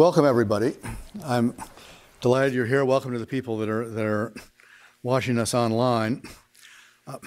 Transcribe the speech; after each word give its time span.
Welcome, 0.00 0.24
everybody. 0.24 0.76
I'm 1.26 1.54
delighted 2.22 2.54
you're 2.54 2.64
here. 2.64 2.86
Welcome 2.86 3.12
to 3.12 3.18
the 3.18 3.26
people 3.26 3.58
that 3.58 3.68
are, 3.68 3.86
that 3.86 4.06
are 4.06 4.32
watching 5.02 5.38
us 5.38 5.52
online. 5.52 6.22
Uh, 7.06 7.18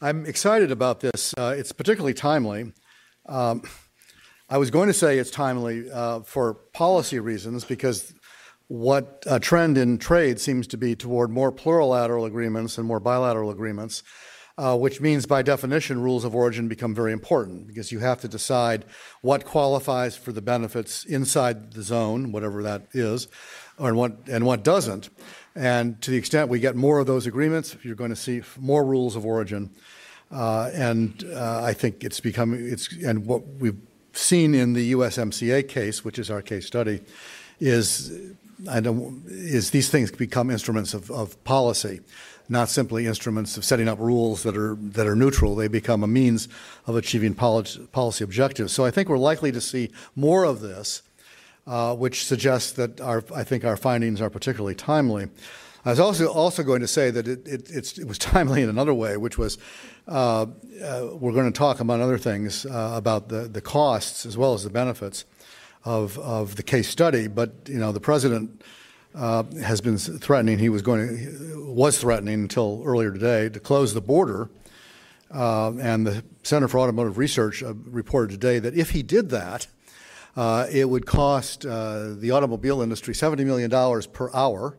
I'm 0.00 0.26
excited 0.26 0.72
about 0.72 0.98
this. 0.98 1.32
Uh, 1.38 1.54
it's 1.56 1.70
particularly 1.70 2.14
timely. 2.14 2.72
Um, 3.26 3.62
I 4.48 4.58
was 4.58 4.68
going 4.72 4.88
to 4.88 4.92
say 4.92 5.18
it's 5.18 5.30
timely 5.30 5.88
uh, 5.92 6.22
for 6.22 6.54
policy 6.54 7.20
reasons 7.20 7.64
because 7.64 8.12
what 8.66 9.22
a 9.30 9.38
trend 9.38 9.78
in 9.78 9.96
trade 9.96 10.40
seems 10.40 10.66
to 10.66 10.76
be 10.76 10.96
toward 10.96 11.30
more 11.30 11.52
plurilateral 11.52 12.26
agreements 12.26 12.78
and 12.78 12.86
more 12.88 12.98
bilateral 12.98 13.48
agreements 13.48 14.02
uh, 14.58 14.76
which 14.76 15.00
means 15.00 15.24
by 15.24 15.40
definition, 15.40 16.02
rules 16.02 16.24
of 16.24 16.34
origin 16.34 16.66
become 16.66 16.92
very 16.92 17.12
important 17.12 17.68
because 17.68 17.92
you 17.92 18.00
have 18.00 18.20
to 18.20 18.26
decide 18.26 18.84
what 19.20 19.44
qualifies 19.44 20.16
for 20.16 20.32
the 20.32 20.42
benefits 20.42 21.04
inside 21.04 21.72
the 21.74 21.82
zone, 21.82 22.32
whatever 22.32 22.60
that 22.64 22.82
is, 22.92 23.28
or 23.78 23.94
what, 23.94 24.16
and 24.26 24.44
what 24.44 24.64
doesn't. 24.64 25.10
And 25.54 26.02
to 26.02 26.10
the 26.10 26.16
extent 26.16 26.48
we 26.48 26.58
get 26.58 26.74
more 26.74 26.98
of 26.98 27.06
those 27.06 27.24
agreements, 27.24 27.76
you're 27.84 27.94
going 27.94 28.10
to 28.10 28.16
see 28.16 28.42
more 28.58 28.84
rules 28.84 29.14
of 29.14 29.24
origin. 29.24 29.70
Uh, 30.32 30.70
and 30.74 31.24
uh, 31.32 31.62
I 31.62 31.72
think 31.72 32.02
it's 32.02 32.18
become, 32.18 32.52
it's, 32.52 32.92
and 32.92 33.26
what 33.26 33.46
we've 33.46 33.80
seen 34.12 34.56
in 34.56 34.72
the 34.72 34.92
USMCA 34.92 35.68
case, 35.68 36.04
which 36.04 36.18
is 36.18 36.32
our 36.32 36.42
case 36.42 36.66
study, 36.66 37.00
is, 37.60 38.12
I 38.68 38.80
don't, 38.80 39.22
is 39.28 39.70
these 39.70 39.88
things 39.88 40.10
become 40.10 40.50
instruments 40.50 40.94
of, 40.94 41.12
of 41.12 41.42
policy 41.44 42.00
not 42.48 42.68
simply 42.68 43.06
instruments 43.06 43.56
of 43.56 43.64
setting 43.64 43.88
up 43.88 43.98
rules 43.98 44.42
that 44.42 44.56
are 44.56 44.76
that 44.80 45.06
are 45.06 45.16
neutral. 45.16 45.54
They 45.54 45.68
become 45.68 46.02
a 46.02 46.06
means 46.06 46.48
of 46.86 46.96
achieving 46.96 47.34
policy, 47.34 48.24
objectives. 48.24 48.72
So 48.72 48.84
I 48.84 48.90
think 48.90 49.08
we're 49.08 49.18
likely 49.18 49.52
to 49.52 49.60
see 49.60 49.90
more 50.16 50.44
of 50.44 50.60
this, 50.60 51.02
uh, 51.66 51.94
which 51.94 52.24
suggests 52.24 52.72
that 52.72 53.00
our 53.00 53.22
I 53.34 53.44
think 53.44 53.64
our 53.64 53.76
findings 53.76 54.20
are 54.20 54.30
particularly 54.30 54.74
timely. 54.74 55.28
I 55.84 55.90
was 55.90 56.00
also 56.00 56.32
also 56.32 56.62
going 56.62 56.80
to 56.80 56.88
say 56.88 57.10
that 57.10 57.28
it, 57.28 57.46
it, 57.46 57.98
it 57.98 58.06
was 58.06 58.18
timely 58.34 58.62
in 58.62 58.68
another 58.68 58.94
way, 58.94 59.16
which 59.16 59.38
was 59.38 59.58
uh, 60.06 60.46
uh, 60.82 61.08
we're 61.12 61.32
going 61.32 61.52
to 61.52 61.58
talk 61.58 61.80
among 61.80 62.00
other 62.00 62.18
things 62.18 62.64
uh, 62.66 62.92
about 62.94 63.28
the 63.28 63.42
the 63.42 63.60
costs 63.60 64.24
as 64.24 64.36
well 64.36 64.54
as 64.54 64.64
the 64.64 64.70
benefits 64.70 65.24
of 65.84 66.18
of 66.18 66.56
the 66.56 66.62
case 66.62 66.88
study. 66.88 67.26
But 67.26 67.52
you 67.66 67.78
know 67.78 67.92
the 67.92 68.00
president 68.00 68.62
uh, 69.18 69.42
has 69.62 69.80
been 69.80 69.98
threatening. 69.98 70.58
He 70.58 70.68
was 70.68 70.82
going 70.82 71.74
was 71.74 71.98
threatening 71.98 72.34
until 72.34 72.82
earlier 72.84 73.12
today 73.12 73.48
to 73.48 73.60
close 73.60 73.92
the 73.92 74.00
border. 74.00 74.48
Uh, 75.30 75.72
and 75.78 76.06
the 76.06 76.24
Center 76.42 76.68
for 76.68 76.78
Automotive 76.78 77.18
Research 77.18 77.62
uh, 77.62 77.74
reported 77.74 78.30
today 78.30 78.58
that 78.60 78.74
if 78.74 78.90
he 78.90 79.02
did 79.02 79.30
that, 79.30 79.66
uh, 80.36 80.66
it 80.70 80.88
would 80.88 81.04
cost 81.04 81.66
uh, 81.66 82.14
the 82.14 82.30
automobile 82.30 82.80
industry 82.80 83.12
$70 83.12 83.44
million 83.44 83.70
per 84.12 84.30
hour, 84.32 84.78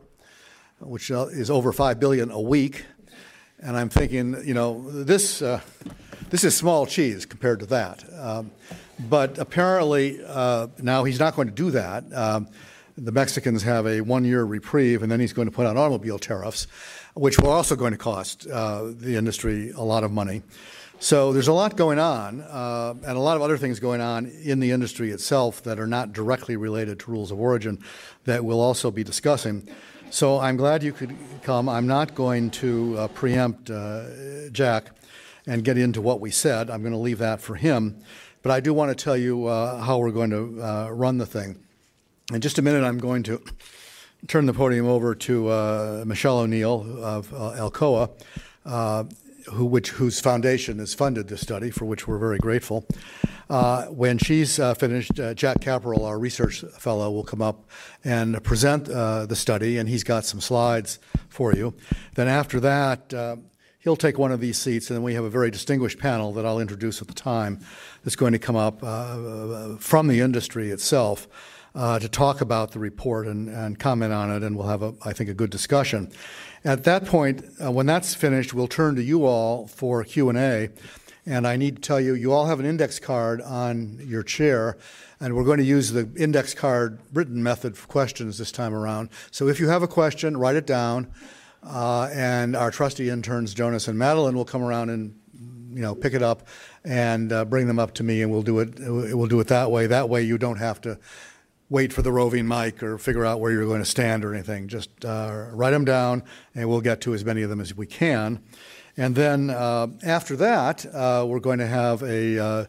which 0.80 1.10
is 1.10 1.50
over 1.50 1.72
5 1.72 2.00
billion 2.00 2.30
a 2.30 2.40
week. 2.40 2.86
And 3.60 3.76
I'm 3.76 3.90
thinking, 3.90 4.36
you 4.44 4.54
know, 4.54 4.90
this, 4.90 5.40
this 6.30 6.44
is 6.44 6.56
small 6.56 6.86
cheese 6.86 7.26
compared 7.26 7.60
to 7.60 7.66
that. 7.66 8.04
Um, 8.18 8.50
but 8.98 9.38
apparently, 9.38 10.18
now 10.78 11.04
he's 11.04 11.20
not 11.20 11.36
going 11.36 11.48
to 11.48 11.54
do 11.54 11.70
that. 11.72 12.04
Um, 12.12 12.48
the 13.02 13.12
Mexicans 13.12 13.62
have 13.62 13.86
a 13.86 14.02
one 14.02 14.24
year 14.24 14.44
reprieve, 14.44 15.02
and 15.02 15.10
then 15.10 15.20
he's 15.20 15.32
going 15.32 15.48
to 15.48 15.54
put 15.54 15.66
on 15.66 15.76
automobile 15.76 16.18
tariffs, 16.18 16.66
which 17.14 17.38
are 17.38 17.48
also 17.48 17.74
going 17.74 17.92
to 17.92 17.98
cost 17.98 18.46
uh, 18.46 18.90
the 18.92 19.16
industry 19.16 19.70
a 19.70 19.82
lot 19.82 20.04
of 20.04 20.12
money. 20.12 20.42
So 20.98 21.32
there's 21.32 21.48
a 21.48 21.54
lot 21.54 21.76
going 21.76 21.98
on, 21.98 22.42
uh, 22.42 22.94
and 23.06 23.16
a 23.16 23.20
lot 23.20 23.36
of 23.36 23.42
other 23.42 23.56
things 23.56 23.80
going 23.80 24.02
on 24.02 24.26
in 24.26 24.60
the 24.60 24.70
industry 24.70 25.10
itself 25.12 25.62
that 25.62 25.80
are 25.80 25.86
not 25.86 26.12
directly 26.12 26.56
related 26.56 27.00
to 27.00 27.10
rules 27.10 27.30
of 27.30 27.40
origin 27.40 27.82
that 28.24 28.44
we'll 28.44 28.60
also 28.60 28.90
be 28.90 29.02
discussing. 29.02 29.66
So 30.10 30.38
I'm 30.38 30.58
glad 30.58 30.82
you 30.82 30.92
could 30.92 31.16
come. 31.42 31.70
I'm 31.70 31.86
not 31.86 32.14
going 32.14 32.50
to 32.50 32.98
uh, 32.98 33.08
preempt 33.08 33.70
uh, 33.70 34.50
Jack 34.52 34.90
and 35.46 35.64
get 35.64 35.78
into 35.78 36.02
what 36.02 36.20
we 36.20 36.30
said. 36.30 36.68
I'm 36.68 36.82
going 36.82 36.92
to 36.92 36.98
leave 36.98 37.18
that 37.18 37.40
for 37.40 37.54
him. 37.54 38.02
But 38.42 38.52
I 38.52 38.60
do 38.60 38.74
want 38.74 38.96
to 38.96 39.04
tell 39.04 39.16
you 39.16 39.46
uh, 39.46 39.80
how 39.80 39.98
we're 39.98 40.10
going 40.10 40.30
to 40.30 40.62
uh, 40.62 40.90
run 40.90 41.16
the 41.16 41.26
thing. 41.26 41.60
In 42.32 42.40
just 42.40 42.60
a 42.60 42.62
minute, 42.62 42.84
I'm 42.84 42.98
going 42.98 43.24
to 43.24 43.42
turn 44.28 44.46
the 44.46 44.52
podium 44.52 44.86
over 44.86 45.16
to 45.16 45.48
uh, 45.48 46.04
Michelle 46.06 46.38
O'Neill 46.38 47.02
of 47.02 47.34
uh, 47.34 47.54
Alcoa, 47.56 48.08
uh, 48.64 49.02
who, 49.50 49.66
which, 49.66 49.90
whose 49.90 50.20
foundation 50.20 50.78
has 50.78 50.94
funded 50.94 51.26
this 51.26 51.40
study, 51.40 51.72
for 51.72 51.86
which 51.86 52.06
we're 52.06 52.18
very 52.18 52.38
grateful. 52.38 52.86
Uh, 53.48 53.86
when 53.86 54.16
she's 54.16 54.60
uh, 54.60 54.74
finished, 54.74 55.18
uh, 55.18 55.34
Jack 55.34 55.60
Caporal, 55.60 56.04
our 56.04 56.20
research 56.20 56.60
fellow, 56.78 57.10
will 57.10 57.24
come 57.24 57.42
up 57.42 57.68
and 58.04 58.40
present 58.44 58.84
the 58.84 59.34
study, 59.34 59.76
and 59.76 59.88
he's 59.88 60.04
got 60.04 60.24
some 60.24 60.40
slides 60.40 61.00
for 61.28 61.52
you. 61.52 61.74
Then 62.14 62.28
after 62.28 62.60
that, 62.60 63.12
he'll 63.80 63.96
take 63.96 64.18
one 64.18 64.30
of 64.30 64.38
these 64.38 64.56
seats, 64.56 64.88
and 64.88 64.96
then 64.96 65.02
we 65.02 65.14
have 65.14 65.24
a 65.24 65.30
very 65.30 65.50
distinguished 65.50 65.98
panel 65.98 66.32
that 66.34 66.46
I'll 66.46 66.60
introduce 66.60 67.02
at 67.02 67.08
the 67.08 67.14
time 67.14 67.58
that's 68.04 68.14
going 68.14 68.34
to 68.34 68.38
come 68.38 68.54
up 68.54 68.82
from 69.80 70.06
the 70.06 70.20
industry 70.20 70.70
itself 70.70 71.26
uh, 71.74 71.98
to 71.98 72.08
talk 72.08 72.40
about 72.40 72.72
the 72.72 72.78
report 72.78 73.26
and, 73.26 73.48
and, 73.48 73.78
comment 73.78 74.12
on 74.12 74.30
it, 74.30 74.42
and 74.42 74.56
we'll 74.56 74.66
have, 74.66 74.82
a, 74.82 74.94
I 75.04 75.12
think, 75.12 75.30
a 75.30 75.34
good 75.34 75.50
discussion. 75.50 76.10
At 76.64 76.84
that 76.84 77.06
point, 77.06 77.44
uh, 77.62 77.70
when 77.70 77.86
that's 77.86 78.14
finished, 78.14 78.52
we'll 78.52 78.68
turn 78.68 78.96
to 78.96 79.02
you 79.02 79.24
all 79.24 79.66
for 79.66 80.02
Q&A. 80.04 80.70
And 81.26 81.46
I 81.46 81.56
need 81.56 81.76
to 81.76 81.82
tell 81.82 82.00
you, 82.00 82.14
you 82.14 82.32
all 82.32 82.46
have 82.46 82.60
an 82.60 82.66
index 82.66 82.98
card 82.98 83.40
on 83.42 84.00
your 84.02 84.22
chair, 84.22 84.78
and 85.20 85.36
we're 85.36 85.44
going 85.44 85.58
to 85.58 85.64
use 85.64 85.92
the 85.92 86.08
index 86.16 86.54
card 86.54 86.98
written 87.12 87.42
method 87.42 87.76
for 87.76 87.86
questions 87.86 88.38
this 88.38 88.50
time 88.50 88.74
around. 88.74 89.10
So 89.30 89.46
if 89.46 89.60
you 89.60 89.68
have 89.68 89.82
a 89.82 89.88
question, 89.88 90.36
write 90.36 90.56
it 90.56 90.66
down, 90.66 91.12
uh, 91.62 92.08
and 92.12 92.56
our 92.56 92.70
trusty 92.70 93.10
interns, 93.10 93.54
Jonas 93.54 93.86
and 93.86 93.98
Madeline, 93.98 94.34
will 94.34 94.46
come 94.46 94.62
around 94.62 94.88
and 94.88 95.14
you 95.72 95.82
know 95.82 95.94
pick 95.94 96.14
it 96.14 96.22
up 96.22 96.48
and 96.84 97.32
uh, 97.32 97.44
bring 97.44 97.66
them 97.66 97.78
up 97.78 97.94
to 97.94 98.02
me, 98.02 98.22
and 98.22 98.32
we'll 98.32 98.42
do 98.42 98.58
it. 98.60 98.78
We'll 98.78 99.26
do 99.26 99.40
it 99.40 99.48
that 99.48 99.70
way. 99.70 99.86
That 99.86 100.08
way, 100.08 100.22
you 100.22 100.38
don't 100.38 100.58
have 100.58 100.80
to 100.80 100.98
wait 101.70 101.92
for 101.92 102.02
the 102.02 102.10
roving 102.12 102.46
mic 102.46 102.82
or 102.82 102.98
figure 102.98 103.24
out 103.24 103.40
where 103.40 103.52
you're 103.52 103.64
going 103.64 103.80
to 103.80 103.88
stand 103.88 104.24
or 104.24 104.34
anything. 104.34 104.66
Just 104.66 105.04
uh, 105.04 105.46
write 105.52 105.70
them 105.70 105.84
down, 105.84 106.24
and 106.54 106.68
we'll 106.68 106.80
get 106.80 107.00
to 107.02 107.14
as 107.14 107.24
many 107.24 107.42
of 107.42 107.48
them 107.48 107.60
as 107.60 107.74
we 107.74 107.86
can. 107.86 108.42
And 108.96 109.14
then 109.14 109.50
uh, 109.50 109.86
after 110.02 110.36
that, 110.36 110.84
uh, 110.92 111.24
we're 111.26 111.40
going 111.40 111.60
to 111.60 111.66
have 111.68 112.02
a, 112.02 112.38
uh, 112.38 112.64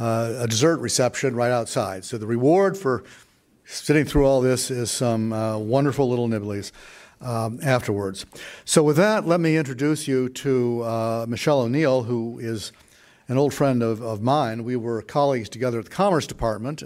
uh, 0.00 0.34
a 0.40 0.48
dessert 0.48 0.78
reception 0.78 1.36
right 1.36 1.52
outside. 1.52 2.04
So 2.04 2.18
the 2.18 2.26
reward 2.26 2.76
for 2.76 3.04
sitting 3.64 4.04
through 4.04 4.26
all 4.26 4.40
this 4.40 4.68
is 4.70 4.90
some 4.90 5.32
uh, 5.32 5.56
wonderful 5.56 6.08
little 6.08 6.28
nibblies. 6.28 6.72
Um, 7.22 7.60
afterwards. 7.62 8.24
So, 8.64 8.82
with 8.82 8.96
that, 8.96 9.26
let 9.26 9.40
me 9.40 9.58
introduce 9.58 10.08
you 10.08 10.30
to 10.30 11.26
Michelle 11.28 11.60
O'Neill, 11.60 12.04
who 12.04 12.38
is 12.38 12.72
an 13.28 13.36
old 13.36 13.52
friend 13.52 13.82
of, 13.82 14.00
of 14.00 14.22
mine. 14.22 14.64
We 14.64 14.74
were 14.74 15.02
colleagues 15.02 15.50
together 15.50 15.80
at 15.80 15.84
the 15.84 15.90
Commerce 15.90 16.26
Department. 16.26 16.82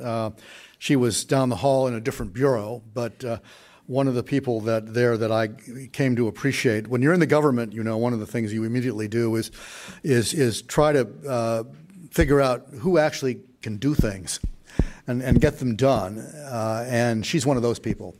She 0.84 0.96
was 0.96 1.24
down 1.24 1.48
the 1.48 1.56
hall 1.56 1.86
in 1.86 1.94
a 1.94 2.00
different 2.00 2.34
bureau, 2.34 2.82
but 2.92 3.24
uh, 3.24 3.38
one 3.86 4.06
of 4.06 4.14
the 4.14 4.22
people 4.22 4.60
that 4.60 4.92
there 4.92 5.16
that 5.16 5.32
I 5.32 5.48
came 5.92 6.14
to 6.16 6.28
appreciate. 6.28 6.88
When 6.88 7.00
you're 7.00 7.14
in 7.14 7.20
the 7.20 7.26
government, 7.26 7.72
you 7.72 7.82
know, 7.82 7.96
one 7.96 8.12
of 8.12 8.20
the 8.20 8.26
things 8.26 8.52
you 8.52 8.64
immediately 8.64 9.08
do 9.08 9.34
is 9.36 9.50
is 10.02 10.34
is 10.34 10.60
try 10.60 10.92
to 10.92 11.08
uh, 11.26 11.62
figure 12.10 12.38
out 12.38 12.66
who 12.80 12.98
actually 12.98 13.40
can 13.62 13.78
do 13.78 13.94
things 13.94 14.40
and, 15.06 15.22
and 15.22 15.40
get 15.40 15.58
them 15.58 15.74
done. 15.74 16.18
Uh, 16.18 16.84
and 16.86 17.24
she's 17.24 17.46
one 17.46 17.56
of 17.56 17.62
those 17.62 17.78
people. 17.78 18.14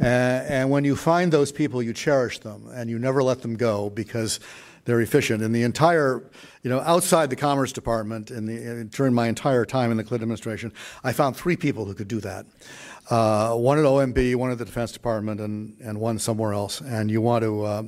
and 0.00 0.70
when 0.70 0.84
you 0.84 0.96
find 0.96 1.30
those 1.30 1.52
people, 1.52 1.82
you 1.82 1.92
cherish 1.92 2.38
them 2.38 2.66
and 2.72 2.88
you 2.88 2.98
never 2.98 3.22
let 3.22 3.42
them 3.42 3.56
go 3.56 3.90
because 3.90 4.40
they're 4.86 5.00
efficient. 5.00 5.42
And 5.42 5.54
the 5.54 5.64
entire, 5.64 6.30
you 6.62 6.70
know, 6.70 6.80
outside 6.80 7.28
the 7.28 7.36
Commerce 7.36 7.72
Department, 7.72 8.30
in 8.30 8.46
the, 8.46 8.84
during 8.84 9.12
my 9.12 9.28
entire 9.28 9.66
time 9.66 9.90
in 9.90 9.96
the 9.96 10.04
Clinton 10.04 10.24
administration, 10.24 10.72
I 11.04 11.12
found 11.12 11.36
three 11.36 11.56
people 11.56 11.84
who 11.84 11.92
could 11.92 12.08
do 12.08 12.20
that. 12.20 12.46
Uh, 13.10 13.54
one 13.54 13.78
at 13.78 13.84
OMB, 13.84 14.36
one 14.36 14.50
at 14.50 14.58
the 14.58 14.64
Defense 14.64 14.92
Department, 14.92 15.40
and, 15.40 15.76
and 15.80 16.00
one 16.00 16.18
somewhere 16.18 16.54
else. 16.54 16.80
And 16.80 17.10
you 17.10 17.20
want 17.20 17.44
to. 17.44 17.62
Uh, 17.62 17.82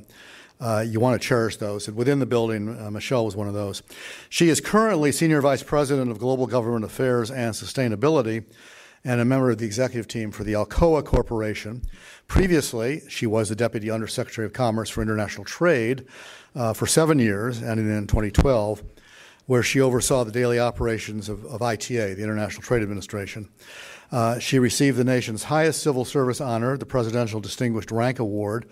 uh, 0.61 0.83
you 0.85 0.99
want 0.99 1.21
to 1.21 1.25
cherish 1.25 1.55
those. 1.55 1.87
And 1.87 1.95
within 1.95 2.19
the 2.19 2.25
building, 2.25 2.77
uh, 2.77 2.91
Michelle 2.91 3.23
was 3.23 3.33
one 3.33 3.47
of 3.47 3.53
those. 3.53 3.81
She 4.27 4.49
is 4.49 4.59
currently 4.59 5.13
Senior 5.13 5.39
Vice 5.39 5.63
President 5.63 6.11
of 6.11 6.19
Global 6.19 6.47
Government 6.47 6.83
Affairs 6.83 7.31
and 7.31 7.53
Sustainability 7.53 8.43
and 9.05 9.21
a 9.21 9.25
member 9.25 9.49
of 9.51 9.57
the 9.57 9.65
executive 9.65 10.07
team 10.07 10.31
for 10.31 10.43
the 10.43 10.53
Alcoa 10.53 11.05
Corporation. 11.05 11.83
Previously, 12.27 13.01
she 13.07 13.25
was 13.25 13.47
the 13.47 13.55
Deputy 13.55 13.89
Undersecretary 13.89 14.45
of 14.45 14.51
Commerce 14.51 14.89
for 14.89 15.01
International 15.01 15.45
Trade 15.45 16.05
uh, 16.55 16.73
for 16.73 16.87
seven 16.87 17.19
years, 17.19 17.61
ending 17.61 17.89
in 17.89 18.07
2012, 18.07 18.83
where 19.45 19.63
she 19.63 19.81
oversaw 19.81 20.23
the 20.23 20.31
daily 20.31 20.59
operations 20.59 21.29
of, 21.29 21.45
of 21.45 21.61
ITA, 21.61 22.13
the 22.13 22.23
International 22.23 22.61
Trade 22.61 22.83
Administration. 22.83 23.49
Uh, 24.11 24.39
she 24.39 24.59
received 24.59 24.97
the 24.97 25.03
nation's 25.03 25.43
highest 25.43 25.81
civil 25.81 26.05
service 26.05 26.41
honor, 26.41 26.77
the 26.77 26.85
Presidential 26.85 27.39
Distinguished 27.39 27.91
Rank 27.91 28.19
Award, 28.19 28.67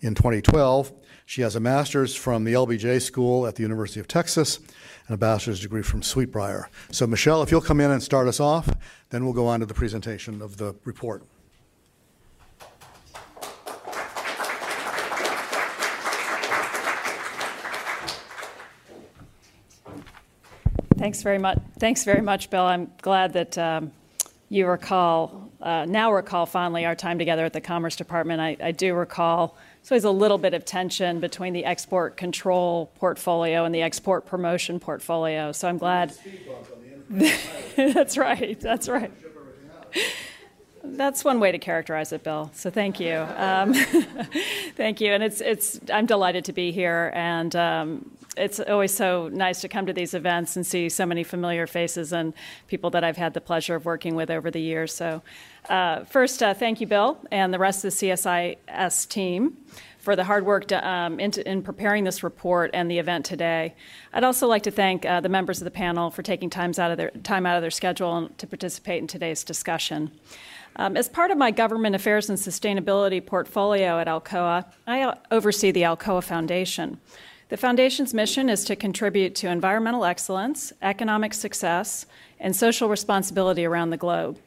in 0.00 0.14
2012. 0.14 0.92
She 1.26 1.42
has 1.42 1.56
a 1.56 1.60
master's 1.60 2.14
from 2.14 2.44
the 2.44 2.54
LBJ 2.54 3.02
School 3.02 3.46
at 3.46 3.56
the 3.56 3.62
University 3.62 4.00
of 4.00 4.08
Texas 4.08 4.58
and 5.06 5.14
a 5.14 5.18
bachelor's 5.18 5.60
degree 5.60 5.82
from 5.82 6.02
Sweet 6.02 6.32
Briar. 6.32 6.70
So, 6.90 7.06
Michelle, 7.06 7.42
if 7.42 7.50
you'll 7.50 7.60
come 7.60 7.80
in 7.80 7.90
and 7.90 8.02
start 8.02 8.28
us 8.28 8.40
off, 8.40 8.70
then 9.10 9.24
we'll 9.24 9.34
go 9.34 9.46
on 9.46 9.60
to 9.60 9.66
the 9.66 9.74
presentation 9.74 10.40
of 10.40 10.56
the 10.56 10.74
report. 10.84 11.22
Thanks 20.98 21.22
very 21.22 21.38
much. 21.38 21.58
Thanks 21.78 22.04
very 22.04 22.22
much, 22.22 22.50
Bill. 22.50 22.64
I'm 22.64 22.90
glad 23.00 23.32
that 23.34 23.56
um, 23.56 23.92
you 24.48 24.66
recall, 24.66 25.50
uh, 25.62 25.84
now 25.86 26.12
recall 26.12 26.44
fondly 26.44 26.84
our 26.84 26.94
time 26.94 27.18
together 27.18 27.44
at 27.44 27.52
the 27.52 27.60
Commerce 27.60 27.96
Department. 27.96 28.40
I, 28.40 28.56
I 28.60 28.72
do 28.72 28.94
recall 28.94 29.56
so 29.88 29.94
there's 29.94 30.04
a 30.04 30.10
little 30.10 30.36
bit 30.36 30.52
of 30.52 30.66
tension 30.66 31.18
between 31.18 31.54
the 31.54 31.64
export 31.64 32.18
control 32.18 32.90
portfolio 32.96 33.64
and 33.64 33.74
the 33.74 33.80
export 33.80 34.26
promotion 34.26 34.80
portfolio. 34.80 35.50
So 35.52 35.66
I'm 35.66 35.78
glad. 35.78 36.12
that's 37.76 38.18
right. 38.18 38.60
That's 38.60 38.86
right. 38.86 39.10
That's 40.84 41.24
one 41.24 41.40
way 41.40 41.52
to 41.52 41.58
characterize 41.58 42.12
it, 42.12 42.22
Bill. 42.22 42.50
So 42.54 42.68
thank 42.68 43.00
you. 43.00 43.14
Um, 43.14 43.72
thank 44.76 45.00
you. 45.00 45.12
And 45.12 45.22
it's, 45.22 45.40
it's, 45.40 45.80
I'm 45.90 46.04
delighted 46.04 46.44
to 46.44 46.52
be 46.52 46.70
here. 46.70 47.10
And 47.14 47.56
um, 47.56 48.10
it's 48.38 48.60
always 48.60 48.94
so 48.94 49.28
nice 49.28 49.60
to 49.60 49.68
come 49.68 49.86
to 49.86 49.92
these 49.92 50.14
events 50.14 50.56
and 50.56 50.66
see 50.66 50.88
so 50.88 51.04
many 51.04 51.24
familiar 51.24 51.66
faces 51.66 52.12
and 52.12 52.32
people 52.66 52.90
that 52.90 53.04
I've 53.04 53.16
had 53.16 53.34
the 53.34 53.40
pleasure 53.40 53.74
of 53.74 53.84
working 53.84 54.14
with 54.14 54.30
over 54.30 54.50
the 54.50 54.60
years. 54.60 54.94
So, 54.94 55.22
uh, 55.68 56.04
first, 56.04 56.42
uh, 56.42 56.54
thank 56.54 56.80
you, 56.80 56.86
Bill, 56.86 57.18
and 57.30 57.52
the 57.52 57.58
rest 57.58 57.84
of 57.84 57.92
the 57.92 58.06
CSIS 58.06 59.08
team 59.08 59.56
for 59.98 60.16
the 60.16 60.24
hard 60.24 60.46
work 60.46 60.68
to, 60.68 60.88
um, 60.88 61.20
in, 61.20 61.32
in, 61.44 61.62
preparing 61.62 62.04
this 62.04 62.22
report 62.22 62.70
and 62.72 62.90
the 62.90 62.98
event 62.98 63.26
today. 63.26 63.74
I'd 64.12 64.24
also 64.24 64.46
like 64.46 64.62
to 64.62 64.70
thank 64.70 65.04
uh, 65.04 65.20
the 65.20 65.28
members 65.28 65.60
of 65.60 65.64
the 65.64 65.70
panel 65.70 66.10
for 66.10 66.22
taking 66.22 66.48
times 66.48 66.78
out 66.78 66.90
of 66.90 66.96
their, 66.96 67.10
time 67.10 67.44
out 67.44 67.56
of 67.56 67.62
their 67.62 67.70
schedule 67.70 68.30
to 68.38 68.46
participate 68.46 69.02
in 69.02 69.06
today's 69.06 69.44
discussion. 69.44 70.10
Um, 70.76 70.96
as 70.96 71.08
part 71.08 71.30
of 71.30 71.36
my 71.36 71.50
government 71.50 71.96
affairs 71.96 72.30
and 72.30 72.38
sustainability 72.38 73.24
portfolio 73.24 73.98
at 73.98 74.06
Alcoa, 74.06 74.64
I 74.86 75.12
oversee 75.30 75.72
the 75.72 75.82
Alcoa 75.82 76.22
Foundation. 76.22 77.00
The 77.48 77.56
Foundation's 77.56 78.12
mission 78.12 78.50
is 78.50 78.62
to 78.64 78.76
contribute 78.76 79.34
to 79.36 79.48
environmental 79.48 80.04
excellence, 80.04 80.70
economic 80.82 81.32
success, 81.32 82.04
and 82.38 82.54
social 82.54 82.90
responsibility 82.90 83.64
around 83.64 83.88
the 83.88 83.96
globe. 83.96 84.38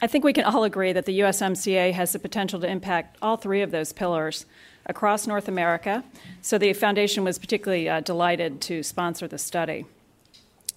I 0.00 0.06
think 0.06 0.24
we 0.24 0.32
can 0.32 0.44
all 0.44 0.64
agree 0.64 0.94
that 0.94 1.04
the 1.04 1.20
USMCA 1.20 1.92
has 1.92 2.12
the 2.12 2.18
potential 2.18 2.58
to 2.60 2.70
impact 2.70 3.18
all 3.20 3.36
three 3.36 3.60
of 3.60 3.70
those 3.70 3.92
pillars 3.92 4.46
across 4.86 5.26
North 5.26 5.46
America, 5.46 6.04
so 6.40 6.56
the 6.56 6.72
Foundation 6.72 7.22
was 7.22 7.38
particularly 7.38 7.86
uh, 7.86 8.00
delighted 8.00 8.62
to 8.62 8.82
sponsor 8.82 9.28
the 9.28 9.36
study. 9.36 9.84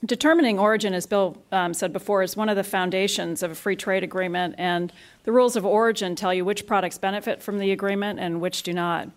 Determining 0.04 0.60
origin, 0.60 0.94
as 0.94 1.06
Bill 1.06 1.38
um, 1.54 1.74
said 1.74 1.94
before, 1.94 2.22
is 2.22 2.36
one 2.36 2.50
of 2.50 2.58
the 2.58 2.64
foundations 2.64 3.44
of 3.44 3.52
a 3.52 3.56
free 3.56 3.78
trade 3.78 4.04
agreement, 4.04 4.56
and 4.58 4.92
the 5.24 5.32
rules 5.32 5.56
of 5.56 5.66
origin 5.66 6.16
tell 6.16 6.34
you 6.34 6.44
which 6.44 6.68
products 6.68 6.98
benefit 6.98 7.42
from 7.42 7.60
the 7.60 7.72
agreement 7.72 8.20
and 8.20 8.42
which 8.42 8.64
do 8.64 8.74
not. 8.74 9.08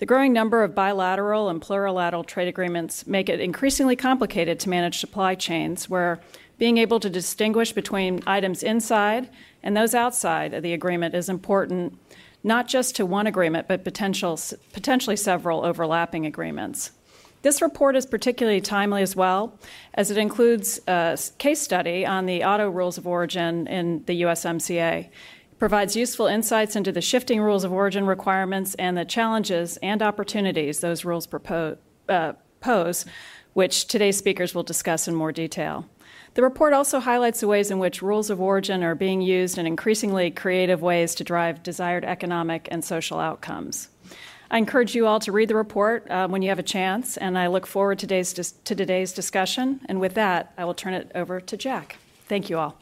The 0.00 0.06
growing 0.06 0.32
number 0.32 0.64
of 0.64 0.74
bilateral 0.74 1.50
and 1.50 1.60
plurilateral 1.60 2.24
trade 2.24 2.48
agreements 2.48 3.06
make 3.06 3.28
it 3.28 3.38
increasingly 3.38 3.96
complicated 3.96 4.58
to 4.60 4.70
manage 4.70 4.98
supply 4.98 5.34
chains, 5.34 5.90
where 5.90 6.20
being 6.56 6.78
able 6.78 7.00
to 7.00 7.10
distinguish 7.10 7.72
between 7.74 8.22
items 8.26 8.62
inside 8.62 9.28
and 9.62 9.76
those 9.76 9.94
outside 9.94 10.54
of 10.54 10.62
the 10.62 10.72
agreement 10.72 11.14
is 11.14 11.28
important, 11.28 11.98
not 12.42 12.66
just 12.66 12.96
to 12.96 13.04
one 13.04 13.26
agreement, 13.26 13.68
but 13.68 13.84
potential, 13.84 14.40
potentially 14.72 15.16
several 15.16 15.66
overlapping 15.66 16.24
agreements. 16.24 16.92
This 17.42 17.60
report 17.60 17.94
is 17.94 18.06
particularly 18.06 18.62
timely 18.62 19.02
as 19.02 19.14
well, 19.14 19.58
as 19.92 20.10
it 20.10 20.16
includes 20.16 20.80
a 20.86 21.18
case 21.36 21.60
study 21.60 22.06
on 22.06 22.24
the 22.24 22.42
auto 22.42 22.70
rules 22.70 22.96
of 22.96 23.06
origin 23.06 23.66
in 23.66 24.02
the 24.06 24.22
USMCA 24.22 25.10
provides 25.60 25.94
useful 25.94 26.26
insights 26.26 26.74
into 26.74 26.90
the 26.90 27.02
shifting 27.02 27.38
rules 27.40 27.64
of 27.64 27.72
origin 27.72 28.06
requirements 28.06 28.74
and 28.76 28.96
the 28.96 29.04
challenges 29.04 29.76
and 29.82 30.02
opportunities 30.02 30.80
those 30.80 31.04
rules 31.04 31.26
propose, 31.26 31.76
uh, 32.08 32.32
pose, 32.60 33.04
which 33.52 33.86
today's 33.86 34.16
speakers 34.16 34.54
will 34.54 34.62
discuss 34.62 35.06
in 35.06 35.14
more 35.14 35.30
detail. 35.30 35.86
The 36.32 36.42
report 36.42 36.72
also 36.72 36.98
highlights 36.98 37.40
the 37.40 37.48
ways 37.48 37.70
in 37.70 37.78
which 37.78 38.00
rules 38.00 38.30
of 38.30 38.40
origin 38.40 38.82
are 38.82 38.94
being 38.94 39.20
used 39.20 39.58
in 39.58 39.66
increasingly 39.66 40.30
creative 40.30 40.80
ways 40.80 41.14
to 41.16 41.24
drive 41.24 41.62
desired 41.62 42.04
economic 42.06 42.66
and 42.70 42.82
social 42.82 43.18
outcomes. 43.18 43.88
I 44.50 44.56
encourage 44.56 44.94
you 44.94 45.06
all 45.06 45.20
to 45.20 45.30
read 45.30 45.48
the 45.48 45.56
report 45.56 46.10
uh, 46.10 46.26
when 46.28 46.40
you 46.40 46.48
have 46.48 46.58
a 46.58 46.64
chance, 46.64 47.18
and 47.18 47.36
I 47.36 47.48
look 47.48 47.66
forward 47.66 47.98
to 47.98 48.06
today's, 48.06 48.32
dis- 48.32 48.52
to 48.64 48.74
today's 48.74 49.12
discussion. 49.12 49.80
And 49.86 50.00
with 50.00 50.14
that, 50.14 50.54
I 50.56 50.64
will 50.64 50.74
turn 50.74 50.94
it 50.94 51.12
over 51.14 51.40
to 51.40 51.56
Jack. 51.56 51.98
Thank 52.26 52.48
you 52.48 52.58
all. 52.58 52.78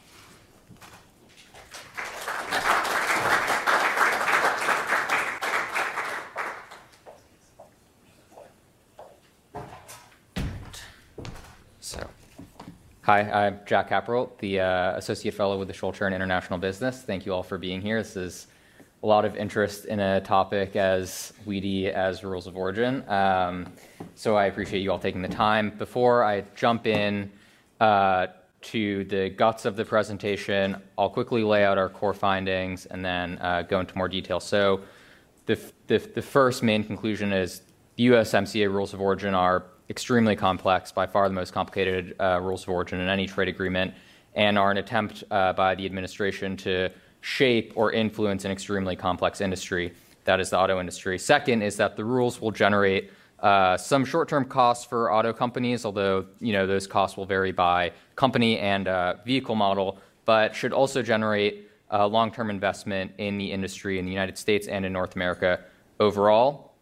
Hi, 13.03 13.21
I'm 13.21 13.61
Jack 13.65 13.87
Caporal, 13.87 14.35
the 14.39 14.59
uh, 14.59 14.97
Associate 14.97 15.33
Fellow 15.33 15.57
with 15.57 15.69
the 15.69 15.73
Scholl 15.73 15.93
Chair 15.93 16.07
in 16.07 16.13
International 16.13 16.59
Business. 16.59 17.01
Thank 17.01 17.25
you 17.25 17.33
all 17.33 17.43
for 17.43 17.57
being 17.57 17.81
here. 17.81 18.03
This 18.03 18.17
is 18.17 18.47
a 19.01 19.07
lot 19.07 19.23
of 19.23 19.37
interest 19.37 19.85
in 19.85 20.01
a 20.01 20.19
topic 20.19 20.75
as 20.75 21.31
weedy 21.45 21.87
as 21.87 22.25
rules 22.25 22.45
of 22.45 22.57
origin. 22.57 23.07
Um, 23.09 23.71
so 24.15 24.35
I 24.35 24.47
appreciate 24.47 24.81
you 24.81 24.91
all 24.91 24.99
taking 24.99 25.21
the 25.21 25.29
time. 25.29 25.69
Before 25.77 26.25
I 26.25 26.43
jump 26.55 26.87
in 26.87 27.31
uh, 27.79 28.27
to 28.63 29.05
the 29.05 29.29
guts 29.29 29.63
of 29.63 29.77
the 29.77 29.85
presentation, 29.85 30.75
I'll 30.97 31.09
quickly 31.09 31.41
lay 31.41 31.63
out 31.63 31.77
our 31.77 31.89
core 31.89 32.13
findings 32.13 32.85
and 32.85 33.03
then 33.03 33.37
uh, 33.39 33.61
go 33.61 33.79
into 33.79 33.97
more 33.97 34.09
detail. 34.09 34.41
So 34.41 34.81
the, 35.45 35.57
the, 35.87 35.99
the 35.99 36.21
first 36.21 36.63
main 36.63 36.83
conclusion 36.83 37.31
is 37.31 37.61
the 37.95 38.07
USMCA 38.07 38.69
rules 38.69 38.93
of 38.93 38.99
origin 38.99 39.33
are 39.33 39.63
extremely 39.89 40.35
complex, 40.35 40.91
by 40.91 41.07
far 41.07 41.27
the 41.27 41.33
most 41.33 41.53
complicated 41.53 42.15
uh, 42.19 42.39
rules 42.41 42.63
of 42.63 42.69
origin 42.69 42.99
in 42.99 43.09
any 43.09 43.25
trade 43.25 43.47
agreement, 43.47 43.93
and 44.35 44.57
are 44.57 44.71
an 44.71 44.77
attempt 44.77 45.23
uh, 45.31 45.53
by 45.53 45.75
the 45.75 45.85
administration 45.85 46.55
to 46.57 46.89
shape 47.21 47.73
or 47.75 47.91
influence 47.91 48.45
an 48.45 48.51
extremely 48.51 48.95
complex 48.95 49.41
industry. 49.41 49.93
That 50.25 50.39
is 50.39 50.51
the 50.51 50.59
auto 50.59 50.79
industry. 50.79 51.17
Second 51.17 51.63
is 51.63 51.75
that 51.77 51.95
the 51.95 52.05
rules 52.05 52.39
will 52.39 52.51
generate 52.51 53.11
uh, 53.39 53.77
some 53.77 54.05
short-term 54.05 54.45
costs 54.45 54.85
for 54.85 55.11
auto 55.11 55.33
companies, 55.33 55.85
although 55.85 56.25
you 56.39 56.53
know 56.53 56.67
those 56.67 56.85
costs 56.85 57.17
will 57.17 57.25
vary 57.25 57.51
by 57.51 57.91
company 58.15 58.59
and 58.59 58.87
uh, 58.87 59.15
vehicle 59.25 59.55
model, 59.55 59.97
but 60.25 60.55
should 60.55 60.73
also 60.73 61.01
generate 61.01 61.69
uh, 61.91 62.05
long-term 62.05 62.49
investment 62.49 63.11
in 63.17 63.37
the 63.37 63.51
industry 63.51 63.97
in 63.97 64.05
the 64.05 64.11
United 64.11 64.37
States 64.37 64.67
and 64.67 64.85
in 64.85 64.93
North 64.93 65.15
America 65.15 65.61
overall. 65.99 66.73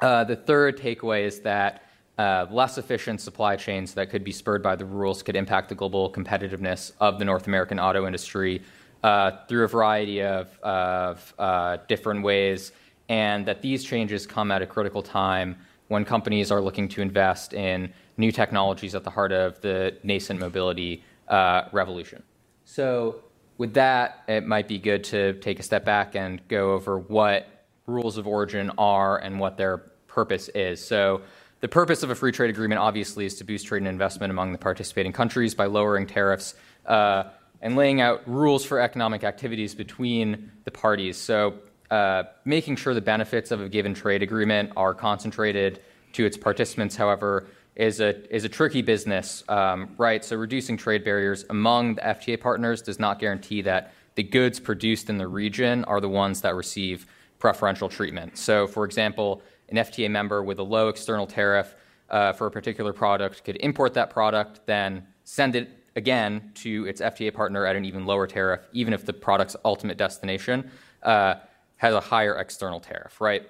Uh, 0.00 0.22
the 0.24 0.36
third 0.36 0.78
takeaway 0.78 1.24
is 1.24 1.40
that 1.40 1.82
uh, 2.18 2.46
less 2.50 2.78
efficient 2.78 3.20
supply 3.20 3.56
chains 3.56 3.94
that 3.94 4.08
could 4.10 4.24
be 4.24 4.32
spurred 4.32 4.62
by 4.62 4.74
the 4.74 4.84
rules 4.84 5.22
could 5.22 5.36
impact 5.36 5.68
the 5.68 5.74
global 5.74 6.10
competitiveness 6.10 6.92
of 7.00 7.18
the 7.18 7.24
North 7.24 7.46
American 7.46 7.78
auto 7.78 8.06
industry 8.06 8.62
uh, 9.02 9.32
through 9.48 9.64
a 9.64 9.68
variety 9.68 10.22
of, 10.22 10.58
of 10.60 11.34
uh, 11.38 11.76
different 11.88 12.22
ways, 12.22 12.72
and 13.08 13.46
that 13.46 13.60
these 13.62 13.84
changes 13.84 14.26
come 14.26 14.50
at 14.50 14.62
a 14.62 14.66
critical 14.66 15.02
time 15.02 15.56
when 15.88 16.04
companies 16.04 16.50
are 16.50 16.60
looking 16.60 16.88
to 16.88 17.02
invest 17.02 17.52
in 17.52 17.92
new 18.16 18.32
technologies 18.32 18.94
at 18.94 19.04
the 19.04 19.10
heart 19.10 19.30
of 19.30 19.60
the 19.60 19.96
nascent 20.02 20.40
mobility 20.40 21.04
uh, 21.28 21.62
revolution. 21.72 22.22
So, 22.64 23.22
with 23.58 23.74
that, 23.74 24.24
it 24.28 24.46
might 24.46 24.68
be 24.68 24.78
good 24.78 25.04
to 25.04 25.34
take 25.34 25.60
a 25.60 25.62
step 25.62 25.84
back 25.84 26.14
and 26.14 26.46
go 26.48 26.72
over 26.72 26.98
what 26.98 27.48
rules 27.86 28.18
of 28.18 28.26
origin 28.26 28.70
are 28.76 29.18
and 29.18 29.38
what 29.38 29.56
their 29.56 29.78
purpose 30.08 30.48
is. 30.48 30.84
So, 30.84 31.22
the 31.60 31.68
purpose 31.68 32.02
of 32.02 32.10
a 32.10 32.14
free 32.14 32.32
trade 32.32 32.50
agreement, 32.50 32.80
obviously, 32.80 33.24
is 33.24 33.36
to 33.36 33.44
boost 33.44 33.66
trade 33.66 33.78
and 33.78 33.88
investment 33.88 34.30
among 34.30 34.52
the 34.52 34.58
participating 34.58 35.12
countries 35.12 35.54
by 35.54 35.66
lowering 35.66 36.06
tariffs 36.06 36.54
uh, 36.84 37.24
and 37.62 37.76
laying 37.76 38.00
out 38.00 38.22
rules 38.28 38.64
for 38.64 38.78
economic 38.78 39.24
activities 39.24 39.74
between 39.74 40.52
the 40.64 40.70
parties. 40.70 41.16
So, 41.16 41.54
uh, 41.90 42.24
making 42.44 42.76
sure 42.76 42.94
the 42.94 43.00
benefits 43.00 43.50
of 43.52 43.60
a 43.60 43.68
given 43.68 43.94
trade 43.94 44.22
agreement 44.22 44.72
are 44.76 44.92
concentrated 44.92 45.80
to 46.12 46.26
its 46.26 46.36
participants, 46.36 46.96
however, 46.96 47.46
is 47.76 48.00
a, 48.00 48.34
is 48.34 48.44
a 48.44 48.48
tricky 48.48 48.82
business, 48.82 49.44
um, 49.48 49.94
right? 49.96 50.24
So, 50.24 50.36
reducing 50.36 50.76
trade 50.76 51.04
barriers 51.04 51.46
among 51.48 51.94
the 51.94 52.02
FTA 52.02 52.40
partners 52.40 52.82
does 52.82 52.98
not 52.98 53.18
guarantee 53.18 53.62
that 53.62 53.94
the 54.16 54.22
goods 54.22 54.60
produced 54.60 55.08
in 55.08 55.16
the 55.16 55.28
region 55.28 55.84
are 55.84 56.00
the 56.00 56.08
ones 56.08 56.42
that 56.42 56.54
receive 56.54 57.06
preferential 57.38 57.88
treatment. 57.88 58.36
So, 58.38 58.66
for 58.66 58.84
example, 58.84 59.42
an 59.68 59.76
FTA 59.76 60.10
member 60.10 60.42
with 60.42 60.58
a 60.58 60.62
low 60.62 60.88
external 60.88 61.26
tariff 61.26 61.74
uh, 62.10 62.32
for 62.32 62.46
a 62.46 62.50
particular 62.50 62.92
product 62.92 63.44
could 63.44 63.56
import 63.56 63.94
that 63.94 64.10
product, 64.10 64.60
then 64.66 65.06
send 65.24 65.56
it 65.56 65.70
again 65.96 66.52
to 66.54 66.86
its 66.86 67.00
FTA 67.00 67.32
partner 67.32 67.66
at 67.66 67.74
an 67.74 67.84
even 67.84 68.06
lower 68.06 68.26
tariff, 68.26 68.60
even 68.72 68.92
if 68.92 69.04
the 69.04 69.12
product's 69.12 69.56
ultimate 69.64 69.96
destination 69.96 70.70
uh, 71.02 71.36
has 71.76 71.94
a 71.94 72.00
higher 72.00 72.36
external 72.36 72.80
tariff, 72.80 73.20
right? 73.20 73.48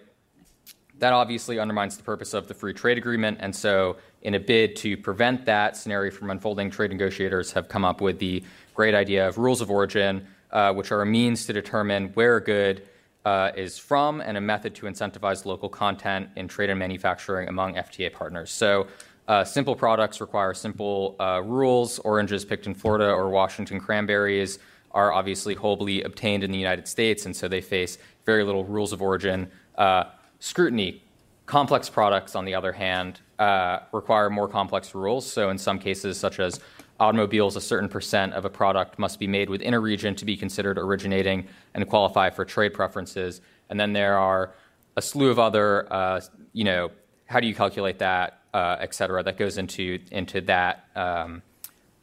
That 0.99 1.13
obviously 1.13 1.59
undermines 1.59 1.97
the 1.97 2.03
purpose 2.03 2.33
of 2.33 2.49
the 2.49 2.55
free 2.55 2.73
trade 2.73 2.97
agreement. 2.97 3.39
And 3.41 3.55
so, 3.55 3.99
in 4.23 4.35
a 4.35 4.41
bid 4.41 4.77
to 4.77 4.97
prevent 4.97 5.45
that 5.45 5.77
scenario 5.77 6.11
from 6.11 6.31
unfolding, 6.31 6.71
trade 6.71 6.91
negotiators 6.91 7.53
have 7.53 7.69
come 7.69 7.85
up 7.85 8.01
with 8.01 8.19
the 8.19 8.43
great 8.75 8.95
idea 8.95 9.29
of 9.29 9.37
rules 9.37 9.61
of 9.61 9.71
origin, 9.71 10.27
uh, 10.53 10.73
which 10.73 10.91
are 10.93 11.03
a 11.03 11.07
means 11.07 11.45
to 11.47 11.53
determine 11.53 12.09
where 12.15 12.37
a 12.37 12.43
good 12.43 12.89
uh, 13.27 13.51
is 13.57 13.77
from 13.77 14.21
and 14.21 14.37
a 14.37 14.41
method 14.41 14.73
to 14.77 14.87
incentivize 14.87 15.45
local 15.45 15.69
content 15.69 16.29
in 16.37 16.47
trade 16.49 16.71
and 16.71 16.79
manufacturing 16.79 17.49
among 17.49 17.75
FTA 17.75 18.11
partners. 18.13 18.51
So, 18.51 18.87
Uh, 19.29 19.43
simple 19.43 19.75
products 19.75 20.21
require 20.21 20.55
simple 20.55 21.17
uh, 21.19 21.43
rules. 21.43 21.99
Oranges 22.05 22.45
picked 22.45 22.67
in 22.69 22.75
Florida 22.75 23.11
or 23.11 23.29
Washington 23.29 23.81
cranberries 23.81 24.61
are 24.93 25.13
obviously 25.13 25.55
wholly 25.55 26.05
obtained 26.05 26.45
in 26.45 26.53
the 26.53 26.59
United 26.67 26.87
States, 26.87 27.27
and 27.27 27.35
so 27.35 27.49
they 27.49 27.61
face 27.61 27.99
very 28.25 28.45
little 28.45 28.65
rules 28.65 28.93
of 28.93 29.03
origin 29.03 29.51
uh, 29.79 30.05
scrutiny. 30.39 31.03
Complex 31.47 31.91
products, 31.91 32.37
on 32.37 32.45
the 32.45 32.55
other 32.55 32.73
hand, 32.73 33.21
uh, 33.41 33.81
require 33.93 34.31
more 34.31 34.49
complex 34.49 34.95
rules. 34.95 35.25
So, 35.37 35.51
in 35.51 35.59
some 35.59 35.79
cases, 35.81 36.17
such 36.17 36.39
as 36.39 36.61
automobiles, 36.99 37.57
a 37.57 37.61
certain 37.61 37.89
percent 37.89 38.33
of 38.35 38.45
a 38.45 38.51
product 38.51 38.99
must 38.99 39.19
be 39.19 39.27
made 39.27 39.51
within 39.51 39.75
a 39.75 39.81
region 39.81 40.15
to 40.15 40.25
be 40.25 40.37
considered 40.37 40.79
originating 40.79 41.47
and 41.75 41.89
qualify 41.89 42.31
for 42.31 42.45
trade 42.45 42.73
preferences. 42.73 43.41
And 43.69 43.79
then 43.79 43.93
there 43.93 44.19
are 44.19 44.55
a 44.97 45.03
slew 45.03 45.31
of 45.31 45.39
other, 45.39 45.93
uh, 45.93 46.21
you 46.53 46.65
know, 46.65 46.91
how 47.27 47.41
do 47.41 47.47
you 47.47 47.55
calculate 47.55 47.99
that, 47.99 48.41
uh, 48.55 48.77
et 48.81 48.95
cetera, 48.95 49.23
that 49.23 49.37
goes 49.37 49.59
into, 49.59 49.99
into 50.11 50.41
that 50.43 50.87
um, 50.95 51.43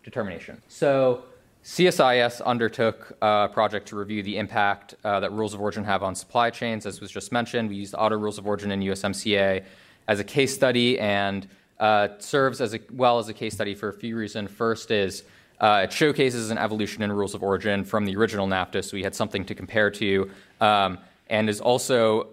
determination. 0.04 0.62
So 0.68 1.24
CSIS 1.64 2.44
undertook 2.44 3.18
a 3.22 3.50
project 3.52 3.88
to 3.88 3.96
review 3.96 4.22
the 4.22 4.38
impact 4.38 4.96
uh, 5.04 5.20
that 5.22 5.32
rules 5.32 5.54
of 5.54 5.62
origin 5.62 5.84
have 5.86 6.04
on 6.04 6.14
supply 6.14 6.50
chains. 6.50 6.86
As 6.86 7.00
was 7.00 7.10
just 7.10 7.32
mentioned, 7.32 7.70
we 7.70 7.76
used 7.76 7.96
auto 7.98 8.18
rules 8.18 8.38
of 8.38 8.46
origin 8.46 8.72
in 8.72 8.82
USMCA 8.82 9.64
as 10.08 10.20
a 10.20 10.24
case 10.24 10.54
study 10.54 11.00
and 11.00 11.48
uh, 11.84 12.08
serves 12.20 12.62
as 12.62 12.74
a, 12.74 12.80
well 12.94 13.20
as 13.20 13.28
a 13.28 13.34
case 13.34 13.54
study 13.54 13.76
for 13.76 13.90
a 13.90 13.94
few 13.94 14.16
reasons. 14.16 14.50
First 14.50 14.90
is 14.90 15.24
uh, 15.60 15.82
it 15.84 15.92
showcases 15.92 16.50
an 16.50 16.58
evolution 16.58 17.04
in 17.04 17.12
rules 17.12 17.34
of 17.36 17.44
origin 17.44 17.84
from 17.84 18.06
the 18.06 18.16
original 18.16 18.48
NAFTA, 18.48 18.86
so 18.86 18.96
we 18.96 19.04
had 19.04 19.14
something 19.14 19.44
to 19.44 19.54
compare 19.54 19.92
to, 19.92 20.32
um, 20.62 20.98
and 21.28 21.50
is 21.50 21.60
also 21.60 22.30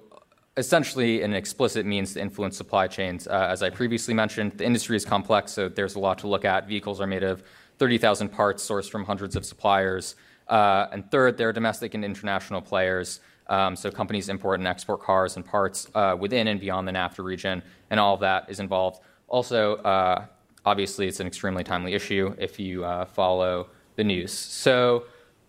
essentially 0.57 1.23
an 1.23 1.35
explicit 1.35 1.85
means 1.85 2.15
to 2.15 2.21
influence 2.21 2.57
supply 2.57 2.87
chains. 2.87 3.27
Uh, 3.27 3.49
as 3.51 3.61
I 3.65 3.71
previously 3.71 4.15
mentioned, 4.15 4.53
the 4.53 4.65
industry 4.65 4.97
is 4.97 5.05
complex, 5.05 5.53
so 5.53 5.69
there's 5.69 5.97
a 5.97 5.99
lot 5.99 6.19
to 6.19 6.29
look 6.29 6.45
at. 6.45 6.69
Vehicles 6.69 7.01
are 7.01 7.07
made 7.09 7.25
of 7.25 7.43
30,000 7.79 8.29
parts 8.29 8.69
sourced 8.69 8.89
from 8.89 9.05
hundreds 9.05 9.35
of 9.35 9.45
suppliers. 9.45 10.15
Uh, 10.47 10.87
and 10.93 11.11
third, 11.11 11.37
there 11.37 11.49
are 11.49 11.53
domestic 11.53 11.95
and 11.95 12.05
international 12.05 12.61
players. 12.61 13.19
Um, 13.49 13.75
so 13.75 13.91
companies 13.91 14.29
import 14.29 14.61
and 14.61 14.69
export 14.69 15.03
cars 15.03 15.35
and 15.35 15.45
parts 15.45 15.89
uh, 15.97 16.17
within 16.19 16.47
and 16.47 16.61
beyond 16.61 16.87
the 16.87 16.93
NAFTA 16.93 17.25
region, 17.25 17.65
and 17.91 17.99
all 17.99 18.15
of 18.15 18.21
that 18.21 18.49
is 18.49 18.61
involved. 18.61 19.01
Also, 19.31 19.77
uh, 19.77 20.27
obviously, 20.67 21.07
it's 21.07 21.21
an 21.21 21.27
extremely 21.27 21.65
timely 21.65 21.95
issue 21.95 22.35
if 22.37 22.59
you 22.59 22.85
uh, 22.85 23.05
follow 23.05 23.69
the 23.95 24.05
news. 24.05 24.33
So, 24.33 25.05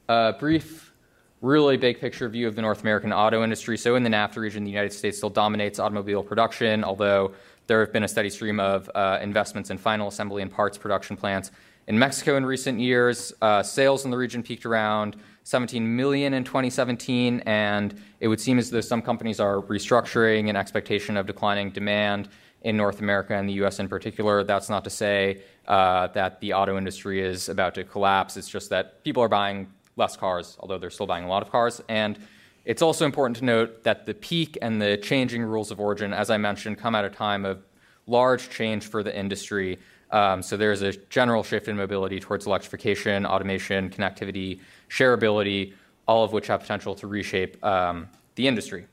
a 0.08 0.34
brief 0.40 0.94
really 1.42 1.78
big 1.78 2.00
picture 2.00 2.30
view 2.30 2.48
of 2.48 2.56
the 2.56 2.62
North 2.62 2.82
American 2.82 3.12
auto 3.12 3.44
industry. 3.44 3.76
So, 3.78 3.96
in 3.96 4.04
the 4.04 4.10
NAFTA 4.10 4.38
region, 4.38 4.64
the 4.64 4.70
United 4.70 4.94
States 4.94 5.18
still 5.18 5.32
dominates 5.32 5.80
automobile 5.80 6.22
production, 6.22 6.84
although 6.84 7.34
there 7.66 7.80
have 7.80 7.92
been 7.92 8.04
a 8.04 8.08
steady 8.08 8.30
stream 8.30 8.60
of 8.60 8.90
uh, 8.94 9.18
investments 9.20 9.72
in 9.72 9.80
final 9.80 10.08
assembly 10.08 10.44
and 10.44 10.52
parts 10.52 10.78
production 10.78 11.18
plants. 11.18 11.50
In 11.88 11.98
Mexico, 11.98 12.38
in 12.38 12.46
recent 12.46 12.80
years, 12.80 13.34
uh, 13.42 13.64
sales 13.64 14.06
in 14.06 14.12
the 14.12 14.18
region 14.18 14.44
peaked 14.44 14.68
around 14.68 15.16
17 15.44 15.96
million 15.96 16.36
in 16.36 16.44
2017, 16.44 17.40
and 17.48 18.00
it 18.20 18.28
would 18.28 18.40
seem 18.40 18.60
as 18.60 18.70
though 18.70 18.82
some 18.82 19.02
companies 19.02 19.40
are 19.40 19.62
restructuring 19.62 20.50
in 20.50 20.56
expectation 20.56 21.18
of 21.18 21.26
declining 21.26 21.72
demand 21.72 22.30
in 22.64 22.78
North 22.78 23.00
America 23.00 23.36
and 23.36 23.50
the 23.50 23.54
U.S. 23.54 23.80
in 23.80 23.88
particular. 23.88 24.44
That's 24.44 24.70
not 24.70 24.84
to 24.84 24.90
say 24.90 25.42
uh, 25.68 26.08
that 26.08 26.40
the 26.42 26.54
auto 26.54 26.78
industry 26.78 27.22
is 27.22 27.50
about 27.50 27.76
to 27.76 27.84
collapse. 27.84 28.38
It's 28.38 28.50
just 28.50 28.70
that 28.70 29.04
people 29.04 29.24
are 29.24 29.30
buying 29.30 29.72
less 29.98 30.16
cars, 30.16 30.58
although 30.60 30.78
they're 30.78 30.90
still 30.90 31.08
buying 31.08 31.26
a 31.26 31.28
lot 31.28 31.42
of 31.42 31.52
cars. 31.52 31.82
And 31.90 32.18
it's 32.66 32.82
also 32.82 33.06
important 33.06 33.38
to 33.38 33.46
note 33.46 33.84
that 33.84 34.06
the 34.06 34.14
peak 34.14 34.58
and 34.62 34.82
the 34.82 34.98
changing 34.98 35.42
rules 35.44 35.72
of 35.72 35.80
origin, 35.80 36.14
as 36.14 36.30
I 36.30 36.38
mentioned, 36.38 36.78
come 36.78 36.94
at 36.94 37.04
a 37.04 37.10
time 37.10 37.46
of 37.46 37.64
large 38.08 38.50
change 38.50 38.86
for 38.86 39.04
the 39.04 39.16
industry. 39.18 39.80
Um, 40.12 40.42
so 40.44 40.58
there's 40.58 40.82
a 40.82 40.92
general 41.10 41.44
shift 41.44 41.68
in 41.68 41.78
mobility 41.78 42.20
towards 42.20 42.46
electrification, 42.46 43.26
automation, 43.26 43.90
connectivity, 43.90 44.60
shareability, 44.90 45.74
all 46.08 46.24
of 46.24 46.34
which 46.34 46.48
have 46.48 46.62
potential 46.62 46.94
to 46.96 47.08
reshape 47.08 47.64
um, 47.64 48.10
the 48.36 48.48
industry. 48.48 48.86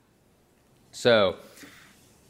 So 0.93 1.37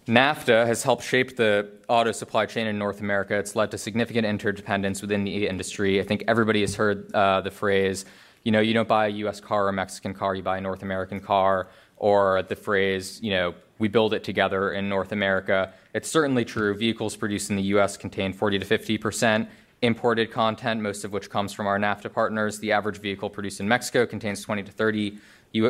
NAFTA 0.08 0.66
has 0.66 0.82
helped 0.82 1.04
shape 1.04 1.36
the 1.36 1.68
auto 1.86 2.12
supply 2.12 2.46
chain 2.46 2.66
in 2.66 2.78
North 2.78 3.00
America. 3.00 3.38
It's 3.38 3.54
led 3.54 3.70
to 3.72 3.78
significant 3.78 4.26
interdependence 4.26 5.02
within 5.02 5.24
the 5.24 5.46
industry. 5.46 6.00
I 6.00 6.04
think 6.04 6.24
everybody 6.26 6.62
has 6.62 6.74
heard 6.74 7.12
uh, 7.14 7.42
the 7.42 7.50
phrase 7.50 8.04
you 8.44 8.52
know, 8.52 8.60
you 8.60 8.72
don't 8.72 8.88
buy 8.88 9.08
a 9.08 9.10
US 9.10 9.40
car 9.40 9.66
or 9.66 9.68
a 9.68 9.72
Mexican 9.72 10.14
car, 10.14 10.34
you 10.34 10.42
buy 10.42 10.56
a 10.58 10.60
North 10.60 10.82
American 10.82 11.20
car, 11.20 11.68
or 11.98 12.42
the 12.44 12.56
phrase, 12.56 13.20
you 13.22 13.30
know, 13.30 13.54
we 13.78 13.88
build 13.88 14.14
it 14.14 14.24
together 14.24 14.72
in 14.72 14.88
North 14.88 15.12
America. 15.12 15.72
It's 15.92 16.10
certainly 16.10 16.46
true. 16.46 16.74
Vehicles 16.74 17.14
produced 17.14 17.50
in 17.50 17.56
the 17.56 17.62
US 17.74 17.98
contain 17.98 18.32
40 18.32 18.60
to 18.60 18.64
50% 18.64 19.48
imported 19.82 20.32
content, 20.32 20.80
most 20.80 21.04
of 21.04 21.12
which 21.12 21.28
comes 21.28 21.52
from 21.52 21.66
our 21.66 21.78
NAFTA 21.78 22.12
partners. 22.12 22.58
The 22.58 22.72
average 22.72 23.00
vehicle 23.00 23.28
produced 23.28 23.60
in 23.60 23.68
Mexico 23.68 24.06
contains 24.06 24.42
20 24.42 24.62
to 24.62 24.72
30 24.72 25.18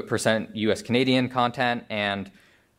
percent 0.07 0.54
US 0.54 0.83
Canadian 0.83 1.28
content, 1.28 1.85
and 1.90 2.30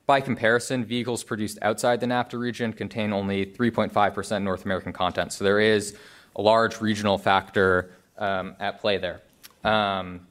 by 0.10 0.20
comparison, 0.20 0.84
vehicles 0.84 1.24
produced 1.24 1.60
outside 1.62 2.00
the 2.00 2.08
NAFTA 2.08 2.40
region 2.40 2.74
contain 2.74 3.14
only 3.14 3.46
3.5% 3.46 4.42
North 4.42 4.66
American 4.66 4.92
content. 4.92 5.32
So 5.32 5.44
there 5.44 5.60
is 5.60 5.96
a 6.36 6.42
large 6.42 6.82
regional 6.82 7.20
factor 7.20 7.92
um, 8.18 8.56
at 8.60 8.82
play 8.82 8.98
there. 8.98 9.22
Um, 9.64 10.22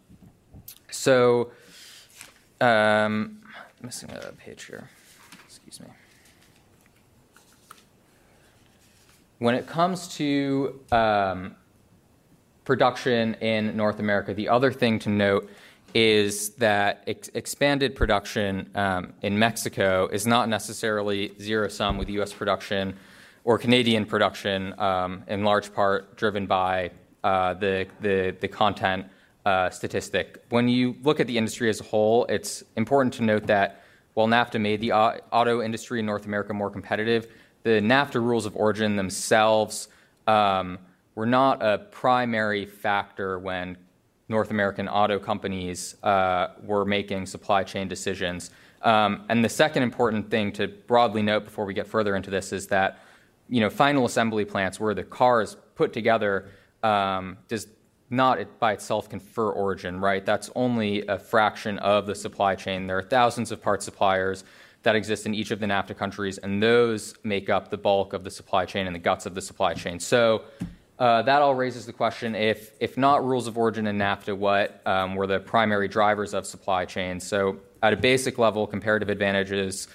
so, 0.90 1.52
um, 2.60 3.40
missing 3.80 4.10
a 4.10 4.32
page 4.32 4.64
here. 4.64 4.90
Excuse 5.46 5.78
me. 5.78 5.86
When 9.38 9.54
it 9.54 9.68
comes 9.68 10.08
to 10.16 10.80
um, 10.90 11.54
production 12.64 13.34
in 13.34 13.76
North 13.76 14.00
America, 14.00 14.34
the 14.34 14.48
other 14.48 14.72
thing 14.72 14.98
to 14.98 15.08
note 15.08 15.48
is 15.94 16.50
that 16.56 17.02
ex- 17.06 17.30
expanded 17.34 17.94
production 17.94 18.70
um, 18.74 19.12
in 19.22 19.38
Mexico 19.38 20.08
is 20.12 20.26
not 20.26 20.48
necessarily 20.48 21.32
zero 21.40 21.68
sum 21.68 21.98
with 21.98 22.08
U.S. 22.10 22.32
production 22.32 22.96
or 23.44 23.58
Canadian 23.58 24.04
production, 24.04 24.78
um, 24.78 25.24
in 25.28 25.42
large 25.44 25.72
part 25.72 26.16
driven 26.16 26.46
by 26.46 26.90
uh, 27.24 27.54
the, 27.54 27.86
the, 28.00 28.36
the 28.40 28.48
content 28.48 29.06
uh, 29.46 29.70
statistic. 29.70 30.44
When 30.50 30.68
you 30.68 30.96
look 31.02 31.20
at 31.20 31.26
the 31.26 31.38
industry 31.38 31.70
as 31.70 31.80
a 31.80 31.84
whole, 31.84 32.26
it's 32.26 32.62
important 32.76 33.14
to 33.14 33.22
note 33.22 33.46
that 33.46 33.82
while 34.14 34.26
NAFTA 34.26 34.60
made 34.60 34.80
the 34.80 34.92
auto 34.92 35.62
industry 35.62 36.00
in 36.00 36.06
North 36.06 36.26
America 36.26 36.52
more 36.52 36.70
competitive, 36.70 37.28
the 37.62 37.80
NAFTA 37.80 38.22
rules 38.22 38.46
of 38.46 38.56
origin 38.56 38.96
themselves 38.96 39.88
um, 40.26 40.78
were 41.14 41.26
not 41.26 41.62
a 41.62 41.78
primary 41.78 42.66
factor 42.66 43.38
when 43.38 43.76
North 44.28 44.50
American 44.50 44.88
auto 44.88 45.18
companies 45.18 45.96
uh, 46.02 46.48
were 46.62 46.84
making 46.84 47.26
supply 47.26 47.64
chain 47.64 47.88
decisions. 47.88 48.50
Um, 48.82 49.24
and 49.28 49.44
the 49.44 49.48
second 49.48 49.82
important 49.82 50.30
thing 50.30 50.52
to 50.52 50.68
broadly 50.68 51.22
note 51.22 51.44
before 51.44 51.64
we 51.64 51.74
get 51.74 51.86
further 51.86 52.14
into 52.14 52.30
this 52.30 52.52
is 52.52 52.66
that 52.68 53.00
you 53.48 53.60
know 53.60 53.70
final 53.70 54.04
assembly 54.04 54.44
plants 54.44 54.78
where 54.78 54.94
the 54.94 55.02
car 55.02 55.40
is 55.40 55.56
put 55.74 55.92
together 55.92 56.50
um, 56.82 57.38
does 57.48 57.66
not 58.10 58.58
by 58.58 58.72
itself 58.72 59.08
confer 59.08 59.50
origin, 59.50 60.00
right? 60.00 60.24
That's 60.24 60.50
only 60.54 61.06
a 61.06 61.18
fraction 61.18 61.78
of 61.78 62.06
the 62.06 62.14
supply 62.14 62.54
chain. 62.54 62.86
There 62.86 62.98
are 62.98 63.02
thousands 63.02 63.52
of 63.52 63.60
part 63.60 63.82
suppliers 63.82 64.44
that 64.82 64.96
exist 64.96 65.26
in 65.26 65.34
each 65.34 65.50
of 65.50 65.60
the 65.60 65.66
NAFTA 65.66 65.96
countries, 65.96 66.38
and 66.38 66.62
those 66.62 67.14
make 67.22 67.50
up 67.50 67.68
the 67.68 67.76
bulk 67.76 68.12
of 68.12 68.24
the 68.24 68.30
supply 68.30 68.64
chain 68.64 68.86
and 68.86 68.94
the 68.94 69.00
guts 69.00 69.26
of 69.26 69.34
the 69.34 69.42
supply 69.42 69.74
chain. 69.74 69.98
So 69.98 70.44
uh, 70.98 71.22
that 71.22 71.42
all 71.42 71.54
raises 71.54 71.86
the 71.86 71.92
question: 71.92 72.34
if 72.34 72.72
if 72.80 72.96
not 72.96 73.24
rules 73.24 73.46
of 73.46 73.56
origin 73.56 73.86
and 73.86 74.00
NAFTA, 74.00 74.36
what 74.36 74.80
um, 74.86 75.14
were 75.14 75.26
the 75.26 75.40
primary 75.40 75.88
drivers 75.88 76.34
of 76.34 76.46
supply 76.46 76.84
chains? 76.84 77.26
So 77.26 77.58
at 77.82 77.92
a 77.92 77.96
basic 77.96 78.38
level, 78.38 78.66
comparative 78.66 79.08
advantages 79.08 79.88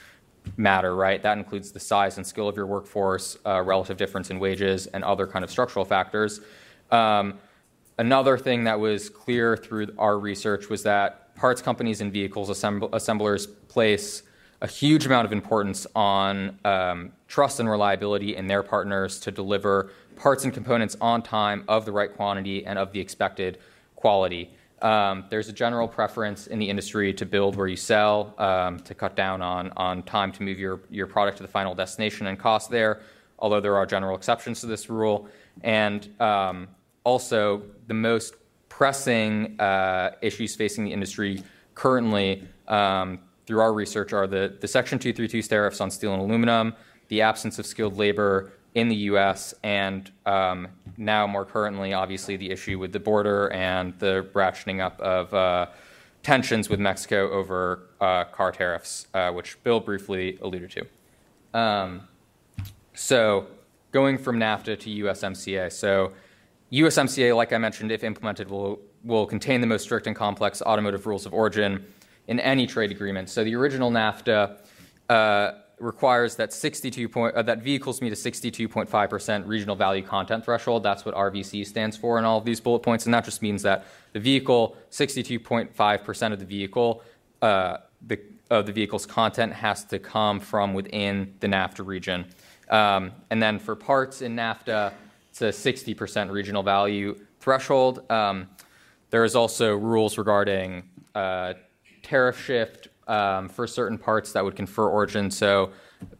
matter, 0.57 0.95
right? 0.95 1.21
That 1.21 1.37
includes 1.37 1.71
the 1.71 1.79
size 1.79 2.17
and 2.17 2.25
skill 2.25 2.47
of 2.47 2.55
your 2.55 2.65
workforce, 2.65 3.37
uh, 3.45 3.61
relative 3.61 3.97
difference 3.97 4.29
in 4.29 4.39
wages, 4.39 4.87
and 4.87 5.03
other 5.03 5.25
kind 5.27 5.43
of 5.43 5.51
structural 5.51 5.85
factors. 5.85 6.41
Um, 6.91 7.39
Another 7.97 8.37
thing 8.39 8.63
that 8.63 8.79
was 8.79 9.09
clear 9.09 9.55
through 9.55 9.89
our 9.99 10.17
research 10.17 10.67
was 10.69 10.83
that 10.83 11.35
parts 11.35 11.61
companies 11.61 12.01
and 12.01 12.11
vehicles 12.11 12.49
assemblers 12.49 13.45
place 13.45 14.23
a 14.61 14.67
huge 14.67 15.05
amount 15.05 15.25
of 15.25 15.31
importance 15.31 15.85
on 15.95 16.57
um, 16.65 17.11
trust 17.27 17.59
and 17.59 17.69
reliability 17.69 18.35
in 18.35 18.47
their 18.47 18.63
partners 18.63 19.19
to 19.19 19.31
deliver 19.31 19.91
parts 20.15 20.43
and 20.43 20.53
components 20.53 20.95
on 21.01 21.21
time, 21.21 21.63
of 21.67 21.85
the 21.85 21.91
right 21.91 22.13
quantity, 22.13 22.65
and 22.65 22.77
of 22.79 22.91
the 22.91 22.99
expected 22.99 23.59
quality. 23.95 24.51
Um, 24.81 25.25
there's 25.29 25.47
a 25.47 25.53
general 25.53 25.87
preference 25.87 26.47
in 26.47 26.59
the 26.59 26.69
industry 26.69 27.13
to 27.13 27.25
build 27.25 27.55
where 27.55 27.67
you 27.67 27.77
sell, 27.77 28.35
um, 28.37 28.79
to 28.81 28.93
cut 28.93 29.15
down 29.15 29.41
on, 29.41 29.71
on 29.77 30.03
time 30.03 30.31
to 30.33 30.43
move 30.43 30.59
your, 30.59 30.81
your 30.89 31.07
product 31.07 31.37
to 31.37 31.43
the 31.43 31.49
final 31.49 31.73
destination 31.73 32.27
and 32.27 32.37
cost 32.37 32.69
there, 32.69 33.01
although 33.39 33.61
there 33.61 33.77
are 33.77 33.85
general 33.85 34.15
exceptions 34.17 34.59
to 34.59 34.65
this 34.65 34.89
rule. 34.89 35.29
And 35.61 36.09
um, 36.19 36.67
also 37.05 37.63
the 37.87 37.93
most 37.93 38.35
pressing 38.67 39.59
uh, 39.59 40.15
issues 40.21 40.55
facing 40.55 40.83
the 40.83 40.91
industry 40.91 41.41
currently 41.75 42.45
um, 42.67 43.19
through 43.45 43.61
our 43.61 43.73
research 43.73 44.11
are 44.11 44.27
the, 44.27 44.57
the 44.59 44.67
Section 44.67 44.99
232 44.99 45.47
tariffs 45.47 45.79
on 45.79 45.91
steel 45.91 46.13
and 46.13 46.21
aluminum, 46.21 46.73
the 47.07 47.21
absence 47.21 47.57
of 47.57 47.65
skilled 47.65 47.97
labor 47.97 48.51
in 48.75 48.87
the 48.87 48.95
U.S. 48.95 49.53
and 49.63 50.09
um, 50.25 50.67
now 50.97 51.27
more 51.27 51.45
currently, 51.45 51.93
obviously, 51.93 52.37
the 52.37 52.49
issue 52.49 52.79
with 52.79 52.91
the 52.91 52.99
border 52.99 53.51
and 53.51 53.97
the 53.99 54.27
ratcheting 54.33 54.81
up 54.81 54.99
of 54.99 55.33
uh, 55.33 55.67
tensions 56.23 56.69
with 56.69 56.79
Mexico 56.79 57.29
over 57.31 57.89
uh, 58.01 58.23
car 58.25 58.51
tariffs, 58.51 59.07
uh, 59.13 59.31
which 59.31 59.61
Bill 59.63 59.79
briefly 59.79 60.39
alluded 60.41 60.71
to. 60.71 61.59
Um, 61.59 62.07
so, 62.95 63.47
going 63.91 64.17
from 64.17 64.39
NAFTA 64.39 64.79
to 64.79 64.89
USMCA. 65.03 65.71
So, 65.71 66.13
USMCA, 66.71 67.35
like 67.35 67.53
I 67.53 67.59
mentioned, 67.59 67.91
if 67.91 68.03
implemented, 68.03 68.49
will, 68.49 68.79
will 69.03 69.27
contain 69.27 69.61
the 69.61 69.67
most 69.67 69.83
strict 69.83 70.07
and 70.07 70.15
complex 70.15 70.61
automotive 70.63 71.05
rules 71.05 71.27
of 71.27 71.33
origin 71.33 71.85
in 72.27 72.39
any 72.39 72.65
trade 72.65 72.89
agreement. 72.89 73.29
So, 73.29 73.43
the 73.43 73.53
original 73.55 73.91
NAFTA 73.91 74.57
uh, 75.09 75.51
requires 75.79 76.35
that 76.37 76.53
62 76.53 77.09
point, 77.09 77.35
uh, 77.35 77.41
that 77.43 77.61
vehicles 77.61 78.01
meet 78.01 78.13
a 78.13 78.15
62.5% 78.15 79.47
regional 79.47 79.75
value 79.75 80.03
content 80.03 80.45
threshold. 80.45 80.83
That's 80.83 81.05
what 81.05 81.15
RVC 81.15 81.65
stands 81.65 81.97
for 81.97 82.17
in 82.17 82.25
all 82.25 82.37
of 82.37 82.45
these 82.45 82.59
bullet 82.59 82.79
points, 82.79 83.05
and 83.05 83.13
that 83.13 83.25
just 83.25 83.41
means 83.41 83.61
that 83.63 83.85
the 84.13 84.19
vehicle, 84.19 84.77
62.5% 84.91 86.33
of 86.33 86.39
the 86.39 86.45
vehicle, 86.45 87.03
uh, 87.41 87.77
the, 88.05 88.19
of 88.49 88.65
the 88.65 88.71
vehicle's 88.71 89.05
content 89.05 89.53
has 89.53 89.83
to 89.85 89.99
come 89.99 90.39
from 90.39 90.73
within 90.73 91.33
the 91.39 91.47
NAFTA 91.47 91.85
region. 91.85 92.25
Um, 92.69 93.11
and 93.29 93.41
then 93.41 93.59
for 93.59 93.75
parts 93.75 94.21
in 94.21 94.35
NAFTA, 94.35 94.93
it's 95.29 95.41
a 95.41 95.45
60% 95.45 96.31
regional 96.31 96.63
value 96.63 97.19
threshold. 97.39 98.09
Um, 98.11 98.49
there 99.09 99.23
is 99.23 99.35
also 99.35 99.75
rules 99.75 100.17
regarding 100.17 100.83
uh, 101.15 101.53
tariff 102.03 102.43
shift 102.43 102.82
um, 103.07 103.49
for 103.49 103.67
certain 103.67 103.97
parts 103.97 104.31
that 104.33 104.43
would 104.43 104.55
confer 104.55 104.87
origin. 104.87 105.29
So 105.31 105.71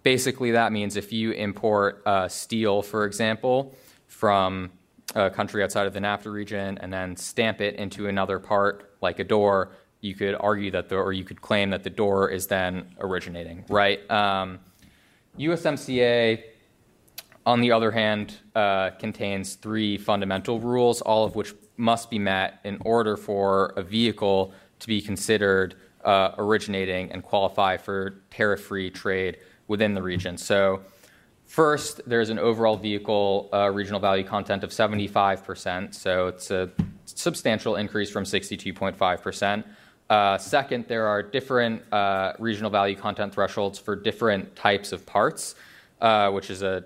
basically, 0.04 0.52
that 0.52 0.72
means 0.72 0.96
if 0.96 1.12
you 1.12 1.32
import 1.32 2.02
uh, 2.06 2.28
steel, 2.28 2.82
for 2.82 3.06
example, 3.06 3.76
from 4.08 4.72
a 5.16 5.30
country 5.30 5.64
outside 5.64 5.88
of 5.88 5.94
the 5.94 6.00
NAFTA 6.00 6.32
region 6.32 6.78
and 6.80 6.92
then 6.92 7.16
stamp 7.16 7.62
it 7.62 7.76
into 7.76 8.08
another 8.08 8.40
part, 8.40 8.96
like 9.02 9.20
a 9.20 9.24
door, 9.24 9.72
you 10.02 10.16
could 10.16 10.36
argue 10.40 10.72
that 10.72 10.90
the, 10.90 10.96
or 10.96 11.14
you 11.14 11.24
could 11.24 11.42
claim 11.42 11.70
that 11.70 11.84
the 11.84 11.90
door 11.90 12.30
is 12.30 12.48
then 12.48 12.86
originating, 13.00 13.64
right? 13.70 14.10
Um, 14.12 14.60
USMCA, 15.40 16.44
on 17.46 17.62
the 17.62 17.72
other 17.72 17.92
hand, 17.92 18.38
uh, 18.56 18.92
contains 18.92 19.56
three 19.56 19.98
fundamental 19.98 20.60
rules, 20.60 21.02
all 21.02 21.26
of 21.26 21.36
which 21.36 21.54
must 21.78 22.10
be 22.10 22.20
met 22.20 22.60
in 22.64 22.78
order 22.82 23.18
for 23.18 23.74
a 23.78 23.82
vehicle 23.82 24.54
to 24.80 24.88
be 24.88 25.02
considered 25.02 25.76
originating 26.06 27.12
and 27.12 27.24
qualify 27.24 27.78
for 27.78 28.22
tariff 28.30 28.62
free 28.62 28.90
trade 28.90 29.38
within 29.68 29.94
the 29.94 30.02
region. 30.02 30.38
So, 30.38 30.82
first, 31.46 32.02
there's 32.06 32.30
an 32.30 32.40
overall 32.40 32.78
vehicle 32.78 33.50
uh, 33.54 33.70
regional 33.72 34.00
value 34.00 34.24
content 34.24 34.64
of 34.64 34.72
75%. 34.72 35.94
So, 35.94 36.28
it's 36.28 36.52
a 36.52 36.70
substantial 37.06 37.76
increase 37.76 38.10
from 38.10 38.24
62.5%. 38.24 39.64
Uh, 40.10 40.38
second, 40.38 40.86
there 40.88 41.08
are 41.08 41.24
different 41.24 41.82
uh, 41.94 42.34
regional 42.40 42.70
value 42.70 42.96
content 42.96 43.34
thresholds 43.34 43.80
for 43.80 43.96
different 43.96 44.56
types 44.56 44.92
of 44.92 45.06
parts, 45.06 45.56
uh, 46.02 46.30
which 46.30 46.50
is 46.50 46.62
an 46.62 46.84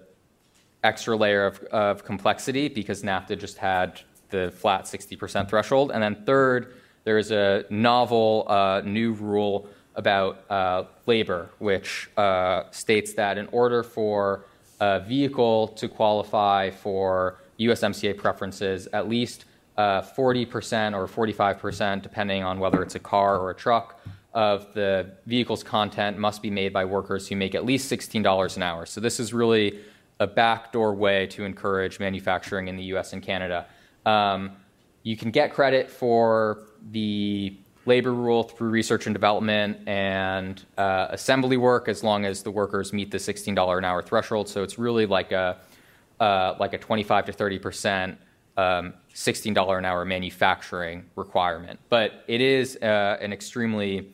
extra 0.84 1.18
layer 1.18 1.46
of, 1.46 1.60
of 1.66 2.04
complexity 2.06 2.70
because 2.70 3.04
NAFTA 3.04 3.38
just 3.40 3.58
had 3.58 4.02
the 4.30 4.52
flat 4.52 4.84
60% 4.84 5.50
threshold. 5.50 5.92
And 5.92 6.02
then 6.04 6.24
third, 6.26 6.76
there 7.08 7.18
is 7.18 7.32
a 7.32 7.64
novel 7.70 8.44
uh, 8.50 8.82
new 8.84 9.14
rule 9.14 9.70
about 9.96 10.44
uh, 10.50 10.84
labor, 11.06 11.50
which 11.58 12.10
uh, 12.18 12.64
states 12.72 13.14
that 13.14 13.38
in 13.38 13.48
order 13.54 13.82
for 13.82 14.44
a 14.82 15.00
vehicle 15.00 15.70
to 15.70 15.88
qualify 15.88 16.70
for 16.70 17.40
USMCA 17.62 18.18
preferences, 18.18 18.90
at 18.92 19.08
least 19.08 19.46
40% 19.78 20.94
uh, 20.94 20.98
or 20.98 21.08
45%, 21.08 22.02
depending 22.02 22.44
on 22.44 22.60
whether 22.60 22.84
it's 22.84 22.96
a 22.96 23.00
car 23.00 23.40
or 23.40 23.52
a 23.52 23.56
truck, 23.56 24.02
of 24.34 24.74
the 24.74 25.10
vehicle's 25.28 25.64
content 25.64 26.18
must 26.18 26.42
be 26.42 26.50
made 26.50 26.74
by 26.74 26.84
workers 26.84 27.30
who 27.30 27.38
make 27.38 27.56
at 27.56 27.64
least 27.64 27.90
$16 27.90 28.58
an 28.58 28.64
hour. 28.64 28.86
So, 28.86 29.00
this 29.00 29.22
is 29.22 29.34
really 29.34 29.80
a 30.20 30.28
backdoor 30.28 30.94
way 30.94 31.26
to 31.28 31.46
encourage 31.46 32.02
manufacturing 32.02 32.68
in 32.68 32.76
the 32.76 32.84
US 32.96 33.14
and 33.14 33.24
Canada. 33.24 33.66
Um, 34.06 34.58
you 35.08 35.16
can 35.16 35.32
get 35.32 35.54
credit 35.54 35.90
for 35.90 36.68
the 36.92 37.56
labor 37.86 38.14
rule 38.14 38.44
through 38.44 38.70
research 38.70 39.08
and 39.08 39.16
development 39.16 39.88
and 39.88 40.66
uh, 40.78 41.08
assembly 41.10 41.58
work 41.58 41.88
as 41.88 42.04
long 42.04 42.26
as 42.26 42.44
the 42.44 42.52
workers 42.52 42.92
meet 42.92 43.12
the 43.12 43.18
$16 43.18 43.78
an 43.78 43.86
hour 43.86 44.02
threshold. 44.02 44.50
So 44.50 44.62
it's 44.64 44.78
really 44.78 45.06
like 45.06 45.32
a 45.32 45.58
uh, 46.20 46.56
like 46.60 46.74
a 46.74 46.78
25 46.80 47.26
to 47.26 47.32
30 47.32 47.60
percent 47.60 48.18
um, 48.58 48.94
$16 49.14 49.78
an 49.78 49.86
hour 49.86 50.04
manufacturing 50.04 51.06
requirement. 51.16 51.80
But 51.90 52.24
it 52.28 52.42
is 52.42 52.76
uh, 52.78 53.18
an 53.22 53.32
extremely 53.32 54.12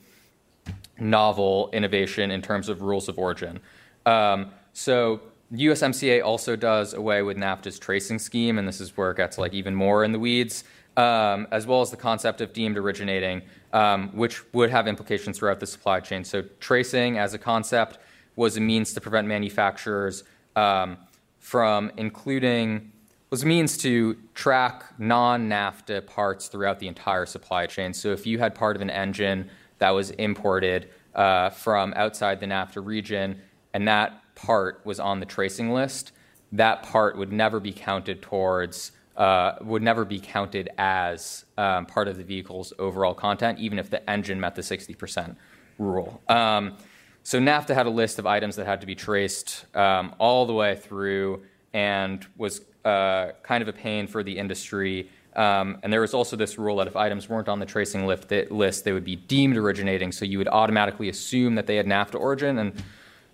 novel 1.00 1.70
innovation 1.74 2.30
in 2.30 2.42
terms 2.42 2.70
of 2.70 2.82
rules 2.82 3.08
of 3.08 3.18
origin. 3.18 3.60
Um, 4.06 4.52
so 4.74 5.22
USMCA 5.54 6.24
also 6.24 6.56
does 6.56 6.94
away 6.94 7.22
with 7.22 7.38
NAFTA's 7.38 7.80
tracing 7.80 8.20
scheme, 8.20 8.58
and 8.58 8.68
this 8.68 8.82
is 8.82 8.96
where 8.98 9.12
it 9.12 9.18
gets 9.18 9.38
like 9.38 9.54
even 9.54 9.76
more 9.76 10.04
in 10.04 10.12
the 10.12 10.20
weeds 10.20 10.64
um, 10.98 11.48
as 11.52 11.66
well 11.66 11.82
as 11.82 11.92
the 11.92 11.98
concept 11.98 12.42
of 12.42 12.54
deemed 12.54 12.78
originating, 12.78 13.42
um, 13.72 14.10
which 14.10 14.42
would 14.54 14.70
have 14.70 14.88
implications 14.88 15.38
throughout 15.38 15.60
the 15.60 15.66
supply 15.66 16.00
chain. 16.00 16.24
So, 16.24 16.44
tracing 16.60 17.18
as 17.18 17.34
a 17.34 17.40
concept 17.40 17.98
was 18.36 18.58
a 18.58 18.62
means 18.62 18.94
to 18.94 19.02
prevent 19.02 19.28
manufacturers 19.28 20.24
um, 20.56 20.98
from 21.40 21.92
including 21.98 22.92
was 23.30 23.42
a 23.42 23.48
means 23.48 23.78
to 23.78 24.16
track 24.36 24.84
non-NAFTA 25.00 26.06
parts 26.06 26.50
throughout 26.50 26.78
the 26.78 26.88
entire 26.88 27.26
supply 27.26 27.66
chain. 27.66 27.92
So, 27.92 28.10
if 28.12 28.28
you 28.28 28.38
had 28.38 28.54
part 28.54 28.76
of 28.76 28.82
an 28.82 28.92
engine 28.92 29.50
that 29.80 29.90
was 29.90 30.12
imported 30.12 30.90
uh, 31.16 31.50
from 31.50 31.94
outside 31.96 32.40
the 32.40 32.46
NAFTA 32.46 32.86
region, 32.86 33.42
and 33.74 33.88
that 33.88 34.22
part 34.36 34.82
was 34.86 35.00
on 35.00 35.20
the 35.20 35.26
tracing 35.26 35.72
list, 35.72 36.12
that 36.52 36.84
part 36.84 37.18
would 37.18 37.32
never 37.32 37.60
be 37.60 37.74
counted 37.74 38.22
towards 38.22 38.92
uh, 39.18 39.54
would 39.62 39.84
never 39.84 40.06
be 40.06 40.20
counted 40.20 40.70
as 40.78 41.46
um, 41.58 41.86
part 41.86 42.08
of 42.08 42.18
the 42.18 42.24
vehicle's 42.24 42.74
overall 42.80 43.14
content, 43.14 43.60
even 43.60 43.78
if 43.80 43.90
the 43.90 44.08
engine 44.10 44.40
met 44.40 44.56
the 44.56 44.62
60% 44.62 45.36
rule. 45.78 46.22
Um, 46.28 46.78
so 47.24 47.40
NAFTA 47.40 47.74
had 47.74 47.86
a 47.86 47.92
list 47.92 48.20
of 48.20 48.26
items 48.26 48.56
that 48.58 48.66
had 48.66 48.82
to 48.82 48.88
be 48.88 48.96
traced 48.96 49.66
um, 49.76 50.14
all 50.20 50.46
the 50.46 50.54
way 50.54 50.76
through 50.76 51.44
and 51.74 52.26
was 52.38 52.62
uh, 52.84 53.32
kind 53.44 53.62
of 53.62 53.68
a 53.68 53.74
pain 53.74 54.08
for 54.08 54.24
the 54.24 54.38
industry. 54.38 55.10
Um, 55.36 55.78
and 55.84 55.92
there 55.92 56.02
was 56.02 56.14
also 56.14 56.36
this 56.36 56.58
rule 56.58 56.78
that 56.78 56.88
if 56.88 56.96
items 56.96 57.30
weren't 57.30 57.50
on 57.50 57.60
the 57.60 57.66
tracing 57.66 58.06
list, 58.06 58.84
they 58.84 58.92
would 58.92 59.06
be 59.06 59.16
deemed 59.16 59.58
originating, 59.58 60.12
so 60.12 60.26
you 60.26 60.38
would 60.38 60.50
automatically 60.50 61.10
assume 61.10 61.56
that 61.56 61.66
they 61.66 61.76
had 61.76 61.86
NAFTA 61.86 62.20
origin. 62.20 62.60
And 62.60 62.74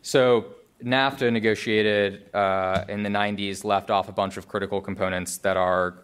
so 0.01 0.55
NAFTA 0.83 1.31
negotiated 1.31 2.33
uh, 2.33 2.85
in 2.87 3.03
the 3.03 3.09
90s 3.09 3.63
left 3.63 3.89
off 3.89 4.07
a 4.07 4.11
bunch 4.11 4.37
of 4.37 4.47
critical 4.47 4.81
components 4.81 5.37
that 5.39 5.57
are 5.57 6.03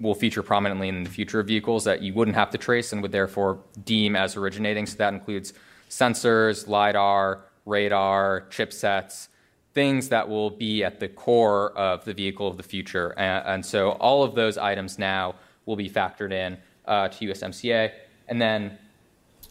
will 0.00 0.14
feature 0.14 0.42
prominently 0.42 0.88
in 0.88 1.02
the 1.02 1.10
future 1.10 1.40
of 1.40 1.46
vehicles 1.46 1.84
that 1.84 2.02
you 2.02 2.14
wouldn't 2.14 2.36
have 2.36 2.50
to 2.50 2.58
trace 2.58 2.92
and 2.92 3.02
would 3.02 3.12
therefore 3.12 3.58
deem 3.84 4.14
as 4.14 4.36
originating. 4.36 4.86
So 4.86 4.96
that 4.98 5.12
includes 5.12 5.54
sensors, 5.90 6.68
lidar, 6.68 7.44
radar, 7.64 8.46
chipsets, 8.50 9.28
things 9.74 10.08
that 10.08 10.28
will 10.28 10.50
be 10.50 10.84
at 10.84 11.00
the 11.00 11.08
core 11.08 11.72
of 11.76 12.04
the 12.04 12.14
vehicle 12.14 12.46
of 12.46 12.56
the 12.56 12.62
future. 12.62 13.10
And, 13.18 13.46
and 13.46 13.66
so 13.66 13.90
all 13.92 14.22
of 14.22 14.34
those 14.34 14.56
items 14.56 14.98
now 14.98 15.34
will 15.66 15.76
be 15.76 15.90
factored 15.90 16.32
in 16.32 16.58
uh, 16.86 17.08
to 17.08 17.26
USMCA. 17.26 17.92
And 18.28 18.40
then 18.40 18.78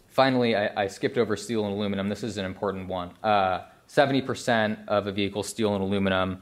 finally, 0.07 0.55
I, 0.55 0.83
I, 0.83 0.87
skipped 0.87 1.17
over 1.17 1.35
steel 1.37 1.65
and 1.65 1.73
aluminum. 1.73 2.09
This 2.09 2.23
is 2.23 2.37
an 2.37 2.45
important 2.45 2.87
one. 2.87 3.11
Uh, 3.23 3.61
70% 3.87 4.87
of 4.87 5.07
a 5.07 5.11
vehicle's 5.11 5.47
steel 5.47 5.73
and 5.73 5.83
aluminum 5.83 6.41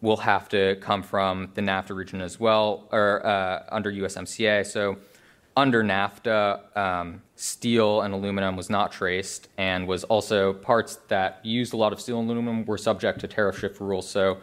will 0.00 0.16
have 0.18 0.48
to 0.50 0.76
come 0.76 1.02
from 1.02 1.50
the 1.54 1.62
NAFTA 1.62 1.96
region 1.96 2.20
as 2.20 2.38
well, 2.38 2.88
or 2.92 3.24
uh, 3.26 3.64
under 3.70 3.90
USMCA. 3.90 4.66
So, 4.66 4.98
under 5.56 5.84
NAFTA, 5.84 6.76
um, 6.76 7.22
steel 7.36 8.02
and 8.02 8.12
aluminum 8.12 8.56
was 8.56 8.68
not 8.68 8.92
traced, 8.92 9.48
and 9.56 9.86
was 9.86 10.04
also 10.04 10.52
parts 10.52 10.96
that 11.08 11.40
used 11.44 11.72
a 11.72 11.76
lot 11.76 11.92
of 11.92 12.00
steel 12.00 12.18
and 12.18 12.28
aluminum 12.28 12.64
were 12.64 12.76
subject 12.76 13.20
to 13.20 13.28
tariff 13.28 13.58
shift 13.58 13.80
rules. 13.80 14.08
So, 14.08 14.38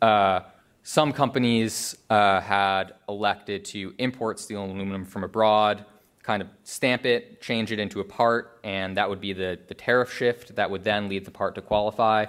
uh, 0.00 0.40
some 0.82 1.12
companies 1.12 1.96
uh, 2.08 2.40
had 2.40 2.94
elected 3.08 3.64
to 3.66 3.94
import 3.98 4.38
steel 4.38 4.62
and 4.62 4.72
aluminum 4.72 5.04
from 5.04 5.24
abroad 5.24 5.84
kind 6.22 6.42
of 6.42 6.48
stamp 6.64 7.06
it, 7.06 7.40
change 7.40 7.72
it 7.72 7.78
into 7.78 8.00
a 8.00 8.04
part, 8.04 8.60
and 8.62 8.96
that 8.96 9.08
would 9.08 9.20
be 9.20 9.32
the, 9.32 9.58
the 9.68 9.74
tariff 9.74 10.12
shift 10.12 10.54
that 10.56 10.70
would 10.70 10.84
then 10.84 11.08
lead 11.08 11.24
the 11.24 11.30
part 11.30 11.54
to 11.54 11.62
qualify. 11.62 12.26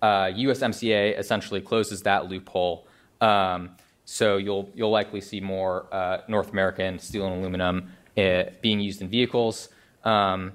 Uh, 0.00 0.26
USMCA 0.26 1.18
essentially 1.18 1.60
closes 1.60 2.02
that 2.02 2.28
loophole. 2.28 2.86
Um, 3.20 3.70
so 4.04 4.36
you'll 4.36 4.68
you'll 4.74 4.90
likely 4.90 5.20
see 5.20 5.40
more 5.40 5.86
uh, 5.92 6.18
North 6.28 6.50
American 6.50 6.98
steel 6.98 7.26
and 7.26 7.36
aluminum 7.36 7.92
uh, 8.16 8.44
being 8.60 8.80
used 8.80 9.00
in 9.00 9.08
vehicles. 9.08 9.68
Um, 10.04 10.52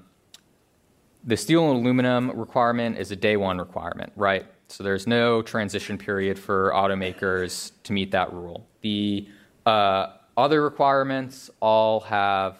the 1.24 1.36
steel 1.36 1.70
and 1.70 1.80
aluminum 1.80 2.30
requirement 2.30 2.98
is 2.98 3.10
a 3.10 3.16
day 3.16 3.36
one 3.36 3.58
requirement, 3.58 4.12
right? 4.16 4.46
So 4.68 4.84
there's 4.84 5.06
no 5.06 5.40
transition 5.42 5.96
period 5.96 6.38
for 6.38 6.72
automakers 6.74 7.72
to 7.84 7.92
meet 7.92 8.10
that 8.10 8.32
rule. 8.32 8.66
The 8.82 9.28
uh, 9.64 10.12
other 10.36 10.62
requirements 10.62 11.50
all 11.60 12.00
have 12.00 12.58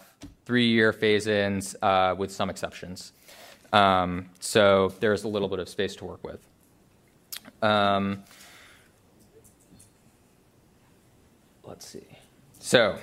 three-year 0.49 0.95
phase-ins 0.95 1.77
uh, 1.83 2.15
with 2.17 2.33
some 2.33 2.49
exceptions. 2.49 3.13
Um, 3.71 4.31
so 4.41 4.95
there's 4.99 5.25
a 5.25 5.29
little 5.29 5.47
bit 5.47 5.59
of 5.59 5.69
space 5.69 5.95
to 5.97 6.07
work 6.07 6.25
with. 6.25 6.41
Um, 7.61 8.25
let's 11.65 11.87
see. 11.87 12.07
So 12.59 12.97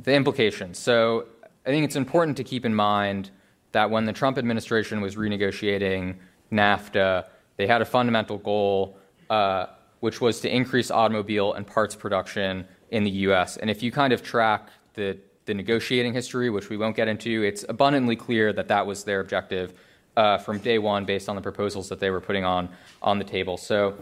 the 0.00 0.12
implications. 0.12 0.78
So 0.78 1.28
I 1.64 1.70
think 1.70 1.86
it's 1.86 1.96
important 1.96 2.36
to 2.36 2.44
keep 2.44 2.66
in 2.66 2.74
mind 2.74 3.30
that 3.72 3.90
when 3.90 4.04
the 4.04 4.12
Trump 4.12 4.36
administration 4.36 5.00
was 5.00 5.16
renegotiating 5.16 6.16
NAFTA, 6.52 7.26
they 7.56 7.66
had 7.66 7.80
a 7.80 7.86
fundamental 7.86 8.36
goal, 8.36 8.98
uh, 9.30 9.68
which 10.00 10.20
was 10.20 10.40
to 10.40 10.54
increase 10.54 10.90
automobile 10.90 11.54
and 11.54 11.66
parts 11.66 11.96
production 11.96 12.68
in 12.90 13.02
the 13.02 13.10
US. 13.10 13.56
And 13.56 13.70
if 13.70 13.82
you 13.82 13.90
kind 13.90 14.12
of 14.12 14.22
track 14.22 14.68
the, 14.92 15.16
the 15.46 15.54
negotiating 15.54 16.12
history, 16.12 16.50
which 16.50 16.68
we 16.68 16.76
won't 16.76 16.96
get 16.96 17.08
into, 17.08 17.42
it's 17.42 17.64
abundantly 17.68 18.16
clear 18.16 18.52
that 18.52 18.68
that 18.68 18.86
was 18.86 19.04
their 19.04 19.20
objective 19.20 19.72
uh, 20.16 20.38
from 20.38 20.58
day 20.58 20.78
one 20.78 21.04
based 21.04 21.28
on 21.28 21.36
the 21.36 21.42
proposals 21.42 21.88
that 21.88 22.00
they 22.00 22.10
were 22.10 22.20
putting 22.20 22.44
on, 22.44 22.68
on 23.00 23.18
the 23.18 23.24
table. 23.24 23.56
So, 23.56 23.96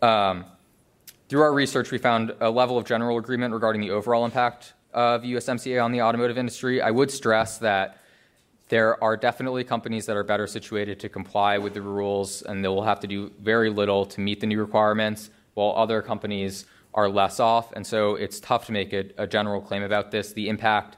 um, 0.00 0.44
through 1.28 1.42
our 1.42 1.52
research, 1.52 1.90
we 1.90 1.98
found 1.98 2.34
a 2.40 2.50
level 2.50 2.78
of 2.78 2.84
general 2.84 3.18
agreement 3.18 3.52
regarding 3.52 3.80
the 3.80 3.90
overall 3.90 4.24
impact 4.24 4.74
of 4.92 5.22
USMCA 5.22 5.82
on 5.82 5.90
the 5.90 6.02
automotive 6.02 6.38
industry. 6.38 6.80
I 6.80 6.90
would 6.90 7.10
stress 7.10 7.58
that 7.58 7.98
there 8.68 9.02
are 9.02 9.16
definitely 9.16 9.64
companies 9.64 10.06
that 10.06 10.16
are 10.16 10.22
better 10.22 10.46
situated 10.46 11.00
to 11.00 11.08
comply 11.08 11.58
with 11.58 11.74
the 11.74 11.82
rules, 11.82 12.42
and 12.42 12.62
they 12.62 12.68
will 12.68 12.84
have 12.84 13.00
to 13.00 13.06
do 13.06 13.32
very 13.40 13.70
little 13.70 14.06
to 14.06 14.20
meet 14.20 14.40
the 14.40 14.46
new 14.46 14.60
requirements, 14.60 15.30
while 15.54 15.74
other 15.76 16.02
companies 16.02 16.66
are 16.94 17.08
less 17.08 17.40
off. 17.40 17.72
And 17.72 17.86
so 17.86 18.14
it's 18.14 18.40
tough 18.40 18.66
to 18.66 18.72
make 18.72 18.92
a, 18.92 19.10
a 19.18 19.26
general 19.26 19.60
claim 19.60 19.82
about 19.82 20.10
this. 20.10 20.32
The 20.32 20.48
impact 20.48 20.96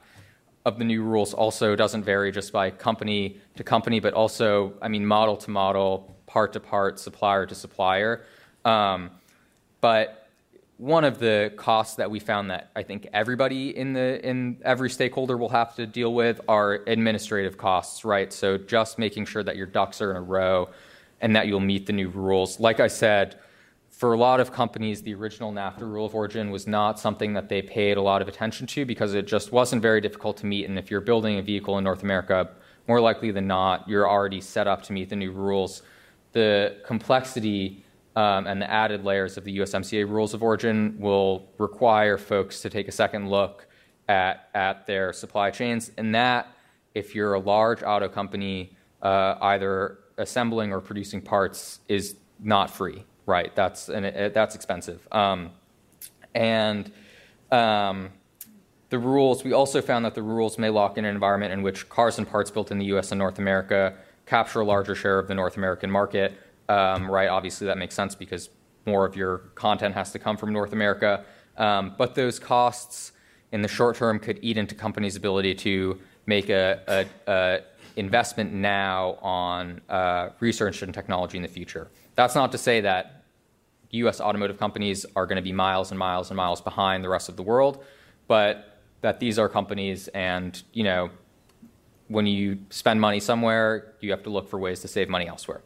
of 0.65 0.77
the 0.77 0.85
new 0.85 1.01
rules 1.01 1.33
also 1.33 1.75
doesn't 1.75 2.03
vary 2.03 2.31
just 2.31 2.51
by 2.51 2.69
company 2.69 3.39
to 3.55 3.63
company, 3.63 3.99
but 3.99 4.13
also, 4.13 4.73
I 4.81 4.87
mean, 4.87 5.05
model 5.05 5.37
to 5.37 5.49
model, 5.49 6.15
part 6.27 6.53
to 6.53 6.59
part, 6.59 6.99
supplier 6.99 7.45
to 7.45 7.55
supplier. 7.55 8.25
Um, 8.63 9.11
but 9.81 10.27
one 10.77 11.03
of 11.03 11.17
the 11.17 11.51
costs 11.55 11.95
that 11.95 12.11
we 12.11 12.19
found 12.19 12.51
that 12.51 12.69
I 12.75 12.83
think 12.83 13.07
everybody 13.11 13.75
in 13.75 13.93
the 13.93 14.23
in 14.27 14.57
every 14.63 14.91
stakeholder 14.91 15.35
will 15.35 15.49
have 15.49 15.75
to 15.75 15.87
deal 15.87 16.13
with 16.13 16.39
are 16.47 16.83
administrative 16.85 17.57
costs, 17.57 18.05
right? 18.05 18.31
So 18.31 18.57
just 18.57 18.99
making 18.99 19.25
sure 19.25 19.43
that 19.43 19.55
your 19.55 19.65
ducks 19.65 20.01
are 20.01 20.11
in 20.11 20.17
a 20.17 20.21
row 20.21 20.69
and 21.21 21.35
that 21.35 21.47
you'll 21.47 21.59
meet 21.59 21.87
the 21.87 21.93
new 21.93 22.09
rules. 22.09 22.59
Like 22.59 22.79
I 22.79 22.87
said, 22.87 23.39
for 23.97 24.13
a 24.13 24.17
lot 24.17 24.39
of 24.39 24.51
companies, 24.51 25.01
the 25.01 25.15
original 25.15 25.51
NAFTA 25.51 25.81
rule 25.81 26.05
of 26.05 26.13
origin 26.13 26.51
was 26.51 26.67
not 26.67 26.99
something 26.99 27.33
that 27.33 27.49
they 27.49 27.63
paid 27.63 27.97
a 27.97 28.01
lot 28.01 28.21
of 28.21 28.27
attention 28.27 28.67
to 28.67 28.85
because 28.85 29.15
it 29.15 29.25
just 29.25 29.51
wasn't 29.51 29.81
very 29.81 30.01
difficult 30.01 30.37
to 30.37 30.45
meet. 30.45 30.69
And 30.69 30.77
if 30.77 30.91
you're 30.91 31.01
building 31.01 31.39
a 31.39 31.41
vehicle 31.41 31.79
in 31.79 31.83
North 31.83 32.03
America, 32.03 32.51
more 32.87 33.01
likely 33.01 33.31
than 33.31 33.47
not, 33.47 33.89
you're 33.89 34.07
already 34.07 34.39
set 34.39 34.67
up 34.67 34.83
to 34.83 34.93
meet 34.93 35.09
the 35.09 35.15
new 35.15 35.31
rules. 35.31 35.81
The 36.33 36.77
complexity 36.85 37.83
um, 38.15 38.45
and 38.45 38.61
the 38.61 38.69
added 38.69 39.03
layers 39.03 39.35
of 39.35 39.45
the 39.45 39.57
USMCA 39.57 40.07
rules 40.07 40.35
of 40.35 40.43
origin 40.43 40.95
will 40.99 41.49
require 41.57 42.19
folks 42.19 42.61
to 42.61 42.69
take 42.69 42.87
a 42.87 42.91
second 42.91 43.31
look 43.31 43.65
at, 44.07 44.49
at 44.53 44.85
their 44.85 45.11
supply 45.11 45.49
chains. 45.49 45.89
And 45.97 46.13
that, 46.13 46.53
if 46.93 47.15
you're 47.15 47.33
a 47.33 47.39
large 47.39 47.81
auto 47.81 48.09
company, 48.09 48.77
uh, 49.01 49.37
either 49.41 49.97
assembling 50.19 50.71
or 50.71 50.81
producing 50.81 51.19
parts, 51.19 51.79
is 51.87 52.17
not 52.39 52.69
free 52.69 53.03
right? 53.27 53.55
That's 53.55 53.89
and 53.89 54.05
it, 54.05 54.33
that's 54.33 54.55
expensive. 54.55 55.07
Um, 55.11 55.51
and 56.33 56.91
um, 57.51 58.09
the 58.89 58.97
rules. 58.97 59.43
We 59.43 59.53
also 59.53 59.81
found 59.81 60.05
that 60.05 60.15
the 60.15 60.23
rules 60.23 60.57
may 60.57 60.69
lock 60.69 60.97
in 60.97 61.05
an 61.05 61.13
environment 61.13 61.53
in 61.53 61.61
which 61.61 61.87
cars 61.89 62.17
and 62.17 62.27
parts 62.27 62.49
built 62.49 62.71
in 62.71 62.79
the 62.79 62.85
U.S. 62.85 63.11
and 63.11 63.19
North 63.19 63.37
America 63.37 63.93
capture 64.25 64.61
a 64.61 64.65
larger 64.65 64.95
share 64.95 65.19
of 65.19 65.27
the 65.27 65.35
North 65.35 65.57
American 65.57 65.91
market. 65.91 66.33
Um, 66.67 67.09
right? 67.09 67.29
Obviously, 67.29 67.67
that 67.67 67.77
makes 67.77 67.95
sense 67.95 68.15
because 68.15 68.49
more 68.85 69.05
of 69.05 69.15
your 69.15 69.39
content 69.55 69.93
has 69.93 70.11
to 70.13 70.19
come 70.19 70.37
from 70.37 70.51
North 70.51 70.73
America. 70.73 71.23
Um, 71.57 71.95
but 71.97 72.15
those 72.15 72.39
costs 72.39 73.11
in 73.51 73.61
the 73.61 73.67
short 73.67 73.95
term 73.95 74.19
could 74.19 74.39
eat 74.41 74.57
into 74.57 74.75
companies' 74.75 75.15
ability 75.15 75.55
to 75.55 75.99
make 76.25 76.49
a, 76.49 77.07
a, 77.27 77.31
a 77.31 77.61
investment 77.95 78.53
now 78.53 79.17
on 79.21 79.81
uh, 79.89 80.29
research 80.39 80.81
and 80.81 80.93
technology 80.93 81.37
in 81.37 81.41
the 81.41 81.49
future. 81.49 81.89
That's 82.15 82.35
not 82.35 82.51
to 82.51 82.57
say 82.57 82.81
that 82.81 83.16
US 83.91 84.19
automotive 84.19 84.57
companies 84.57 85.05
are 85.15 85.25
going 85.25 85.37
to 85.37 85.41
be 85.41 85.51
miles 85.51 85.91
and 85.91 85.99
miles 85.99 86.29
and 86.29 86.37
miles 86.37 86.61
behind 86.61 87.03
the 87.03 87.09
rest 87.09 87.29
of 87.29 87.35
the 87.35 87.43
world, 87.43 87.83
but 88.27 88.79
that 89.01 89.19
these 89.19 89.39
are 89.39 89.47
companies 89.47 90.07
and, 90.09 90.61
you 90.73 90.83
know, 90.83 91.09
when 92.07 92.25
you 92.25 92.59
spend 92.69 93.01
money 93.01 93.19
somewhere, 93.19 93.93
you 93.99 94.11
have 94.11 94.23
to 94.23 94.29
look 94.29 94.49
for 94.49 94.57
ways 94.59 94.79
to 94.81 94.87
save 94.87 95.09
money 95.09 95.27
elsewhere. 95.27 95.61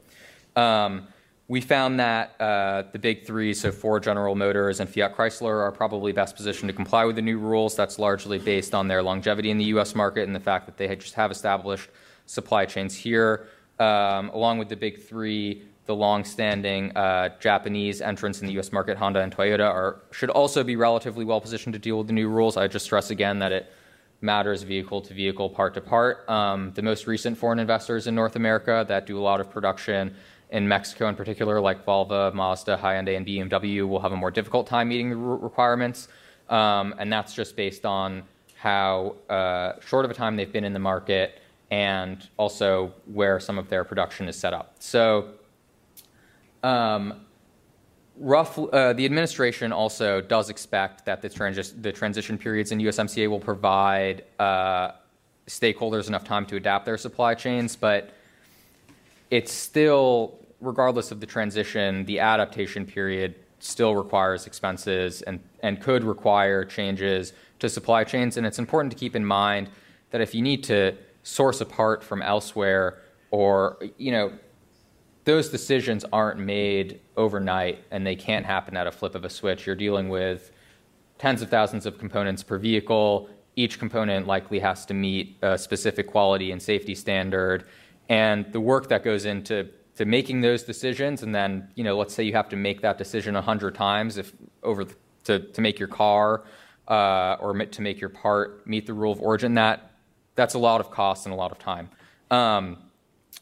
Um, 0.55 1.07
we 1.47 1.59
found 1.59 1.99
that 1.99 2.39
uh, 2.39 2.83
the 2.93 2.99
big 2.99 3.25
three, 3.25 3.53
so 3.53 3.71
Ford, 3.71 4.03
General 4.03 4.35
Motors, 4.35 4.79
and 4.79 4.89
Fiat 4.89 5.15
Chrysler, 5.15 5.61
are 5.61 5.71
probably 5.71 6.13
best 6.13 6.35
positioned 6.35 6.69
to 6.69 6.73
comply 6.73 7.03
with 7.03 7.17
the 7.17 7.21
new 7.21 7.37
rules. 7.37 7.75
That's 7.75 7.99
largely 7.99 8.39
based 8.39 8.73
on 8.73 8.87
their 8.87 9.03
longevity 9.03 9.51
in 9.51 9.57
the 9.57 9.65
U.S. 9.65 9.93
market 9.93 10.25
and 10.25 10.35
the 10.35 10.39
fact 10.39 10.65
that 10.65 10.77
they 10.77 10.95
just 10.95 11.13
have 11.15 11.29
established 11.29 11.89
supply 12.25 12.65
chains 12.65 12.95
here. 12.95 13.47
Um, 13.79 14.29
along 14.29 14.59
with 14.59 14.69
the 14.69 14.77
big 14.77 15.01
three, 15.01 15.63
the 15.91 15.95
long-standing 15.95 16.95
uh, 16.95 17.27
Japanese 17.41 17.99
entrants 17.99 18.39
in 18.39 18.47
the 18.47 18.53
U.S. 18.53 18.71
market, 18.71 18.97
Honda 18.97 19.19
and 19.19 19.35
Toyota, 19.35 19.67
are 19.67 19.99
should 20.11 20.29
also 20.29 20.63
be 20.63 20.77
relatively 20.77 21.25
well 21.25 21.41
positioned 21.41 21.73
to 21.73 21.79
deal 21.79 21.97
with 21.97 22.07
the 22.07 22.13
new 22.13 22.29
rules. 22.29 22.55
I 22.55 22.69
just 22.69 22.85
stress 22.85 23.09
again 23.09 23.39
that 23.39 23.51
it 23.51 23.73
matters 24.21 24.63
vehicle 24.63 25.01
to 25.01 25.13
vehicle, 25.13 25.49
part 25.49 25.73
to 25.73 25.81
part. 25.81 26.29
Um, 26.29 26.71
the 26.75 26.81
most 26.81 27.07
recent 27.07 27.37
foreign 27.37 27.59
investors 27.59 28.07
in 28.07 28.15
North 28.15 28.37
America 28.37 28.85
that 28.87 29.05
do 29.05 29.19
a 29.19 29.23
lot 29.29 29.41
of 29.41 29.51
production 29.51 30.15
in 30.49 30.65
Mexico, 30.65 31.09
in 31.09 31.15
particular, 31.15 31.59
like 31.59 31.85
Volvo, 31.85 32.33
Mazda, 32.33 32.77
Hyundai, 32.81 33.17
and 33.17 33.25
BMW, 33.27 33.85
will 33.85 33.99
have 33.99 34.13
a 34.13 34.17
more 34.17 34.31
difficult 34.31 34.67
time 34.67 34.87
meeting 34.87 35.09
the 35.09 35.17
requirements, 35.17 36.07
um, 36.47 36.95
and 36.99 37.11
that's 37.11 37.33
just 37.33 37.57
based 37.57 37.85
on 37.85 38.23
how 38.55 39.15
uh, 39.29 39.73
short 39.85 40.05
of 40.05 40.11
a 40.11 40.13
time 40.13 40.37
they've 40.37 40.53
been 40.53 40.63
in 40.63 40.71
the 40.71 40.79
market 40.79 41.41
and 41.69 42.29
also 42.37 42.93
where 43.05 43.41
some 43.41 43.57
of 43.57 43.67
their 43.67 43.83
production 43.83 44.29
is 44.29 44.37
set 44.37 44.53
up. 44.53 44.75
So 44.79 45.33
um, 46.63 47.25
uh, 48.23 48.93
the 48.93 49.05
administration 49.05 49.71
also 49.71 50.21
does 50.21 50.49
expect 50.49 51.05
that 51.05 51.21
the, 51.21 51.29
transi- 51.29 51.81
the 51.81 51.91
transition 51.91 52.37
periods 52.37 52.71
in 52.71 52.79
USMCA 52.79 53.27
will 53.29 53.39
provide 53.39 54.23
uh, 54.39 54.91
stakeholders 55.47 56.07
enough 56.07 56.23
time 56.23 56.45
to 56.45 56.55
adapt 56.55 56.85
their 56.85 56.97
supply 56.97 57.33
chains, 57.33 57.75
but 57.75 58.13
it's 59.29 59.51
still, 59.51 60.39
regardless 60.59 61.11
of 61.11 61.19
the 61.19 61.25
transition, 61.25 62.05
the 62.05 62.19
adaptation 62.19 62.85
period 62.85 63.35
still 63.59 63.95
requires 63.95 64.47
expenses 64.47 65.21
and, 65.23 65.39
and 65.61 65.81
could 65.81 66.03
require 66.03 66.65
changes 66.65 67.33
to 67.59 67.69
supply 67.69 68.03
chains. 68.03 68.37
And 68.37 68.45
it's 68.45 68.59
important 68.59 68.91
to 68.91 68.97
keep 68.97 69.15
in 69.15 69.25
mind 69.25 69.69
that 70.11 70.21
if 70.21 70.35
you 70.35 70.41
need 70.41 70.63
to 70.65 70.95
source 71.23 71.61
apart 71.61 72.03
from 72.03 72.21
elsewhere 72.21 73.01
or, 73.29 73.77
you 73.97 74.11
know, 74.11 74.33
those 75.23 75.49
decisions 75.49 76.03
aren't 76.11 76.39
made 76.39 76.99
overnight 77.15 77.83
and 77.91 78.05
they 78.05 78.15
can't 78.15 78.45
happen 78.45 78.75
at 78.75 78.87
a 78.87 78.91
flip 78.91 79.15
of 79.15 79.23
a 79.23 79.29
switch. 79.29 79.65
You're 79.65 79.75
dealing 79.75 80.09
with 80.09 80.51
tens 81.17 81.41
of 81.41 81.49
thousands 81.49 81.85
of 81.85 81.97
components 81.97 82.41
per 82.43 82.57
vehicle. 82.57 83.29
Each 83.55 83.77
component 83.77 84.25
likely 84.25 84.59
has 84.59 84.85
to 84.87 84.93
meet 84.93 85.37
a 85.41 85.57
specific 85.57 86.07
quality 86.07 86.51
and 86.51 86.61
safety 86.61 86.95
standard. 86.95 87.65
And 88.09 88.51
the 88.51 88.59
work 88.59 88.89
that 88.89 89.03
goes 89.03 89.25
into 89.25 89.69
to 89.95 90.05
making 90.05 90.41
those 90.41 90.63
decisions, 90.63 91.21
and 91.21 91.35
then, 91.35 91.69
you 91.75 91.83
know, 91.83 91.97
let's 91.97 92.13
say 92.13 92.23
you 92.23 92.33
have 92.33 92.49
to 92.49 92.55
make 92.55 92.81
that 92.81 92.97
decision 92.97 93.35
a 93.35 93.41
hundred 93.41 93.75
times 93.75 94.17
if 94.17 94.33
over 94.63 94.85
the, 94.85 94.95
to, 95.25 95.39
to 95.39 95.61
make 95.61 95.77
your 95.77 95.87
car 95.87 96.43
uh, 96.87 97.37
or 97.39 97.53
to 97.53 97.81
make 97.81 97.99
your 97.99 98.09
part 98.09 98.65
meet 98.65 98.87
the 98.87 98.93
rule 98.93 99.11
of 99.11 99.21
origin, 99.21 99.53
that 99.53 99.91
that's 100.35 100.55
a 100.55 100.59
lot 100.59 100.81
of 100.81 100.89
cost 100.89 101.25
and 101.25 101.33
a 101.33 101.35
lot 101.35 101.51
of 101.51 101.59
time. 101.59 101.89
Um, 102.31 102.77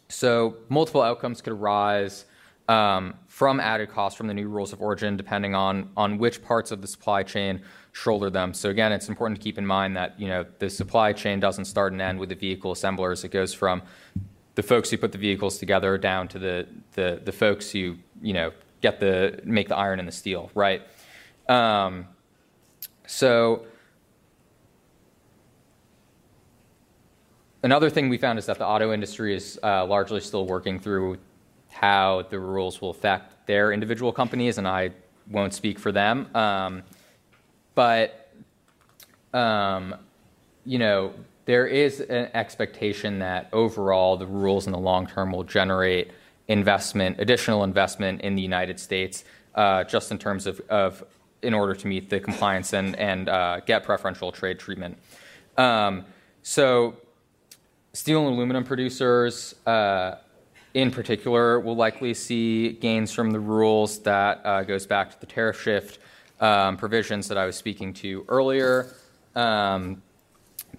so 0.10 0.58
multiple 0.67 1.02
outcomes 1.02 1.41
could 1.41 1.54
arise 1.54 2.26
um, 2.67 3.15
from 3.28 3.60
added 3.60 3.89
costs 3.89 4.17
from 4.17 4.28
the 4.28 4.34
new 4.34 4.48
rules 4.48 4.74
of 4.74 4.82
origin, 4.82 5.17
depending 5.17 5.56
on 5.56 5.89
on 5.98 6.17
which 6.17 6.43
parts 6.43 6.72
of 6.72 6.82
the 6.82 6.88
supply 6.88 7.24
chain 7.24 7.62
shoulder 7.93 8.30
them. 8.30 8.54
So 8.54 8.69
again, 8.69 8.91
it's 8.91 9.10
important 9.10 9.39
to 9.39 9.43
keep 9.43 9.58
in 9.58 9.65
mind 9.65 9.95
that 9.98 10.19
you 10.19 10.28
know 10.28 10.45
the 10.60 10.69
supply 10.69 11.13
chain 11.13 11.39
doesn't 11.39 11.65
start 11.65 11.93
and 11.93 12.02
end 12.02 12.19
with 12.19 12.30
the 12.30 12.36
vehicle 12.36 12.72
assemblers. 12.72 13.24
It 13.24 13.32
goes 13.32 13.54
from 13.54 13.82
the 14.56 14.63
folks 14.63 14.89
who 14.89 14.98
put 14.98 15.12
the 15.12 15.17
vehicles 15.17 15.58
together 15.58 15.98
down 15.98 16.28
to 16.30 16.39
the 16.39 16.67
the, 16.93 17.22
the 17.24 17.32
folks 17.32 17.72
who 17.72 17.95
you 18.22 18.34
know 18.34 18.52
get 18.82 19.00
the 19.00 19.39
make 19.43 19.67
the 19.67 19.76
iron 19.76 20.00
and 20.00 20.08
the 20.08 20.12
steel, 20.12 20.52
right? 20.54 20.82
Um, 21.48 22.08
so 23.08 23.65
Another 27.62 27.89
thing 27.89 28.08
we 28.08 28.17
found 28.17 28.39
is 28.39 28.45
that 28.45 28.58
the 28.58 28.65
auto 28.65 28.93
industry 28.93 29.36
is 29.36 29.60
uh, 29.63 29.86
largely 29.86 30.22
still 30.22 30.45
working 30.45 30.80
through 30.80 31.17
how 31.67 32.26
the 32.30 32.39
rules 32.39 32.82
will 32.82 32.89
affect 32.89 33.48
their 33.48 33.72
individual 33.72 34.13
companies, 34.13 34.58
and 34.58 34.67
I 34.67 34.91
won't 35.30 35.54
speak 35.54 35.78
for 35.78 35.91
them. 35.91 36.34
Um, 36.36 36.84
but 37.76 38.32
um, 39.34 39.95
you 40.65 40.80
know, 40.80 41.13
there 41.45 41.67
is 41.67 42.00
an 42.00 42.30
expectation 42.34 43.19
that 43.19 43.50
overall 43.52 44.17
the 44.17 44.26
rules 44.26 44.65
in 44.65 44.72
the 44.72 44.80
long 44.80 45.08
term 45.08 45.32
will 45.32 45.43
generate 45.43 46.12
investment, 46.48 47.19
additional 47.19 47.63
investment 47.63 48.22
in 48.22 48.36
the 48.36 48.41
United 48.41 48.80
States, 48.80 49.24
uh, 49.56 49.84
just 49.84 50.12
in 50.12 50.17
terms 50.17 50.48
of, 50.48 50.62
of 50.69 51.04
in 51.41 51.54
order 51.54 51.74
to 51.74 51.88
meet 51.88 52.10
the 52.10 52.19
compliance 52.19 52.74
and, 52.74 52.95
and 52.95 53.30
uh, 53.30 53.60
get 53.62 53.84
preferential 53.84 54.32
trade 54.32 54.60
treatment. 54.60 54.98
Um, 55.58 56.06
so, 56.41 56.95
steel 58.00 58.26
and 58.26 58.34
aluminum 58.34 58.64
producers, 58.64 59.56
uh, 59.68 60.16
in 60.74 60.90
particular, 60.90 61.60
will 61.60 61.76
likely 61.76 62.14
see 62.14 62.72
gains 62.72 63.12
from 63.12 63.32
the 63.32 63.40
rules. 63.40 64.00
That 64.00 64.40
uh, 64.46 64.64
goes 64.64 64.88
back 64.88 65.12
to 65.12 65.20
the 65.20 65.26
tariff 65.26 65.62
shift 65.62 66.00
um, 66.40 66.78
provisions 66.78 67.28
that 67.28 67.38
I 67.38 67.46
was 67.46 67.58
speaking 67.58 67.94
to 67.96 68.24
earlier. 68.30 68.94
Um, 69.36 70.02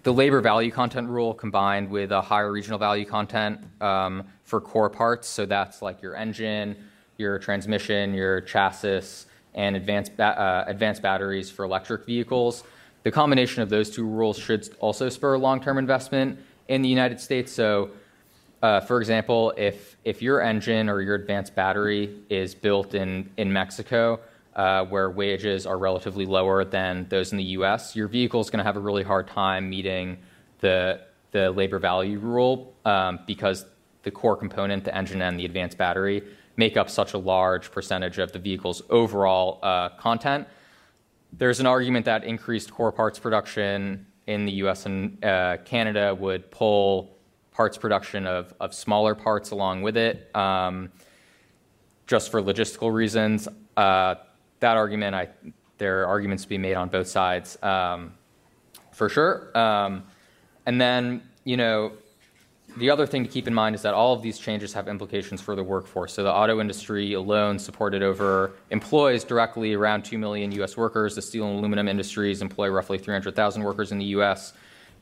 the 0.02 0.14
labor 0.14 0.40
value 0.40 0.70
content 0.70 1.11
rule 1.11 1.35
combined 1.35 1.90
with 1.90 2.11
a 2.11 2.22
higher 2.22 2.50
regional 2.50 2.78
value 2.78 3.04
content 3.04 3.61
um, 3.83 4.26
for 4.44 4.59
core 4.59 4.88
parts. 4.88 5.28
So 5.28 5.44
that's 5.44 5.83
like 5.83 6.00
your 6.00 6.16
engine, 6.16 6.74
your 7.18 7.38
transmission, 7.38 8.14
your 8.14 8.40
chassis, 8.40 9.26
and 9.52 9.76
advanced, 9.76 10.16
ba- 10.16 10.40
uh, 10.40 10.64
advanced 10.68 11.02
batteries 11.02 11.50
for 11.50 11.66
electric 11.66 12.06
vehicles. 12.06 12.64
The 13.02 13.11
combination 13.11 13.62
of 13.62 13.68
those 13.68 13.90
two 13.90 14.06
rules 14.06 14.38
should 14.38 14.74
also 14.80 15.11
spur 15.11 15.37
long 15.37 15.61
term 15.61 15.76
investment 15.76 16.38
in 16.70 16.83
the 16.83 16.88
United 16.88 17.20
States. 17.20 17.52
So, 17.52 17.90
uh, 18.62 18.80
for 18.80 19.00
example, 19.00 19.52
if, 19.56 19.96
if 20.04 20.22
your 20.22 20.40
engine 20.40 20.88
or 20.88 21.02
your 21.02 21.16
advanced 21.16 21.54
battery 21.54 22.16
is 22.30 22.54
built 22.54 22.94
in, 22.94 23.28
in 23.37 23.52
Mexico, 23.52 24.20
uh, 24.54 24.85
where 24.85 25.11
wages 25.11 25.66
are 25.66 25.78
relatively 25.78 26.24
lower 26.26 26.64
than 26.64 27.06
those 27.09 27.33
in 27.33 27.38
the 27.38 27.50
US, 27.59 27.96
your 27.96 28.06
vehicle 28.06 28.40
is 28.40 28.50
going 28.50 28.59
to 28.59 28.64
have 28.64 28.76
a 28.76 28.80
really 28.80 29.02
hard 29.02 29.26
time 29.26 29.68
meeting 29.68 30.18
the, 30.61 31.00
the 31.33 31.50
labor 31.50 31.80
value 31.80 32.18
rule 32.18 32.72
um, 32.85 33.18
because 33.26 33.66
the 34.04 34.11
core 34.11 34.37
component, 34.37 34.85
the 34.85 34.94
engine 34.96 35.22
and 35.22 35.38
the 35.38 35.44
advanced 35.44 35.76
battery, 35.76 36.22
make 36.56 36.76
up 36.76 36.88
such 36.88 37.14
a 37.14 37.18
large 37.18 37.72
percentage 37.72 38.18
of 38.18 38.30
the 38.30 38.38
vehicle's 38.38 38.83
overall 38.90 39.59
uh, 39.62 39.88
content. 39.90 40.46
There's 41.33 41.59
an 41.59 41.66
argument 41.66 42.04
that 42.04 42.22
increased 42.22 42.72
core 42.72 42.92
parts 42.92 43.18
production 43.18 44.06
in 44.26 44.46
the 44.46 44.52
US 44.52 44.87
and 44.87 45.22
uh, 45.24 45.56
Canada 45.64 46.14
would 46.14 46.50
pull 46.50 47.16
parts 47.52 47.76
production 47.76 48.26
of, 48.26 48.54
of 48.61 48.74
smaller 48.74 49.14
parts 49.14 49.50
along 49.50 49.83
with 49.83 49.96
it, 49.96 50.35
um, 50.35 50.90
just 52.06 52.30
for 52.30 52.40
logistical 52.40 52.92
reasons. 52.92 53.48
Uh, 53.76 54.14
that 54.61 54.76
argument, 54.76 55.14
I, 55.14 55.28
there 55.78 56.02
are 56.02 56.06
arguments 56.06 56.44
to 56.44 56.48
be 56.48 56.59
made 56.59 56.74
on 56.74 56.88
both 56.88 57.09
sides, 57.09 57.61
um, 57.62 58.14
for 58.92 59.09
sure. 59.09 59.56
Um, 59.56 60.04
and 60.66 60.80
then, 60.80 61.22
you 61.44 61.56
know, 61.56 61.92
the 62.76 62.90
other 62.90 63.06
thing 63.06 63.22
to 63.22 63.28
keep 63.28 63.46
in 63.46 63.54
mind 63.54 63.74
is 63.74 63.83
that 63.83 63.94
all 63.94 64.12
of 64.12 64.22
these 64.22 64.38
changes 64.38 64.72
have 64.72 64.88
implications 64.88 65.40
for 65.40 65.54
the 65.54 65.62
workforce. 65.62 66.12
So 66.12 66.22
the 66.22 66.33
auto 66.33 66.61
industry 66.61 67.12
alone 67.14 67.59
supported 67.59 68.02
over 68.02 68.52
employs 68.70 69.24
directly 69.24 69.74
around 69.74 70.04
2 70.04 70.18
million 70.18 70.52
US 70.52 70.76
workers. 70.76 71.14
The 71.14 71.22
steel 71.22 71.46
and 71.46 71.59
aluminum 71.59 71.88
industries 71.88 72.42
employ 72.42 72.68
roughly 72.68 72.98
300,000 72.98 73.62
workers 73.62 73.92
in 73.92 73.98
the 73.98 74.06
US. 74.06 74.52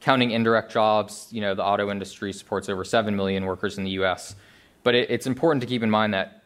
Counting 0.00 0.30
indirect 0.30 0.72
jobs, 0.72 1.28
you 1.30 1.40
know, 1.40 1.54
the 1.54 1.64
auto 1.64 1.90
industry 1.90 2.32
supports 2.32 2.68
over 2.68 2.84
7 2.84 3.14
million 3.14 3.44
workers 3.46 3.78
in 3.78 3.84
the 3.84 3.90
US. 4.02 4.34
But 4.82 4.94
it, 4.94 5.10
it's 5.10 5.26
important 5.26 5.60
to 5.62 5.66
keep 5.66 5.82
in 5.82 5.90
mind 5.90 6.14
that 6.14 6.42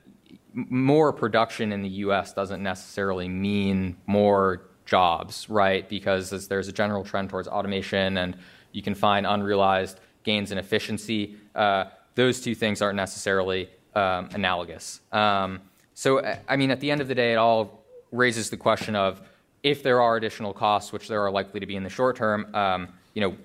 more 0.55 1.13
production 1.13 1.73
in 1.73 1.83
the 1.83 1.89
US 1.89 2.33
doesn't 2.33 2.63
necessarily 2.63 3.29
mean 3.29 3.97
more 4.07 4.63
jobs, 4.85 5.49
right? 5.49 5.89
Because 5.89 6.49
there's 6.49 6.69
a 6.69 6.73
general 6.73 7.05
trend 7.05 7.31
towards 7.31 7.49
automation 7.49 8.17
and 8.19 8.37
you 8.73 8.83
can 8.83 8.95
find 8.95 9.27
unrealized 9.27 10.01
gains 10.23 10.53
in 10.53 10.59
efficiency. 10.59 11.37
Uh, 11.55 11.85
those 12.15 12.41
two 12.41 12.55
things 12.55 12.83
aren't 12.83 12.97
necessarily 12.97 13.69
um, 13.95 14.29
analogous. 14.33 15.01
Um, 15.13 15.61
so, 15.95 16.23
I 16.49 16.57
mean, 16.57 16.71
at 16.71 16.81
the 16.81 16.91
end 16.91 17.01
of 17.01 17.09
the 17.09 17.15
day, 17.15 17.33
it 17.33 17.37
all 17.37 17.85
raises 18.11 18.51
the 18.51 18.57
question 18.57 18.97
of 18.97 19.21
if 19.63 19.83
there 19.83 20.01
are 20.01 20.17
additional 20.17 20.53
costs, 20.53 20.93
which 20.93 21.09
there 21.09 21.23
are 21.23 21.31
likely 21.31 21.61
to 21.61 21.67
be 21.67 21.77
in 21.77 21.85
the 21.85 21.91
short 21.91 22.17
term, 22.17 22.53
um, 22.55 22.89
you 23.15 23.21
know, 23.23 23.37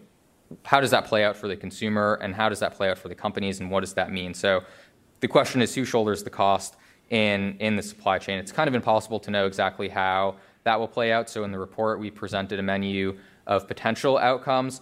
how 0.64 0.80
does 0.80 0.92
that 0.92 1.06
play 1.06 1.26
out 1.26 1.36
for 1.36 1.48
the 1.48 1.56
consumer 1.56 2.18
and 2.22 2.34
how 2.34 2.48
does 2.50 2.60
that 2.60 2.74
play 2.74 2.90
out 2.90 2.98
for 2.98 3.10
the 3.10 3.16
companies 3.16 3.60
and 3.60 3.70
what 3.70 3.82
does 3.82 3.94
that 3.94 4.12
mean? 4.12 4.34
So, 4.34 4.64
the 5.20 5.28
question 5.28 5.62
is 5.62 5.74
who 5.74 5.84
shoulders 5.84 6.24
the 6.24 6.30
cost 6.30 6.76
in, 7.10 7.58
in 7.60 7.76
the 7.76 7.82
supply 7.82 8.20
chain? 8.20 8.38
It's 8.38 8.52
kind 8.52 8.68
of 8.68 8.76
impossible 8.76 9.20
to 9.22 9.32
know 9.32 9.48
exactly 9.48 9.90
how 9.90 10.36
that 10.64 10.80
will 10.80 10.88
play 10.88 11.12
out. 11.12 11.30
So, 11.30 11.44
in 11.44 11.52
the 11.52 11.60
report, 11.60 12.00
we 12.00 12.12
presented 12.12 12.60
a 12.60 12.64
menu 12.64 13.18
of 13.46 13.68
potential 13.68 14.18
outcomes 14.18 14.82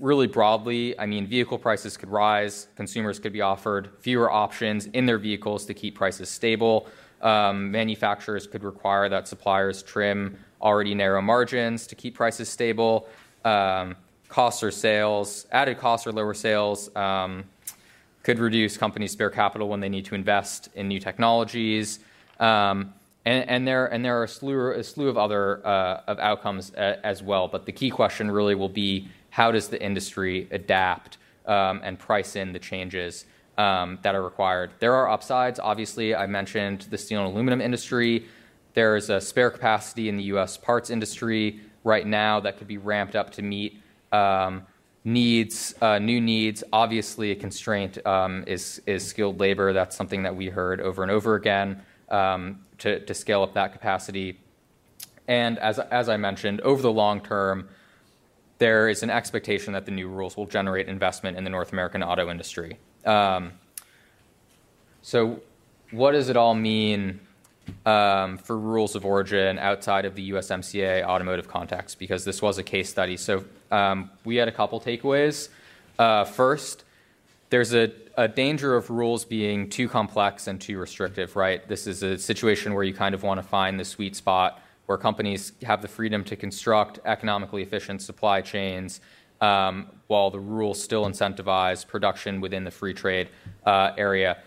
really 0.00 0.26
broadly, 0.26 0.98
I 0.98 1.06
mean, 1.06 1.26
vehicle 1.26 1.58
prices 1.58 1.96
could 1.96 2.10
rise, 2.10 2.68
consumers 2.76 3.18
could 3.18 3.32
be 3.32 3.40
offered 3.40 3.90
fewer 4.00 4.30
options 4.30 4.86
in 4.86 5.06
their 5.06 5.18
vehicles 5.18 5.64
to 5.66 5.74
keep 5.74 5.94
prices 5.94 6.28
stable. 6.28 6.86
Um, 7.22 7.70
manufacturers 7.70 8.46
could 8.46 8.62
require 8.62 9.08
that 9.08 9.26
suppliers 9.26 9.82
trim 9.82 10.38
already 10.60 10.94
narrow 10.94 11.22
margins 11.22 11.86
to 11.86 11.94
keep 11.94 12.14
prices 12.14 12.48
stable. 12.48 13.08
Um, 13.44 13.96
costs 14.28 14.62
or 14.62 14.70
sales, 14.70 15.46
added 15.52 15.78
costs 15.78 16.06
or 16.06 16.12
lower 16.12 16.34
sales 16.34 16.94
um, 16.96 17.44
could 18.22 18.38
reduce 18.38 18.76
companies' 18.76 19.12
spare 19.12 19.30
capital 19.30 19.68
when 19.68 19.80
they 19.80 19.88
need 19.88 20.04
to 20.04 20.14
invest 20.14 20.68
in 20.74 20.88
new 20.88 21.00
technologies. 21.00 22.00
Um, 22.38 22.92
and, 23.24 23.48
and, 23.48 23.66
there, 23.66 23.86
and 23.86 24.04
there 24.04 24.20
are 24.20 24.24
a 24.24 24.28
slew, 24.28 24.72
a 24.72 24.84
slew 24.84 25.08
of 25.08 25.16
other 25.16 25.66
uh, 25.66 26.02
of 26.06 26.18
outcomes 26.18 26.72
a, 26.76 27.04
as 27.04 27.22
well. 27.22 27.48
But 27.48 27.66
the 27.66 27.72
key 27.72 27.90
question 27.90 28.30
really 28.30 28.54
will 28.54 28.68
be 28.68 29.08
how 29.36 29.52
does 29.52 29.68
the 29.68 29.78
industry 29.82 30.48
adapt 30.50 31.18
um, 31.44 31.82
and 31.84 31.98
price 31.98 32.36
in 32.36 32.54
the 32.54 32.58
changes 32.58 33.26
um, 33.58 33.98
that 34.00 34.14
are 34.14 34.22
required? 34.22 34.70
There 34.78 34.94
are 34.94 35.10
upsides. 35.10 35.60
Obviously, 35.60 36.14
I 36.14 36.26
mentioned 36.26 36.86
the 36.88 36.96
steel 36.96 37.20
and 37.20 37.30
aluminum 37.30 37.60
industry. 37.60 38.24
There 38.72 38.96
is 38.96 39.10
a 39.10 39.20
spare 39.20 39.50
capacity 39.50 40.08
in 40.08 40.16
the 40.16 40.22
U.S. 40.32 40.56
parts 40.56 40.88
industry 40.88 41.60
right 41.84 42.06
now 42.06 42.40
that 42.40 42.56
could 42.56 42.66
be 42.66 42.78
ramped 42.78 43.14
up 43.14 43.30
to 43.32 43.42
meet 43.42 43.78
um, 44.10 44.66
needs, 45.04 45.74
uh, 45.82 45.98
new 45.98 46.18
needs. 46.18 46.64
Obviously, 46.72 47.32
a 47.32 47.36
constraint 47.36 47.98
um, 48.06 48.42
is, 48.46 48.80
is 48.86 49.06
skilled 49.06 49.38
labor. 49.38 49.74
That's 49.74 49.94
something 49.94 50.22
that 50.22 50.34
we 50.34 50.48
heard 50.48 50.80
over 50.80 51.02
and 51.02 51.12
over 51.12 51.34
again 51.34 51.82
um, 52.08 52.60
to, 52.78 53.00
to 53.00 53.12
scale 53.12 53.42
up 53.42 53.52
that 53.52 53.74
capacity. 53.74 54.40
And 55.28 55.58
as, 55.58 55.78
as 55.78 56.08
I 56.08 56.16
mentioned, 56.16 56.62
over 56.62 56.80
the 56.80 56.90
long 56.90 57.20
term, 57.20 57.68
there 58.58 58.88
is 58.88 59.02
an 59.02 59.10
expectation 59.10 59.72
that 59.74 59.84
the 59.84 59.90
new 59.90 60.08
rules 60.08 60.36
will 60.36 60.46
generate 60.46 60.88
investment 60.88 61.36
in 61.36 61.44
the 61.44 61.50
North 61.50 61.72
American 61.72 62.02
auto 62.02 62.30
industry. 62.30 62.78
Um, 63.04 63.52
so, 65.02 65.40
what 65.90 66.12
does 66.12 66.28
it 66.28 66.36
all 66.36 66.54
mean 66.54 67.20
um, 67.84 68.38
for 68.38 68.58
rules 68.58 68.96
of 68.96 69.04
origin 69.04 69.58
outside 69.58 70.04
of 70.04 70.14
the 70.14 70.30
USMCA 70.30 71.04
automotive 71.04 71.48
context? 71.48 71.98
Because 71.98 72.24
this 72.24 72.42
was 72.42 72.58
a 72.58 72.62
case 72.62 72.88
study. 72.88 73.16
So, 73.16 73.44
um, 73.70 74.10
we 74.24 74.36
had 74.36 74.48
a 74.48 74.52
couple 74.52 74.80
takeaways. 74.80 75.48
Uh, 75.98 76.24
first, 76.24 76.84
there's 77.50 77.74
a, 77.74 77.92
a, 78.16 78.28
danger 78.28 78.74
of 78.74 78.90
rules 78.90 79.24
being 79.24 79.70
too 79.70 79.88
complex 79.88 80.46
and 80.46 80.60
too 80.60 80.78
restrictive, 80.78 81.36
right? 81.36 81.66
This 81.68 81.86
is 81.86 82.02
a 82.02 82.18
situation 82.18 82.74
where 82.74 82.84
you 82.84 82.92
kind 82.92 83.14
of 83.14 83.22
want 83.22 83.38
to 83.40 83.46
find 83.46 83.78
the 83.78 83.84
sweet 83.84 84.16
spot 84.16 84.60
where 84.86 84.96
companies 84.96 85.52
have 85.62 85.82
the 85.82 85.88
freedom 85.88 86.24
to 86.24 86.36
construct 86.36 87.00
economically 87.04 87.62
efficient 87.62 88.00
supply 88.00 88.40
chains 88.40 89.00
um, 89.40 89.88
while 90.06 90.30
the 90.30 90.40
rules 90.40 90.82
still 90.82 91.04
incentivize 91.04 91.86
production 91.86 92.40
within 92.40 92.64
the 92.64 92.70
free 92.70 92.94
trade 92.94 93.28
uh, 93.66 93.90
area. 93.98 94.38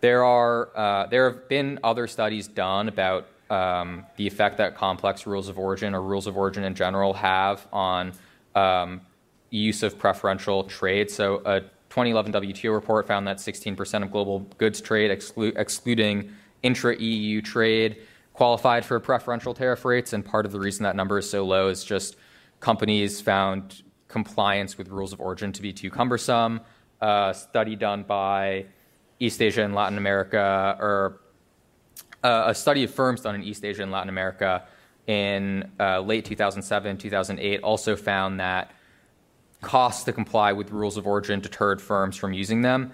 There 0.00 0.24
are 0.24 0.76
uh, 0.76 1.06
there 1.06 1.30
have 1.30 1.48
been 1.48 1.78
other 1.84 2.06
studies 2.06 2.48
done 2.48 2.88
about 2.88 3.28
um, 3.50 4.06
the 4.16 4.26
effect 4.26 4.56
that 4.56 4.74
complex 4.74 5.26
rules 5.26 5.48
of 5.48 5.58
origin 5.58 5.94
or 5.94 6.02
rules 6.02 6.26
of 6.26 6.36
origin 6.36 6.64
in 6.64 6.74
general 6.74 7.12
have 7.12 7.66
on 7.72 8.12
um, 8.54 9.02
use 9.50 9.82
of 9.82 9.98
preferential 9.98 10.64
trade. 10.64 11.10
So 11.10 11.42
a 11.44 11.60
2011 11.60 12.32
WTO 12.32 12.72
report 12.72 13.06
found 13.06 13.26
that 13.28 13.36
16% 13.36 14.02
of 14.02 14.10
global 14.10 14.40
goods 14.56 14.80
trade, 14.80 15.10
exclu- 15.10 15.56
excluding 15.56 16.32
intra-EU 16.62 17.42
trade, 17.42 17.98
qualified 18.32 18.84
for 18.84 18.98
preferential 19.00 19.54
tariff 19.54 19.84
rates, 19.84 20.12
and 20.12 20.24
part 20.24 20.46
of 20.46 20.52
the 20.52 20.60
reason 20.60 20.84
that 20.84 20.96
number 20.96 21.18
is 21.18 21.28
so 21.28 21.44
low 21.44 21.68
is 21.68 21.84
just 21.84 22.16
companies 22.60 23.20
found 23.20 23.82
compliance 24.08 24.78
with 24.78 24.88
rules 24.88 25.12
of 25.12 25.20
origin 25.20 25.52
to 25.52 25.62
be 25.62 25.72
too 25.72 25.90
cumbersome. 25.90 26.60
A 27.00 27.34
study 27.36 27.76
done 27.76 28.04
by 28.04 28.66
East 29.18 29.42
Asia 29.42 29.64
and 29.64 29.74
Latin 29.74 29.98
America, 29.98 30.76
or 30.78 31.20
a 32.22 32.54
study 32.54 32.84
of 32.84 32.94
firms 32.94 33.22
done 33.22 33.34
in 33.34 33.42
East 33.42 33.64
Asia 33.64 33.82
and 33.82 33.90
Latin 33.90 34.08
America 34.08 34.64
in 35.06 35.70
uh, 35.80 36.00
late 36.00 36.24
2007, 36.24 36.98
2008, 36.98 37.60
also 37.62 37.96
found 37.96 38.38
that 38.40 38.70
costs 39.60 40.04
to 40.04 40.12
comply 40.12 40.52
with 40.52 40.70
rules 40.70 40.96
of 40.96 41.06
origin 41.06 41.40
deterred 41.40 41.80
firms 41.80 42.16
from 42.16 42.32
using 42.32 42.62
them. 42.62 42.92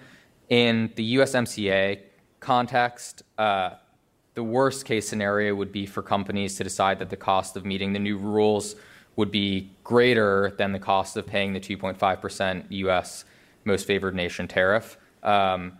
In 0.49 0.91
the 0.95 1.15
USMCA, 1.15 1.99
context, 2.39 3.23
uh, 3.37 3.71
the 4.39 4.43
worst 4.43 4.85
case 4.85 5.05
scenario 5.05 5.53
would 5.53 5.73
be 5.73 5.85
for 5.85 6.01
companies 6.01 6.55
to 6.55 6.63
decide 6.63 6.97
that 6.97 7.09
the 7.09 7.17
cost 7.17 7.57
of 7.57 7.65
meeting 7.65 7.91
the 7.91 7.99
new 7.99 8.17
rules 8.17 8.77
would 9.17 9.31
be 9.31 9.69
greater 9.83 10.53
than 10.57 10.71
the 10.71 10.79
cost 10.79 11.17
of 11.17 11.27
paying 11.27 11.51
the 11.51 11.59
2.5% 11.59 12.63
US 12.69 13.25
most 13.65 13.85
favored 13.85 14.15
nation 14.15 14.47
tariff. 14.47 14.97
Um, 15.23 15.73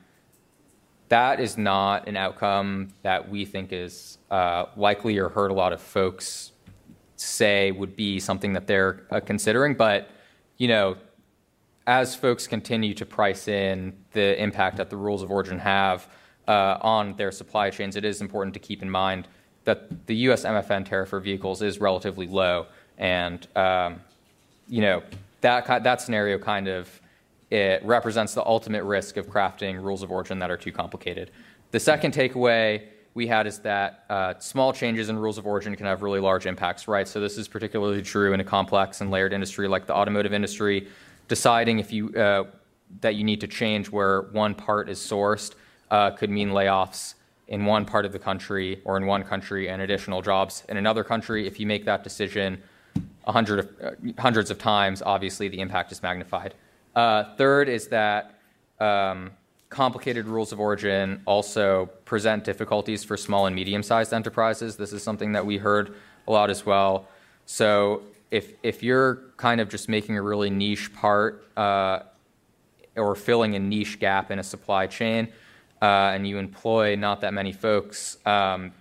that 1.08 1.40
is 1.40 1.58
not 1.58 2.10
an 2.10 2.18
outcome 2.18 2.90
that 3.02 3.30
we 3.30 3.46
think 3.46 3.72
is 3.72 4.18
uh, 4.30 4.66
likely 4.76 5.18
or 5.18 5.30
heard 5.30 5.52
a 5.52 5.54
lot 5.54 5.72
of 5.72 5.82
folks 5.82 6.52
say 7.16 7.72
would 7.72 7.96
be 7.96 8.20
something 8.20 8.52
that 8.52 8.68
they're 8.68 9.08
uh, 9.10 9.22
considering. 9.22 9.74
But, 9.74 10.10
you 10.58 10.68
know, 10.68 10.98
as 11.88 12.14
folks 12.14 12.46
continue 12.46 12.94
to 12.96 13.06
price 13.06 13.48
in 13.48 13.96
the 14.12 14.38
impact 14.38 14.76
that 14.76 14.90
the 14.90 14.98
rules 14.98 15.24
of 15.24 15.32
origin 15.32 15.60
have 15.60 16.10
on 16.52 17.16
their 17.16 17.32
supply 17.32 17.70
chains, 17.70 17.96
it 17.96 18.06
is 18.06 18.22
important 18.22 18.54
to 18.54 18.60
keep 18.60 18.82
in 18.82 18.90
mind 18.90 19.28
that 19.66 20.08
the 20.08 20.16
U.S. 20.16 20.44
MFN 20.44 20.86
tariff 20.86 21.10
for 21.10 21.20
vehicles 21.20 21.62
is 21.62 21.80
relatively 21.80 22.28
low, 22.28 22.66
and 22.98 23.48
um, 23.56 24.02
you 24.68 24.82
know 24.82 25.04
that 25.42 25.84
that 25.84 26.02
scenario 26.02 26.38
kind 26.38 26.68
of 26.68 27.02
it 27.52 27.84
represents 27.84 28.34
the 28.34 28.46
ultimate 28.46 28.84
risk 28.84 29.18
of 29.18 29.28
crafting 29.28 29.82
rules 29.82 30.04
of 30.04 30.12
origin 30.12 30.40
that 30.40 30.52
are 30.52 30.58
too 30.58 30.72
complicated. 30.72 31.32
The 31.72 31.80
second 31.80 32.14
takeaway 32.14 32.84
we 33.16 33.26
had 33.28 33.48
is 33.48 33.60
that 33.60 34.06
uh, 34.10 34.34
small 34.40 34.72
changes 34.72 35.10
in 35.10 35.18
rules 35.18 35.38
of 35.38 35.48
origin 35.48 35.76
can 35.76 35.88
have 35.88 36.04
really 36.04 36.20
large 36.20 36.46
impacts, 36.46 36.88
right? 36.88 37.08
So 37.08 37.20
this 37.20 37.38
is 37.38 37.48
particularly 37.48 38.02
true 38.04 38.34
in 38.34 38.40
a 38.40 38.44
complex 38.44 39.02
and 39.02 39.10
layered 39.10 39.34
industry 39.34 39.68
like 39.68 39.88
the 39.88 39.94
automotive 39.94 40.34
industry. 40.34 40.88
Deciding 41.28 41.80
if 41.80 41.92
you 41.92 42.10
uh, 42.14 42.46
that 43.02 43.16
you 43.16 43.24
need 43.24 43.42
to 43.42 43.48
change 43.48 43.90
where 43.90 44.22
one 44.32 44.56
part 44.56 44.90
is 44.90 45.00
sourced 45.00 45.54
uh, 45.92 46.12
could 46.12 46.30
mean 46.30 46.50
layoffs 46.50 47.16
in 47.48 47.66
one 47.66 47.84
part 47.84 48.06
of 48.06 48.12
the 48.12 48.20
country 48.20 48.80
or 48.86 48.96
in 48.98 49.06
one 49.06 49.24
country 49.24 49.70
and 49.70 49.82
additional 49.82 50.22
jobs 50.22 50.64
in 50.70 50.78
another 50.78 51.04
country. 51.04 51.48
If 51.48 51.60
you 51.60 51.66
make 51.66 51.86
that 51.86 52.04
decision 52.04 52.62
hundred 53.26 53.60
of, 53.60 53.70
uh, 53.84 53.92
hundreds 54.22 54.50
of 54.52 54.58
times, 54.58 55.02
obviously 55.02 55.48
the 55.48 55.60
impact 55.60 55.92
is 55.92 56.02
magnified. 56.02 56.54
Uh, 56.96 57.36
third 57.36 57.70
is 57.70 57.88
that 57.88 58.40
um, 58.80 59.32
complicated 59.70 60.26
rules 60.26 60.52
of 60.52 60.60
origin 60.60 61.22
also 61.26 61.88
present 62.06 62.44
difficulties 62.44 63.04
for 63.04 63.18
small 63.18 63.46
and 63.46 63.56
medium 63.56 63.84
sized 63.84 64.14
enterprises. 64.14 64.78
This 64.78 64.94
is 64.94 65.04
something 65.04 65.32
that 65.34 65.46
we 65.46 65.58
heard 65.58 65.96
a 66.28 66.32
lot 66.32 66.50
as 66.50 66.66
well. 66.66 67.08
So 67.46 68.04
if, 68.32 68.54
if 68.64 68.84
you're 68.84 69.22
kind 69.38 69.62
of 69.62 69.70
just 69.70 69.90
making 69.90 70.18
a 70.18 70.22
really 70.22 70.50
niche 70.50 70.94
part 70.94 71.46
uh, 71.58 72.00
or 72.96 73.16
filling 73.16 73.56
a 73.56 73.60
niche 73.60 74.00
gap 74.00 74.32
in 74.32 74.40
a 74.40 74.44
supply 74.44 74.88
chain 74.88 75.30
uh, 75.82 76.12
and 76.14 76.28
you 76.28 76.38
employ 76.38 76.96
not 76.96 77.22
that 77.22 77.34
many 77.34 77.52
folks, 77.52 78.18
um, 78.26 78.72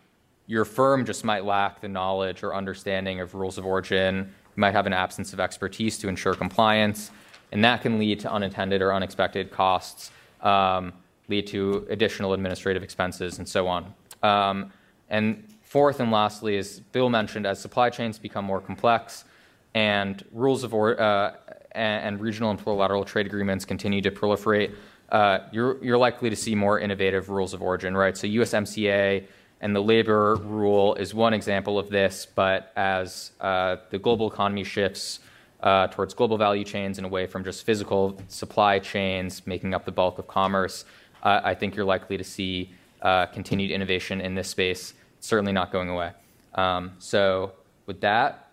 your 0.47 0.65
firm 0.65 1.05
just 1.05 1.25
might 1.25 1.45
lack 1.45 1.81
the 1.81 1.89
knowledge 1.89 2.43
or 2.43 2.55
understanding 2.55 3.21
of 3.21 3.35
rules 3.35 3.59
of 3.59 3.67
origin. 3.67 4.33
You 4.57 4.61
might 4.61 4.73
have 4.73 4.87
an 4.87 4.93
absence 4.93 5.33
of 5.33 5.41
expertise 5.41 5.99
to 5.99 6.09
ensure 6.09 6.35
compliance 6.35 7.11
and 7.53 7.65
that 7.65 7.83
can 7.83 7.99
lead 7.99 8.21
to 8.21 8.33
unintended 8.33 8.83
or 8.83 8.93
unexpected 8.93 9.51
costs, 9.51 10.11
um, 10.43 10.93
lead 11.29 11.47
to 11.49 11.87
additional 11.91 12.33
administrative 12.33 12.83
expenses, 12.83 13.39
and 13.39 13.49
so 13.49 13.67
on. 13.67 13.95
Um, 14.23 14.73
and 15.09 15.45
fourth 15.63 16.01
and 16.01 16.11
lastly, 16.11 16.59
as 16.59 16.81
Bill 16.81 17.09
mentioned, 17.09 17.47
as 17.47 17.61
supply 17.61 17.91
chains 17.91 18.19
become 18.19 18.45
more 18.45 18.61
complex 18.61 19.25
and 19.75 20.25
rules 20.33 20.65
of 20.65 20.75
or, 20.75 21.01
uh, 21.01 21.35
and, 21.73 22.05
and, 22.05 22.21
regional 22.21 22.51
and 22.51 22.59
plurilateral 22.59 23.05
trade 23.05 23.27
agreements 23.27 23.65
continue 23.65 24.01
to 24.01 24.11
proliferate, 24.11 24.75
uh, 25.11 25.41
you're, 25.53 25.83
you're 25.83 25.99
likely 25.99 26.31
to 26.31 26.37
see 26.37 26.55
more 26.55 26.79
innovative 26.79 27.29
rules 27.29 27.55
of 27.55 27.63
origin, 27.63 27.97
right? 27.97 28.17
So 28.17 28.27
USMCA 28.27 29.25
and 29.61 29.75
the 29.75 29.83
labor 29.83 30.37
rule 30.37 30.95
is 30.95 31.15
one 31.15 31.35
example 31.35 31.79
of 31.79 31.89
this, 31.89 32.27
but 32.27 32.73
as 32.77 33.33
uh, 33.41 33.77
the 33.91 33.99
global 33.99 34.31
economy 34.31 34.65
shifts 34.65 35.21
uh, 35.63 35.89
towards 35.89 36.15
global 36.15 36.37
value 36.37 36.65
chains 36.65 36.99
and 36.99 37.05
away 37.05 37.27
from 37.27 37.43
just 37.43 37.65
physical 37.65 38.21
supply 38.29 38.79
chains 38.79 39.47
making 39.47 39.75
up 39.75 39.85
the 39.85 39.93
bulk 39.93 40.19
of 40.19 40.29
commerce, 40.29 40.85
uh, 41.23 41.41
I 41.43 41.55
think 41.55 41.75
you're 41.75 41.85
likely 41.85 42.17
to 42.17 42.25
see 42.25 42.71
uh, 43.03 43.27
continued 43.27 43.71
innovation 43.71 44.21
in 44.21 44.35
this 44.35 44.49
space. 44.49 44.95
It's 45.17 45.27
certainly 45.27 45.53
not 45.53 45.73
going 45.73 45.89
away. 45.89 46.13
Um, 46.55 46.93
so, 46.99 47.53
with 47.87 48.01
that, 48.03 48.53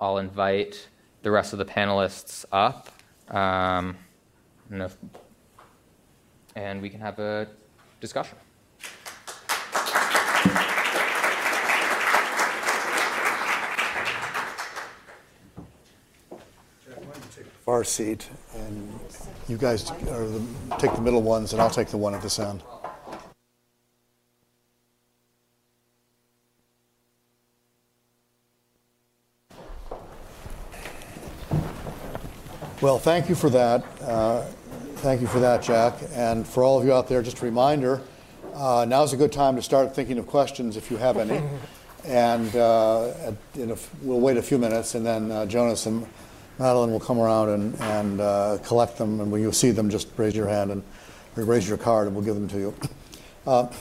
I'll 0.00 0.18
invite 0.18 0.88
the 1.22 1.30
rest 1.30 1.52
of 1.52 1.58
the 1.58 1.64
panelists 1.64 2.44
up. 2.52 2.90
Um, 3.30 3.96
and 6.56 6.82
we 6.82 6.90
can 6.90 7.00
have 7.00 7.18
a 7.20 7.46
discussion. 8.00 8.36
far 17.64 17.82
seat, 17.82 18.28
and 18.54 19.00
you 19.48 19.56
guys 19.56 19.90
are 19.90 20.28
the, 20.28 20.40
take 20.78 20.94
the 20.94 21.00
middle 21.00 21.20
ones, 21.20 21.52
and 21.52 21.60
I'll 21.60 21.68
take 21.68 21.88
the 21.88 21.96
one 21.96 22.14
at 22.14 22.22
this 22.22 22.38
end. 22.38 22.62
Well, 32.80 33.00
thank 33.00 33.28
you 33.28 33.34
for 33.34 33.50
that. 33.50 33.84
Uh, 34.00 34.44
thank 34.96 35.20
you 35.20 35.26
for 35.26 35.40
that, 35.40 35.62
Jack. 35.62 35.94
And 36.12 36.46
for 36.46 36.62
all 36.64 36.78
of 36.78 36.84
you 36.84 36.92
out 36.92 37.08
there, 37.08 37.22
just 37.22 37.40
a 37.40 37.44
reminder 37.44 38.00
uh, 38.54 38.86
now's 38.88 39.12
a 39.12 39.16
good 39.18 39.32
time 39.32 39.54
to 39.56 39.62
start 39.62 39.94
thinking 39.94 40.16
of 40.16 40.26
questions 40.26 40.78
if 40.78 40.90
you 40.90 40.96
have 40.96 41.18
any. 41.18 41.42
and 42.06 42.54
uh, 42.56 43.12
a, 43.58 43.76
we'll 44.00 44.20
wait 44.20 44.38
a 44.38 44.42
few 44.42 44.56
minutes, 44.56 44.94
and 44.94 45.04
then 45.04 45.30
uh, 45.30 45.44
Jonas 45.44 45.84
and 45.84 46.06
Madeline 46.58 46.90
will 46.90 47.00
come 47.00 47.18
around 47.18 47.50
and, 47.50 47.80
and 47.82 48.20
uh, 48.20 48.58
collect 48.64 48.96
them, 48.96 49.20
and 49.20 49.30
when 49.30 49.42
you 49.42 49.52
see 49.52 49.72
them, 49.72 49.90
just 49.90 50.08
raise 50.16 50.34
your 50.34 50.48
hand 50.48 50.70
and 50.70 50.82
raise 51.34 51.68
your 51.68 51.76
card, 51.76 52.06
and 52.06 52.16
we'll 52.16 52.24
give 52.24 52.34
them 52.34 52.48
to 52.48 52.58
you. 52.58 52.74
Uh, 53.46 53.72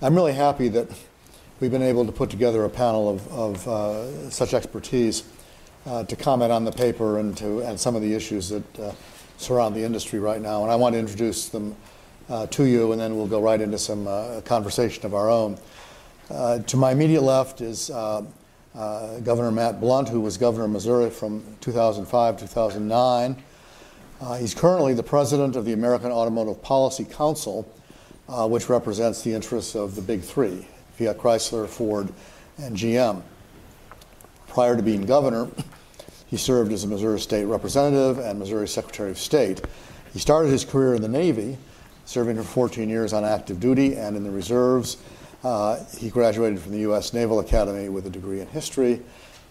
I'm 0.00 0.14
really 0.14 0.32
happy 0.32 0.68
that 0.68 0.88
we've 1.60 1.70
been 1.70 1.82
able 1.82 2.06
to 2.06 2.12
put 2.12 2.30
together 2.30 2.64
a 2.64 2.70
panel 2.70 3.10
of, 3.10 3.28
of 3.30 3.68
uh, 3.68 4.30
such 4.30 4.54
expertise 4.54 5.24
uh, 5.84 6.04
to 6.04 6.16
comment 6.16 6.50
on 6.50 6.64
the 6.64 6.72
paper 6.72 7.18
and 7.18 7.36
to 7.36 7.60
and 7.60 7.78
some 7.78 7.94
of 7.94 8.00
the 8.00 8.14
issues 8.14 8.48
that 8.48 8.80
uh, 8.80 8.92
surround 9.36 9.74
the 9.74 9.82
industry 9.82 10.18
right 10.18 10.40
now. 10.40 10.62
And 10.62 10.70
I 10.70 10.76
want 10.76 10.94
to 10.94 10.98
introduce 10.98 11.48
them 11.48 11.76
uh, 12.28 12.46
to 12.46 12.64
you, 12.64 12.92
and 12.92 13.00
then 13.00 13.16
we'll 13.16 13.26
go 13.26 13.40
right 13.40 13.60
into 13.60 13.78
some 13.78 14.06
conversation 14.42 15.04
of 15.06 15.14
our 15.14 15.30
own. 15.30 15.58
to 16.28 16.76
my 16.76 16.92
immediate 16.92 17.22
left 17.22 17.60
is 17.60 17.90
uh, 18.74 19.20
Governor 19.20 19.50
Matt 19.50 19.80
Blunt, 19.80 20.08
who 20.08 20.20
was 20.20 20.36
governor 20.36 20.64
of 20.64 20.70
Missouri 20.70 21.10
from 21.10 21.44
2005 21.60 22.36
to 22.38 22.44
2009. 22.46 23.42
Uh, 24.20 24.36
he's 24.36 24.54
currently 24.54 24.94
the 24.94 25.02
president 25.02 25.56
of 25.56 25.64
the 25.64 25.72
American 25.72 26.10
Automotive 26.10 26.62
Policy 26.62 27.04
Council, 27.04 27.70
uh, 28.28 28.48
which 28.48 28.68
represents 28.68 29.22
the 29.22 29.34
interests 29.34 29.74
of 29.74 29.94
the 29.94 30.02
big 30.02 30.22
three 30.22 30.66
Fiat 30.96 31.18
Chrysler, 31.18 31.68
Ford, 31.68 32.12
and 32.58 32.76
GM. 32.76 33.22
Prior 34.46 34.76
to 34.76 34.82
being 34.82 35.04
governor, 35.04 35.48
he 36.32 36.38
served 36.38 36.72
as 36.72 36.82
a 36.82 36.86
Missouri 36.86 37.20
State 37.20 37.44
Representative 37.44 38.18
and 38.18 38.38
Missouri 38.38 38.66
Secretary 38.66 39.10
of 39.10 39.18
State. 39.18 39.60
He 40.14 40.18
started 40.18 40.48
his 40.48 40.64
career 40.64 40.94
in 40.94 41.02
the 41.02 41.08
Navy, 41.08 41.58
serving 42.06 42.38
for 42.38 42.42
14 42.42 42.88
years 42.88 43.12
on 43.12 43.22
active 43.22 43.60
duty 43.60 43.96
and 43.96 44.16
in 44.16 44.24
the 44.24 44.30
reserves 44.30 44.96
uh, 45.44 45.84
he 45.98 46.08
graduated 46.08 46.58
from 46.58 46.72
the 46.72 46.78
U.S. 46.80 47.12
Naval 47.12 47.40
Academy 47.40 47.90
with 47.90 48.06
a 48.06 48.10
degree 48.10 48.40
in 48.40 48.46
history, 48.46 49.02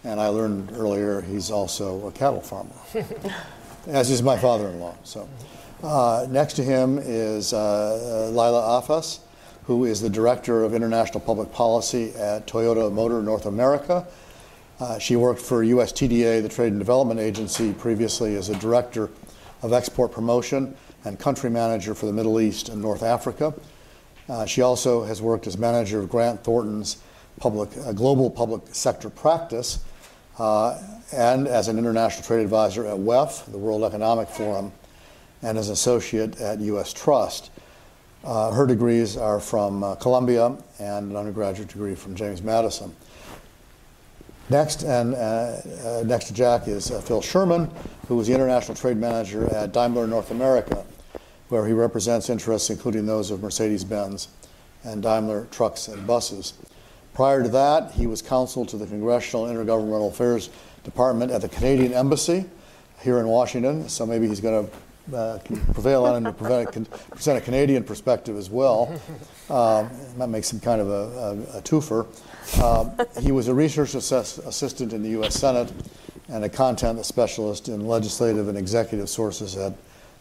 and 0.02 0.18
I 0.20 0.26
learned 0.26 0.72
earlier 0.72 1.20
he's 1.20 1.52
also 1.52 2.08
a 2.08 2.10
cattle 2.10 2.40
farmer, 2.40 2.74
as 3.86 4.10
is 4.10 4.20
my 4.20 4.36
father-in-law. 4.36 4.96
So, 5.04 5.28
uh, 5.84 6.26
next 6.30 6.54
to 6.54 6.64
him 6.64 6.98
is 6.98 7.52
uh, 7.52 8.28
Lila 8.32 8.82
Afas, 8.82 9.20
who 9.66 9.84
is 9.84 10.00
the 10.00 10.10
director 10.10 10.64
of 10.64 10.74
international 10.74 11.20
public 11.20 11.52
policy 11.52 12.12
at 12.16 12.48
Toyota 12.48 12.90
Motor 12.92 13.22
North 13.22 13.46
America. 13.46 14.04
Uh, 14.82 14.98
she 14.98 15.14
worked 15.14 15.40
for 15.40 15.64
USTDA, 15.64 16.42
the 16.42 16.48
Trade 16.48 16.72
and 16.72 16.80
Development 16.80 17.20
Agency, 17.20 17.72
previously 17.72 18.34
as 18.34 18.48
a 18.48 18.56
director 18.56 19.10
of 19.62 19.72
export 19.72 20.10
promotion 20.10 20.74
and 21.04 21.20
country 21.20 21.48
manager 21.48 21.94
for 21.94 22.06
the 22.06 22.12
Middle 22.12 22.40
East 22.40 22.68
and 22.68 22.82
North 22.82 23.04
Africa. 23.04 23.54
Uh, 24.28 24.44
she 24.44 24.60
also 24.60 25.04
has 25.04 25.22
worked 25.22 25.46
as 25.46 25.56
manager 25.56 26.00
of 26.00 26.08
Grant 26.08 26.42
Thornton's 26.42 27.00
public, 27.38 27.70
uh, 27.86 27.92
global 27.92 28.28
public 28.28 28.62
sector 28.72 29.08
practice 29.08 29.84
uh, 30.40 30.76
and 31.12 31.46
as 31.46 31.68
an 31.68 31.78
international 31.78 32.24
trade 32.24 32.42
advisor 32.42 32.84
at 32.84 32.96
WEF, 32.96 33.52
the 33.52 33.58
World 33.58 33.84
Economic 33.84 34.26
Forum, 34.26 34.72
and 35.42 35.58
as 35.58 35.68
associate 35.68 36.40
at 36.40 36.58
U.S. 36.58 36.92
Trust. 36.92 37.52
Uh, 38.24 38.50
her 38.50 38.66
degrees 38.66 39.16
are 39.16 39.38
from 39.38 39.96
Columbia 40.00 40.56
and 40.80 41.12
an 41.12 41.16
undergraduate 41.16 41.68
degree 41.68 41.94
from 41.94 42.16
James 42.16 42.42
Madison. 42.42 42.92
Next, 44.52 44.82
and 44.82 45.14
uh, 45.14 46.02
next 46.04 46.26
to 46.26 46.34
Jack 46.34 46.68
is 46.68 46.90
Phil 47.06 47.22
Sherman, 47.22 47.70
who 48.06 48.16
was 48.16 48.26
the 48.26 48.34
international 48.34 48.76
trade 48.76 48.98
manager 48.98 49.46
at 49.46 49.72
Daimler 49.72 50.06
North 50.06 50.30
America 50.30 50.84
where 51.48 51.66
he 51.66 51.72
represents 51.72 52.28
interests 52.28 52.68
including 52.68 53.06
those 53.06 53.30
of 53.30 53.42
Mercedes 53.42 53.82
Benz 53.82 54.28
and 54.84 55.02
Daimler 55.02 55.46
Trucks 55.50 55.88
and 55.88 56.06
Buses. 56.06 56.52
Prior 57.14 57.42
to 57.42 57.48
that, 57.48 57.92
he 57.92 58.06
was 58.06 58.20
counsel 58.20 58.66
to 58.66 58.76
the 58.76 58.86
Congressional 58.86 59.46
Intergovernmental 59.46 60.10
Affairs 60.10 60.50
Department 60.84 61.32
at 61.32 61.40
the 61.40 61.48
Canadian 61.48 61.94
Embassy 61.94 62.44
here 63.00 63.20
in 63.20 63.28
Washington, 63.28 63.88
so 63.88 64.04
maybe 64.04 64.28
he's 64.28 64.40
going 64.40 64.66
to 64.66 65.16
uh, 65.16 65.38
prevail 65.72 66.04
on 66.04 66.16
him 66.16 66.24
to 66.24 66.32
present 67.10 67.38
a 67.38 67.40
Canadian 67.40 67.84
perspective 67.84 68.36
as 68.36 68.50
well. 68.50 69.00
Um, 69.50 69.90
that 70.16 70.28
makes 70.28 70.50
him 70.50 70.60
kind 70.60 70.80
of 70.80 70.88
a, 70.88 70.92
a, 70.92 71.58
a 71.58 71.62
twofer. 71.62 72.06
Um, 72.62 72.92
he 73.20 73.32
was 73.32 73.48
a 73.48 73.54
research 73.54 73.94
assess- 73.94 74.38
assistant 74.38 74.92
in 74.92 75.02
the 75.02 75.10
U.S. 75.10 75.34
Senate 75.34 75.72
and 76.28 76.44
a 76.44 76.48
content 76.48 77.04
specialist 77.04 77.68
in 77.68 77.86
legislative 77.86 78.48
and 78.48 78.56
executive 78.56 79.08
sources 79.08 79.56
at 79.56 79.74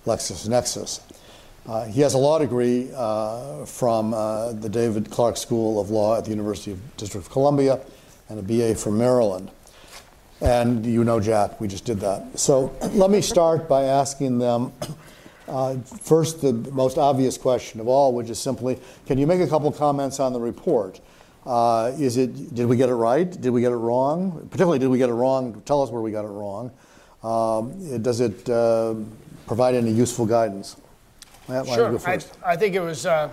LexisNexis. 0.05 1.01
Uh, 1.67 1.85
he 1.85 2.01
has 2.01 2.15
a 2.15 2.17
law 2.17 2.39
degree 2.39 2.89
uh, 2.95 3.65
from 3.65 4.13
uh, 4.13 4.51
the 4.53 4.69
David 4.69 5.11
Clarke 5.11 5.37
School 5.37 5.79
of 5.79 5.91
Law 5.91 6.17
at 6.17 6.23
the 6.23 6.31
University 6.31 6.71
of 6.71 6.97
District 6.97 7.25
of 7.25 7.31
Columbia 7.31 7.79
and 8.29 8.39
a 8.39 8.41
BA 8.41 8.75
from 8.75 8.97
Maryland. 8.97 9.51
And 10.41 10.83
you 10.85 11.03
know 11.03 11.19
Jack, 11.19 11.61
we 11.61 11.67
just 11.67 11.85
did 11.85 11.99
that. 11.99 12.39
So 12.39 12.75
let 12.93 13.11
me 13.11 13.21
start 13.21 13.69
by 13.69 13.83
asking 13.83 14.39
them 14.39 14.73
uh, 15.47 15.77
first 15.79 16.41
the 16.41 16.53
most 16.53 16.97
obvious 16.97 17.37
question 17.37 17.79
of 17.79 17.87
all, 17.87 18.13
which 18.13 18.29
is 18.29 18.39
simply, 18.39 18.79
can 19.05 19.17
you 19.19 19.27
make 19.27 19.41
a 19.41 19.47
couple 19.47 19.71
comments 19.71 20.19
on 20.19 20.33
the 20.33 20.39
report? 20.39 20.99
Uh, 21.45 21.91
is 21.97 22.17
it, 22.17 22.53
did 22.53 22.67
we 22.67 22.77
get 22.77 22.89
it 22.89 22.93
right? 22.93 23.29
Did 23.29 23.49
we 23.49 23.61
get 23.61 23.71
it 23.71 23.77
wrong? 23.77 24.47
Particularly, 24.51 24.79
did 24.79 24.89
we 24.89 24.97
get 24.97 25.09
it 25.09 25.13
wrong? 25.13 25.61
Tell 25.65 25.81
us 25.81 25.89
where 25.89 26.01
we 26.01 26.11
got 26.11 26.25
it 26.25 26.29
wrong. 26.29 26.71
Um, 27.23 28.01
does 28.01 28.19
it 28.19 28.47
uh, 28.49 28.95
provide 29.47 29.75
any 29.75 29.91
useful 29.91 30.25
guidance? 30.25 30.75
Matt, 31.47 31.67
sure. 31.67 31.99
I, 32.07 32.19
I, 32.45 32.55
think 32.55 32.75
it 32.75 32.79
was 32.79 33.05
uh, 33.05 33.29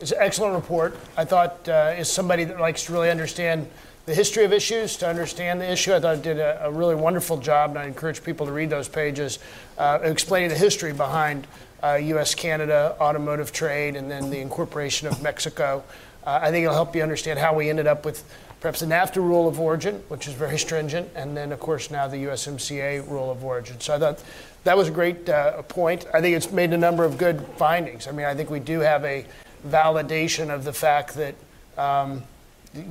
it's 0.00 0.10
an 0.10 0.18
excellent 0.20 0.54
report. 0.54 0.96
I 1.16 1.24
thought, 1.24 1.68
uh, 1.68 1.94
as 1.96 2.10
somebody 2.10 2.44
that 2.44 2.60
likes 2.60 2.84
to 2.86 2.92
really 2.92 3.10
understand 3.10 3.68
the 4.06 4.14
history 4.14 4.44
of 4.44 4.52
issues, 4.52 4.96
to 4.98 5.08
understand 5.08 5.60
the 5.60 5.70
issue, 5.70 5.94
I 5.94 6.00
thought 6.00 6.16
it 6.16 6.22
did 6.22 6.38
a, 6.38 6.66
a 6.66 6.70
really 6.70 6.94
wonderful 6.94 7.38
job, 7.38 7.70
and 7.70 7.78
I 7.78 7.86
encourage 7.86 8.22
people 8.22 8.46
to 8.46 8.52
read 8.52 8.68
those 8.68 8.88
pages 8.88 9.38
uh, 9.78 10.00
explaining 10.02 10.50
the 10.50 10.58
history 10.58 10.92
behind 10.92 11.46
U.S. 11.84 12.34
Canada 12.34 12.96
automotive 12.98 13.52
trade 13.52 13.94
and 13.94 14.10
then 14.10 14.30
the 14.30 14.38
incorporation 14.38 15.06
of 15.06 15.22
Mexico. 15.22 15.84
Uh, 16.24 16.38
I 16.42 16.50
think 16.50 16.64
it'll 16.64 16.74
help 16.74 16.96
you 16.96 17.02
understand 17.02 17.38
how 17.38 17.54
we 17.54 17.68
ended 17.68 17.86
up 17.86 18.04
with 18.04 18.24
perhaps 18.60 18.80
the 18.80 18.86
NAFTA 18.86 19.16
rule 19.16 19.46
of 19.46 19.60
origin, 19.60 20.02
which 20.08 20.26
is 20.26 20.32
very 20.32 20.58
stringent, 20.58 21.08
and 21.14 21.36
then, 21.36 21.52
of 21.52 21.60
course, 21.60 21.90
now 21.90 22.08
the 22.08 22.16
USMCA 22.16 23.08
rule 23.10 23.30
of 23.30 23.44
origin. 23.44 23.78
So 23.80 23.94
I 23.94 23.98
thought 23.98 24.24
that 24.64 24.76
was 24.76 24.88
a 24.88 24.90
great 24.90 25.28
uh, 25.28 25.60
point. 25.62 26.06
I 26.14 26.22
think 26.22 26.34
it's 26.34 26.50
made 26.50 26.72
a 26.72 26.78
number 26.78 27.04
of 27.04 27.18
good 27.18 27.46
findings. 27.58 28.08
I 28.08 28.12
mean, 28.12 28.24
I 28.24 28.34
think 28.34 28.48
we 28.48 28.60
do 28.60 28.80
have 28.80 29.04
a 29.04 29.26
validation 29.68 30.48
of 30.48 30.64
the 30.64 30.72
fact 30.72 31.14
that 31.14 31.34
um, 31.76 32.22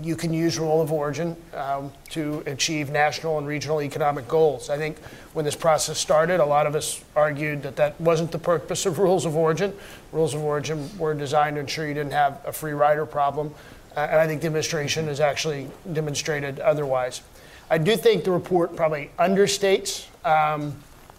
you 0.01 0.15
can 0.15 0.33
use 0.33 0.57
rule 0.57 0.81
of 0.81 0.91
origin 0.91 1.35
um, 1.53 1.91
to 2.09 2.41
achieve 2.45 2.89
national 2.89 3.37
and 3.37 3.47
regional 3.47 3.81
economic 3.81 4.27
goals. 4.27 4.69
I 4.69 4.77
think 4.77 4.97
when 5.33 5.43
this 5.45 5.55
process 5.55 5.97
started, 5.97 6.39
a 6.39 6.45
lot 6.45 6.67
of 6.67 6.75
us 6.75 7.03
argued 7.15 7.63
that 7.63 7.75
that 7.75 7.99
wasn't 7.99 8.31
the 8.31 8.39
purpose 8.39 8.85
of 8.85 8.99
rules 8.99 9.25
of 9.25 9.35
origin. 9.35 9.73
Rules 10.11 10.33
of 10.33 10.41
origin 10.41 10.89
were 10.97 11.13
designed 11.13 11.55
to 11.55 11.61
ensure 11.61 11.87
you 11.87 11.93
didn't 11.93 12.13
have 12.13 12.39
a 12.45 12.53
free 12.53 12.73
rider 12.73 13.05
problem. 13.05 13.53
Uh, 13.95 14.07
and 14.09 14.19
I 14.19 14.27
think 14.27 14.41
the 14.41 14.47
administration 14.47 15.07
has 15.07 15.19
actually 15.19 15.69
demonstrated 15.91 16.59
otherwise. 16.59 17.21
I 17.69 17.77
do 17.77 17.95
think 17.95 18.23
the 18.23 18.31
report 18.31 18.75
probably 18.75 19.11
understates 19.19 20.07
um, 20.25 20.75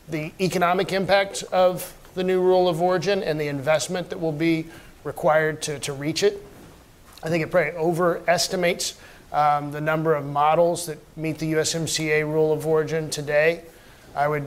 the 0.09 0.33
economic 0.41 0.93
impact 0.93 1.43
of 1.53 1.93
the 2.15 2.25
new 2.25 2.41
rule 2.41 2.69
of 2.69 2.81
origin 2.81 3.23
and 3.23 3.41
the 3.41 3.49
investment 3.49 4.11
that 4.11 4.21
will 4.21 4.33
be 4.33 4.67
required 5.03 5.61
to, 5.63 5.79
to 5.81 5.93
reach 5.93 6.23
it. 6.23 6.45
I 7.25 7.31
think 7.31 7.43
it 7.43 7.51
probably 7.51 7.73
overestimates 7.73 8.99
um, 9.33 9.73
the 9.73 9.81
number 9.81 10.15
of 10.15 10.27
models 10.27 10.87
that 10.87 10.99
meet 11.17 11.39
the 11.39 11.55
USMCA 11.55 12.23
rule 12.23 12.53
of 12.53 12.67
origin 12.67 13.09
today. 13.09 13.63
I 14.15 14.29
would, 14.29 14.47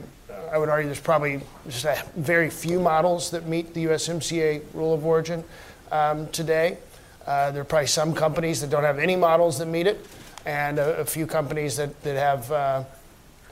I 0.52 0.58
would 0.58 0.68
argue 0.68 0.86
there's 0.86 1.00
probably 1.00 1.40
just 1.68 1.84
a 1.84 2.00
very 2.16 2.48
few 2.48 2.78
models 2.78 3.32
that 3.32 3.46
meet 3.46 3.74
the 3.74 3.86
USMCA 3.86 4.62
rule 4.74 4.94
of 4.94 5.04
origin 5.04 5.42
um, 5.90 6.28
today. 6.28 6.78
Uh, 7.26 7.50
there 7.50 7.62
are 7.62 7.64
probably 7.64 7.88
some 7.88 8.14
companies 8.14 8.60
that 8.60 8.70
don't 8.70 8.84
have 8.84 9.00
any 9.00 9.16
models 9.16 9.58
that 9.58 9.66
meet 9.66 9.88
it, 9.88 10.06
and 10.46 10.78
a, 10.78 10.98
a 10.98 11.04
few 11.04 11.26
companies 11.26 11.76
that, 11.76 12.00
that 12.02 12.16
have 12.16 12.50
uh, 12.52 12.84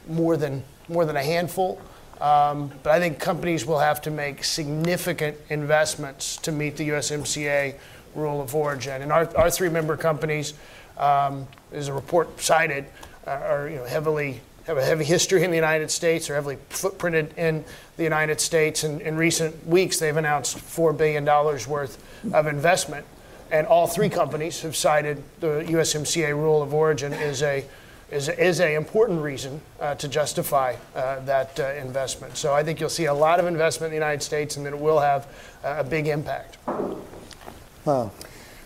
more, 0.09 0.37
than, 0.37 0.63
more 0.89 1.05
than 1.05 1.17
a 1.17 1.23
handful. 1.23 1.81
Um, 2.21 2.71
but 2.83 2.93
I 2.93 3.01
think 3.01 3.19
companies 3.19 3.67
will 3.67 3.81
have 3.81 4.01
to 4.03 4.11
make 4.11 4.45
significant 4.45 5.37
investments 5.51 6.37
to 6.39 6.53
meet 6.53 6.77
the 6.77 6.91
USMCA 6.91 7.75
rule 8.17 8.41
of 8.41 8.55
origin. 8.55 9.03
And 9.03 9.13
our, 9.13 9.35
our 9.37 9.51
three 9.51 9.69
member 9.69 9.97
companies, 9.97 10.55
um, 10.99 11.47
as 11.73 11.89
a 11.89 11.93
report 11.93 12.41
cited, 12.41 12.87
uh, 13.27 13.31
are 13.31 13.69
you 13.69 13.77
know, 13.77 13.85
heavily 13.85 14.41
have 14.67 14.79
a 14.79 14.85
heavy 14.85 15.05
history 15.05 15.45
in 15.45 15.51
the 15.51 15.57
United 15.57 15.91
States, 15.91 16.29
are 16.29 16.35
heavily 16.35 16.59
footprinted 16.71 17.37
in 17.39 17.65
the 17.97 18.03
United 18.03 18.41
States. 18.41 18.83
And 18.83 19.01
in 19.01 19.17
recent 19.17 19.67
weeks, 19.67 19.99
they've 19.99 20.17
announced 20.17 20.59
$4 20.59 20.97
billion 20.97 21.25
worth 21.25 22.03
of 22.35 22.47
investment. 22.49 23.07
And 23.53 23.67
all 23.69 23.87
three 23.87 24.09
companies 24.09 24.63
have 24.63 24.75
cited 24.75 25.23
the 25.39 25.65
USMCA 25.69 26.35
rule 26.35 26.63
of 26.63 26.75
origin 26.75 27.13
as 27.13 27.43
a 27.43 27.65
is, 28.11 28.29
is 28.29 28.61
an 28.61 28.73
important 28.73 29.21
reason 29.21 29.61
uh, 29.81 29.97
to 29.97 30.07
justify 30.07 30.77
uh, 30.95 31.19
that 31.25 31.59
uh, 31.59 31.73
investment. 31.73 32.37
So 32.37 32.55
I 32.55 32.63
think 32.63 32.79
you'll 32.79 32.89
see 32.89 33.07
a 33.07 33.15
lot 33.15 33.41
of 33.41 33.47
investment 33.47 33.93
in 33.93 33.99
the 33.99 34.05
United 34.05 34.23
States 34.23 34.57
and 34.57 34.65
that 34.65 34.73
it 34.73 34.79
will 34.79 35.01
have 35.01 35.27
a 35.65 35.83
big 35.83 36.07
impact. 36.07 36.59
Wow. 37.87 38.11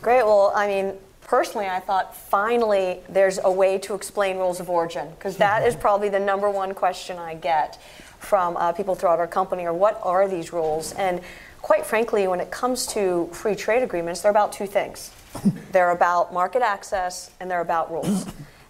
Great. 0.01 0.25
Well, 0.25 0.51
I 0.57 0.66
mean, 0.66 0.95
personally, 1.21 1.66
I 1.66 1.79
thought 1.79 2.16
finally 2.16 3.01
there's 3.07 3.39
a 3.45 3.53
way 3.53 3.77
to 3.81 3.95
explain 3.95 4.39
rules 4.39 4.61
of 4.61 4.71
origin 4.71 5.11
because 5.11 5.37
that 5.37 5.66
is 5.66 5.77
probably 5.87 6.09
the 6.09 6.18
number 6.18 6.49
one 6.49 6.73
question 6.73 7.18
I 7.18 7.35
get 7.35 7.79
from 8.18 8.57
uh, 8.57 8.73
people 8.73 8.95
throughout 8.95 9.18
our 9.18 9.27
company 9.27 9.66
or 9.66 9.75
what 9.75 10.01
are 10.03 10.27
these 10.27 10.55
rules? 10.55 10.93
And 10.95 11.21
quite 11.61 11.85
frankly, 11.85 12.27
when 12.29 12.41
it 12.41 12.51
comes 12.51 12.87
to 12.89 13.29
free 13.33 13.55
trade 13.55 13.83
agreements, 13.83 14.23
they're 14.23 14.31
about 14.31 14.55
two 14.55 14.66
things. 14.66 15.11
they're 15.73 15.91
about 15.91 16.33
market 16.33 16.62
access 16.62 17.31
and 17.41 17.51
they're 17.51 17.61
about 17.61 17.93
rules. 17.93 18.25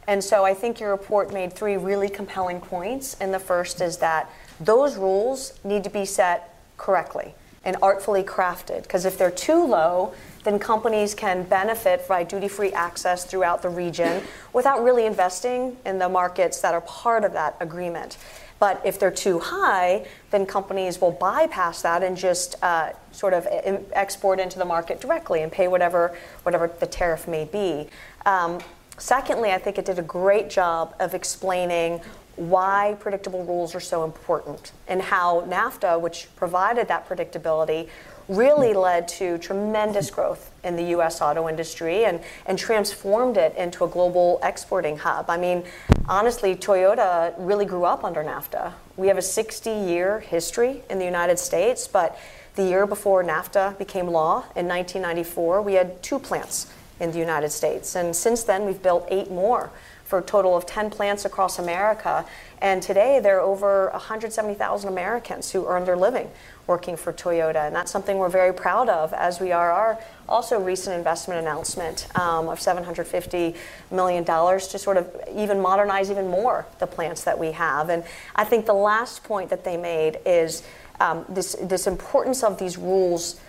And 0.09 0.23
so 0.23 0.45
I 0.45 0.55
think 0.55 0.81
your 0.81 0.91
report 0.91 1.33
made 1.33 1.53
three 1.53 1.77
really 1.77 2.09
compelling 2.09 2.61
points. 2.61 3.17
And 3.21 3.33
the 3.33 3.39
first 3.39 3.81
is 3.81 3.99
that 3.99 4.29
those 4.59 4.97
rules 4.97 5.53
need 5.63 5.85
to 5.85 5.91
be 5.91 6.05
set 6.05 6.57
correctly 6.77 7.35
and 7.65 7.77
artfully 7.83 8.23
crafted. 8.23 8.83
Because 8.83 9.05
if 9.05 9.19
they're 9.19 9.31
too 9.31 9.65
low, 9.65 10.15
then 10.45 10.59
companies 10.59 11.15
can 11.15 11.43
benefit 11.43 12.09
by 12.09 12.25
duty 12.25 12.49
free 12.49 12.73
access 12.73 13.25
throughout 13.25 13.63
the 13.63 13.69
region 13.69 14.23
without 14.53 14.83
really 14.83 15.05
investing 15.05 15.77
in 15.85 15.99
the 15.99 16.09
markets 16.09 16.61
that 16.63 16.73
are 16.73 16.81
part 16.81 17.25
of 17.25 17.33
that 17.33 17.57
agreement. 17.61 18.17
But 18.59 18.81
if 18.85 18.99
they're 18.99 19.11
too 19.11 19.39
high, 19.39 20.07
then 20.31 20.45
companies 20.47 21.01
will 21.01 21.13
bypass 21.13 21.83
that 21.83 22.03
and 22.03 22.17
just 22.17 22.57
uh, 22.63 22.93
sort 23.11 23.33
of 23.33 23.47
export 23.93 24.39
into 24.39 24.59
the 24.59 24.67
market 24.67 25.01
directly 25.01 25.43
and 25.43 25.51
pay 25.51 25.69
whatever, 25.69 26.17
whatever 26.43 26.71
the 26.81 26.87
tariff 26.87 27.27
may 27.27 27.45
be. 27.45 27.89
Um, 28.27 28.61
Secondly, 29.01 29.51
I 29.51 29.57
think 29.57 29.79
it 29.79 29.87
did 29.87 29.99
a 29.99 30.03
great 30.03 30.51
job 30.51 30.95
of 31.01 31.15
explaining 31.15 32.03
why 32.41 32.97
predictable 33.01 33.45
rules 33.45 33.75
are 33.75 33.81
so 33.81 34.03
important 34.03 34.73
and 34.89 35.03
how 35.03 35.43
NAFTA, 35.43 36.01
which 36.01 36.27
provided 36.37 36.89
that 36.89 37.07
predictability, 37.07 37.89
really 38.29 38.73
hmm. 38.73 38.79
led 38.79 39.09
to 39.09 39.37
tremendous 39.39 40.11
growth 40.11 40.51
in 40.65 40.75
the 40.75 40.85
US 40.97 41.21
auto 41.21 41.49
industry 41.49 42.07
and, 42.07 42.21
and 42.47 42.59
transformed 42.59 43.37
it 43.37 43.55
into 43.57 43.85
a 43.85 43.89
global 43.89 44.41
exporting 44.43 44.97
hub. 44.97 45.29
I 45.29 45.37
mean, 45.37 45.65
honestly, 46.09 46.57
Toyota 46.57 47.35
really 47.37 47.67
grew 47.67 47.85
up 47.85 48.05
under 48.05 48.25
NAFTA. 48.25 48.73
We 48.97 49.09
have 49.09 49.19
a 49.19 49.23
60 49.23 49.71
year 49.71 50.21
history 50.21 50.83
in 50.89 50.99
the 50.99 51.05
United 51.05 51.39
States, 51.39 51.87
but 51.87 52.19
the 52.55 52.65
year 52.65 52.87
before 52.87 53.23
NAFTA 53.23 53.77
became 53.77 54.07
law 54.07 54.45
in 54.57 54.67
1994, 54.67 55.61
we 55.61 55.75
had 55.75 56.03
two 56.03 56.19
plants 56.19 56.73
in 57.01 57.13
the 57.13 57.19
United 57.19 57.51
States. 57.51 57.97
And 57.97 58.17
since 58.17 58.45
then, 58.45 58.65
we've 58.65 58.83
built 58.83 59.07
eight 59.11 59.31
more 59.31 59.71
for 60.11 60.19
a 60.19 60.23
total 60.23 60.57
of 60.57 60.67
10 60.67 60.91
plants 60.91 61.25
across 61.25 61.61
America. 61.61 62.27
And 62.61 62.83
today, 62.83 63.21
there 63.21 63.39
are 63.39 63.41
over 63.41 63.91
170,000 63.93 64.89
Americans 64.89 65.53
who 65.53 65.67
earn 65.67 65.85
their 65.85 65.97
living 65.97 66.29
working 66.67 66.97
for 66.97 67.13
Toyota. 67.13 67.67
And 67.67 67.75
that's 67.75 67.93
something 67.93 68.19
we're 68.19 68.29
very 68.29 68.53
proud 68.53 68.89
of, 68.89 69.13
as 69.13 69.41
we 69.41 69.53
are 69.53 69.71
our 69.71 69.99
also 70.29 70.61
recent 70.61 70.97
investment 70.97 71.41
announcement 71.41 72.09
um, 72.19 72.49
of 72.49 72.59
$750 72.59 73.57
million 73.93 74.25
to 74.25 74.79
sort 74.79 74.97
of 74.97 75.09
even 75.35 75.61
modernize 75.61 76.11
even 76.11 76.27
more 76.29 76.67
the 76.81 76.87
plants 76.89 77.23
that 77.25 77.39
we 77.39 77.53
have. 77.53 77.89
And 77.89 78.03
I 78.35 78.45
think 78.45 78.67
the 78.67 78.75
last 78.75 79.23
point 79.23 79.49
that 79.51 79.65
they 79.65 79.77
made 79.77 80.19
is 80.27 80.65
um, 80.99 81.25
this, 81.29 81.55
this 81.63 81.87
importance 81.87 82.43
of 82.43 82.59
these 82.59 82.77
rules, 82.77 83.41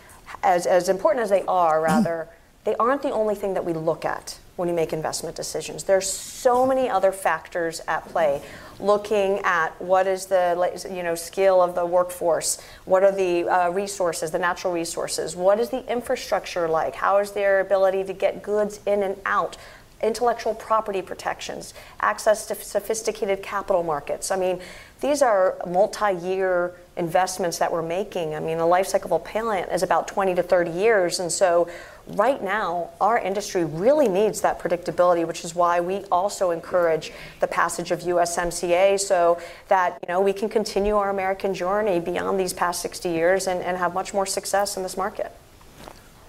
as, 0.43 0.67
as 0.67 0.89
important 0.89 1.23
as 1.23 1.31
they 1.31 1.43
are, 1.47 1.81
rather 1.81 2.29
they 2.65 2.75
aren't 2.75 3.01
the 3.01 3.11
only 3.11 3.33
thing 3.35 3.55
that 3.55 3.65
we 3.65 3.73
look 3.73 4.05
at 4.05 4.37
when 4.55 4.67
you 4.67 4.75
make 4.75 4.93
investment 4.93 5.35
decisions. 5.35 5.83
There's 5.83 6.09
so 6.09 6.65
many 6.65 6.89
other 6.89 7.11
factors 7.11 7.81
at 7.87 8.07
play. 8.09 8.41
Looking 8.79 9.39
at 9.43 9.79
what 9.81 10.07
is 10.07 10.25
the 10.25 10.89
you 10.91 11.03
know 11.03 11.15
skill 11.15 11.61
of 11.61 11.75
the 11.75 11.85
workforce, 11.85 12.61
what 12.85 13.03
are 13.03 13.11
the 13.11 13.47
uh, 13.47 13.69
resources, 13.69 14.31
the 14.31 14.39
natural 14.39 14.73
resources, 14.73 15.35
what 15.35 15.59
is 15.59 15.69
the 15.69 15.89
infrastructure 15.91 16.67
like, 16.67 16.95
how 16.95 17.17
is 17.19 17.31
their 17.31 17.59
ability 17.59 18.03
to 18.05 18.13
get 18.13 18.41
goods 18.41 18.79
in 18.85 19.03
and 19.03 19.17
out, 19.25 19.57
intellectual 20.01 20.53
property 20.55 21.01
protections, 21.01 21.73
access 21.99 22.45
to 22.47 22.55
sophisticated 22.55 23.43
capital 23.43 23.83
markets. 23.83 24.31
I 24.31 24.35
mean, 24.35 24.59
these 24.99 25.21
are 25.21 25.57
multi-year 25.67 26.73
investments 26.97 27.57
that 27.59 27.71
we're 27.71 27.81
making. 27.81 28.35
I 28.35 28.39
mean, 28.39 28.57
the 28.57 28.65
life 28.65 28.87
cycle 28.87 29.13
of 29.13 29.21
a 29.21 29.23
plant 29.23 29.71
is 29.71 29.83
about 29.83 30.07
20 30.07 30.35
to 30.35 30.43
30 30.43 30.71
years, 30.71 31.19
and 31.19 31.31
so 31.31 31.69
right 32.07 32.41
now, 32.41 32.89
our 32.99 33.19
industry 33.19 33.65
really 33.65 34.07
needs 34.07 34.41
that 34.41 34.59
predictability, 34.59 35.25
which 35.25 35.43
is 35.43 35.55
why 35.55 35.79
we 35.79 36.03
also 36.11 36.51
encourage 36.51 37.11
the 37.39 37.47
passage 37.47 37.91
of 37.91 38.01
USMCA 38.01 38.99
so 38.99 39.39
that 39.67 39.97
you 40.01 40.13
know 40.13 40.21
we 40.21 40.33
can 40.33 40.49
continue 40.49 40.95
our 40.95 41.09
American 41.09 41.53
journey 41.53 41.99
beyond 41.99 42.39
these 42.39 42.53
past 42.53 42.81
60 42.81 43.09
years 43.09 43.47
and, 43.47 43.61
and 43.61 43.77
have 43.77 43.93
much 43.93 44.13
more 44.13 44.25
success 44.25 44.77
in 44.77 44.83
this 44.83 44.97
market. 44.97 45.31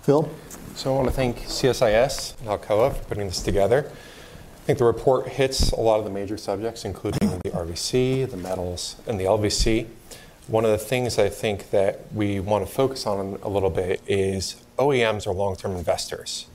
Phil? 0.03 0.29
So 0.75 0.93
I 0.93 0.97
want 0.97 1.09
to 1.09 1.15
thank 1.15 1.39
CSIS 1.41 2.39
and 2.41 2.49
Alcoa 2.49 2.97
for 2.97 3.05
putting 3.05 3.27
this 3.27 3.43
together. 3.43 3.91
I 4.63 4.65
think 4.65 4.79
the 4.79 4.85
report 4.85 5.29
hits 5.29 5.73
a 5.73 5.81
lot 5.81 5.99
of 5.99 6.05
the 6.05 6.11
major 6.11 6.37
subjects, 6.37 6.85
including 6.85 7.41
the 7.43 7.51
RVC, 7.51 8.31
the 8.31 8.37
metals, 8.37 8.97
and 9.07 9.19
the 9.19 9.25
LVC. 9.25 9.87
One 10.47 10.65
of 10.65 10.71
the 10.71 10.79
things 10.79 11.19
I 11.19 11.29
think 11.29 11.71
that 11.71 12.01
we 12.13 12.41
want 12.41 12.67
to 12.67 12.73
focus 12.73 13.07
on 13.07 13.39
a 13.43 13.49
little 13.49 13.71
bit 13.71 14.01
is 14.07 14.57
OEMs 14.83 15.27
are 15.27 15.33
long 15.33 15.57
term 15.57 15.77
investors. 15.77 16.47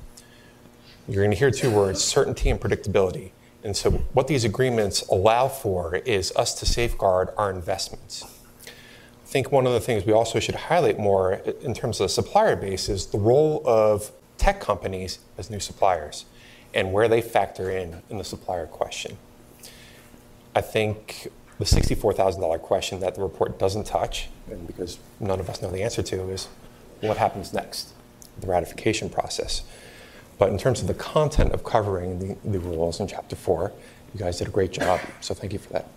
You're 1.07 1.23
going 1.23 1.31
to 1.31 1.37
hear 1.37 1.51
two 1.51 1.71
words 1.71 2.03
certainty 2.03 2.49
and 2.49 2.59
predictability. 2.59 3.31
And 3.63 3.75
so, 3.75 3.91
what 4.13 4.27
these 4.27 4.43
agreements 4.43 5.01
allow 5.07 5.47
for 5.47 5.95
is 5.95 6.31
us 6.35 6.53
to 6.55 6.65
safeguard 6.65 7.29
our 7.37 7.49
investments. 7.49 8.23
I 8.65 9.29
think 9.29 9.51
one 9.51 9.65
of 9.65 9.73
the 9.73 9.79
things 9.79 10.05
we 10.05 10.13
also 10.13 10.39
should 10.39 10.55
highlight 10.55 10.99
more 10.99 11.33
in 11.61 11.73
terms 11.73 11.99
of 11.99 12.05
the 12.05 12.09
supplier 12.09 12.55
base 12.55 12.87
is 12.89 13.07
the 13.07 13.17
role 13.17 13.61
of 13.65 14.11
tech 14.37 14.59
companies 14.59 15.19
as 15.37 15.49
new 15.49 15.59
suppliers 15.59 16.25
and 16.73 16.93
where 16.93 17.07
they 17.07 17.21
factor 17.21 17.69
in 17.69 18.01
in 18.09 18.17
the 18.17 18.23
supplier 18.23 18.67
question. 18.67 19.17
I 20.55 20.61
think 20.61 21.27
the 21.59 21.65
$64,000 21.65 22.61
question 22.61 22.99
that 22.99 23.15
the 23.15 23.21
report 23.21 23.57
doesn't 23.57 23.85
touch, 23.85 24.29
and 24.49 24.65
because 24.67 24.99
none 25.19 25.39
of 25.39 25.49
us 25.49 25.61
know 25.61 25.71
the 25.71 25.83
answer 25.83 26.03
to, 26.03 26.29
is 26.29 26.47
what 27.01 27.17
happens 27.17 27.53
next? 27.53 27.93
The 28.41 28.47
ratification 28.47 29.09
process. 29.09 29.63
But 30.37 30.49
in 30.49 30.57
terms 30.57 30.81
of 30.81 30.87
the 30.87 30.93
content 30.93 31.53
of 31.53 31.63
covering 31.63 32.19
the, 32.19 32.49
the 32.49 32.59
rules 32.59 32.99
in 32.99 33.07
Chapter 33.07 33.35
4, 33.35 33.71
you 34.13 34.19
guys 34.19 34.37
did 34.37 34.47
a 34.47 34.51
great 34.51 34.71
job, 34.71 34.99
so 35.21 35.33
thank 35.33 35.53
you 35.53 35.59
for 35.59 35.73
that. 35.73 35.87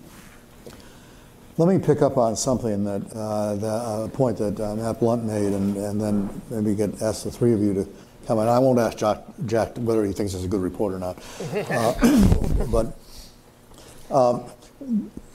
Let 1.58 1.68
me 1.68 1.78
pick 1.78 2.00
up 2.00 2.16
on 2.16 2.36
something 2.36 2.84
that, 2.84 3.02
uh, 3.12 3.54
the 3.56 3.68
uh, 3.68 4.08
point 4.08 4.38
that 4.38 4.58
uh, 4.58 4.76
Matt 4.76 4.98
Blunt 4.98 5.24
made, 5.24 5.52
and, 5.52 5.76
and 5.76 6.00
then 6.00 6.42
maybe 6.48 6.74
get 6.74 7.02
ask 7.02 7.24
the 7.24 7.30
three 7.30 7.52
of 7.52 7.60
you 7.60 7.74
to 7.74 7.88
comment. 8.26 8.48
I 8.48 8.58
won't 8.58 8.78
ask 8.78 8.96
Jack, 8.96 9.18
Jack 9.44 9.76
whether 9.76 10.04
he 10.04 10.12
thinks 10.12 10.32
it's 10.32 10.44
a 10.44 10.48
good 10.48 10.62
report 10.62 10.94
or 10.94 10.98
not. 10.98 11.18
Uh, 11.54 12.66
but 12.70 12.96
um, 14.10 14.50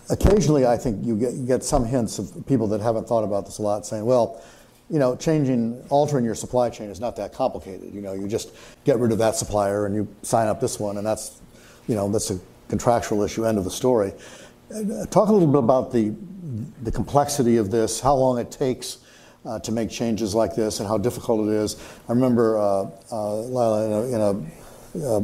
occasionally, 0.10 0.66
I 0.66 0.78
think 0.78 1.06
you 1.06 1.16
get, 1.16 1.34
you 1.34 1.46
get 1.46 1.64
some 1.64 1.86
hints 1.86 2.18
of 2.18 2.46
people 2.48 2.68
that 2.70 2.82
haven't 2.82 3.08
thought 3.08 3.24
about 3.24 3.46
this 3.46 3.60
a 3.60 3.62
lot 3.62 3.86
saying, 3.86 4.06
well, 4.06 4.42
you 4.90 5.00
know, 5.00 5.16
changing, 5.16 5.84
altering 5.90 6.26
your 6.26 6.36
supply 6.36 6.70
chain 6.70 6.90
is 6.90 7.00
not 7.00 7.16
that 7.16 7.34
complicated. 7.34 7.94
You 7.94 8.02
know, 8.02 8.14
you 8.14 8.28
just 8.28 8.52
get 8.84 9.00
rid 9.00 9.12
of 9.12 9.18
that 9.18 9.36
supplier 9.36 9.86
and 9.86 9.96
you 9.96 10.08
sign 10.22 10.48
up 10.48 10.60
this 10.60 10.80
one, 10.80 10.98
and 10.98 11.06
that's, 11.06 11.42
you 11.88 11.96
know, 11.96 12.10
that's 12.10 12.30
a 12.32 12.40
contractual 12.68 13.24
issue. 13.24 13.46
End 13.46 13.58
of 13.58 13.64
the 13.64 13.72
story. 13.72 14.14
Talk 15.10 15.30
a 15.30 15.32
little 15.32 15.48
bit 15.48 15.60
about 15.60 15.92
the 15.92 16.14
the 16.84 16.92
complexity 16.92 17.58
of 17.58 17.70
this, 17.70 18.00
how 18.00 18.16
long 18.16 18.40
it 18.40 18.50
takes 18.52 19.00
uh, 19.46 19.60
to 19.60 19.72
make 19.72 19.90
changes 19.90 20.34
like 20.34 20.56
this, 20.56 20.80
and 20.80 20.88
how 20.88 20.98
difficult 20.98 21.48
it 21.48 21.54
is. 21.54 21.76
I 22.08 22.14
remember, 22.14 22.58
uh, 22.58 22.90
uh, 23.12 23.36
Lila, 23.42 23.86
in 23.86 23.92
a, 23.92 24.16
in 24.16 24.22
a 24.22 24.30
uh, 24.96 25.20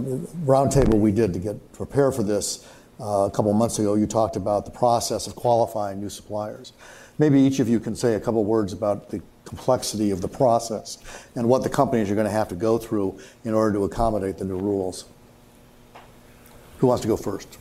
roundtable 0.46 1.00
we 1.00 1.12
did 1.12 1.34
to 1.34 1.40
get 1.40 1.74
prepare 1.74 2.12
for 2.12 2.24
this 2.24 2.68
uh, 3.00 3.26
a 3.26 3.32
couple 3.32 3.54
months 3.54 3.80
ago, 3.80 3.96
you 3.96 4.06
talked 4.06 4.36
about 4.36 4.66
the 4.66 4.72
process 4.72 5.28
of 5.28 5.36
qualifying 5.36 6.00
new 6.00 6.10
suppliers. 6.10 6.74
Maybe 7.18 7.40
each 7.40 7.60
of 7.60 7.70
you 7.70 7.80
can 7.80 7.96
say 7.96 8.16
a 8.16 8.20
couple 8.20 8.44
words 8.44 8.74
about 8.74 9.10
the 9.10 9.22
complexity 9.46 10.12
of 10.12 10.22
the 10.22 10.28
process 10.28 10.98
and 11.36 11.48
what 11.48 11.64
the 11.64 11.70
companies 11.70 12.10
are 12.12 12.16
going 12.16 12.28
to 12.28 12.32
have 12.32 12.48
to 12.50 12.56
go 12.56 12.78
through 12.78 13.20
in 13.44 13.54
order 13.54 13.74
to 13.74 13.84
accommodate 13.84 14.38
the 14.38 14.46
new 14.46 14.58
rules. 14.58 15.06
Who 16.80 16.88
wants 16.88 17.02
to 17.02 17.08
go 17.08 17.18
first? 17.18 17.58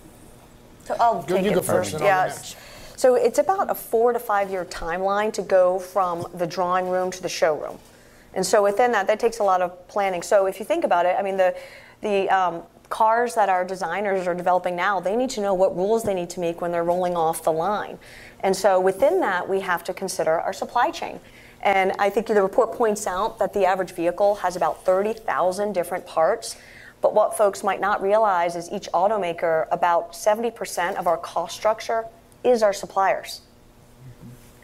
So 0.84 0.96
I'll 0.98 1.22
take 1.22 1.44
you 1.44 1.50
it 1.50 1.54
go 1.54 1.62
first. 1.62 1.92
Yes. 1.92 2.56
So 2.96 3.14
it's 3.14 3.38
about 3.38 3.70
a 3.70 3.74
four 3.74 4.12
to 4.12 4.18
five 4.18 4.50
year 4.50 4.64
timeline 4.64 5.32
to 5.34 5.42
go 5.42 5.78
from 5.78 6.26
the 6.34 6.46
drawing 6.46 6.88
room 6.88 7.10
to 7.12 7.22
the 7.22 7.28
showroom. 7.28 7.78
And 8.34 8.44
so 8.44 8.62
within 8.62 8.92
that, 8.92 9.06
that 9.06 9.18
takes 9.18 9.38
a 9.38 9.42
lot 9.42 9.60
of 9.60 9.88
planning. 9.88 10.22
So 10.22 10.46
if 10.46 10.58
you 10.58 10.64
think 10.64 10.84
about 10.84 11.06
it, 11.06 11.16
I 11.18 11.22
mean, 11.22 11.36
the, 11.36 11.56
the 12.00 12.28
um, 12.28 12.62
cars 12.88 13.34
that 13.34 13.48
our 13.48 13.64
designers 13.64 14.26
are 14.26 14.34
developing 14.34 14.76
now, 14.76 15.00
they 15.00 15.16
need 15.16 15.30
to 15.30 15.40
know 15.40 15.54
what 15.54 15.76
rules 15.76 16.02
they 16.02 16.14
need 16.14 16.30
to 16.30 16.40
make 16.40 16.60
when 16.60 16.72
they're 16.72 16.84
rolling 16.84 17.16
off 17.16 17.42
the 17.42 17.52
line. 17.52 17.98
And 18.40 18.54
so 18.54 18.80
within 18.80 19.20
that, 19.20 19.48
we 19.48 19.60
have 19.60 19.82
to 19.84 19.94
consider 19.94 20.40
our 20.40 20.52
supply 20.52 20.90
chain. 20.90 21.20
And 21.62 21.92
I 21.98 22.08
think 22.10 22.26
the 22.26 22.42
report 22.42 22.72
points 22.72 23.06
out 23.06 23.38
that 23.38 23.52
the 23.52 23.66
average 23.66 23.92
vehicle 23.92 24.36
has 24.36 24.56
about 24.56 24.84
30,000 24.84 25.72
different 25.72 26.06
parts. 26.06 26.56
But 27.00 27.14
what 27.14 27.36
folks 27.36 27.62
might 27.62 27.80
not 27.80 28.02
realize 28.02 28.56
is 28.56 28.70
each 28.70 28.88
automaker, 28.92 29.66
about 29.70 30.12
70% 30.12 30.96
of 30.96 31.06
our 31.06 31.16
cost 31.16 31.56
structure 31.56 32.06
is 32.44 32.62
our 32.62 32.72
suppliers. 32.72 33.42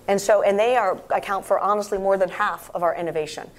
And 0.09 0.20
so, 0.20 0.42
and 0.42 0.59
they 0.59 0.76
are 0.76 1.01
account 1.11 1.44
for 1.44 1.59
honestly 1.59 1.99
more 1.99 2.16
than 2.16 2.28
half 2.28 2.70
of 2.74 2.82
our 2.82 2.94
innovation. 2.94 3.51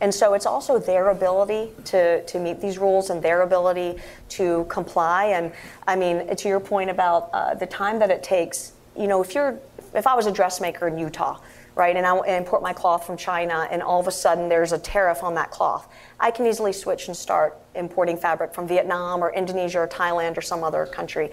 And 0.00 0.14
so 0.14 0.34
it's 0.34 0.46
also 0.46 0.78
their 0.78 1.08
ability 1.08 1.70
to, 1.86 2.22
to 2.24 2.38
meet 2.38 2.60
these 2.60 2.78
rules 2.78 3.10
and 3.10 3.22
their 3.22 3.42
ability 3.42 3.96
to 4.30 4.66
comply. 4.68 5.26
And 5.26 5.52
I 5.86 5.96
mean, 5.96 6.34
to 6.36 6.48
your 6.48 6.60
point 6.60 6.90
about 6.90 7.30
uh, 7.32 7.54
the 7.54 7.66
time 7.66 7.98
that 8.00 8.10
it 8.10 8.22
takes, 8.22 8.72
you 8.96 9.06
know, 9.06 9.22
if 9.22 9.34
you're, 9.34 9.58
if 9.94 10.06
I 10.06 10.14
was 10.14 10.26
a 10.26 10.32
dressmaker 10.32 10.86
in 10.86 10.98
Utah, 10.98 11.38
right? 11.76 11.94
And 11.94 12.06
I 12.06 12.36
import 12.36 12.62
my 12.62 12.72
cloth 12.72 13.06
from 13.06 13.16
China, 13.16 13.68
and 13.70 13.82
all 13.82 14.00
of 14.00 14.08
a 14.08 14.10
sudden 14.10 14.48
there's 14.48 14.72
a 14.72 14.78
tariff 14.78 15.22
on 15.22 15.34
that 15.34 15.50
cloth. 15.50 15.86
I 16.18 16.30
can 16.30 16.46
easily 16.46 16.72
switch 16.72 17.06
and 17.06 17.16
start 17.16 17.56
importing 17.74 18.16
fabric 18.16 18.54
from 18.54 18.66
Vietnam 18.66 19.22
or 19.22 19.32
Indonesia 19.32 19.80
or 19.80 19.86
Thailand 19.86 20.38
or 20.38 20.40
some 20.40 20.64
other 20.64 20.86
country. 20.86 21.30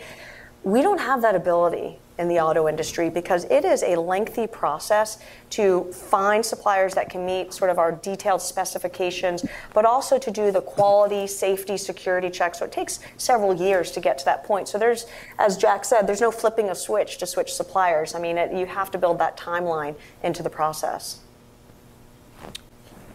We 0.63 0.81
don't 0.81 0.99
have 0.99 1.21
that 1.21 1.35
ability 1.35 1.99
in 2.19 2.27
the 2.27 2.39
auto 2.39 2.67
industry 2.67 3.09
because 3.09 3.45
it 3.45 3.65
is 3.65 3.81
a 3.83 3.95
lengthy 3.95 4.45
process 4.45 5.17
to 5.49 5.91
find 5.91 6.45
suppliers 6.45 6.93
that 6.93 7.09
can 7.09 7.25
meet 7.25 7.53
sort 7.53 7.71
of 7.71 7.79
our 7.79 7.91
detailed 7.91 8.41
specifications, 8.41 9.43
but 9.73 9.83
also 9.83 10.19
to 10.19 10.31
do 10.31 10.51
the 10.51 10.61
quality, 10.61 11.25
safety, 11.25 11.75
security 11.75 12.29
checks. 12.29 12.59
So 12.59 12.65
it 12.65 12.71
takes 12.71 12.99
several 13.17 13.53
years 13.53 13.91
to 13.91 13.99
get 13.99 14.17
to 14.19 14.25
that 14.25 14.43
point. 14.43 14.67
So 14.67 14.77
there's, 14.77 15.07
as 15.39 15.57
Jack 15.57 15.85
said, 15.85 16.05
there's 16.05 16.21
no 16.21 16.31
flipping 16.31 16.69
a 16.69 16.75
switch 16.75 17.17
to 17.17 17.25
switch 17.25 17.51
suppliers. 17.51 18.13
I 18.13 18.19
mean, 18.19 18.37
it, 18.37 18.53
you 18.53 18.67
have 18.67 18.91
to 18.91 18.97
build 18.97 19.19
that 19.19 19.35
timeline 19.35 19.95
into 20.21 20.43
the 20.43 20.49
process. 20.51 21.19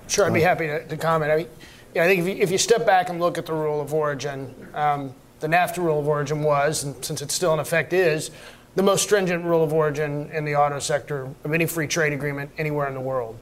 Sure, 0.09 0.27
I'd 0.27 0.35
be 0.35 0.41
happy 0.41 0.67
to, 0.67 0.87
to 0.87 0.97
comment. 0.97 1.31
I 1.31 1.37
mean, 1.37 1.49
yeah, 1.95 2.05
I 2.05 2.07
think 2.07 2.21
if 2.21 2.27
you, 2.27 2.43
if 2.43 2.51
you, 2.51 2.59
step 2.59 2.85
back 2.85 3.11
and 3.11 3.21
look 3.21 3.39
at 3.39 3.47
the 3.47 3.53
rule 3.53 3.81
of 3.81 3.95
origin, 3.95 4.55
um, 4.75 5.15
the 5.41 5.47
NAFTA 5.47 5.79
rule 5.79 6.01
of 6.01 6.09
origin 6.09 6.43
was, 6.43 6.85
and 6.85 7.05
since 7.05 7.23
it's 7.23 7.35
still 7.35 7.55
in 7.55 7.61
effect 7.61 7.93
is, 7.93 8.31
the 8.75 8.83
most 8.83 9.03
stringent 9.03 9.45
rule 9.45 9.65
of 9.65 9.73
origin 9.73 10.31
in 10.33 10.45
the 10.45 10.55
auto 10.55 10.79
sector 10.79 11.29
of 11.45 11.53
any 11.53 11.67
free 11.67 11.87
trade 11.87 12.13
agreement 12.13 12.51
anywhere 12.59 12.87
in 12.87 12.95
the 12.95 13.01
world. 13.01 13.39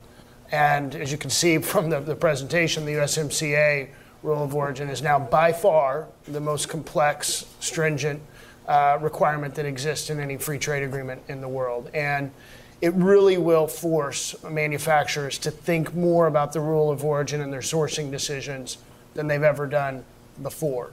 And 0.53 0.95
as 0.95 1.13
you 1.13 1.19
can 1.19 1.31
see 1.31 1.59
from 1.59 1.91
the, 1.91 2.01
the 2.01 2.17
presentation, 2.17 2.85
the 2.85 2.93
USMCA 2.93 3.89
rule 4.23 4.43
of 4.43 4.55
origin 4.55 4.89
is 4.89 5.03
now 5.03 5.19
by 5.19 5.53
far 5.53 6.09
the 6.27 6.41
most 6.41 6.69
complex, 6.69 7.47
stringent 7.61 8.21
uh, 8.67 8.99
requirement 9.01 9.55
that 9.55 9.67
exists 9.67 10.11
in 10.11 10.19
any 10.19 10.37
free 10.37 10.59
trade 10.59 10.83
agreement 10.83 11.23
in 11.29 11.41
the 11.41 11.49
world. 11.49 11.91
And 11.95 12.33
it 12.81 12.93
really 12.95 13.39
will 13.39 13.67
force 13.67 14.35
manufacturers 14.45 15.39
to 15.39 15.51
think 15.51 15.95
more 15.95 16.27
about 16.27 16.53
the 16.53 16.61
rule 16.61 16.91
of 16.91 17.05
origin 17.05 17.41
in 17.41 17.51
their 17.51 17.61
sourcing 17.61 18.11
decisions 18.11 18.79
than 19.15 19.27
they've 19.27 19.43
ever 19.43 19.67
done 19.67 20.05
before. 20.43 20.93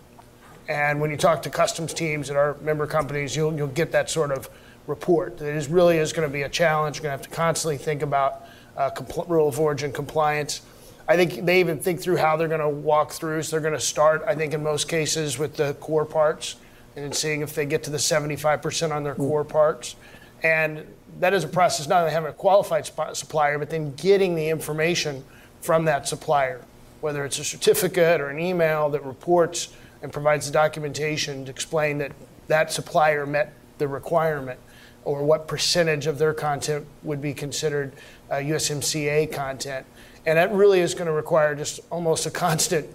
And 0.67 1.01
when 1.01 1.11
you 1.11 1.17
talk 1.17 1.41
to 1.43 1.49
customs 1.49 1.93
teams 1.93 2.29
at 2.29 2.35
our 2.35 2.55
member 2.61 2.87
companies, 2.87 3.35
you'll, 3.35 3.53
you'll 3.53 3.67
get 3.67 3.91
that 3.91 4.09
sort 4.09 4.31
of 4.31 4.49
report. 4.87 5.41
It 5.41 5.55
is 5.55 5.67
really 5.67 5.97
is 5.97 6.13
going 6.13 6.27
to 6.27 6.31
be 6.31 6.43
a 6.43 6.49
challenge. 6.49 6.97
You're 6.97 7.03
going 7.03 7.17
to 7.17 7.23
have 7.23 7.29
to 7.29 7.35
constantly 7.35 7.77
think 7.77 8.01
about 8.01 8.45
uh, 8.77 8.89
compl- 8.91 9.27
rule 9.27 9.47
of 9.47 9.59
origin 9.59 9.91
compliance. 9.91 10.61
I 11.07 11.17
think 11.17 11.45
they 11.45 11.59
even 11.59 11.79
think 11.79 11.99
through 11.99 12.17
how 12.17 12.37
they're 12.37 12.47
going 12.47 12.61
to 12.61 12.69
walk 12.69 13.11
through. 13.11 13.43
So 13.43 13.51
they're 13.51 13.61
going 13.61 13.73
to 13.73 13.85
start, 13.85 14.23
I 14.25 14.35
think, 14.35 14.53
in 14.53 14.63
most 14.63 14.87
cases 14.87 15.37
with 15.37 15.57
the 15.57 15.73
core 15.75 16.05
parts 16.05 16.55
and 16.95 17.13
seeing 17.13 17.41
if 17.41 17.55
they 17.55 17.65
get 17.65 17.83
to 17.83 17.89
the 17.89 17.97
75% 17.97 18.95
on 18.95 19.03
their 19.03 19.15
core 19.15 19.43
parts. 19.43 19.95
And 20.43 20.85
that 21.19 21.33
is 21.33 21.43
a 21.43 21.47
process 21.47 21.87
not 21.87 22.01
only 22.01 22.11
having 22.11 22.29
a 22.29 22.33
qualified 22.33 22.85
supplier, 22.85 23.57
but 23.57 23.69
then 23.69 23.93
getting 23.95 24.35
the 24.35 24.49
information 24.49 25.23
from 25.61 25.85
that 25.85 26.07
supplier, 26.07 26.61
whether 27.01 27.25
it's 27.25 27.39
a 27.39 27.43
certificate 27.43 28.21
or 28.21 28.29
an 28.29 28.39
email 28.39 28.89
that 28.89 29.03
reports 29.05 29.69
and 30.03 30.13
provides 30.13 30.45
the 30.45 30.51
documentation 30.51 31.45
to 31.45 31.51
explain 31.51 31.97
that 31.97 32.11
that 32.47 32.71
supplier 32.71 33.25
met 33.25 33.53
the 33.79 33.87
requirement 33.87 34.59
or 35.05 35.23
what 35.23 35.47
percentage 35.47 36.05
of 36.05 36.17
their 36.17 36.33
content 36.33 36.85
would 37.01 37.21
be 37.21 37.33
considered 37.33 37.93
uh, 38.29 38.35
USMCA 38.35 39.31
content. 39.33 39.85
And 40.25 40.37
that 40.37 40.53
really 40.53 40.81
is 40.81 40.93
going 40.93 41.07
to 41.07 41.13
require 41.13 41.55
just 41.55 41.79
almost 41.89 42.25
a 42.25 42.31
constant 42.31 42.87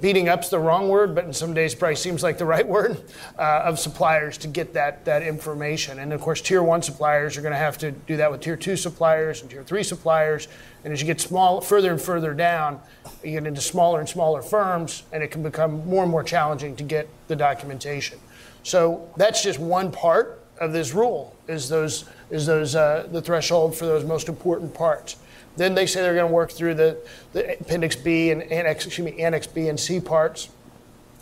beating 0.00 0.28
up's 0.28 0.48
the 0.48 0.58
wrong 0.58 0.88
word, 0.88 1.14
but 1.14 1.24
in 1.24 1.32
some 1.32 1.54
days 1.54 1.74
probably 1.74 1.96
seems 1.96 2.22
like 2.22 2.38
the 2.38 2.44
right 2.44 2.66
word 2.76 3.02
uh, 3.38 3.62
of 3.64 3.78
suppliers 3.78 4.38
to 4.38 4.48
get 4.48 4.74
that 4.74 5.04
that 5.04 5.22
information. 5.22 5.98
And 5.98 6.12
of 6.12 6.20
course, 6.20 6.40
tier 6.40 6.62
one 6.62 6.82
suppliers 6.82 7.36
are 7.36 7.42
going 7.42 7.52
to 7.52 7.58
have 7.58 7.78
to 7.78 7.90
do 7.90 8.16
that 8.16 8.30
with 8.30 8.40
tier 8.40 8.56
two 8.56 8.76
suppliers 8.76 9.42
and 9.42 9.50
tier 9.50 9.62
three 9.62 9.82
suppliers. 9.82 10.48
And 10.84 10.92
as 10.92 11.00
you 11.00 11.06
get 11.06 11.20
small, 11.20 11.60
further 11.60 11.90
and 11.90 12.00
further 12.00 12.34
down, 12.34 12.80
you 13.22 13.32
get 13.32 13.46
into 13.46 13.60
smaller 13.60 14.00
and 14.00 14.08
smaller 14.08 14.42
firms, 14.42 15.02
and 15.12 15.22
it 15.22 15.30
can 15.30 15.42
become 15.42 15.86
more 15.86 16.02
and 16.02 16.10
more 16.10 16.22
challenging 16.22 16.76
to 16.76 16.84
get 16.84 17.08
the 17.28 17.36
documentation. 17.36 18.18
So 18.62 19.08
that's 19.16 19.42
just 19.42 19.58
one 19.58 19.90
part 19.92 20.40
of 20.58 20.72
this 20.72 20.92
rule 20.92 21.36
is 21.46 21.68
those 21.68 22.04
is 22.30 22.46
those 22.46 22.74
uh, 22.74 23.08
the 23.10 23.22
threshold 23.22 23.76
for 23.76 23.86
those 23.86 24.04
most 24.04 24.28
important 24.28 24.74
parts. 24.74 25.16
Then 25.56 25.74
they 25.74 25.86
say 25.86 26.02
they're 26.02 26.14
going 26.14 26.28
to 26.28 26.32
work 26.32 26.52
through 26.52 26.74
the, 26.74 26.98
the 27.32 27.58
Appendix 27.60 27.96
B 27.96 28.30
and 28.30 28.42
Annex, 28.44 28.86
excuse 28.86 29.04
me, 29.04 29.20
Annex 29.20 29.46
B 29.46 29.68
and 29.68 29.78
C 29.78 29.98
parts. 29.98 30.50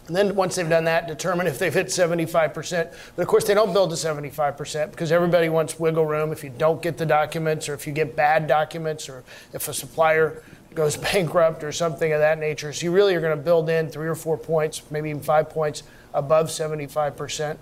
And 0.09 0.14
then 0.14 0.36
once 0.36 0.55
they've 0.55 0.68
done 0.68 0.84
that, 0.84 1.09
determine 1.09 1.47
if 1.47 1.59
they've 1.59 1.72
hit 1.72 1.86
75%. 1.86 2.94
But 3.16 3.22
of 3.22 3.28
course, 3.28 3.44
they 3.44 3.55
don't 3.55 3.72
build 3.72 3.90
to 3.90 3.97
75% 3.97 4.90
because 4.90 5.11
everybody 5.11 5.49
wants 5.49 5.80
wiggle 5.80 6.07
room. 6.07 6.32
If 6.32 6.44
you 6.44 6.51
don't 6.51 6.80
get 6.80 6.97
the 6.97 7.07
documents, 7.07 7.68
or 7.68 7.74
if 7.74 7.86
you 7.86 7.92
get 7.92 8.14
bad 8.14 8.47
documents, 8.47 9.09
or 9.09 9.24
if 9.53 9.66
a 9.66 9.74
supplier 9.74 10.42
goes 10.77 10.97
bankrupt 11.12 11.64
or 11.64 11.72
something 11.72 12.12
of 12.12 12.20
that 12.20 12.39
nature. 12.39 12.72
So 12.72 12.85
you 12.85 12.93
really 12.93 13.14
are 13.16 13.20
going 13.20 13.37
to 13.37 13.43
build 13.43 13.68
in 13.68 13.89
three 13.89 14.07
or 14.07 14.14
four 14.14 14.39
points, 14.39 14.83
maybe 14.91 15.11
even 15.11 15.22
five 15.22 15.51
points 15.51 15.83
above 16.14 16.47
75%. 16.47 17.57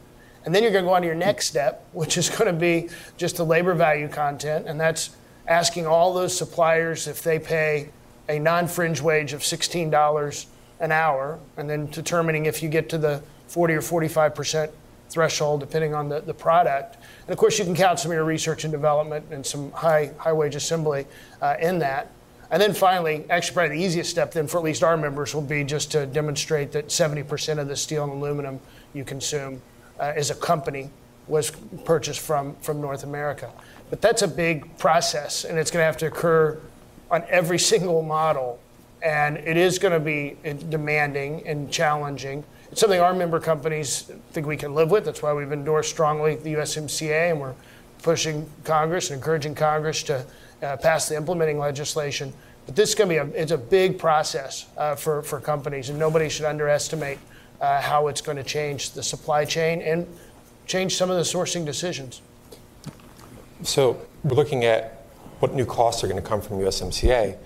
And 0.44 0.54
then 0.54 0.62
you're 0.62 0.72
going 0.72 0.84
to 0.84 0.88
go 0.88 0.94
on 0.94 1.00
to 1.00 1.06
your 1.06 1.16
next 1.16 1.46
step, 1.46 1.86
which 1.92 2.18
is 2.18 2.28
going 2.28 2.52
to 2.52 2.58
be 2.58 2.90
just 3.16 3.36
the 3.36 3.44
labor 3.44 3.72
value 3.72 4.08
content. 4.08 4.66
And 4.66 4.78
that's 4.78 5.16
asking 5.46 5.86
all 5.86 6.12
those 6.12 6.36
suppliers 6.36 7.06
if 7.06 7.22
they 7.22 7.38
pay 7.38 7.88
a 8.28 8.38
non 8.38 8.66
fringe 8.66 9.00
wage 9.00 9.32
of 9.32 9.40
$16 9.40 10.46
an 10.80 10.92
hour, 10.92 11.38
and 11.56 11.68
then 11.68 11.86
determining 11.86 12.46
if 12.46 12.62
you 12.62 12.68
get 12.68 12.88
to 12.90 12.98
the 12.98 13.22
40 13.48 13.74
or 13.74 13.80
45% 13.80 14.70
threshold, 15.08 15.60
depending 15.60 15.94
on 15.94 16.08
the, 16.08 16.20
the 16.20 16.34
product. 16.34 16.96
And 17.22 17.30
of 17.30 17.38
course, 17.38 17.58
you 17.58 17.64
can 17.64 17.74
count 17.74 18.00
some 18.00 18.10
of 18.10 18.14
your 18.14 18.24
research 18.24 18.64
and 18.64 18.72
development 18.72 19.26
and 19.30 19.44
some 19.44 19.70
high, 19.72 20.10
high 20.18 20.32
wage 20.32 20.56
assembly 20.56 21.06
uh, 21.40 21.56
in 21.60 21.78
that. 21.78 22.10
And 22.50 22.60
then 22.60 22.74
finally, 22.74 23.24
actually, 23.30 23.54
probably 23.54 23.78
the 23.78 23.84
easiest 23.84 24.10
step 24.10 24.32
then 24.32 24.46
for 24.46 24.58
at 24.58 24.64
least 24.64 24.82
our 24.82 24.96
members 24.96 25.34
will 25.34 25.42
be 25.42 25.64
just 25.64 25.90
to 25.92 26.06
demonstrate 26.06 26.72
that 26.72 26.88
70% 26.88 27.58
of 27.58 27.68
the 27.68 27.76
steel 27.76 28.04
and 28.04 28.12
aluminum 28.12 28.60
you 28.92 29.04
consume 29.04 29.60
uh, 29.98 30.12
as 30.14 30.30
a 30.30 30.34
company 30.34 30.90
was 31.26 31.50
purchased 31.84 32.20
from, 32.20 32.54
from 32.56 32.80
North 32.80 33.04
America. 33.04 33.50
But 33.90 34.00
that's 34.00 34.22
a 34.22 34.28
big 34.28 34.76
process, 34.78 35.44
and 35.44 35.58
it's 35.58 35.70
going 35.70 35.82
to 35.82 35.86
have 35.86 35.96
to 35.98 36.06
occur 36.06 36.60
on 37.10 37.24
every 37.28 37.58
single 37.72 38.02
model. 38.02 38.58
And 39.02 39.36
it 39.36 39.58
is 39.58 39.78
going 39.78 39.92
to 39.92 40.00
be 40.00 40.36
demanding 40.70 41.46
and 41.46 41.70
challenging. 41.70 42.42
It's 42.72 42.80
something 42.80 43.00
our 43.00 43.12
member 43.12 43.38
companies 43.38 44.10
think 44.32 44.46
we 44.46 44.56
can 44.56 44.74
live 44.74 44.90
with. 44.90 45.04
That's 45.04 45.22
why 45.22 45.34
we've 45.34 45.52
endorsed 45.52 45.90
strongly 45.90 46.36
the 46.36 46.54
USMCA, 46.54 47.30
and 47.30 47.40
we're 47.40 47.54
pushing 48.02 48.50
Congress 48.64 49.10
and 49.10 49.18
encouraging 49.18 49.54
Congress 49.54 50.02
to 50.04 50.24
uh, 50.62 50.76
pass 50.76 51.08
the 51.08 51.16
implementing 51.16 51.58
legislation. 51.58 52.32
But 52.66 52.76
this 52.76 52.90
is 52.90 52.94
going 52.94 53.08
to 53.10 53.14
be 53.14 53.18
a, 53.18 53.42
it's 53.42 53.52
a 53.52 53.58
big 53.58 53.98
process 53.98 54.66
uh, 54.76 54.94
for, 54.94 55.22
for 55.22 55.40
companies, 55.40 55.90
and 55.90 55.98
nobody 55.98 56.28
should 56.28 56.46
underestimate 56.46 57.18
uh, 57.60 57.80
how 57.80 58.08
it's 58.08 58.20
going 58.20 58.36
to 58.36 58.44
change 58.44 58.92
the 58.92 59.02
supply 59.02 59.44
chain 59.44 59.82
and 59.82 60.06
change 60.66 60.96
some 60.96 61.10
of 61.10 61.16
the 61.16 61.22
sourcing 61.22 61.64
decisions. 61.64 62.22
So 63.62 64.00
we're 64.22 64.36
looking 64.36 64.64
at 64.64 65.04
what 65.40 65.54
new 65.54 65.66
costs 65.66 66.02
are 66.04 66.06
going 66.06 66.20
to 66.20 66.26
come 66.26 66.40
from 66.40 66.58
USMCA, 66.58 67.36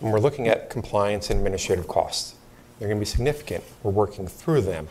and 0.00 0.12
we're 0.12 0.20
looking 0.20 0.48
at 0.48 0.70
compliance 0.70 1.30
and 1.30 1.38
administrative 1.38 1.86
costs. 1.86 2.34
They're 2.78 2.88
going 2.88 2.98
to 2.98 3.04
be 3.04 3.10
significant. 3.10 3.62
We're 3.82 3.92
working 3.92 4.26
through 4.26 4.62
them. 4.62 4.88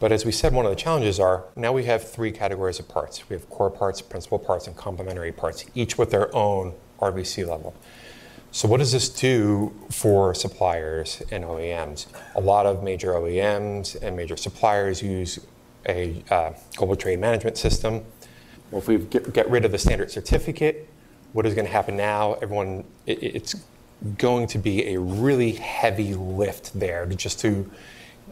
But 0.00 0.12
as 0.12 0.24
we 0.24 0.30
said, 0.30 0.52
one 0.52 0.64
of 0.64 0.70
the 0.70 0.76
challenges 0.76 1.18
are 1.18 1.44
now 1.56 1.72
we 1.72 1.84
have 1.84 2.08
three 2.08 2.30
categories 2.30 2.78
of 2.78 2.88
parts. 2.88 3.28
We 3.28 3.34
have 3.34 3.50
core 3.50 3.70
parts, 3.70 4.00
principal 4.00 4.38
parts, 4.38 4.66
and 4.66 4.76
complementary 4.76 5.32
parts, 5.32 5.64
each 5.74 5.98
with 5.98 6.10
their 6.10 6.34
own 6.36 6.74
RVC 7.00 7.46
level. 7.46 7.74
So, 8.50 8.66
what 8.66 8.78
does 8.78 8.92
this 8.92 9.08
do 9.08 9.74
for 9.90 10.34
suppliers 10.34 11.22
and 11.30 11.44
OEMs? 11.44 12.06
A 12.34 12.40
lot 12.40 12.66
of 12.66 12.82
major 12.82 13.12
OEMs 13.12 14.00
and 14.00 14.16
major 14.16 14.36
suppliers 14.36 15.02
use 15.02 15.38
a 15.86 16.22
uh, 16.30 16.52
global 16.76 16.96
trade 16.96 17.20
management 17.20 17.58
system 17.58 18.04
well, 18.70 18.82
if 18.82 18.88
we 18.88 18.98
get, 18.98 19.32
get 19.32 19.50
rid 19.50 19.64
of 19.64 19.72
the 19.72 19.78
standard 19.78 20.10
certificate, 20.10 20.88
what 21.32 21.46
is 21.46 21.54
going 21.54 21.66
to 21.66 21.72
happen 21.72 21.96
now? 21.96 22.34
Everyone, 22.34 22.84
it, 23.06 23.22
it's 23.22 23.54
going 24.18 24.46
to 24.48 24.58
be 24.58 24.94
a 24.94 25.00
really 25.00 25.52
heavy 25.52 26.14
lift 26.14 26.78
there 26.78 27.06
to 27.06 27.14
just 27.14 27.40
to 27.40 27.70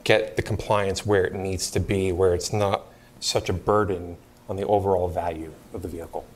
get 0.05 0.37
the 0.37 0.43
compliance 0.43 1.07
where 1.07 1.25
it 1.25 1.35
needs 1.35 1.71
to 1.71 1.81
be, 1.81 2.13
where 2.13 2.35
it's 2.35 2.53
not 2.53 2.85
such 3.19 3.49
a 3.49 3.53
burden 3.53 4.17
on 4.49 4.57
the 4.57 4.67
overall 4.67 5.09
value 5.09 5.53
of 5.73 5.83
the 5.83 5.89
vehicle. 5.89 6.27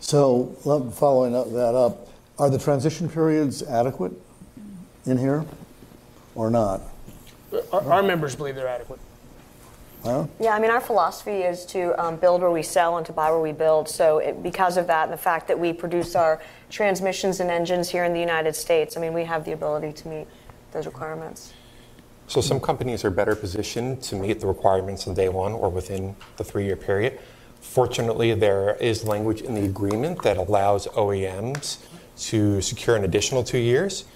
So, 0.00 0.46
following 0.94 1.36
up 1.36 1.52
that 1.52 1.74
up, 1.74 2.08
are 2.38 2.48
the 2.48 2.58
transition 2.58 3.08
periods 3.08 3.62
adequate 3.62 4.12
in 5.04 5.18
here 5.18 5.44
or 6.34 6.50
not? 6.50 6.80
Our, 7.72 7.92
our 7.92 8.02
members 8.02 8.34
believe 8.34 8.54
they're 8.54 8.66
adequate. 8.66 8.98
Huh? 10.02 10.26
Yeah, 10.40 10.54
I 10.54 10.58
mean, 10.58 10.70
our 10.70 10.80
philosophy 10.80 11.42
is 11.42 11.66
to 11.66 11.92
um, 12.02 12.16
build 12.16 12.40
where 12.40 12.50
we 12.50 12.62
sell 12.62 12.96
and 12.96 13.04
to 13.04 13.12
buy 13.12 13.30
where 13.30 13.40
we 13.40 13.52
build. 13.52 13.86
So, 13.90 14.18
it, 14.18 14.42
because 14.42 14.78
of 14.78 14.86
that 14.86 15.04
and 15.04 15.12
the 15.12 15.18
fact 15.18 15.46
that 15.48 15.58
we 15.58 15.74
produce 15.74 16.14
our 16.14 16.40
transmissions 16.70 17.40
and 17.40 17.50
engines 17.50 17.90
here 17.90 18.04
in 18.04 18.14
the 18.14 18.20
United 18.20 18.56
States, 18.56 18.96
I 18.96 19.00
mean, 19.00 19.12
we 19.12 19.24
have 19.24 19.44
the 19.44 19.52
ability 19.52 19.92
to 19.92 20.08
meet 20.08 20.26
those 20.72 20.86
requirements. 20.86 21.52
So, 22.26 22.40
some 22.40 22.58
companies 22.58 23.04
are 23.04 23.10
better 23.10 23.36
positioned 23.36 24.02
to 24.04 24.16
meet 24.16 24.40
the 24.40 24.46
requirements 24.46 25.06
on 25.06 25.12
day 25.12 25.28
one 25.28 25.52
or 25.52 25.68
within 25.68 26.16
the 26.38 26.44
three 26.44 26.64
year 26.64 26.76
period. 26.76 27.20
Fortunately, 27.70 28.34
there 28.34 28.74
is 28.80 29.04
language 29.04 29.42
in 29.42 29.54
the 29.54 29.64
agreement 29.64 30.22
that 30.22 30.36
allows 30.36 30.88
OEMs 30.88 31.78
to 32.18 32.60
secure 32.60 32.96
an 32.96 33.04
additional 33.04 33.44
two 33.44 33.58
years. 33.58 34.06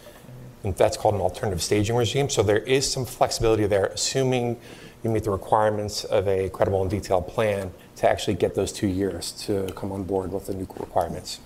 And 0.65 0.75
that's 0.75 0.97
called 0.97 1.15
an 1.15 1.21
alternative 1.21 1.63
staging 1.63 1.95
regime. 1.95 2.29
So, 2.29 2.43
there 2.43 2.59
is 2.59 2.91
some 2.91 3.05
flexibility 3.05 3.65
there, 3.69 3.87
assuming 3.87 4.59
you 5.05 5.11
meet 5.11 5.23
the 5.23 5.31
requirements 5.31 6.03
of 6.03 6.27
a 6.27 6.49
credible 6.49 6.83
and 6.83 6.91
detailed 6.91 7.29
plan 7.29 7.73
to 7.95 8.11
actually 8.11 8.35
get 8.35 8.57
those 8.57 8.73
two 8.73 8.89
years 8.89 9.31
to 9.47 9.73
come 9.77 9.93
on 9.93 10.03
board 10.03 10.33
with 10.33 10.47
the 10.47 10.55
new 10.55 10.67
requirements. 10.81 11.39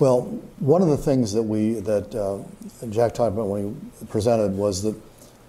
Well, 0.00 0.22
one 0.58 0.82
of 0.82 0.88
the 0.88 0.96
things 0.96 1.34
that 1.34 1.44
we 1.44 1.74
that 1.74 2.12
uh, 2.16 2.86
Jack 2.88 3.14
talked 3.14 3.34
about 3.34 3.46
when 3.46 3.92
he 4.00 4.06
presented 4.06 4.56
was 4.56 4.82
that 4.82 4.96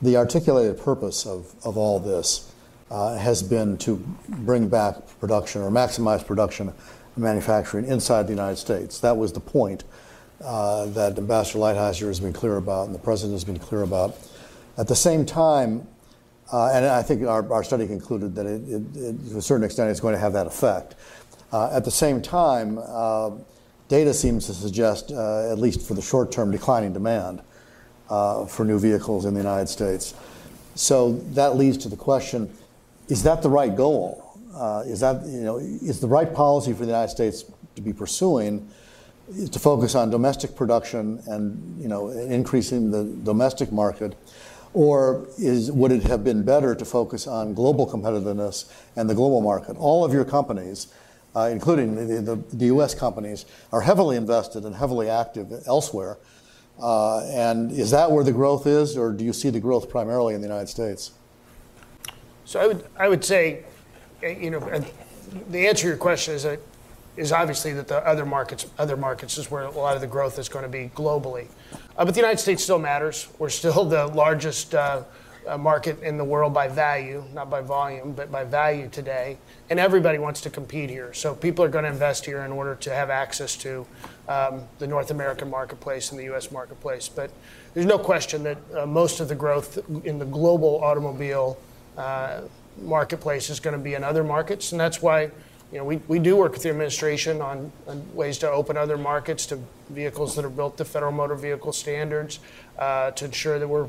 the 0.03 0.18
articulated 0.18 0.80
purpose 0.80 1.26
of, 1.26 1.55
of 1.66 1.78
all 1.78 1.99
this 1.99 2.51
uh, 2.91 3.15
has 3.17 3.41
been 3.41 3.77
to 3.77 3.95
bring 4.27 4.67
back 4.67 4.95
production 5.21 5.61
or 5.61 5.71
maximize 5.71 6.25
production 6.25 6.73
manufacturing 7.15 7.85
inside 7.85 8.23
the 8.27 8.33
United 8.33 8.57
States. 8.57 8.99
That 8.99 9.15
was 9.15 9.31
the 9.31 9.39
point 9.39 9.85
uh, 10.43 10.87
that 10.87 11.17
Ambassador 11.17 11.59
Lighthizer 11.59 12.07
has 12.07 12.19
been 12.19 12.33
clear 12.33 12.57
about 12.57 12.87
and 12.87 12.95
the 12.95 12.99
President 12.99 13.33
has 13.33 13.45
been 13.45 13.59
clear 13.59 13.83
about. 13.83 14.17
At 14.77 14.89
the 14.89 14.95
same 14.95 15.25
time, 15.25 15.87
uh, 16.51 16.71
and 16.73 16.85
I 16.85 17.01
think 17.01 17.25
our, 17.25 17.49
our, 17.53 17.63
study 17.63 17.87
concluded 17.87 18.35
that 18.35 18.43
to 18.43 19.37
a 19.37 19.41
certain 19.41 19.63
extent 19.63 19.89
it's 19.89 20.01
going 20.01 20.13
to 20.13 20.19
have 20.19 20.33
that 20.33 20.47
effect. 20.47 20.95
At 21.53 21.85
the 21.85 21.91
same 21.91 22.21
time, 22.21 22.75
data 23.87 24.13
seems 24.13 24.47
to 24.47 24.53
suggest, 24.53 25.11
at 25.11 25.57
least 25.59 25.87
for 25.87 25.93
the 25.93 26.01
short 26.01 26.29
term, 26.29 26.51
declining 26.51 26.91
demand 26.91 27.41
for 28.09 28.65
new 28.65 28.79
vehicles 28.79 29.23
in 29.23 29.33
the 29.33 29.39
United 29.39 29.67
States. 29.67 30.13
So 30.75 31.13
that 31.33 31.55
leads 31.55 31.77
to 31.79 31.89
the 31.89 31.97
question 31.97 32.49
is 33.08 33.24
that 33.24 33.41
the 33.41 33.49
right 33.49 33.76
goal? 33.76 34.39
Uh, 34.54 34.84
is 34.86 34.99
that, 34.99 35.26
you 35.26 35.41
know, 35.41 35.58
is 35.58 35.99
the 35.99 36.08
right 36.08 36.34
policy 36.34 36.74
for 36.74 36.80
the 36.80 36.91
United 36.91 37.10
States 37.10 37.45
to 37.76 37.82
be 37.82 37.93
pursuing? 37.93 38.68
to 39.49 39.60
focus 39.60 39.95
on 39.95 40.10
domestic 40.10 40.58
production 40.58 41.22
and 41.28 41.82
you 41.82 41.88
know 41.88 42.10
increasing 42.10 42.91
the 42.91 43.06
domestic 43.24 43.72
market 43.72 44.14
or 44.74 45.28
is, 45.38 45.72
would 45.72 45.91
it 45.91 46.04
have 46.04 46.24
been 46.24 46.43
better 46.43 46.76
to 46.76 46.86
focus 46.86 47.28
on 47.28 47.54
global 47.54 47.88
competitiveness 47.88 48.72
and 48.95 49.10
the 49.10 49.16
global 49.16 49.41
market? 49.41 49.76
All 49.78 50.06
of 50.06 50.14
your 50.14 50.24
companies, 50.24 50.88
uh, 51.36 51.49
including 51.52 51.95
the, 51.95 52.22
the, 52.22 52.56
the, 52.56 52.66
US 52.66 52.95
companies, 52.95 53.45
are 53.72 53.82
heavily 53.82 54.16
invested 54.16 54.64
and 54.64 54.76
heavily 54.76 55.10
active 55.10 55.52
elsewhere. 55.68 56.18
Uh, 56.82 57.26
and 57.26 57.72
is 57.72 57.91
that 57.91 58.12
where 58.12 58.24
the 58.24 58.32
growth 58.32 58.66
is, 58.66 58.97
or 58.97 59.12
do 59.12 59.26
you 59.26 59.34
see 59.34 59.49
the 59.49 59.60
growth 59.60 59.89
primarily 59.89 60.34
in 60.36 60.41
the 60.41 60.47
United 60.47 60.70
States? 60.70 61.12
So 62.52 62.60
I 62.60 62.68
would, 62.68 62.84
I 62.99 63.08
would 63.08 63.24
say, 63.24 63.64
you 64.22 64.49
know, 64.49 64.60
the 65.49 65.68
answer 65.70 65.84
to 65.84 65.88
your 65.88 65.95
question 65.95 66.34
is 66.34 66.43
that 66.43 66.60
is 67.16 67.32
obviously 67.32 67.72
that 67.72 67.88
the 67.88 68.06
other 68.06 68.26
markets, 68.26 68.66
other 68.78 68.97
markets 68.97 69.38
is 69.38 69.49
where 69.49 69.64
a 69.64 69.72
lot 69.72 69.95
of 69.95 70.02
the 70.02 70.08
growth 70.08 70.38
is 70.38 70.49
going 70.49 70.64
to 70.64 70.70
be 70.70 70.91
globally. 70.93 71.47
Uh, 71.95 72.04
but 72.04 72.14
the 72.14 72.20
United 72.20 72.39
States 72.39 72.62
still 72.62 72.78
matters. 72.78 73.30
We're 73.39 73.47
still 73.47 73.86
the 73.86 74.08
largest 74.08 74.76
uh, 74.76 75.04
uh, 75.47 75.58
market 75.58 76.04
in 76.04 76.18
the 76.18 76.26
world 76.26 76.54
by 76.54 76.68
value, 76.68 77.24
not 77.34 77.49
by 77.49 77.62
volume, 77.62 78.12
but 78.12 78.30
by 78.30 78.43
value 78.43 78.89
today. 78.89 79.38
And 79.70 79.80
everybody 79.80 80.18
wants 80.18 80.41
to 80.41 80.49
compete 80.49 80.89
here. 80.89 81.14
So 81.14 81.34
people 81.34 81.64
are 81.64 81.70
going 81.70 81.86
to 81.86 81.89
invest 81.89 82.26
here 82.26 82.41
in 82.41 82.52
order 82.52 82.76
to 82.76 82.93
have 82.93 83.10
access 83.10 83.56
to 83.58 83.88
um, 84.28 84.64
the 84.78 84.88
North 84.88 85.10
American 85.10 85.49
marketplace 85.49 86.12
and 86.12 86.20
the 86.20 86.26
U.S. 86.26 86.52
marketplace. 86.52 87.08
But 87.08 87.32
there's 87.74 87.86
no 87.86 87.97
question 87.97 88.43
that 88.43 88.58
uh, 88.76 88.86
most 88.86 89.22
of 89.22 89.30
the 89.30 89.36
growth 89.36 89.80
in 90.04 90.20
the 90.20 90.26
global 90.26 90.84
automobile 90.84 91.58
uh, 91.97 92.41
marketplace 92.81 93.49
is 93.49 93.59
going 93.59 93.75
to 93.75 93.83
be 93.83 93.93
in 93.93 94.03
other 94.03 94.23
markets. 94.23 94.71
And 94.71 94.79
that's 94.79 95.01
why 95.01 95.31
you 95.71 95.77
know, 95.77 95.85
we, 95.85 95.97
we 96.07 96.19
do 96.19 96.35
work 96.35 96.51
with 96.51 96.63
the 96.63 96.69
administration 96.69 97.41
on, 97.41 97.71
on, 97.87 98.03
ways 98.13 98.37
to 98.39 98.51
open 98.51 98.75
other 98.75 98.97
markets 98.97 99.45
to 99.47 99.59
vehicles 99.89 100.35
that 100.35 100.43
are 100.43 100.49
built 100.49 100.77
to 100.77 100.85
federal 100.85 101.13
motor 101.13 101.35
vehicle 101.35 101.71
standards 101.71 102.39
uh, 102.77 103.11
to 103.11 103.25
ensure 103.25 103.57
that 103.57 103.67
we're 103.67 103.87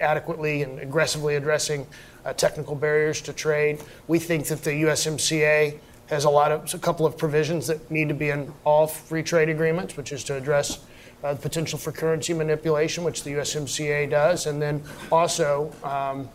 adequately 0.00 0.62
and 0.62 0.78
aggressively 0.78 1.36
addressing 1.36 1.86
uh, 2.26 2.34
technical 2.34 2.74
barriers 2.74 3.22
to 3.22 3.32
trade. 3.32 3.80
We 4.08 4.18
think 4.18 4.46
that 4.48 4.62
the 4.62 4.72
USMCA 4.82 5.78
has 6.08 6.24
a 6.24 6.30
lot 6.30 6.52
of 6.52 6.74
a 6.74 6.78
couple 6.78 7.06
of 7.06 7.16
provisions 7.16 7.66
that 7.66 7.90
need 7.90 8.08
to 8.08 8.14
be 8.14 8.28
in 8.28 8.52
all 8.64 8.86
free 8.86 9.22
trade 9.22 9.48
agreements, 9.48 9.96
which 9.96 10.12
is 10.12 10.22
to 10.24 10.34
address 10.36 10.80
uh, 11.24 11.32
the 11.32 11.40
potential 11.40 11.78
for 11.78 11.92
currency 11.92 12.34
manipulation, 12.34 13.04
which 13.04 13.24
the 13.24 13.30
USMCA 13.30 14.10
does, 14.10 14.46
and 14.46 14.60
then 14.60 14.82
also 15.10 15.72
um, 15.82 16.28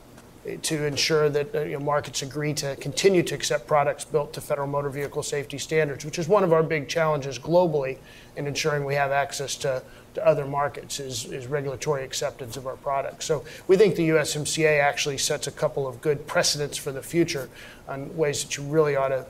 to 0.63 0.85
ensure 0.85 1.29
that 1.29 1.53
uh, 1.53 1.61
you 1.61 1.73
know, 1.73 1.79
markets 1.79 2.23
agree 2.23 2.53
to 2.53 2.75
continue 2.77 3.21
to 3.21 3.35
accept 3.35 3.67
products 3.67 4.03
built 4.03 4.33
to 4.33 4.41
federal 4.41 4.67
motor 4.67 4.89
vehicle 4.89 5.21
safety 5.21 5.59
standards, 5.59 6.03
which 6.03 6.17
is 6.17 6.27
one 6.27 6.43
of 6.43 6.51
our 6.51 6.63
big 6.63 6.87
challenges 6.87 7.37
globally 7.37 7.99
in 8.35 8.47
ensuring 8.47 8.83
we 8.83 8.95
have 8.95 9.11
access 9.11 9.55
to, 9.55 9.83
to 10.15 10.25
other 10.25 10.45
markets 10.45 10.99
is, 10.99 11.25
is 11.25 11.45
regulatory 11.45 12.03
acceptance 12.03 12.57
of 12.57 12.65
our 12.65 12.75
products. 12.77 13.25
So 13.25 13.45
we 13.67 13.77
think 13.77 13.95
the 13.95 14.09
USMCA 14.09 14.81
actually 14.81 15.19
sets 15.19 15.45
a 15.45 15.51
couple 15.51 15.87
of 15.87 16.01
good 16.01 16.25
precedents 16.25 16.77
for 16.77 16.91
the 16.91 17.03
future 17.03 17.47
on 17.87 18.15
ways 18.17 18.43
that 18.43 18.57
you 18.57 18.63
really 18.63 18.95
ought 18.95 19.09
to, 19.09 19.25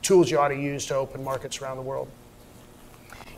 tools 0.00 0.30
you 0.30 0.38
ought 0.38 0.48
to 0.48 0.58
use 0.58 0.86
to 0.86 0.94
open 0.94 1.22
markets 1.22 1.60
around 1.60 1.76
the 1.76 1.82
world. 1.82 2.08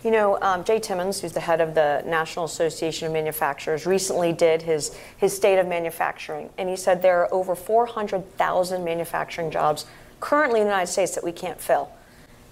You 0.03 0.11
know, 0.11 0.39
um, 0.41 0.65
Jay 0.65 0.79
Timmons, 0.79 1.21
who's 1.21 1.33
the 1.33 1.41
head 1.41 1.61
of 1.61 1.75
the 1.75 2.03
National 2.07 2.47
Association 2.47 3.07
of 3.07 3.13
Manufacturers, 3.13 3.85
recently 3.85 4.33
did 4.33 4.63
his, 4.63 4.97
his 5.19 5.37
state 5.37 5.59
of 5.59 5.67
manufacturing. 5.67 6.49
And 6.57 6.71
he 6.71 6.77
said 6.77 7.03
there 7.03 7.21
are 7.21 7.35
over 7.35 7.55
400,000 7.55 8.83
manufacturing 8.83 9.51
jobs 9.51 9.85
currently 10.19 10.61
in 10.61 10.67
the 10.67 10.71
United 10.71 10.91
States 10.91 11.15
that 11.17 11.25
we 11.25 11.33
can't 11.33 11.61
fill. 11.61 11.91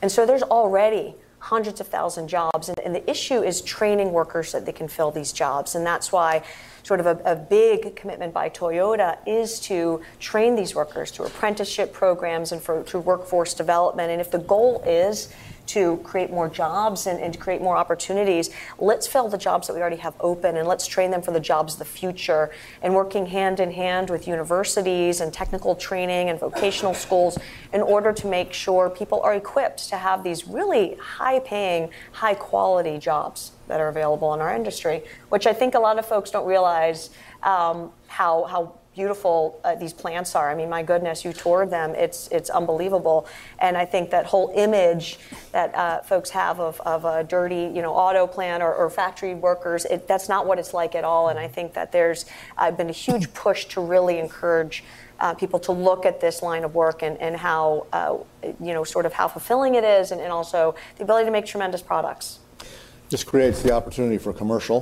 And 0.03 0.13
so 0.13 0.27
there's 0.27 0.43
already 0.43 1.15
hundreds 1.39 1.81
of 1.81 1.87
thousand 1.87 2.29
jobs. 2.29 2.69
And, 2.69 2.79
and 2.81 2.95
the 2.95 3.09
issue 3.11 3.43
is 3.43 3.63
training 3.63 4.13
workers 4.13 4.51
so 4.51 4.59
that 4.59 4.67
they 4.67 4.73
can 4.73 4.89
fill 4.89 5.11
these 5.11 5.33
jobs. 5.33 5.75
And 5.75 5.87
that's 5.87 6.13
why 6.13 6.43
sort 6.83 7.01
of 7.01 7.07
a, 7.07 7.21
a, 7.25 7.37
big 7.37 7.97
commitment 7.97 8.33
by 8.33 8.49
Toyota 8.49 9.19
is 9.27 9.61
to 9.61 10.01
train 10.21 10.55
these 10.57 10.75
workers 10.75 11.11
through 11.11 11.27
apprenticeship 11.27 11.93
programs 11.93 12.53
and 12.53 12.63
for, 12.63 12.83
through 12.83 13.01
workforce 13.01 13.55
development. 13.55 14.11
And 14.11 14.21
if 14.21 14.31
the 14.31 14.39
goal 14.39 14.83
is 14.87 15.33
to 15.69 15.99
create 15.99 16.31
more 16.31 16.49
jobs 16.49 17.07
and, 17.07 17.21
and 17.21 17.33
to 17.33 17.39
create 17.39 17.61
more 17.61 17.77
opportunities. 17.77 18.51
Let's 18.79 19.07
fill 19.07 19.29
the 19.29 19.39
jobs 19.39 19.67
that 19.67 19.75
we 19.75 19.81
already 19.81 19.97
have 19.97 20.15
open 20.21 20.57
and 20.57 20.67
let's 20.67 20.87
train 20.87 21.11
them 21.11 21.23
for 21.23 21.31
the 21.31 21.41
jobs 21.41 21.75
of 21.75 21.79
the 21.79 21.85
future. 21.85 22.51
And 22.83 22.95
working 22.95 23.27
hand 23.27 23.61
in 23.61 23.73
hand 23.73 24.11
with 24.11 24.27
universities 24.27 25.21
and 25.21 25.33
technical 25.33 25.75
training 25.75 26.31
and 26.31 26.41
vocational 26.41 26.95
schools 26.95 27.39
in 27.73 27.83
order 27.83 28.13
to 28.13 28.27
make 28.27 28.53
sure 28.53 28.91
people 28.91 29.21
are 29.21 29.35
equipped 29.35 29.89
to 29.91 29.97
have 29.97 30.25
these 30.25 30.49
really 30.49 30.97
high 30.97 31.41
paying, 31.41 31.91
high 32.13 32.35
quality 32.35 32.99
jobs 32.99 33.53
that 33.69 33.81
are 33.81 33.89
available 33.89 34.33
in 34.35 34.41
our 34.41 34.55
industry, 34.55 35.03
which 35.29 35.47
I 35.47 35.53
think 35.53 35.75
a 35.75 35.79
lot 35.79 35.99
of 35.99 36.07
folks 36.07 36.31
don't 36.31 36.47
realize 36.47 37.11
um, 37.43 37.93
how, 38.07 38.45
how 38.45 38.75
beautiful 38.99 39.61
uh, 39.63 39.77
these 39.77 39.93
plants 39.93 40.35
are. 40.35 40.51
I 40.51 40.57
mean, 40.57 40.69
my 40.69 40.83
goodness, 40.83 41.25
you 41.25 41.33
toured 41.33 41.71
them. 41.71 41.95
It's 41.95 42.21
it's 42.33 42.51
unbelievable. 42.51 43.19
And 43.61 43.77
I 43.77 43.85
think 43.85 44.11
that 44.11 44.27
whole 44.27 44.51
image 44.57 45.19
that 45.53 45.73
uh, 45.75 46.03
folks 46.03 46.31
have 46.31 46.59
of, 46.59 46.81
of 46.81 47.05
a 47.05 47.23
dirty, 47.23 47.71
you 47.77 47.83
know, 47.85 47.95
auto 47.95 48.27
plant 48.27 48.61
or, 48.61 48.75
or 48.75 48.91
factory 48.91 49.35
workers, 49.37 49.85
it, 49.85 50.09
that's 50.09 50.29
not 50.29 50.47
what 50.49 50.59
it's 50.59 50.75
like 50.75 50.97
at 50.97 51.05
all. 51.05 51.29
And 51.29 51.39
I 51.39 51.47
think 51.47 51.75
that 51.75 51.93
there's 51.93 52.27
uh, 52.57 52.73
been 52.73 52.91
a 52.91 52.99
huge 53.07 53.33
push 53.35 53.67
to 53.75 53.81
really 53.81 54.19
encourage. 54.19 54.83
Uh, 55.21 55.35
people 55.35 55.59
to 55.59 55.73
look 55.73 56.07
at 56.07 56.21
this 56.21 56.43
line 56.43 56.63
of 56.63 56.77
work 56.77 57.03
and, 57.03 57.21
and 57.21 57.37
how, 57.37 57.85
uh, 57.93 58.17
you 58.67 58.73
know, 58.73 58.85
sort 58.85 59.05
of 59.05 59.13
how 59.13 59.27
fulfilling 59.27 59.75
it 59.75 59.83
is, 59.83 60.13
and, 60.13 60.21
and 60.21 60.31
also 60.31 60.77
the 60.97 61.03
ability 61.03 61.25
to 61.25 61.33
make 61.33 61.45
tremendous 61.45 61.83
products. 61.83 62.39
This 63.11 63.25
creates 63.25 63.61
the 63.61 63.73
opportunity 63.73 64.17
for 64.17 64.33
commercial. 64.33 64.79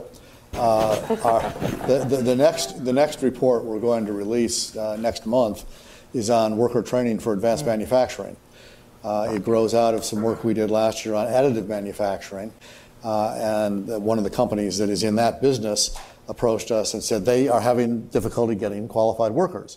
Uh, 0.57 1.19
our, 1.23 1.51
the, 1.87 2.07
the, 2.09 2.17
the, 2.23 2.35
next, 2.35 2.83
the 2.83 2.93
next 2.93 3.23
report 3.23 3.63
we're 3.65 3.79
going 3.79 4.07
to 4.07 4.13
release 4.13 4.75
uh, 4.75 4.97
next 4.97 5.27
month 5.27 5.67
is 6.15 6.31
on 6.31 6.57
worker 6.57 6.83
training 6.83 7.19
for 7.19 7.35
advanced 7.35 7.65
mm. 7.65 7.69
manufacturing. 7.69 8.37
Uh, 9.05 9.33
it 9.35 9.45
grows 9.45 9.75
out 9.75 9.93
of 9.93 10.03
some 10.03 10.23
work 10.23 10.45
we 10.45 10.55
did 10.55 10.71
last 10.71 11.05
year 11.05 11.15
on 11.15 11.27
additive 11.27 11.67
manufacturing. 11.67 12.51
Uh, 13.05 13.35
and 13.35 14.03
one 14.03 14.17
of 14.17 14.25
the 14.25 14.31
companies 14.31 14.79
that 14.79 14.89
is 14.89 15.03
in 15.03 15.17
that 15.17 15.43
business 15.43 15.95
approached 16.27 16.71
us 16.71 16.95
and 16.95 17.05
said 17.05 17.27
they 17.27 17.49
are 17.49 17.61
having 17.61 18.07
difficulty 18.09 18.55
getting 18.55 18.89
qualified 18.89 19.33
workers. 19.33 19.77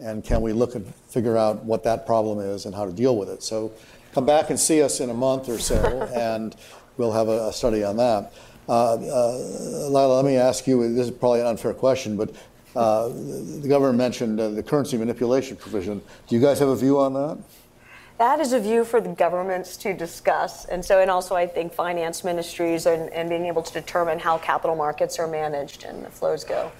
And 0.00 0.24
can 0.24 0.42
we 0.42 0.52
look 0.52 0.74
and 0.74 0.92
figure 1.08 1.36
out 1.36 1.64
what 1.64 1.84
that 1.84 2.06
problem 2.06 2.40
is 2.40 2.66
and 2.66 2.74
how 2.74 2.84
to 2.84 2.92
deal 2.92 3.16
with 3.16 3.28
it? 3.28 3.44
So 3.44 3.72
come 4.12 4.26
back 4.26 4.50
and 4.50 4.58
see 4.58 4.82
us 4.82 4.98
in 4.98 5.10
a 5.10 5.14
month 5.14 5.48
or 5.48 5.60
so, 5.60 5.76
and 6.14 6.56
we'll 6.96 7.12
have 7.12 7.28
a, 7.28 7.48
a 7.48 7.52
study 7.52 7.84
on 7.84 7.96
that. 7.98 8.32
Uh, 8.68 8.94
uh, 8.94 9.88
Lila, 9.88 10.16
let 10.16 10.24
me 10.24 10.36
ask 10.36 10.66
you, 10.66 10.92
this 10.94 11.06
is 11.06 11.10
probably 11.10 11.40
an 11.40 11.46
unfair 11.46 11.72
question, 11.72 12.16
but 12.16 12.30
uh, 12.76 13.08
the 13.08 13.66
governor 13.68 13.92
mentioned 13.92 14.38
the 14.38 14.62
currency 14.62 14.96
manipulation 14.96 15.56
provision. 15.56 16.02
Do 16.26 16.34
you 16.34 16.40
guys 16.40 16.58
have 16.58 16.68
a 16.68 16.76
view 16.76 16.98
on 16.98 17.14
that? 17.14 17.38
That 18.18 18.40
is 18.40 18.52
a 18.52 18.60
view 18.60 18.84
for 18.84 19.00
the 19.00 19.10
governments 19.10 19.76
to 19.78 19.94
discuss. 19.94 20.64
And 20.64 20.84
so, 20.84 21.00
and 21.00 21.10
also 21.10 21.34
I 21.34 21.46
think 21.46 21.72
finance 21.72 22.24
ministries 22.24 22.84
and, 22.86 23.08
and 23.10 23.28
being 23.28 23.46
able 23.46 23.62
to 23.62 23.72
determine 23.72 24.18
how 24.18 24.38
capital 24.38 24.74
markets 24.74 25.18
are 25.18 25.28
managed 25.28 25.84
and 25.84 26.04
the 26.04 26.10
flows 26.10 26.44
go. 26.44 26.70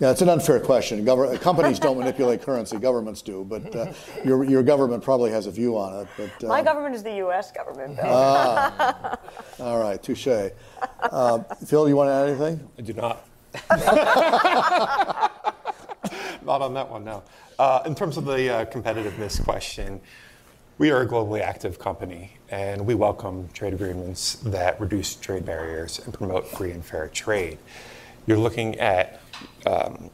Yeah, 0.00 0.12
it's 0.12 0.22
an 0.22 0.28
unfair 0.28 0.60
question. 0.60 1.04
Gover- 1.04 1.40
companies 1.40 1.80
don't 1.80 1.98
manipulate 1.98 2.40
currency; 2.42 2.76
governments 2.78 3.20
do. 3.20 3.44
But 3.44 3.74
uh, 3.74 3.92
your 4.24 4.44
your 4.44 4.62
government 4.62 5.02
probably 5.02 5.32
has 5.32 5.46
a 5.46 5.50
view 5.50 5.76
on 5.76 6.02
it. 6.02 6.08
But 6.16 6.44
uh, 6.44 6.48
my 6.48 6.62
government 6.62 6.94
is 6.94 7.02
the 7.02 7.16
U.S. 7.16 7.50
government. 7.50 7.96
Bill. 7.96 8.04
Ah, 8.06 9.18
all 9.58 9.80
right, 9.80 10.00
touche. 10.00 10.28
Uh, 10.28 11.38
Phil, 11.66 11.88
you 11.88 11.96
want 11.96 12.08
to 12.08 12.12
add 12.12 12.28
anything? 12.28 12.68
I 12.78 12.82
do 12.82 12.92
not. 12.92 13.24
not 16.44 16.62
on 16.62 16.74
that 16.74 16.88
one, 16.88 17.04
no. 17.04 17.22
Uh, 17.58 17.82
in 17.86 17.94
terms 17.94 18.16
of 18.16 18.24
the 18.24 18.48
uh, 18.54 18.64
competitiveness 18.66 19.42
question, 19.42 20.00
we 20.78 20.90
are 20.90 21.02
a 21.02 21.06
globally 21.08 21.40
active 21.40 21.78
company, 21.80 22.32
and 22.50 22.86
we 22.86 22.94
welcome 22.94 23.48
trade 23.52 23.74
agreements 23.74 24.36
that 24.44 24.80
reduce 24.80 25.16
trade 25.16 25.44
barriers 25.44 25.98
and 25.98 26.14
promote 26.14 26.46
free 26.46 26.70
and 26.70 26.84
fair 26.84 27.08
trade. 27.08 27.58
You're 28.26 28.38
looking 28.38 28.78
at 28.78 29.20
um, 29.66 30.10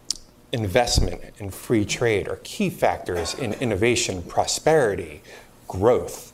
investment 0.52 1.20
and 1.40 1.52
free 1.52 1.84
trade 1.84 2.28
are 2.28 2.38
key 2.44 2.70
factors 2.70 3.34
in 3.34 3.54
innovation, 3.54 4.22
prosperity, 4.22 5.20
growth. 5.66 6.32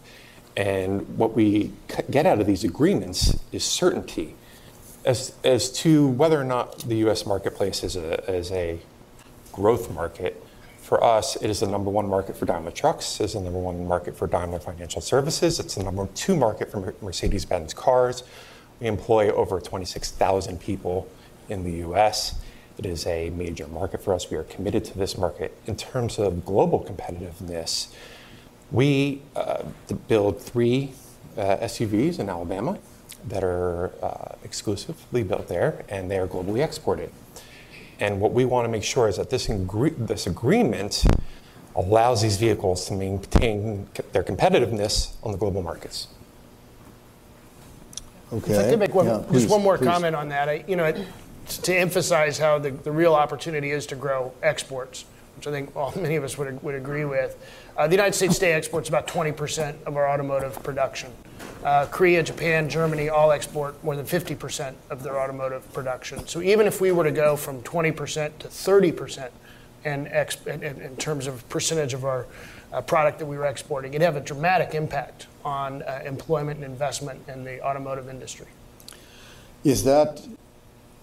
And 0.57 1.17
what 1.17 1.35
we 1.35 1.73
get 2.11 2.27
out 2.27 2.41
of 2.41 2.47
these 2.47 2.65
agreements 2.65 3.39
is 3.53 3.65
certainty 3.65 4.35
as, 5.05 5.35
as 5.45 5.73
to 5.73 6.09
whether 6.09 6.41
or 6.41 6.45
not 6.45 6.81
the 6.81 6.97
US 7.09 7.25
marketplace 7.27 7.83
is 7.83 7.97
a, 7.97 8.31
is 8.31 8.53
a 8.53 8.79
growth 9.53 9.91
market. 9.91 10.43
For 10.79 11.03
us, 11.03 11.37
it 11.37 11.49
is 11.49 11.61
the 11.61 11.69
number 11.69 11.91
one 11.91 12.09
market 12.09 12.37
for 12.37 12.47
Daimler 12.47 12.73
Trucks, 12.73 13.21
it's 13.21 13.35
the 13.35 13.41
number 13.41 13.59
one 13.59 13.87
market 13.87 14.17
for 14.17 14.27
Daimler 14.27 14.59
Financial 14.59 15.01
Services, 15.01 15.61
it's 15.61 15.77
the 15.77 15.85
number 15.85 16.09
two 16.15 16.37
market 16.37 16.71
for 16.71 16.95
Mercedes 17.01 17.45
Benz 17.45 17.73
cars. 17.73 18.25
We 18.81 18.87
employ 18.87 19.31
over 19.31 19.61
26,000 19.61 20.61
people 20.61 21.09
in 21.49 21.65
the 21.65 21.89
US. 21.89 22.41
It 22.79 22.87
is 22.87 23.07
a 23.07 23.31
major 23.31 23.67
market 23.67 24.03
for 24.03 24.15
us. 24.15 24.31
We 24.31 24.37
are 24.37 24.45
committed 24.45 24.85
to 24.87 24.99
this 24.99 25.19
market. 25.19 25.57
In 25.67 25.77
terms 25.77 26.19
of 26.19 26.45
global 26.45 26.83
competitiveness, 26.83 27.89
we 28.71 29.23
uh, 29.37 29.65
build 30.09 30.41
three 30.41 30.93
uh, 31.37 31.57
SUVs 31.59 32.19
in 32.19 32.29
Alabama 32.29 32.79
that 33.29 33.45
are 33.45 33.93
uh, 34.03 34.37
exclusively 34.45 35.23
built 35.23 35.49
there, 35.49 35.85
and 35.89 36.11
they 36.11 36.19
are 36.19 36.27
globally 36.27 36.65
exported. 36.65 37.11
And 37.99 38.21
what 38.21 38.33
we 38.33 38.47
want 38.47 38.65
to 38.65 38.71
make 38.71 38.85
sure 38.85 39.09
is 39.09 39.19
that 39.19 39.29
this, 39.29 39.47
this 39.47 40.27
agreement 40.27 41.05
allows 41.77 42.23
these 42.23 42.37
vehicles 42.37 42.87
to 42.87 42.95
maintain 42.95 43.89
their 44.13 44.23
competitiveness 44.23 45.15
on 45.23 45.33
the 45.33 45.39
global 45.39 45.63
markets. 45.63 46.09
Okay. 48.33 48.53
If 48.53 48.59
I 48.59 48.71
could 48.71 48.79
make 48.79 48.95
one, 48.95 49.07
yeah, 49.07 49.23
just 49.33 49.49
one 49.49 49.63
more 49.63 49.77
please. 49.77 49.87
comment 49.87 50.15
on 50.15 50.29
that. 50.29 50.49
I, 50.49 50.65
you 50.67 50.77
know, 50.77 50.85
to 51.59 51.77
emphasize 51.77 52.39
how 52.39 52.59
the, 52.59 52.71
the 52.71 52.93
real 52.93 53.15
opportunity 53.15 53.71
is 53.71 53.87
to 53.87 53.97
grow 53.97 54.33
exports 54.43 55.05
which 55.41 55.47
I 55.47 55.53
think 55.53 55.75
all, 55.75 55.93
many 55.97 56.17
of 56.17 56.25
us 56.25 56.37
would, 56.37 56.63
would 56.63 56.75
agree 56.75 57.07
with. 57.07 57.39
Uh, 57.75 57.87
the 57.87 57.95
United 57.95 58.15
States 58.15 58.35
today 58.35 58.53
exports 58.53 58.91
about 58.91 59.07
20% 59.07 59.75
of 59.85 59.97
our 59.97 60.07
automotive 60.07 60.63
production. 60.63 61.11
Uh, 61.65 61.87
Korea, 61.91 62.23
Japan, 62.23 62.69
Germany 62.69 63.09
all 63.09 63.33
export 63.33 63.83
more 63.83 63.97
than 63.97 64.05
50% 64.05 64.75
of 64.91 65.03
their 65.03 65.19
automotive 65.19 65.71
production. 65.73 66.27
So 66.27 66.43
even 66.43 66.67
if 66.67 66.83
we 66.83 66.93
were 66.93 67.05
to 67.05 67.11
go 67.11 67.37
from 67.37 67.63
20% 67.63 68.39
to 68.39 68.49
30% 68.49 69.31
in, 69.87 70.07
in, 70.07 70.63
in 70.83 70.97
terms 70.97 71.27
of 71.27 71.49
percentage 71.49 71.95
of 71.95 72.05
our 72.05 72.27
uh, 72.71 72.83
product 72.83 73.19
that 73.19 73.27
we 73.27 73.39
were 73.39 73.47
exporting, 73.47 73.95
it'd 73.95 74.05
have 74.05 74.17
a 74.17 74.21
dramatic 74.21 74.75
impact 74.75 75.27
on 75.43 75.83
uh, 75.83 76.03
employment 76.05 76.63
and 76.63 76.71
investment 76.71 77.19
in 77.29 77.45
the 77.45 77.63
automotive 77.63 78.11
industry. 78.11 78.47
Is 79.65 79.85
that, 79.85 80.21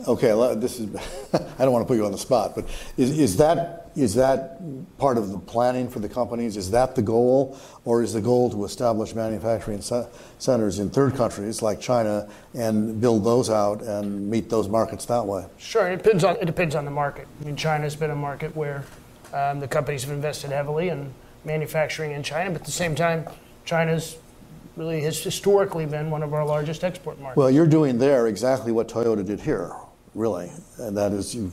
okay, 0.07 0.55
this 0.55 0.79
is, 0.79 0.95
I 1.33 1.63
don't 1.63 1.71
want 1.71 1.83
to 1.83 1.87
put 1.87 1.97
you 1.97 2.05
on 2.05 2.11
the 2.11 2.17
spot, 2.17 2.53
but 2.55 2.65
is, 2.97 3.17
is 3.17 3.37
that, 3.37 3.91
is 3.95 4.15
that 4.15 4.59
part 4.97 5.17
of 5.17 5.31
the 5.31 5.39
planning 5.39 5.89
for 5.89 5.99
the 5.99 6.09
companies? 6.09 6.57
Is 6.57 6.71
that 6.71 6.95
the 6.95 7.01
goal? 7.01 7.57
Or 7.85 8.03
is 8.03 8.13
the 8.13 8.21
goal 8.21 8.49
to 8.51 8.65
establish 8.65 9.15
manufacturing 9.15 9.81
centers 9.81 10.79
in 10.79 10.89
third 10.89 11.15
countries 11.15 11.61
like 11.61 11.79
China 11.79 12.29
and 12.53 13.01
build 13.01 13.23
those 13.23 13.49
out 13.49 13.81
and 13.81 14.29
meet 14.29 14.49
those 14.49 14.67
markets 14.67 15.05
that 15.05 15.25
way? 15.25 15.45
Sure, 15.57 15.87
it 15.89 16.03
depends 16.03 16.23
on 16.23 16.35
it 16.35 16.45
depends 16.45 16.75
on 16.75 16.85
the 16.85 16.91
market. 16.91 17.27
I 17.41 17.45
mean, 17.45 17.55
China's 17.55 17.95
been 17.95 18.11
a 18.11 18.15
market 18.15 18.55
where 18.55 18.83
um, 19.33 19.59
the 19.59 19.67
companies 19.67 20.03
have 20.03 20.13
invested 20.13 20.51
heavily 20.51 20.89
in 20.89 21.13
manufacturing 21.43 22.11
in 22.11 22.23
China, 22.23 22.51
but 22.51 22.61
at 22.61 22.65
the 22.65 22.71
same 22.71 22.93
time, 22.93 23.27
China's 23.65 24.17
really 24.75 25.01
has 25.01 25.21
historically 25.23 25.85
been 25.85 26.11
one 26.11 26.21
of 26.21 26.33
our 26.33 26.45
largest 26.45 26.83
export 26.83 27.19
markets. 27.19 27.37
Well, 27.37 27.49
you're 27.49 27.67
doing 27.67 27.97
there 27.97 28.27
exactly 28.27 28.71
what 28.71 28.87
Toyota 28.87 29.25
did 29.25 29.41
here, 29.41 29.73
really, 30.17 30.51
and 30.79 30.97
that 30.97 31.13
is 31.13 31.33
you. 31.33 31.51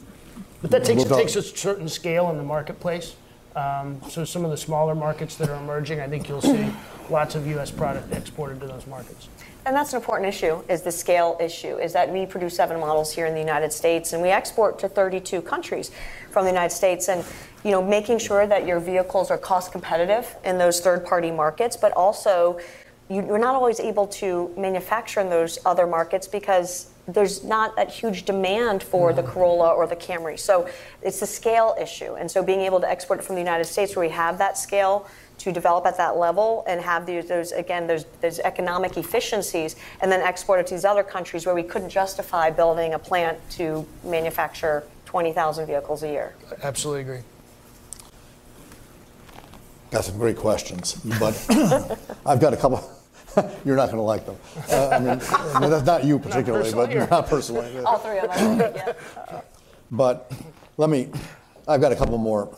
but 0.62 0.70
that 0.70 0.84
takes 0.84 1.04
moved 1.04 1.14
takes 1.14 1.36
a 1.36 1.42
certain 1.42 1.88
scale 1.88 2.30
in 2.30 2.36
the 2.36 2.42
marketplace. 2.42 3.16
Um, 3.54 4.00
so 4.08 4.24
some 4.24 4.44
of 4.44 4.50
the 4.50 4.56
smaller 4.56 4.96
markets 4.96 5.36
that 5.36 5.48
are 5.48 5.56
emerging, 5.56 6.00
I 6.00 6.08
think 6.08 6.28
you'll 6.28 6.42
see 6.42 6.72
lots 7.08 7.36
of 7.36 7.46
U.S. 7.46 7.70
product 7.70 8.12
exported 8.12 8.58
to 8.60 8.66
those 8.66 8.84
markets. 8.88 9.28
And 9.64 9.76
that's 9.76 9.92
an 9.92 9.96
important 9.96 10.28
issue, 10.28 10.60
is 10.68 10.82
the 10.82 10.90
scale 10.90 11.36
issue, 11.40 11.78
is 11.78 11.92
that 11.92 12.10
we 12.10 12.26
produce 12.26 12.56
seven 12.56 12.80
models 12.80 13.12
here 13.12 13.26
in 13.26 13.32
the 13.32 13.40
United 13.40 13.72
States 13.72 14.12
and 14.12 14.20
we 14.20 14.30
export 14.30 14.78
to 14.80 14.88
32 14.88 15.40
countries 15.42 15.92
from 16.30 16.44
the 16.44 16.50
United 16.50 16.74
States. 16.74 17.08
And, 17.08 17.24
you 17.62 17.70
know, 17.70 17.82
making 17.82 18.18
sure 18.18 18.46
that 18.46 18.66
your 18.66 18.80
vehicles 18.80 19.30
are 19.30 19.38
cost 19.38 19.70
competitive 19.70 20.34
in 20.44 20.58
those 20.58 20.80
third 20.80 21.06
party 21.06 21.30
markets, 21.30 21.76
but 21.76 21.92
also 21.92 22.58
you're 23.08 23.38
not 23.38 23.54
always 23.54 23.80
able 23.80 24.06
to 24.06 24.52
manufacture 24.56 25.20
in 25.20 25.30
those 25.30 25.58
other 25.64 25.86
markets 25.86 26.26
because 26.26 26.90
there's 27.06 27.44
not 27.44 27.76
that 27.76 27.90
huge 27.90 28.24
demand 28.24 28.82
for 28.82 29.12
the 29.12 29.22
mm-hmm. 29.22 29.32
Corolla 29.32 29.70
or 29.70 29.86
the 29.86 29.96
Camry. 29.96 30.38
So 30.38 30.68
it's 31.02 31.20
a 31.22 31.26
scale 31.26 31.76
issue. 31.80 32.14
And 32.14 32.30
so 32.30 32.42
being 32.42 32.60
able 32.60 32.80
to 32.80 32.88
export 32.88 33.18
it 33.20 33.22
from 33.22 33.34
the 33.34 33.40
United 33.40 33.64
States 33.64 33.94
where 33.94 34.06
we 34.06 34.12
have 34.12 34.38
that 34.38 34.56
scale 34.56 35.06
to 35.36 35.52
develop 35.52 35.84
at 35.84 35.96
that 35.96 36.16
level 36.16 36.64
and 36.66 36.80
have 36.80 37.06
these, 37.06 37.26
those 37.26 37.52
again 37.52 37.86
those, 37.86 38.04
those 38.20 38.38
economic 38.40 38.96
efficiencies 38.96 39.76
and 40.00 40.10
then 40.10 40.20
export 40.20 40.60
it 40.60 40.66
to 40.68 40.74
these 40.74 40.84
other 40.84 41.02
countries 41.02 41.44
where 41.44 41.54
we 41.54 41.62
couldn't 41.62 41.90
justify 41.90 42.50
building 42.50 42.94
a 42.94 42.98
plant 42.98 43.38
to 43.50 43.86
manufacture 44.04 44.84
20,000 45.06 45.66
vehicles 45.66 46.02
a 46.02 46.08
year. 46.08 46.34
Absolutely 46.62 47.02
agree. 47.02 47.20
Got 49.90 50.04
some 50.04 50.18
great 50.18 50.36
questions, 50.36 50.94
but 51.20 51.34
I've 52.26 52.40
got 52.40 52.52
a 52.52 52.56
couple. 52.56 52.90
You're 53.64 53.76
not 53.76 53.86
going 53.86 53.96
to 53.96 54.02
like 54.02 54.26
them. 54.26 54.36
Uh, 54.70 54.88
I, 54.88 54.98
mean, 54.98 55.20
I 55.30 55.60
mean, 55.60 55.70
that's 55.70 55.86
not 55.86 56.04
you 56.04 56.18
particularly, 56.18 56.72
but 56.72 56.86
personally, 56.90 57.06
or- 57.06 57.10
not 57.10 57.26
personally. 57.26 57.78
All 57.86 57.98
three 57.98 58.18
of 58.18 58.30
us. 58.30 58.94
yeah. 59.30 59.40
But 59.90 60.30
let 60.76 60.90
me. 60.90 61.08
I've 61.66 61.80
got 61.80 61.92
a 61.92 61.96
couple 61.96 62.18
more 62.18 62.54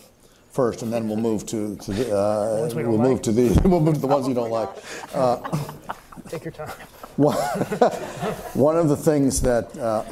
first, 0.51 0.83
and 0.83 0.93
then 0.93 1.07
we'll 1.09 1.17
move 1.19 1.47
to, 1.47 1.77
to 1.77 1.93
the. 1.93 2.17
Uh, 2.17 2.61
Ones 2.61 2.75
we 2.75 2.83
we'll 2.85 2.93
don't 2.99 3.03
move 3.03 3.13
like. 3.15 3.23
to 3.25 3.33
the. 3.33 3.61
We'll 3.69 3.81
move 3.81 3.95
to 3.95 4.01
the 4.01 4.07
ones 4.07 4.27
you 4.29 4.35
don't 4.35 4.51
like. 4.51 4.71
Take 6.29 6.45
your 6.45 6.53
time. 6.53 6.71
One, 7.17 7.37
one 8.55 8.77
of 8.77 8.89
the 8.89 8.97
things 8.97 9.41
that, 9.43 9.77
uh, 9.79 10.05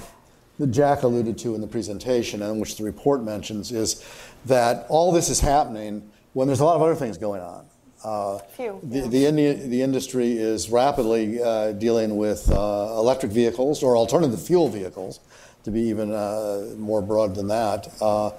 that 0.58 0.68
Jack 0.68 1.02
alluded 1.02 1.36
to 1.38 1.54
in 1.54 1.60
the 1.60 1.66
presentation, 1.66 2.40
and 2.42 2.60
which 2.60 2.76
the 2.76 2.84
report 2.84 3.22
mentions, 3.22 3.72
is 3.72 4.04
that 4.46 4.86
all 4.88 5.12
this 5.12 5.28
is 5.28 5.40
happening 5.40 6.08
when 6.34 6.46
there's 6.46 6.60
a 6.60 6.64
lot 6.64 6.76
of 6.76 6.82
other 6.82 6.94
things 6.94 7.18
going 7.18 7.40
on. 7.42 7.66
Uh, 8.04 8.38
Few, 8.54 8.78
the, 8.82 8.98
yeah. 8.98 9.30
the, 9.30 9.52
the 9.68 9.82
industry 9.82 10.32
is 10.32 10.68
rapidly 10.68 11.42
uh, 11.42 11.72
dealing 11.72 12.18
with 12.18 12.50
uh, 12.52 12.94
electric 12.98 13.32
vehicles 13.32 13.82
or 13.82 13.96
alternative 13.96 14.40
fuel 14.40 14.68
vehicles, 14.68 15.20
to 15.64 15.70
be 15.70 15.80
even 15.80 16.12
uh, 16.12 16.74
more 16.76 17.00
broad 17.00 17.34
than 17.34 17.48
that, 17.48 17.90
uh, 18.02 18.30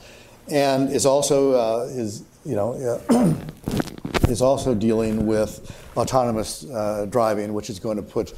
and 0.52 0.92
is 0.92 1.08
also 1.08 1.54
uh, 1.54 1.88
is 1.90 2.24
you 2.46 2.56
know 2.56 3.02
is 4.30 4.40
also 4.44 4.76
dealing 4.76 5.26
with 5.26 5.76
autonomous 5.98 6.62
driving, 7.10 7.52
which 7.52 7.72
is 7.72 7.80
going 7.80 7.98
to 7.98 8.04
put, 8.04 8.34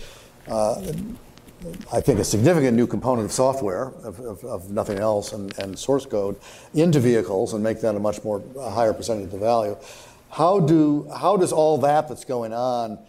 I 0.49 1.99
think, 1.99 2.19
a 2.19 2.23
significant 2.23 2.77
new 2.77 2.87
component 2.87 3.25
of 3.25 3.31
software, 3.33 3.87
of, 4.05 4.19
of, 4.21 4.45
of 4.45 4.71
nothing 4.71 4.99
else, 4.99 5.33
and, 5.33 5.57
and 5.59 5.77
source 5.77 6.05
code 6.05 6.37
into 6.73 7.01
vehicles 7.01 7.53
and 7.53 7.61
make 7.61 7.81
that 7.81 7.95
a 7.95 7.99
much 7.99 8.23
more 8.23 8.41
a 8.57 8.69
higher 8.69 8.93
percentage 8.93 9.25
of 9.25 9.31
the 9.31 9.39
value. 9.39 9.75
How 10.31 10.59
do 10.59 11.09
how 11.15 11.37
does 11.37 11.51
all 11.51 11.77
that 11.79 12.07
that's 12.07 12.25
going 12.25 12.53
on 12.53 12.99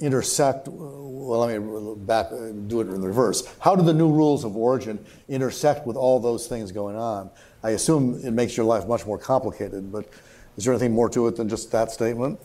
intersect? 0.00 0.68
Well, 0.68 1.40
let 1.40 1.60
me 1.60 1.94
back 2.06 2.30
do 2.30 2.80
it 2.80 2.88
in 2.88 3.02
reverse. 3.02 3.46
How 3.58 3.74
do 3.74 3.82
the 3.82 3.92
new 3.92 4.10
rules 4.10 4.44
of 4.44 4.56
origin 4.56 5.04
intersect 5.28 5.86
with 5.86 5.96
all 5.96 6.20
those 6.20 6.46
things 6.46 6.72
going 6.72 6.96
on? 6.96 7.30
I 7.62 7.70
assume 7.70 8.20
it 8.24 8.30
makes 8.30 8.56
your 8.56 8.66
life 8.66 8.86
much 8.86 9.06
more 9.06 9.18
complicated, 9.18 9.90
but 9.90 10.08
is 10.56 10.64
there 10.64 10.72
anything 10.72 10.92
more 10.92 11.08
to 11.10 11.26
it 11.26 11.36
than 11.36 11.48
just 11.48 11.70
that 11.72 11.90
statement? 11.90 12.38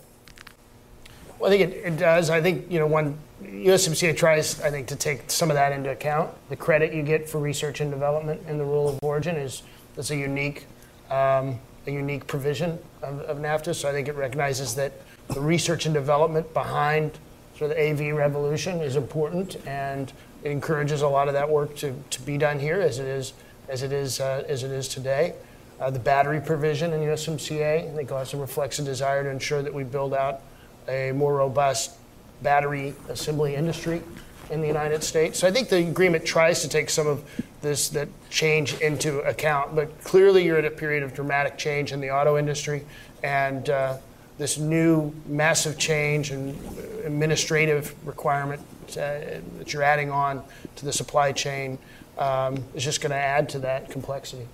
Well, 1.37 1.51
I 1.51 1.57
think 1.57 1.71
it, 1.71 1.77
it 1.85 1.97
does. 1.97 2.29
I 2.29 2.41
think 2.41 2.71
you 2.71 2.79
know 2.79 2.87
when 2.87 3.17
USMCA 3.43 4.15
tries, 4.15 4.61
I 4.61 4.71
think, 4.71 4.87
to 4.87 4.95
take 4.95 5.29
some 5.29 5.49
of 5.49 5.55
that 5.55 5.71
into 5.71 5.91
account. 5.91 6.31
The 6.49 6.55
credit 6.55 6.93
you 6.93 7.03
get 7.03 7.29
for 7.29 7.39
research 7.39 7.81
and 7.81 7.91
development 7.91 8.41
in 8.47 8.57
the 8.57 8.65
rule 8.65 8.89
of 8.89 8.99
origin 9.03 9.35
is 9.35 9.63
that's 9.95 10.11
a 10.11 10.15
unique 10.15 10.65
um, 11.11 11.59
a 11.87 11.91
unique 11.91 12.27
provision 12.27 12.79
of, 13.01 13.19
of 13.21 13.37
NAFTA. 13.37 13.75
So 13.75 13.89
I 13.89 13.91
think 13.91 14.07
it 14.07 14.15
recognizes 14.15 14.75
that 14.75 14.93
the 15.29 15.41
research 15.41 15.85
and 15.85 15.93
development 15.93 16.53
behind 16.53 17.17
sort 17.57 17.71
of 17.71 17.77
the 17.77 18.07
AV 18.09 18.15
revolution 18.15 18.81
is 18.81 18.95
important, 18.95 19.55
and 19.67 20.11
it 20.43 20.51
encourages 20.51 21.01
a 21.01 21.07
lot 21.07 21.27
of 21.27 21.33
that 21.33 21.49
work 21.49 21.75
to, 21.77 21.95
to 22.09 22.21
be 22.21 22.37
done 22.37 22.59
here 22.59 22.79
as 22.81 22.99
it 22.99 23.07
is 23.07 23.33
as 23.69 23.81
it 23.81 23.93
is 23.93 24.19
uh, 24.19 24.43
as 24.47 24.63
it 24.63 24.71
is 24.71 24.87
today. 24.87 25.33
Uh, 25.79 25.89
the 25.89 25.99
battery 25.99 26.39
provision 26.39 26.93
in 26.93 27.01
USMCA, 27.01 27.91
I 27.91 27.95
think, 27.95 28.11
also 28.11 28.37
reflects 28.39 28.79
a 28.79 28.83
desire 28.83 29.23
to 29.23 29.29
ensure 29.29 29.61
that 29.61 29.73
we 29.73 29.83
build 29.83 30.13
out 30.13 30.41
a 30.87 31.11
more 31.11 31.35
robust 31.35 31.93
battery 32.41 32.93
assembly 33.09 33.55
industry 33.55 34.01
in 34.49 34.61
the 34.61 34.67
United 34.67 35.03
States. 35.03 35.39
So 35.39 35.47
I 35.47 35.51
think 35.51 35.69
the 35.69 35.87
agreement 35.87 36.25
tries 36.25 36.61
to 36.61 36.69
take 36.69 36.89
some 36.89 37.07
of 37.07 37.23
this 37.63 37.89
that 37.89 38.07
change 38.29 38.75
into 38.81 39.19
account. 39.21 39.73
But 39.75 40.03
clearly, 40.03 40.45
you're 40.45 40.57
at 40.59 40.65
a 40.65 40.69
period 40.69 41.01
of 41.01 41.15
dramatic 41.15 41.57
change 41.57 41.91
in 41.91 41.99
the 41.99 42.11
auto 42.11 42.37
industry, 42.37 42.85
and 43.23 43.67
uh, 43.69 43.97
this 44.37 44.59
new 44.59 45.11
massive 45.25 45.79
change 45.79 46.29
and 46.29 46.55
administrative 47.03 47.95
requirement 48.05 48.61
uh, 48.91 49.41
that 49.57 49.73
you're 49.73 49.81
adding 49.81 50.11
on 50.11 50.43
to 50.75 50.85
the 50.85 50.93
supply 50.93 51.31
chain 51.31 51.79
um, 52.17 52.63
is 52.75 52.83
just 52.83 53.01
going 53.01 53.11
to 53.11 53.15
add 53.15 53.49
to 53.49 53.59
that 53.59 53.89
complexity. 53.89 54.47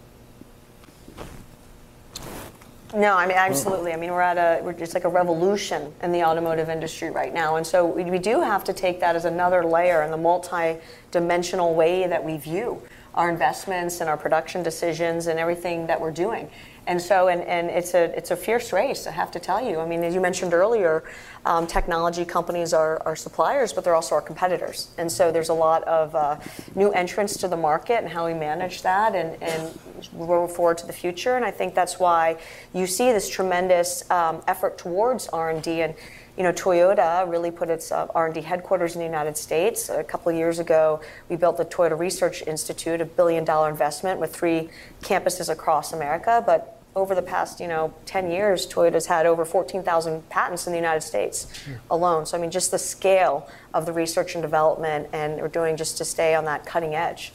No, 2.96 3.16
I 3.16 3.28
mean, 3.28 3.38
absolutely. 3.38 3.94
I 3.94 3.98
mean, 3.98 4.12
we're 4.12 4.22
at 4.22 4.38
a, 4.38 4.64
we're 4.64 4.74
just 4.74 4.96
like 4.96 5.04
a 5.04 5.10
revolution 5.10 5.94
in 6.02 6.12
the 6.12 6.24
automotive 6.24 6.70
industry 6.70 7.12
right 7.12 7.32
now. 7.32 7.58
And 7.58 7.66
so 7.66 7.86
we, 7.86 8.04
we 8.06 8.18
do 8.18 8.42
have 8.42 8.64
to 8.64 8.74
take 8.74 9.00
that 9.02 9.16
as 9.16 9.26
another 9.26 9.64
layer 9.64 10.02
in 10.02 10.10
the 10.10 10.18
multi-dimensional 10.18 11.76
way 11.76 12.08
that 12.08 12.24
we 12.24 12.38
view 12.38 12.82
our 13.14 13.30
investments 13.30 14.02
and 14.02 14.10
our 14.10 14.18
production 14.18 14.64
decisions 14.64 15.28
and 15.28 15.40
everything 15.40 15.88
that 15.88 16.00
we're 16.00 16.12
doing. 16.12 16.50
And 16.88 17.00
so, 17.00 17.28
and, 17.28 17.44
and 17.44 17.70
it's 17.70 17.94
a 17.94 18.06
it's 18.18 18.32
a 18.32 18.36
fierce 18.36 18.74
race, 18.74 19.06
I 19.06 19.12
have 19.12 19.30
to 19.32 19.40
tell 19.40 19.64
you. 19.64 19.80
I 19.80 19.86
mean, 19.86 20.04
as 20.04 20.16
you 20.16 20.22
mentioned 20.22 20.56
earlier, 20.56 21.04
um, 21.46 21.68
technology 21.68 22.26
companies 22.26 22.74
are, 22.74 23.00
are 23.06 23.16
suppliers, 23.16 23.74
but 23.74 23.84
they're 23.84 23.94
also 23.94 24.16
our 24.16 24.22
competitors. 24.22 24.90
And 24.98 25.12
so 25.12 25.32
there's 25.32 25.50
a 25.50 25.54
lot 25.54 25.84
of 25.84 26.16
uh, 26.16 26.38
new 26.74 26.90
entrants 26.92 27.38
to 27.38 27.48
the 27.48 27.58
market 27.58 28.00
and 28.00 28.10
how 28.10 28.26
we 28.26 28.34
manage 28.34 28.82
that 28.82 29.14
and, 29.14 29.42
and 29.44 29.78
roll 30.14 30.48
forward 30.48 30.80
to 30.80 30.88
the 30.88 30.94
future. 30.94 31.36
And 31.36 31.46
I 31.46 31.52
think 31.52 31.76
that's 31.76 32.00
why 32.00 32.38
you 32.74 32.88
see 32.88 33.12
this 33.12 33.30
tremendous 33.30 34.10
um, 34.10 34.42
effort 34.48 34.80
towards 34.80 35.28
R&D 35.28 35.82
and 35.82 35.94
you 36.40 36.44
know, 36.44 36.54
Toyota 36.54 37.30
really 37.30 37.52
put 37.52 37.70
its 37.70 37.92
uh, 37.92 38.08
R&D 38.16 38.40
headquarters 38.40 38.96
in 38.96 39.00
the 39.00 39.06
United 39.06 39.36
States. 39.36 39.90
A 39.90 40.06
couple 40.06 40.32
of 40.32 40.38
years 40.38 40.58
ago, 40.58 41.02
we 41.28 41.36
built 41.36 41.58
the 41.58 41.66
Toyota 41.66 42.00
Research 42.00 42.42
Institute, 42.48 43.02
a 43.02 43.06
billion-dollar 43.06 43.70
investment 43.70 44.22
with 44.22 44.34
three 44.34 44.70
campuses 45.02 45.50
across 45.50 45.92
America. 45.92 46.42
But 46.46 46.82
over 46.96 47.14
the 47.14 47.22
past, 47.22 47.60
you 47.60 47.68
know, 47.68 47.94
10 48.06 48.32
years, 48.32 48.66
Toyota's 48.66 49.06
had 49.06 49.26
over 49.26 49.44
14,000 49.44 50.30
patents 50.30 50.66
in 50.66 50.72
the 50.72 50.80
United 50.80 51.02
States 51.02 51.46
alone. 51.92 52.26
So 52.26 52.38
I 52.38 52.42
mean, 52.42 52.52
just 52.52 52.72
the 52.72 52.80
scale 52.80 53.50
of 53.74 53.86
the 53.86 53.92
research 53.92 54.34
and 54.34 54.42
development, 54.42 55.10
and 55.12 55.42
we're 55.42 55.50
doing 55.50 55.76
just 55.76 55.98
to 55.98 56.06
stay 56.06 56.36
on 56.36 56.46
that 56.46 56.66
cutting 56.66 56.96
edge. 56.96 57.34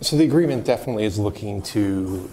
So 0.00 0.16
the 0.16 0.24
agreement 0.24 0.64
definitely 0.64 1.04
is 1.04 1.16
looking 1.16 1.62
to 1.62 2.28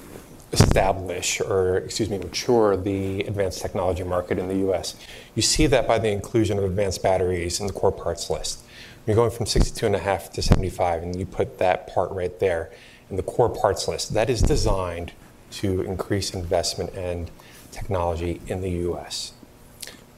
establish 0.54 1.42
or, 1.42 1.78
excuse 1.78 2.10
me, 2.10 2.20
mature 2.20 2.78
the 2.78 3.22
advanced 3.22 3.62
technology 3.62 4.04
market 4.04 4.38
in 4.38 4.48
the 4.48 4.70
US. 4.70 4.96
You 5.36 5.42
see 5.42 5.68
that 5.68 5.88
by 5.88 6.00
the 6.00 6.10
inclusion 6.10 6.58
of 6.58 6.64
advanced 6.64 7.02
batteries 7.04 7.60
in 7.60 7.68
the 7.68 7.74
core 7.74 7.92
parts 7.92 8.30
list. 8.30 8.64
You're 9.06 9.16
going 9.16 9.32
from 9.32 9.48
62.5 9.48 10.32
to 10.32 10.42
75, 10.42 11.04
and 11.04 11.20
you 11.20 11.26
put 11.26 11.58
that 11.58 11.94
part 11.94 12.12
right 12.12 12.40
there 12.40 12.72
in 13.10 13.18
the 13.18 13.24
core 13.24 13.50
parts 13.50 13.88
list. 13.88 14.14
That 14.14 14.30
is 14.30 14.42
designed 14.42 15.12
to 15.52 15.82
increase 15.82 16.34
investment 16.34 16.94
and 16.94 17.30
technology 17.72 18.40
in 18.48 18.62
the 18.62 18.70
US. 18.92 19.34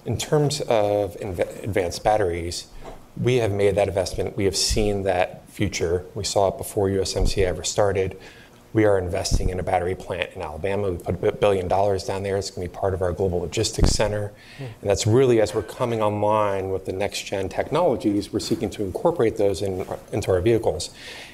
In 0.06 0.18
terms 0.18 0.62
of 0.62 1.16
advanced 1.16 2.04
batteries, 2.04 2.68
we 3.20 3.38
have 3.38 3.52
made 3.52 3.76
that 3.76 3.88
investment. 3.88 4.38
We 4.38 4.46
have 4.46 4.56
seen 4.56 5.04
that 5.04 5.50
future. 5.50 6.06
We 6.14 6.24
saw 6.24 6.50
it 6.50 6.58
before 6.58 6.90
USMCA 6.90 7.46
ever 7.46 7.64
started. 7.64 8.20
We 8.76 8.84
are 8.84 8.98
investing 8.98 9.52
in 9.52 9.60
a 9.62 9.64
battery 9.64 9.96
plant 9.96 10.32
in 10.36 10.42
Alabama. 10.42 10.92
We 10.92 10.98
put 10.98 11.16
a 11.16 11.32
$1 11.32 11.40
billion 11.40 11.70
down 11.70 12.24
there. 12.24 12.36
It's 12.36 12.52
going 12.52 12.68
to 12.68 12.74
be 12.74 12.78
part 12.78 12.94
of 12.94 13.02
our 13.02 13.14
global 13.14 13.40
logistics 13.40 13.92
center. 13.92 14.34
Hmm. 14.58 14.64
And 14.82 14.90
that's 14.90 15.08
really 15.08 15.40
as 15.40 15.56
we're 15.56 15.64
coming 15.64 16.02
online 16.02 16.72
with 16.72 16.86
the 16.86 16.92
next-gen 16.92 17.48
technologies, 17.48 18.34
we're 18.34 18.42
seeking 18.42 18.70
to 18.72 18.84
incorporate 18.84 19.38
those 19.38 19.62
into 19.62 20.30
our 20.30 20.42
vehicles. 20.42 20.90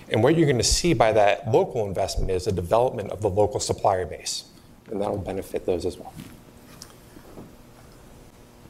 And 0.09 0.21
what 0.21 0.37
you're 0.37 0.45
going 0.45 0.59
to 0.59 0.63
see 0.63 0.93
by 0.93 1.13
that 1.13 1.49
local 1.49 1.87
investment 1.87 2.29
is 2.29 2.45
the 2.45 2.51
development 2.51 3.09
of 3.09 3.21
the 3.21 3.29
local 3.31 3.59
supplier 3.59 4.05
base. 4.05 4.43
And 4.91 5.01
that 5.01 5.09
will 5.09 5.17
benefit 5.17 5.65
those 5.65 5.83
as 5.87 5.97
well. 5.97 6.13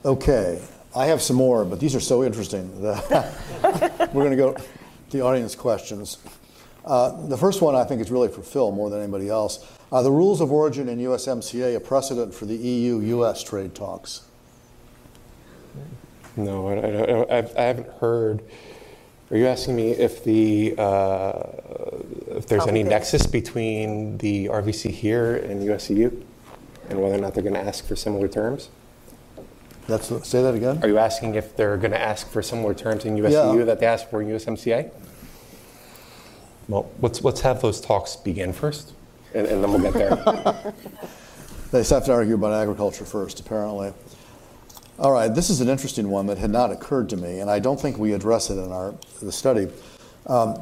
Okay. 0.06 0.62
I 0.96 1.08
have 1.08 1.22
some 1.22 1.36
more, 1.36 1.66
but 1.66 1.82
these 1.82 1.94
are 1.94 2.00
so 2.00 2.24
interesting. 2.24 2.82
We're 2.82 4.08
going 4.14 4.32
to 4.32 4.38
go 4.38 4.54
to 4.54 4.64
the 5.10 5.20
audience 5.20 5.56
questions. 5.56 6.20
Uh, 6.86 7.28
the 7.28 7.38
first 7.38 7.62
one 7.62 7.76
I 7.76 7.84
think 7.84 8.02
is 8.02 8.10
really 8.10 8.28
for 8.28 8.42
Phil 8.42 8.72
more 8.72 8.90
than 8.90 9.02
anybody 9.02 9.30
else. 9.30 9.66
Are 9.92 10.04
the 10.04 10.12
rules 10.12 10.42
of 10.42 10.52
origin 10.52 10.90
in 10.90 11.00
USMCA 11.00 11.76
a 11.76 11.80
precedent 11.80 12.34
for 12.34 12.46
the 12.46 12.56
EU-US 12.56 13.44
trade 13.44 13.76
talks? 13.76 14.22
No, 16.36 16.70
I 16.70 17.62
haven't 17.62 17.90
heard. 18.00 18.42
Are 19.30 19.38
you 19.38 19.48
asking 19.48 19.76
me 19.76 19.92
if 19.92 20.24
the 20.24 20.76
uh, 20.78 21.44
if 22.36 22.48
there's 22.48 22.68
any 22.68 22.84
nexus 22.84 23.28
between 23.28 24.18
the 24.18 24.48
RVC 24.48 24.92
here 24.92 25.38
and 25.38 25.64
US-EU 25.64 26.10
and 26.90 27.02
whether 27.02 27.16
or 27.16 27.18
not 27.18 27.34
they're 27.34 27.44
going 27.44 27.56
to 27.56 27.62
ask 27.62 27.86
for 27.86 27.96
similar 27.96 28.28
terms? 28.28 28.70
That's 29.88 30.08
Say 30.28 30.42
that 30.42 30.54
again. 30.54 30.80
Are 30.84 30.88
you 30.88 30.98
asking 30.98 31.36
if 31.36 31.56
they're 31.56 31.78
going 31.78 31.92
to 31.92 32.02
ask 32.02 32.30
for 32.30 32.42
similar 32.42 32.74
terms 32.74 33.06
in 33.06 33.18
US-EU 33.18 33.66
that 33.66 33.80
they 33.80 33.86
ask 33.86 34.10
for 34.10 34.22
in 34.22 34.30
USMCA? 34.30 34.92
Well, 36.72 36.90
let's 37.02 37.22
let's 37.22 37.42
have 37.42 37.62
those 37.62 37.82
talks 37.82 38.16
begin 38.16 38.54
first, 38.54 38.94
and 39.34 39.46
then 39.46 39.62
we'll 39.62 39.80
get 39.80 39.94
there. 39.94 40.74
They 41.72 41.86
have 41.86 42.04
to 42.04 42.12
argue 42.12 42.36
about 42.36 42.52
agriculture 42.52 43.06
first, 43.06 43.40
apparently. 43.40 43.94
All 45.00 45.14
right. 45.14 45.34
This 45.34 45.50
is 45.50 45.62
an 45.62 45.70
interesting 45.70 46.10
one 46.10 46.26
that 46.26 46.38
had 46.38 46.50
not 46.50 46.70
occurred 46.70 47.08
to 47.12 47.18
me, 47.18 47.40
and 47.40 47.50
I 47.50 47.60
don't 47.60 47.80
think 47.80 47.98
we 47.98 48.12
address 48.12 48.50
it 48.50 48.56
in 48.56 48.74
our 48.74 48.94
the 49.22 49.32
study. 49.32 49.70
Um, 50.28 50.62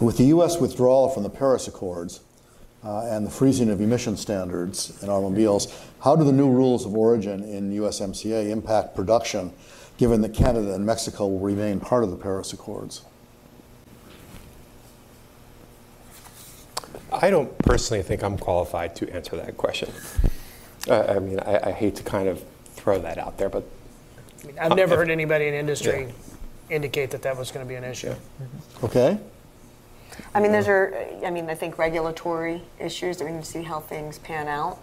with 0.00 0.16
the 0.16 0.24
U.S. 0.24 0.58
withdrawal 0.58 1.10
from 1.10 1.22
the 1.22 1.28
Paris 1.28 1.68
Accords 1.68 2.20
uh, 2.82 3.08
and 3.08 3.26
the 3.26 3.30
freezing 3.30 3.68
of 3.68 3.82
emission 3.82 4.16
standards 4.16 5.02
in 5.02 5.10
automobiles, 5.10 5.70
how 6.00 6.16
do 6.16 6.24
the 6.24 6.32
new 6.32 6.50
rules 6.50 6.86
of 6.86 6.94
origin 6.94 7.44
in 7.44 7.70
USMCA 7.72 8.48
impact 8.48 8.96
production, 8.96 9.52
given 9.98 10.22
that 10.22 10.32
Canada 10.32 10.74
and 10.74 10.86
Mexico 10.86 11.26
will 11.26 11.40
remain 11.40 11.78
part 11.78 12.04
of 12.04 12.10
the 12.10 12.16
Paris 12.16 12.54
Accords? 12.54 13.02
I 17.12 17.30
don't 17.30 17.56
personally 17.58 18.02
think 18.02 18.22
I'm 18.22 18.36
qualified 18.38 18.94
to 18.96 19.10
answer 19.12 19.36
that 19.36 19.56
question. 19.56 19.90
I 20.90 21.18
mean, 21.18 21.38
I 21.40 21.70
hate 21.70 21.96
to 21.96 22.02
kind 22.02 22.28
of 22.28 22.42
throw 22.74 22.98
that 23.00 23.18
out 23.18 23.38
there, 23.38 23.48
but. 23.48 23.64
I've 24.60 24.76
never 24.76 24.96
heard 24.96 25.10
anybody 25.10 25.48
in 25.48 25.54
industry 25.54 26.08
indicate 26.70 27.10
that 27.10 27.22
that 27.22 27.36
was 27.36 27.50
going 27.50 27.64
to 27.64 27.68
be 27.68 27.74
an 27.74 27.84
issue. 27.84 28.14
Okay. 28.84 29.18
I 30.34 30.40
mean, 30.40 30.52
those 30.52 30.68
uh, 30.68 30.72
are, 30.72 31.06
I 31.24 31.30
mean, 31.30 31.48
I 31.48 31.54
think 31.54 31.78
regulatory 31.78 32.62
issues 32.78 33.18
that 33.18 33.24
we 33.24 33.32
need 33.32 33.44
to 33.44 33.50
see 33.50 33.62
how 33.62 33.80
things 33.80 34.18
pan 34.18 34.48
out. 34.48 34.78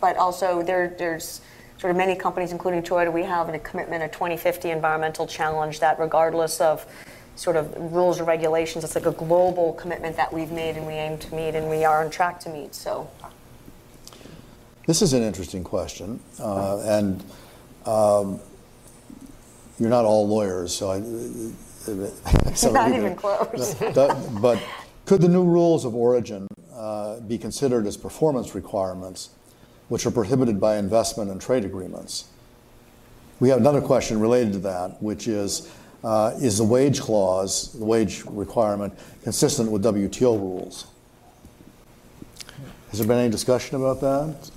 But 0.00 0.16
also, 0.16 0.62
there's 0.62 1.40
sort 1.78 1.90
of 1.90 1.96
many 1.96 2.14
companies, 2.14 2.52
including 2.52 2.82
Toyota, 2.82 3.12
we 3.12 3.22
have 3.24 3.48
a 3.48 3.58
commitment, 3.58 4.02
a 4.02 4.08
2050 4.08 4.70
environmental 4.70 5.26
challenge 5.26 5.80
that 5.80 5.98
regardless 5.98 6.60
of 6.60 6.86
sort 7.38 7.54
of 7.54 7.72
rules 7.92 8.18
or 8.20 8.24
regulations, 8.24 8.82
it's 8.82 8.96
like 8.96 9.06
a 9.06 9.12
global 9.12 9.72
commitment 9.74 10.16
that 10.16 10.32
we've 10.32 10.50
made 10.50 10.76
and 10.76 10.84
we 10.86 10.94
aim 10.94 11.16
to 11.18 11.34
meet 11.34 11.54
and 11.54 11.70
we 11.70 11.84
are 11.84 12.04
on 12.04 12.10
track 12.10 12.40
to 12.40 12.50
meet, 12.50 12.74
so. 12.74 13.08
This 14.88 15.02
is 15.02 15.12
an 15.12 15.22
interesting 15.22 15.62
question. 15.62 16.18
Uh, 16.40 16.80
and 16.80 17.22
um, 17.86 18.40
you're 19.78 19.88
not 19.88 20.04
all 20.04 20.26
lawyers, 20.26 20.74
so 20.74 20.90
I. 20.90 20.98
Not 22.70 22.92
even 22.92 23.16
close. 23.16 23.74
But 24.42 24.62
could 25.06 25.22
the 25.22 25.28
new 25.28 25.44
rules 25.44 25.86
of 25.86 25.94
origin 25.94 26.46
uh, 26.74 27.20
be 27.20 27.38
considered 27.38 27.86
as 27.86 27.96
performance 27.96 28.54
requirements, 28.54 29.30
which 29.88 30.04
are 30.04 30.10
prohibited 30.10 30.60
by 30.60 30.76
investment 30.76 31.30
and 31.30 31.40
trade 31.40 31.64
agreements? 31.64 32.26
We 33.40 33.48
have 33.48 33.58
another 33.58 33.80
question 33.80 34.20
related 34.20 34.52
to 34.54 34.58
that, 34.60 35.02
which 35.02 35.28
is, 35.28 35.70
Uh, 36.04 36.32
is 36.40 36.58
the 36.58 36.64
wage 36.64 37.00
clause, 37.00 37.72
the 37.72 37.84
wage 37.84 38.22
requirement, 38.26 38.96
consistent 39.22 39.70
with 39.70 39.82
WTO 39.82 40.38
rules? 40.38 40.86
Has 42.90 42.98
there 42.98 43.08
been 43.08 43.18
any 43.18 43.30
discussion 43.30 43.76
about 43.76 44.00
that? 44.00 44.50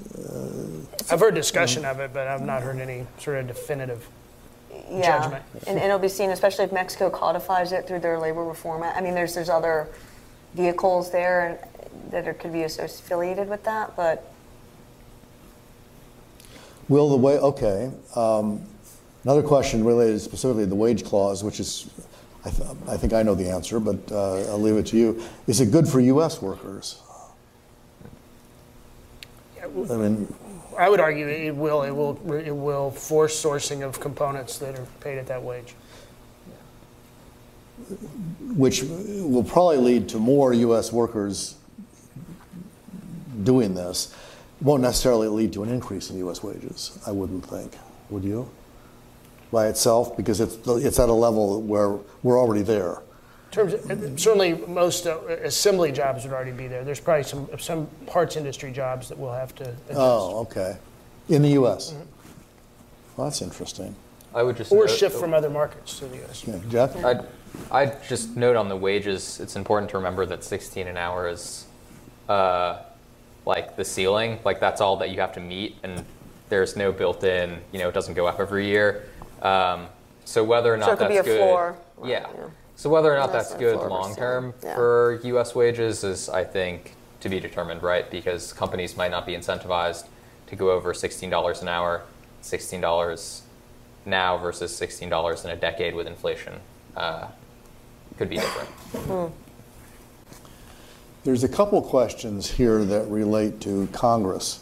I've 1.10 1.20
heard 1.20 1.36
discussion 1.36 1.84
of 1.84 2.00
it, 2.00 2.14
but 2.14 2.28
I've 2.28 2.44
not 2.44 2.62
heard 2.62 2.80
any 2.80 3.06
sort 3.20 3.39
of 3.39 3.48
definitive 3.48 4.08
judgment. 4.89 5.44
Yeah. 5.54 5.62
And 5.68 5.80
it'll 5.80 6.00
be 6.00 6.08
seen, 6.08 6.30
especially 6.30 6.66
if 6.66 6.72
Mexico 6.72 7.10
codifies 7.10 7.72
it 7.72 7.88
through 7.88 8.00
their 8.00 8.20
labor 8.20 8.44
reform. 8.46 8.84
I 8.84 9.02
mean, 9.02 9.16
there's 9.16 9.34
there's 9.34 9.50
other 9.50 9.89
vehicles 10.54 11.12
there 11.12 11.68
that 12.12 12.39
could 12.39 12.54
be 12.54 12.64
affiliated 12.64 13.50
with 13.50 13.64
that, 13.64 13.96
but. 13.96 14.32
Will 16.88 17.10
the 17.10 17.16
way, 17.16 17.38
okay. 17.38 17.92
Um, 18.16 18.62
Another 19.24 19.43
question 19.43 19.84
related 19.84 20.19
specifically 20.19 20.63
to 20.63 20.69
the 20.69 20.76
wage 20.76 21.03
clause, 21.05 21.43
which 21.43 21.59
is, 21.59 21.89
I 22.43 22.97
think 22.97 23.13
I 23.13 23.22
know 23.22 23.36
the 23.36 23.49
answer, 23.49 23.80
but 23.80 24.11
uh, 24.11 24.49
I'll 24.49 24.59
leave 24.59 24.78
it 24.78 24.88
to 24.88 24.97
you. 24.97 25.24
Is 25.45 25.61
it 25.61 25.72
good 25.72 25.88
for 25.88 25.99
U.S. 25.99 26.41
workers? 26.41 27.01
I 29.63 29.67
mean. 29.67 30.34
I 30.78 30.89
would 30.89 30.99
argue 30.99 31.28
it 31.28 31.55
will. 31.55 31.84
It 31.84 32.51
will 32.51 32.91
force 32.91 33.41
sourcing 33.41 33.86
of 33.86 33.99
components 33.99 34.57
that 34.57 34.78
are 34.78 34.88
paid 35.01 35.17
at 35.17 35.28
that 35.28 35.43
wage. 35.43 35.76
Which 38.55 38.84
will 38.84 39.43
probably 39.43 39.78
lead 39.78 40.09
to 40.09 40.17
more 40.17 40.53
U.S. 40.53 40.91
workers 40.91 41.55
doing 43.43 43.76
this. 43.76 44.15
Won't 44.61 44.82
necessarily 44.82 45.28
lead 45.28 45.53
to 45.53 45.63
an 45.63 45.69
increase 45.69 46.09
in 46.09 46.17
U.S. 46.19 46.43
wages, 46.43 46.97
I 47.05 47.11
wouldn't 47.11 47.45
think. 47.45 47.78
Would 48.09 48.24
you? 48.24 48.49
By 49.52 49.68
itself, 49.68 50.16
because 50.16 50.39
it's 50.39 50.56
it's 50.66 50.97
at 50.99 51.10
a 51.10 51.14
level 51.14 51.62
where 51.62 51.99
we're 52.24 52.39
already 52.39 52.62
there. 52.62 53.02
Certainly, 53.52 54.54
most 54.68 55.06
assembly 55.06 55.91
jobs 55.91 56.24
would 56.24 56.32
already 56.32 56.52
be 56.54 56.68
there. 56.68 56.86
There's 56.86 57.02
probably 57.02 57.24
some 57.24 57.49
some 57.60 57.88
parts 58.08 58.38
industry 58.38 58.72
jobs 58.72 59.10
that 59.10 59.18
we'll 59.18 59.34
have 59.34 59.54
to 59.56 59.64
adjust. 59.64 59.91
Oh, 59.91 60.39
okay. 60.41 60.78
In 61.28 61.41
the 61.41 61.49
U.S.? 61.49 61.93
Well, 63.18 63.28
that's 63.28 63.41
interesting. 63.41 63.93
I 64.34 64.43
would 64.43 64.56
just. 64.56 64.72
Or 64.72 64.88
shift 64.88 65.18
from 65.18 65.34
other 65.34 65.49
markets 65.49 65.99
to 65.99 66.06
the 66.06 66.18
U.S. 66.18 66.45
Jeff? 66.70 66.95
I'd 67.70 68.02
just 68.08 68.38
note 68.38 68.56
on 68.56 68.70
the 68.70 68.78
wages, 68.78 69.39
it's 69.39 69.56
important 69.56 69.89
to 69.91 69.97
remember 69.97 70.26
that 70.28 70.43
16 70.43 70.88
an 70.88 70.97
hour 70.97 71.28
is 71.28 71.66
uh, 72.30 72.80
like 73.45 73.76
the 73.76 73.84
ceiling. 73.84 74.39
Like 74.45 74.60
that's 74.60 74.82
all 74.82 74.97
that 74.97 75.10
you 75.10 75.20
have 75.20 75.34
to 75.34 75.39
meet. 75.41 75.76
And 75.84 76.06
there's 76.49 76.76
no 76.76 76.91
built-in, 76.91 77.60
You 77.72 77.80
know, 77.80 77.89
it 77.89 77.93
doesn't 77.93 78.14
go 78.14 78.28
up 78.28 78.39
every 78.39 78.68
year. 78.68 79.06
Um, 79.42 79.88
so 80.26 80.44
whether 80.44 80.74
or 80.74 80.78
not 80.78 81.00
that's 81.00 81.00
good. 81.00 81.08
So 81.10 81.20
it 81.20 81.24
could 81.24 81.26
be 81.26 81.32
a 81.32 81.38
floor. 81.38 81.78
Yeah. 82.06 82.28
So 82.76 82.89
whether 82.89 83.14
or 83.14 83.18
not 83.18 83.32
that's 83.32 83.54
good 83.56 83.76
long-term 83.76 84.54
for 84.62 85.20
U.S. 85.24 85.54
wages 85.54 86.04
is, 86.04 86.30
I 86.30 86.44
think, 86.44 86.96
to 87.20 87.30
be 87.30 87.39
determined, 87.39 87.84
right? 87.84 88.10
Because 88.10 88.54
companies 88.54 88.98
might 88.98 89.12
not 89.12 89.26
be 89.26 89.34
incentivized 89.34 90.08
to 90.48 90.56
go 90.56 90.72
over 90.72 90.94
$16 90.94 91.62
an 91.62 91.68
hour, 91.68 92.02
$16 92.44 93.42
now 94.06 94.38
versus 94.38 94.72
$16 94.80 95.46
in 95.46 95.52
a 95.52 95.56
decade 95.56 95.94
with 95.94 96.08
inflation. 96.08 96.54
Uh, 96.96 97.28
could 98.18 98.30
be 98.30 98.38
different. 98.38 98.70
Hmm. 98.70 99.26
There's 101.24 101.44
a 101.44 101.50
couple 101.50 101.82
questions 101.84 102.50
here 102.50 102.84
that 102.84 103.08
relate 103.08 103.62
to 103.62 103.88
Congress 103.94 104.60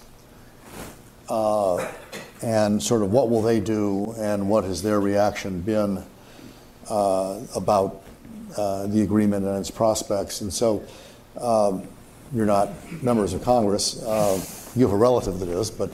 uh, 1.30 1.90
and 2.42 2.82
sort 2.82 3.02
of 3.02 3.12
what 3.12 3.30
will 3.30 3.42
they 3.42 3.60
do 3.60 4.14
and 4.18 4.50
what 4.50 4.64
has 4.64 4.82
their 4.82 5.00
reaction 5.00 5.62
been 5.62 6.04
about 6.90 8.02
the 8.48 9.02
agreement 9.04 9.46
and 9.46 9.58
its 9.58 9.72
prospects. 9.72 10.42
And 10.42 10.52
so 10.54 10.84
you're 12.34 12.46
not 12.46 12.70
members 13.02 13.34
of 13.34 13.44
Congress. 13.44 14.02
Uh, 14.04 14.40
you 14.76 14.86
have 14.86 14.94
a 14.94 14.98
relative 14.98 15.40
that 15.40 15.50
is, 15.50 15.72
but 15.72 15.90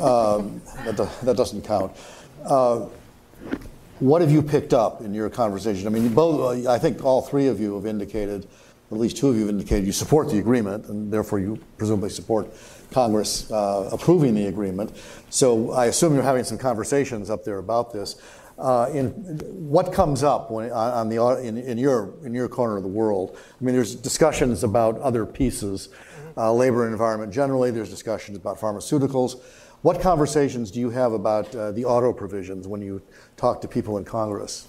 um, 0.00 0.62
that, 0.84 0.96
do, 0.96 1.08
that 1.22 1.36
doesn't 1.36 1.62
count. 1.62 1.92
Uh, 2.44 2.86
what 3.98 4.20
have 4.20 4.30
you 4.30 4.42
picked 4.42 4.72
up 4.74 5.00
in 5.00 5.14
your 5.14 5.28
conversation? 5.28 5.86
I 5.86 5.90
mean, 5.90 6.12
both. 6.14 6.66
I 6.66 6.78
think 6.78 7.04
all 7.04 7.22
three 7.22 7.48
of 7.48 7.60
you 7.60 7.74
have 7.74 7.86
indicated, 7.86 8.46
at 8.90 8.98
least 8.98 9.16
two 9.16 9.28
of 9.28 9.34
you 9.34 9.42
have 9.42 9.50
indicated, 9.50 9.86
you 9.86 9.92
support 9.92 10.28
the 10.30 10.38
agreement, 10.38 10.86
and 10.86 11.12
therefore 11.12 11.40
you 11.40 11.58
presumably 11.78 12.10
support 12.10 12.48
Congress 12.92 13.50
uh, 13.50 13.88
approving 13.92 14.34
the 14.34 14.46
agreement. 14.46 14.94
So 15.30 15.72
I 15.72 15.86
assume 15.86 16.14
you're 16.14 16.22
having 16.22 16.44
some 16.44 16.58
conversations 16.58 17.30
up 17.30 17.44
there 17.44 17.58
about 17.58 17.92
this. 17.92 18.16
Uh, 18.58 18.88
in 18.92 19.08
what 19.68 19.92
comes 19.92 20.22
up 20.22 20.50
when, 20.50 20.70
on 20.70 21.08
the 21.08 21.16
in, 21.38 21.56
in, 21.56 21.78
your 21.78 22.14
in 22.22 22.34
your 22.34 22.48
corner 22.48 22.76
of 22.76 22.82
the 22.82 22.88
world? 22.88 23.36
I 23.60 23.64
mean, 23.64 23.74
there's 23.74 23.94
discussions 23.94 24.62
about 24.62 24.98
other 25.00 25.24
pieces, 25.24 25.88
uh, 26.36 26.52
labor 26.52 26.84
and 26.84 26.92
environment 26.92 27.32
generally. 27.32 27.70
There's 27.70 27.90
discussions 27.90 28.36
about 28.36 28.60
pharmaceuticals. 28.60 29.40
What 29.80 30.00
conversations 30.00 30.70
do 30.70 30.78
you 30.78 30.90
have 30.90 31.12
about 31.12 31.52
uh, 31.56 31.72
the 31.72 31.84
auto 31.86 32.12
provisions 32.12 32.68
when 32.68 32.82
you 32.82 33.02
talk 33.36 33.62
to 33.62 33.68
people 33.68 33.96
in 33.98 34.04
Congress, 34.04 34.68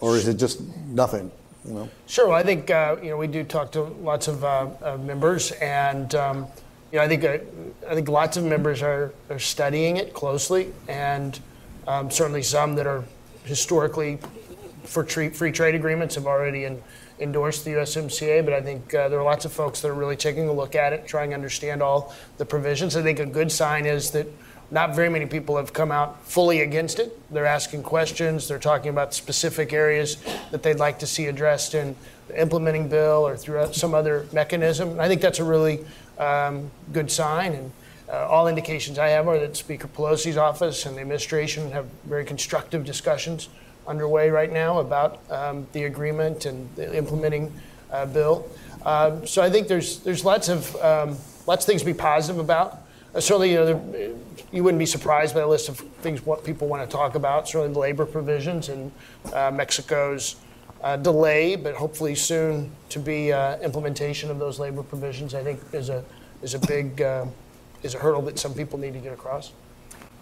or 0.00 0.16
is 0.16 0.28
it 0.28 0.34
just 0.34 0.60
nothing? 0.86 1.32
You 1.64 1.72
know? 1.72 1.88
Sure. 2.06 2.28
Well, 2.28 2.36
I 2.36 2.44
think 2.44 2.70
uh, 2.70 2.96
you 3.02 3.10
know 3.10 3.16
we 3.16 3.26
do 3.26 3.42
talk 3.42 3.72
to 3.72 3.82
lots 3.82 4.28
of 4.28 4.44
uh, 4.44 4.98
members, 4.98 5.52
and 5.52 6.14
um, 6.14 6.46
you 6.92 6.98
know 6.98 7.04
I 7.04 7.08
think 7.08 7.24
I 7.24 7.94
think 7.94 8.08
lots 8.08 8.36
of 8.36 8.44
members 8.44 8.82
are, 8.82 9.12
are 9.30 9.38
studying 9.38 9.96
it 9.96 10.14
closely 10.14 10.72
and 10.88 11.38
um, 11.86 12.10
certainly, 12.10 12.42
some 12.42 12.74
that 12.76 12.86
are 12.86 13.04
historically 13.44 14.18
for 14.84 15.04
free 15.04 15.52
trade 15.52 15.74
agreements 15.74 16.16
have 16.16 16.26
already 16.26 16.64
in, 16.64 16.82
endorsed 17.20 17.64
the 17.64 17.72
USMCA, 17.72 18.44
but 18.44 18.54
I 18.54 18.60
think 18.60 18.92
uh, 18.92 19.08
there 19.08 19.20
are 19.20 19.24
lots 19.24 19.44
of 19.44 19.52
folks 19.52 19.80
that 19.80 19.88
are 19.88 19.94
really 19.94 20.16
taking 20.16 20.48
a 20.48 20.52
look 20.52 20.74
at 20.74 20.92
it, 20.92 21.06
trying 21.06 21.30
to 21.30 21.34
understand 21.34 21.82
all 21.82 22.12
the 22.38 22.44
provisions. 22.44 22.96
I 22.96 23.02
think 23.02 23.20
a 23.20 23.26
good 23.26 23.52
sign 23.52 23.86
is 23.86 24.10
that 24.12 24.26
not 24.72 24.96
very 24.96 25.08
many 25.08 25.26
people 25.26 25.56
have 25.56 25.72
come 25.72 25.92
out 25.92 26.24
fully 26.26 26.60
against 26.62 26.98
it. 26.98 27.16
They're 27.32 27.46
asking 27.46 27.84
questions, 27.84 28.48
they're 28.48 28.58
talking 28.58 28.90
about 28.90 29.14
specific 29.14 29.72
areas 29.72 30.16
that 30.50 30.64
they'd 30.64 30.80
like 30.80 30.98
to 31.00 31.06
see 31.06 31.26
addressed 31.26 31.74
in 31.74 31.94
the 32.26 32.40
implementing 32.40 32.88
bill 32.88 33.26
or 33.26 33.36
through 33.36 33.72
some 33.74 33.94
other 33.94 34.26
mechanism. 34.32 34.90
And 34.90 35.00
I 35.00 35.06
think 35.06 35.20
that's 35.20 35.38
a 35.38 35.44
really 35.44 35.84
um, 36.18 36.70
good 36.92 37.10
sign. 37.10 37.52
And 37.52 37.72
uh, 38.08 38.26
all 38.28 38.48
indications 38.48 38.98
I 38.98 39.08
have 39.08 39.28
are 39.28 39.38
that 39.38 39.56
Speaker 39.56 39.88
Pelosi's 39.88 40.36
office 40.36 40.86
and 40.86 40.96
the 40.96 41.00
administration 41.00 41.70
have 41.72 41.86
very 42.04 42.24
constructive 42.24 42.84
discussions 42.84 43.48
underway 43.86 44.30
right 44.30 44.52
now 44.52 44.78
about 44.78 45.20
um, 45.30 45.66
the 45.72 45.84
agreement 45.84 46.46
and 46.46 46.68
the 46.76 46.96
implementing 46.96 47.52
uh, 47.90 48.06
bill. 48.06 48.48
Um, 48.84 49.26
so 49.26 49.42
I 49.42 49.50
think 49.50 49.68
there's 49.68 49.98
there's 50.00 50.24
lots 50.24 50.48
of 50.48 50.74
um, 50.76 51.16
lots 51.46 51.64
of 51.64 51.66
things 51.66 51.82
to 51.82 51.86
be 51.86 51.94
positive 51.94 52.38
about. 52.38 52.78
Uh, 53.14 53.20
certainly, 53.20 53.50
you 53.50 53.56
know, 53.56 53.66
there, 53.66 54.10
you 54.52 54.62
wouldn't 54.62 54.78
be 54.78 54.86
surprised 54.86 55.34
by 55.34 55.40
the 55.40 55.46
list 55.46 55.68
of 55.68 55.78
things 55.78 56.24
what 56.24 56.44
people 56.44 56.68
want 56.68 56.88
to 56.88 56.96
talk 56.96 57.14
about. 57.14 57.48
Certainly, 57.48 57.72
the 57.72 57.78
labor 57.78 58.06
provisions 58.06 58.68
and 58.68 58.92
uh, 59.32 59.50
Mexico's 59.50 60.36
uh, 60.82 60.96
delay, 60.96 61.56
but 61.56 61.74
hopefully 61.74 62.14
soon 62.14 62.70
to 62.90 62.98
be 62.98 63.32
uh, 63.32 63.58
implementation 63.58 64.30
of 64.30 64.38
those 64.38 64.58
labor 64.58 64.82
provisions. 64.82 65.34
I 65.34 65.42
think 65.42 65.60
is 65.72 65.88
a 65.88 66.04
is 66.42 66.54
a 66.54 66.58
big 66.60 67.00
is 67.82 67.94
a 67.94 67.98
hurdle 67.98 68.22
that 68.22 68.38
some 68.38 68.54
people 68.54 68.78
need 68.78 68.92
to 68.94 69.00
get 69.00 69.12
across. 69.12 69.52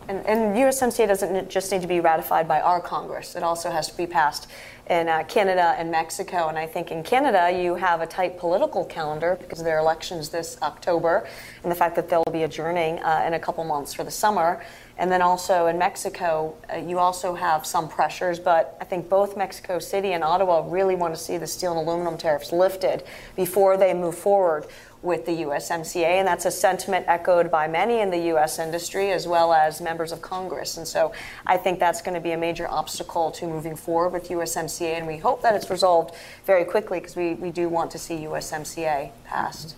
And, 0.07 0.27
and 0.27 0.57
USMCA 0.57 1.09
doesn't 1.09 1.49
just 1.49 1.73
need 1.73 1.81
to 1.81 1.89
be 1.89 2.01
ratified 2.01 2.47
by 2.47 2.61
our 2.61 2.81
Congress, 2.81 3.37
it 3.37 3.43
also 3.43 3.71
has 3.71 3.89
to 3.89 3.97
be 3.97 4.07
passed 4.07 4.49
in 4.91 5.09
uh, 5.09 5.25
Canada 5.25 5.75
and 5.79 5.91
Mexico. 5.91 6.49
And 6.49 6.59
I 6.59 6.67
think 6.67 6.91
in 6.91 7.03
Canada, 7.03 7.51
you 7.51 7.75
have 7.75 8.03
a 8.03 8.07
tight 8.07 8.39
political 8.39 8.85
calendar 8.85 9.39
because 9.41 9.63
there 9.63 9.77
are 9.77 9.81
elections 9.81 10.29
this 10.29 10.59
October, 10.61 11.27
and 11.63 11.73
the 11.73 11.77
fact 11.77 11.97
that 11.97 12.11
they'll 12.11 12.23
be 12.31 12.43
adjourning 12.43 12.99
uh, 12.99 13.25
in 13.27 13.33
a 13.33 13.41
couple 13.41 13.65
months 13.65 13.95
for 13.95 14.05
the 14.05 14.11
summer. 14.11 14.63
And 14.99 15.11
then 15.11 15.23
also 15.23 15.67
in 15.67 15.79
Mexico, 15.79 16.55
uh, 16.73 16.77
you 16.77 16.99
also 16.99 17.35
have 17.35 17.65
some 17.65 17.89
pressures, 17.89 18.39
but 18.39 18.77
I 18.81 18.85
think 18.85 19.09
both 19.09 19.37
Mexico 19.37 19.79
City 19.79 20.13
and 20.13 20.23
Ottawa 20.23 20.65
really 20.69 20.95
want 20.95 21.15
to 21.15 21.21
see 21.21 21.39
the 21.39 21.47
steel 21.47 21.77
and 21.77 21.89
aluminum 21.89 22.19
tariffs 22.19 22.53
lifted 22.53 23.05
before 23.35 23.77
they 23.77 23.95
move 23.95 24.17
forward 24.17 24.67
with 25.05 25.27
the 25.27 25.43
USMCA, 25.43 26.19
and 26.19 26.27
that's 26.27 26.47
a 26.47 26.51
sentiment 26.51 27.05
echoed 27.07 27.51
by 27.51 27.69
many 27.69 28.01
in 28.01 28.11
the 28.11 28.33
US 28.35 28.59
industry 28.59 29.13
as 29.13 29.29
well 29.29 29.53
as 29.53 29.81
members 29.81 30.11
of 30.11 30.23
Congress. 30.23 30.79
And 30.79 30.89
so 30.89 31.13
I 31.47 31.59
think 31.59 31.79
that's 31.79 32.01
going 32.01 32.15
to 32.15 32.21
be 32.21 32.33
a 32.33 32.39
major 32.39 32.67
obstacle 32.69 33.31
to 33.33 33.47
moving 33.47 33.77
forward 33.77 34.15
with 34.15 34.29
USMCA, 34.31 34.97
and 34.97 35.07
we 35.07 35.19
hope 35.19 35.43
that 35.43 35.55
it's 35.55 35.69
resolved 35.71 36.15
very 36.47 36.65
quickly 36.65 37.01
because 37.01 37.17
we, 37.17 37.35
we 37.35 37.51
do 37.51 37.69
want 37.69 37.91
to 37.91 37.99
see 37.99 38.17
USMCA 38.21 39.11
passed. 39.25 39.77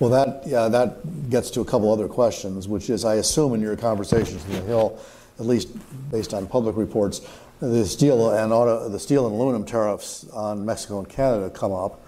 Well, 0.00 0.10
that, 0.10 0.46
yeah, 0.46 0.68
that 0.68 1.28
gets 1.28 1.50
to 1.50 1.60
a 1.60 1.64
couple 1.64 1.92
other 1.92 2.08
questions, 2.08 2.68
which 2.68 2.88
is 2.88 3.04
I 3.04 3.16
assume 3.16 3.54
in 3.54 3.60
your 3.60 3.76
conversations 3.76 4.44
in 4.46 4.52
the 4.52 4.60
Hill, 4.62 4.98
at 5.38 5.46
least 5.46 5.68
based 6.10 6.32
on 6.32 6.46
public 6.46 6.76
reports, 6.76 7.20
the 7.60 7.84
steel 7.84 8.30
and 8.30 8.52
auto, 8.52 8.88
the 8.88 8.98
steel 9.00 9.26
and 9.26 9.34
aluminum 9.34 9.64
tariffs 9.64 10.28
on 10.30 10.64
Mexico 10.64 11.00
and 11.00 11.08
Canada 11.08 11.50
come 11.50 11.72
up 11.72 12.00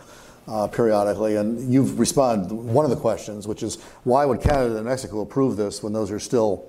uh, 0.51 0.67
periodically, 0.67 1.37
and 1.37 1.73
you've 1.73 1.99
responded 1.99 2.53
one 2.53 2.85
of 2.85 2.91
the 2.91 2.97
questions, 2.97 3.47
which 3.47 3.63
is 3.63 3.81
why 4.03 4.25
would 4.25 4.41
Canada 4.41 4.77
and 4.77 4.85
Mexico 4.85 5.21
approve 5.21 5.57
this 5.57 5.83
when 5.83 5.93
those 5.93 6.11
are 6.11 6.19
still 6.19 6.69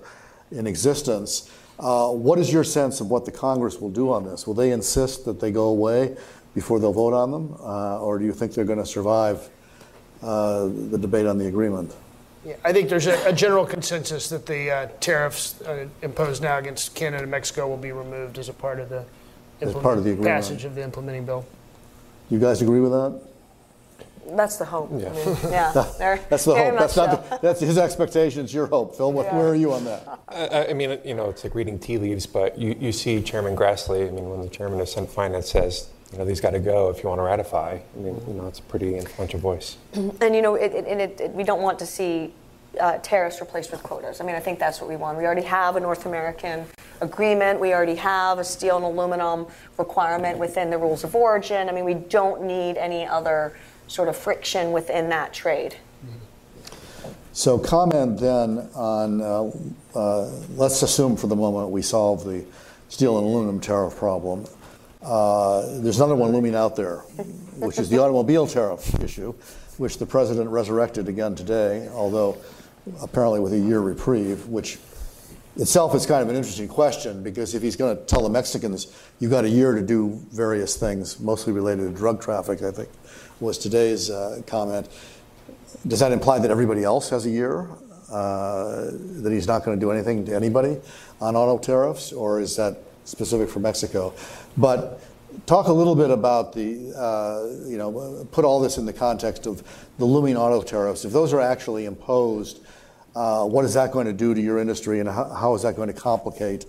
in 0.52 0.66
existence? 0.66 1.50
Uh, 1.80 2.10
what 2.10 2.38
is 2.38 2.52
your 2.52 2.62
sense 2.62 3.00
of 3.00 3.10
what 3.10 3.24
the 3.24 3.32
Congress 3.32 3.80
will 3.80 3.90
do 3.90 4.12
on 4.12 4.24
this? 4.24 4.46
Will 4.46 4.54
they 4.54 4.70
insist 4.70 5.24
that 5.24 5.40
they 5.40 5.50
go 5.50 5.64
away 5.64 6.16
before 6.54 6.78
they'll 6.78 6.92
vote 6.92 7.12
on 7.12 7.32
them, 7.32 7.56
uh, 7.60 8.00
or 8.00 8.18
do 8.18 8.24
you 8.24 8.32
think 8.32 8.54
they're 8.54 8.64
going 8.64 8.78
to 8.78 8.86
survive 8.86 9.48
uh, 10.22 10.68
the 10.90 10.98
debate 10.98 11.26
on 11.26 11.38
the 11.38 11.46
agreement? 11.46 11.92
Yeah, 12.44 12.56
I 12.64 12.72
think 12.72 12.88
there's 12.88 13.06
a, 13.06 13.28
a 13.28 13.32
general 13.32 13.64
consensus 13.66 14.28
that 14.28 14.46
the 14.46 14.70
uh, 14.70 14.88
tariffs 15.00 15.60
uh, 15.62 15.88
imposed 16.02 16.42
now 16.42 16.58
against 16.58 16.94
Canada 16.94 17.22
and 17.22 17.30
Mexico 17.30 17.66
will 17.68 17.76
be 17.76 17.92
removed 17.92 18.38
as 18.38 18.48
a 18.48 18.52
part 18.52 18.78
of 18.78 18.88
the, 18.88 19.04
as 19.60 19.72
part 19.74 19.98
of 19.98 20.04
the 20.04 20.16
passage 20.16 20.64
of 20.64 20.74
the 20.74 20.82
implementing 20.82 21.24
bill. 21.24 21.44
You 22.30 22.38
guys 22.38 22.62
agree 22.62 22.80
with 22.80 22.92
that? 22.92 23.31
That's 24.30 24.56
the 24.56 24.64
hope. 24.64 24.90
Yeah, 24.92 25.08
I 25.08 25.12
mean, 25.12 25.36
yeah. 25.50 25.72
that's 26.28 26.44
the 26.44 26.54
hope. 26.54 26.78
That's 26.78 26.96
not. 26.96 27.30
The, 27.30 27.38
that's 27.42 27.60
his 27.60 27.78
expectations. 27.78 28.54
Your 28.54 28.66
hope, 28.66 28.96
Phil. 28.96 29.12
yeah. 29.14 29.36
Where 29.36 29.48
are 29.48 29.54
you 29.54 29.72
on 29.72 29.84
that? 29.84 30.20
I, 30.28 30.66
I, 30.70 30.72
mean, 30.72 30.98
you 31.04 31.14
know, 31.14 31.30
it's 31.30 31.44
like 31.44 31.54
reading 31.54 31.78
tea 31.78 31.98
leaves, 31.98 32.26
but 32.26 32.58
you, 32.58 32.76
you 32.78 32.92
see 32.92 33.20
Chairman 33.22 33.56
Grassley. 33.56 34.08
I 34.08 34.10
mean, 34.10 34.30
when 34.30 34.40
the 34.40 34.48
chairman 34.48 34.80
of 34.80 34.88
Senate 34.88 35.10
Finance 35.10 35.50
says, 35.50 35.88
you 36.12 36.18
know, 36.18 36.24
these 36.24 36.40
got 36.40 36.50
to 36.50 36.60
go 36.60 36.90
if 36.90 37.02
you 37.02 37.08
want 37.08 37.18
to 37.18 37.24
ratify. 37.24 37.78
I 37.78 37.98
mean, 37.98 38.20
you 38.26 38.34
know, 38.34 38.46
it's 38.46 38.58
a 38.58 38.62
pretty 38.62 38.96
influential 38.96 39.40
voice. 39.40 39.76
And 39.94 40.34
you 40.34 40.42
know, 40.42 40.54
it, 40.54 40.72
it, 40.72 41.20
it, 41.20 41.30
we 41.32 41.42
don't 41.42 41.62
want 41.62 41.78
to 41.80 41.86
see 41.86 42.32
uh, 42.80 42.98
tariffs 42.98 43.40
replaced 43.40 43.70
with 43.70 43.82
quotas. 43.82 44.20
I 44.20 44.24
mean, 44.24 44.34
I 44.34 44.40
think 44.40 44.58
that's 44.58 44.80
what 44.80 44.88
we 44.88 44.96
want. 44.96 45.18
We 45.18 45.24
already 45.24 45.42
have 45.42 45.76
a 45.76 45.80
North 45.80 46.06
American 46.06 46.64
agreement. 47.00 47.60
We 47.60 47.74
already 47.74 47.96
have 47.96 48.38
a 48.38 48.44
steel 48.44 48.76
and 48.76 48.84
aluminum 48.84 49.46
requirement 49.78 50.38
within 50.38 50.70
the 50.70 50.78
rules 50.78 51.04
of 51.04 51.14
origin. 51.14 51.68
I 51.68 51.72
mean, 51.72 51.84
we 51.84 51.94
don't 51.94 52.42
need 52.42 52.76
any 52.76 53.06
other 53.06 53.54
sort 53.92 54.08
of 54.08 54.16
friction 54.16 54.72
within 54.72 55.10
that 55.10 55.34
trade. 55.34 55.76
So 57.34 57.58
comment 57.58 58.18
then 58.18 58.58
on, 58.74 59.20
uh, 59.20 59.50
uh, 59.94 60.30
let's 60.54 60.82
assume 60.82 61.16
for 61.16 61.26
the 61.26 61.36
moment 61.36 61.70
we 61.70 61.82
solve 61.82 62.24
the 62.24 62.44
steel 62.88 63.18
and 63.18 63.26
aluminum 63.26 63.60
tariff 63.60 63.96
problem. 63.96 64.46
Uh, 65.02 65.78
there's 65.80 65.96
another 65.96 66.14
one 66.14 66.32
looming 66.32 66.54
out 66.54 66.74
there, 66.74 66.98
which 67.56 67.78
is 67.78 67.90
the 67.90 67.98
automobile 67.98 68.46
tariff 68.46 68.98
issue, 69.02 69.34
which 69.76 69.98
the 69.98 70.06
president 70.06 70.48
resurrected 70.48 71.08
again 71.08 71.34
today, 71.34 71.88
although 71.92 72.36
apparently 73.02 73.40
with 73.40 73.52
a 73.52 73.58
year 73.58 73.80
reprieve, 73.80 74.46
which 74.46 74.78
itself 75.56 75.94
is 75.94 76.06
kind 76.06 76.22
of 76.22 76.30
an 76.30 76.36
interesting 76.36 76.68
question 76.68 77.22
because 77.22 77.54
if 77.54 77.62
he's 77.62 77.76
going 77.76 77.94
to 77.96 78.02
tell 78.04 78.22
the 78.22 78.30
Mexicans, 78.30 78.94
you've 79.20 79.30
got 79.30 79.44
a 79.44 79.48
year 79.48 79.74
to 79.74 79.82
do 79.82 80.20
various 80.32 80.76
things, 80.76 81.20
mostly 81.20 81.52
related 81.52 81.82
to 81.82 81.90
drug 81.90 82.22
traffic, 82.22 82.62
I 82.62 82.70
think 82.70 82.88
was 83.42 83.58
today's 83.58 84.08
uh, 84.08 84.40
comment. 84.46 84.88
Does 85.86 85.98
that 85.98 86.12
imply 86.12 86.38
that 86.38 86.50
everybody 86.50 86.84
else 86.84 87.10
has 87.10 87.26
a 87.26 87.30
year? 87.30 87.68
Uh, 88.10 88.90
that 88.92 89.32
he's 89.32 89.48
not 89.48 89.64
going 89.64 89.78
to 89.78 89.80
do 89.84 89.90
anything 89.90 90.24
to 90.26 90.34
anybody 90.34 90.78
on 91.20 91.34
auto 91.34 91.58
tariffs, 91.58 92.12
or 92.12 92.40
is 92.40 92.56
that 92.56 92.78
specific 93.04 93.48
for 93.48 93.58
Mexico? 93.58 94.14
But 94.56 95.00
talk 95.46 95.66
a 95.66 95.72
little 95.72 95.96
bit 95.96 96.10
about 96.10 96.52
the, 96.52 96.92
uh, 96.96 97.66
you 97.68 97.78
know, 97.78 98.26
put 98.30 98.44
all 98.44 98.60
this 98.60 98.78
in 98.78 98.86
the 98.86 98.92
context 98.92 99.46
of 99.46 99.62
the 99.98 100.04
looming 100.04 100.36
auto 100.36 100.62
tariffs. 100.62 101.04
If 101.04 101.12
those 101.12 101.32
are 101.32 101.40
actually 101.40 101.86
imposed, 101.86 102.60
uh, 103.16 103.44
what 103.44 103.64
is 103.64 103.74
that 103.74 103.90
going 103.90 104.06
to 104.06 104.12
do 104.12 104.34
to 104.34 104.40
your 104.40 104.58
industry, 104.58 105.00
and 105.00 105.08
how, 105.08 105.24
how 105.24 105.54
is 105.54 105.62
that 105.62 105.74
going 105.74 105.88
to 105.88 105.98
complicate 105.98 106.66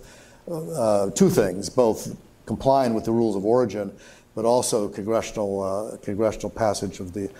uh, 0.50 1.10
two 1.10 1.30
things, 1.30 1.68
both 1.70 2.16
complying 2.46 2.94
with 2.94 3.04
the 3.04 3.12
rules 3.12 3.36
of 3.36 3.44
origin 3.44 3.92
but 4.34 4.44
also 4.44 4.88
congressional 4.88 5.62
uh, 5.62 5.96
congressional 5.98 6.50
passage 6.50 7.00
of 7.00 7.12
the 7.12 7.30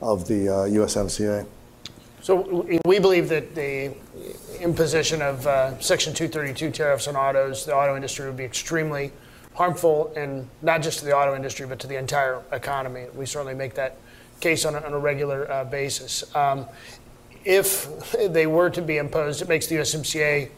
of 0.00 0.26
the 0.26 0.48
uh, 0.48 0.54
USMCA. 0.66 1.46
So 2.22 2.66
we 2.84 2.98
believe 3.00 3.28
that 3.30 3.54
the 3.54 3.94
imposition 4.60 5.20
of 5.22 5.44
uh, 5.46 5.78
Section 5.80 6.14
232 6.14 6.70
tariffs 6.70 7.08
on 7.08 7.16
autos, 7.16 7.66
the 7.66 7.74
auto 7.74 7.96
industry 7.96 8.26
would 8.26 8.36
be 8.36 8.44
extremely 8.44 9.10
harmful, 9.54 10.12
and 10.16 10.48
not 10.62 10.82
just 10.82 11.00
to 11.00 11.04
the 11.04 11.14
auto 11.16 11.34
industry, 11.34 11.66
but 11.66 11.80
to 11.80 11.88
the 11.88 11.96
entire 11.96 12.40
economy. 12.52 13.06
We 13.14 13.26
certainly 13.26 13.54
make 13.54 13.74
that 13.74 13.96
case 14.40 14.64
on 14.64 14.76
a, 14.76 14.80
on 14.80 14.92
a 14.92 14.98
regular 14.98 15.50
uh, 15.50 15.64
basis. 15.64 16.34
Um, 16.34 16.66
if 17.44 18.12
they 18.12 18.46
were 18.46 18.70
to 18.70 18.82
be 18.82 18.98
imposed, 18.98 19.42
it 19.42 19.48
makes 19.48 19.66
the 19.66 19.76
USMCA 19.76 20.50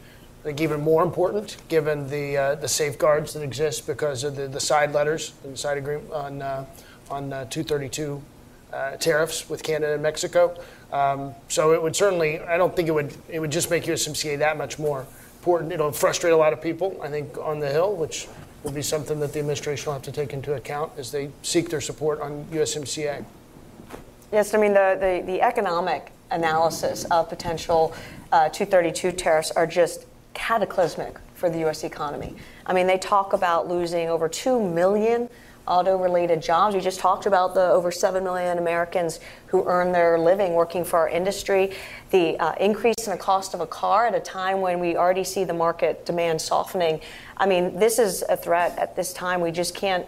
I 0.45 0.49
think 0.49 0.61
even 0.61 0.81
more 0.81 1.01
important, 1.01 1.57
given 1.69 2.07
the 2.07 2.37
uh, 2.37 2.55
the 2.55 2.67
safeguards 2.67 3.33
that 3.33 3.41
exist 3.41 3.87
because 3.87 4.23
of 4.23 4.35
the, 4.35 4.47
the 4.47 4.59
side 4.59 4.93
letters 4.93 5.33
and 5.43 5.57
side 5.57 5.79
agreement 5.79 6.13
on 6.13 6.39
uh, 6.43 6.65
on 7.09 7.33
uh, 7.33 7.45
232 7.45 8.21
uh, 8.71 8.91
tariffs 8.97 9.49
with 9.49 9.63
Canada 9.63 9.95
and 9.95 10.03
Mexico. 10.03 10.55
Um, 10.93 11.33
so 11.47 11.73
it 11.73 11.81
would 11.81 11.95
certainly, 11.95 12.41
I 12.41 12.57
don't 12.57 12.75
think 12.75 12.87
it 12.87 12.91
would 12.91 13.11
it 13.27 13.39
would 13.39 13.51
just 13.51 13.71
make 13.71 13.85
USMCA 13.85 14.37
that 14.37 14.55
much 14.55 14.77
more 14.77 15.07
important. 15.39 15.71
It'll 15.71 15.91
frustrate 15.91 16.33
a 16.33 16.37
lot 16.37 16.53
of 16.53 16.61
people, 16.61 16.95
I 17.01 17.07
think, 17.07 17.39
on 17.39 17.59
the 17.59 17.69
Hill, 17.69 17.95
which 17.95 18.27
will 18.61 18.71
be 18.71 18.83
something 18.83 19.19
that 19.21 19.33
the 19.33 19.39
administration 19.39 19.87
will 19.87 19.93
have 19.93 20.03
to 20.03 20.11
take 20.11 20.31
into 20.31 20.53
account 20.53 20.91
as 20.95 21.11
they 21.11 21.31
seek 21.41 21.71
their 21.71 21.81
support 21.81 22.21
on 22.21 22.45
USMCA. 22.51 23.25
Yes, 24.31 24.53
I 24.53 24.59
mean, 24.59 24.75
the, 24.75 24.95
the, 24.99 25.25
the 25.25 25.41
economic 25.41 26.11
analysis 26.29 27.05
of 27.05 27.29
potential 27.29 27.95
uh, 28.31 28.49
232 28.49 29.11
tariffs 29.11 29.49
are 29.49 29.65
just 29.65 30.05
cataclysmic 30.35 31.17
for 31.33 31.49
the 31.49 31.59
U.S. 31.59 31.83
economy. 31.83 32.35
I 32.65 32.73
mean, 32.73 32.85
they 32.85 32.99
talk 32.99 33.33
about 33.33 33.67
losing 33.67 34.09
over 34.09 34.29
2 34.29 34.61
million 34.61 35.29
auto 35.67 35.97
related 35.97 36.41
jobs. 36.41 36.75
We 36.75 36.81
just 36.81 36.99
talked 36.99 37.25
about 37.25 37.55
the 37.55 37.67
over 37.71 37.91
7 37.91 38.23
million 38.23 38.57
Americans 38.57 39.19
who 39.47 39.65
earn 39.65 39.91
their 39.91 40.19
living 40.19 40.53
working 40.53 40.83
for 40.83 40.99
our 40.99 41.09
industry. 41.09 41.73
The 42.11 42.37
uh, 42.39 42.53
increase 42.59 43.05
in 43.05 43.11
the 43.11 43.17
cost 43.17 43.53
of 43.53 43.61
a 43.61 43.67
car 43.67 44.07
at 44.07 44.15
a 44.15 44.19
time 44.19 44.61
when 44.61 44.79
we 44.79 44.95
already 44.95 45.23
see 45.23 45.43
the 45.43 45.53
market 45.53 46.05
demand 46.05 46.41
softening. 46.41 47.01
I 47.37 47.47
mean, 47.47 47.79
this 47.79 47.97
is 47.97 48.23
a 48.29 48.37
threat 48.37 48.77
at 48.77 48.95
this 48.95 49.11
time. 49.11 49.41
We 49.41 49.51
just 49.51 49.73
can't 49.73 50.05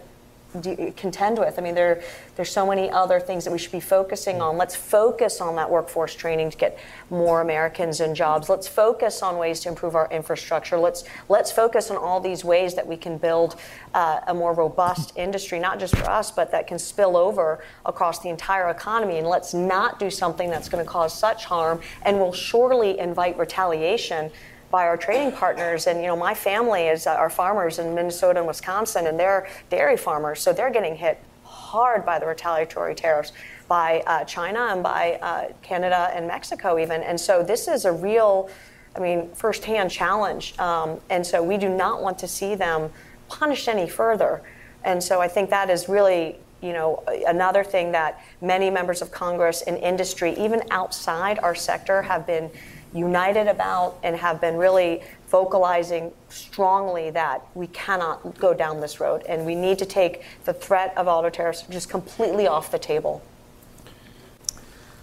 contend 0.96 1.38
with. 1.38 1.58
I 1.58 1.62
mean, 1.62 1.74
there 1.74 2.02
there's 2.36 2.50
so 2.50 2.66
many 2.66 2.90
other 2.90 3.20
things 3.20 3.44
that 3.44 3.50
we 3.50 3.58
should 3.58 3.72
be 3.72 3.80
focusing 3.80 4.40
on. 4.40 4.56
Let's 4.56 4.74
focus 4.74 5.40
on 5.40 5.56
that 5.56 5.70
workforce 5.70 6.14
training 6.14 6.50
to 6.50 6.56
get 6.56 6.78
more 7.10 7.42
Americans 7.42 8.00
in 8.00 8.14
jobs. 8.14 8.48
Let's 8.48 8.66
focus 8.66 9.22
on 9.22 9.36
ways 9.36 9.60
to 9.60 9.68
improve 9.68 9.94
our 9.94 10.08
infrastructure. 10.10 10.78
Let's 10.78 11.04
let's 11.28 11.52
focus 11.52 11.90
on 11.90 11.98
all 11.98 12.20
these 12.20 12.44
ways 12.44 12.74
that 12.76 12.86
we 12.86 12.96
can 12.96 13.18
build 13.18 13.56
uh, 13.92 14.20
a 14.26 14.34
more 14.34 14.54
robust 14.54 15.12
industry, 15.16 15.58
not 15.58 15.78
just 15.78 15.94
for 15.94 16.08
us, 16.08 16.30
but 16.30 16.50
that 16.52 16.66
can 16.66 16.78
spill 16.78 17.16
over 17.16 17.62
across 17.84 18.20
the 18.20 18.30
entire 18.30 18.70
economy. 18.70 19.18
And 19.18 19.26
let's 19.26 19.52
not 19.52 19.98
do 19.98 20.10
something 20.10 20.48
that's 20.48 20.68
going 20.68 20.84
to 20.84 20.90
cause 20.90 21.12
such 21.12 21.44
harm 21.44 21.80
and 22.02 22.18
will 22.18 22.32
surely 22.32 22.98
invite 22.98 23.38
retaliation 23.38 24.30
by 24.70 24.86
our 24.86 24.96
trading 24.96 25.32
partners. 25.32 25.86
And 25.86 26.00
you 26.00 26.06
know, 26.06 26.16
my 26.16 26.34
family 26.34 26.88
is 26.88 27.06
uh, 27.06 27.10
our 27.10 27.30
farmers 27.30 27.78
in 27.78 27.94
Minnesota 27.94 28.40
and 28.40 28.48
Wisconsin, 28.48 29.06
and 29.06 29.18
they're 29.18 29.48
dairy 29.70 29.96
farmers, 29.96 30.40
so 30.40 30.52
they're 30.52 30.70
getting 30.70 30.96
hit 30.96 31.20
hard 31.44 32.04
by 32.04 32.18
the 32.18 32.26
retaliatory 32.26 32.94
tariffs 32.94 33.32
by 33.68 34.02
uh, 34.06 34.24
China 34.24 34.68
and 34.70 34.82
by 34.82 35.18
uh, 35.20 35.52
Canada 35.62 36.10
and 36.14 36.26
Mexico 36.26 36.78
even. 36.78 37.02
And 37.02 37.20
so 37.20 37.42
this 37.42 37.68
is 37.68 37.84
a 37.84 37.92
real, 37.92 38.48
I 38.96 39.00
mean, 39.00 39.28
firsthand 39.34 39.90
challenge. 39.90 40.58
Um, 40.58 40.98
and 41.10 41.26
so 41.26 41.42
we 41.42 41.58
do 41.58 41.68
not 41.68 42.02
want 42.02 42.18
to 42.20 42.28
see 42.28 42.54
them 42.54 42.90
punished 43.28 43.68
any 43.68 43.88
further. 43.88 44.42
And 44.84 45.02
so 45.02 45.20
I 45.20 45.28
think 45.28 45.50
that 45.50 45.68
is 45.68 45.88
really 45.88 46.38
you 46.62 46.72
know, 46.72 47.04
another 47.26 47.62
thing 47.62 47.92
that 47.92 48.20
many 48.40 48.68
members 48.68 49.00
of 49.00 49.12
Congress 49.12 49.62
and 49.62 49.76
industry, 49.78 50.34
even 50.38 50.62
outside 50.70 51.38
our 51.40 51.54
sector, 51.54 52.02
have 52.02 52.26
been 52.26 52.50
united 52.94 53.48
about 53.48 53.98
and 54.02 54.16
have 54.16 54.40
been 54.40 54.56
really 54.56 55.02
vocalizing 55.28 56.10
strongly 56.28 57.10
that 57.10 57.46
we 57.54 57.66
cannot 57.68 58.38
go 58.38 58.54
down 58.54 58.80
this 58.80 58.98
road 58.98 59.22
and 59.28 59.44
we 59.44 59.54
need 59.54 59.78
to 59.78 59.86
take 59.86 60.22
the 60.44 60.52
threat 60.52 60.96
of 60.96 61.06
auto 61.06 61.28
tariffs 61.28 61.62
just 61.68 61.90
completely 61.90 62.46
off 62.46 62.70
the 62.70 62.78
table. 62.78 63.22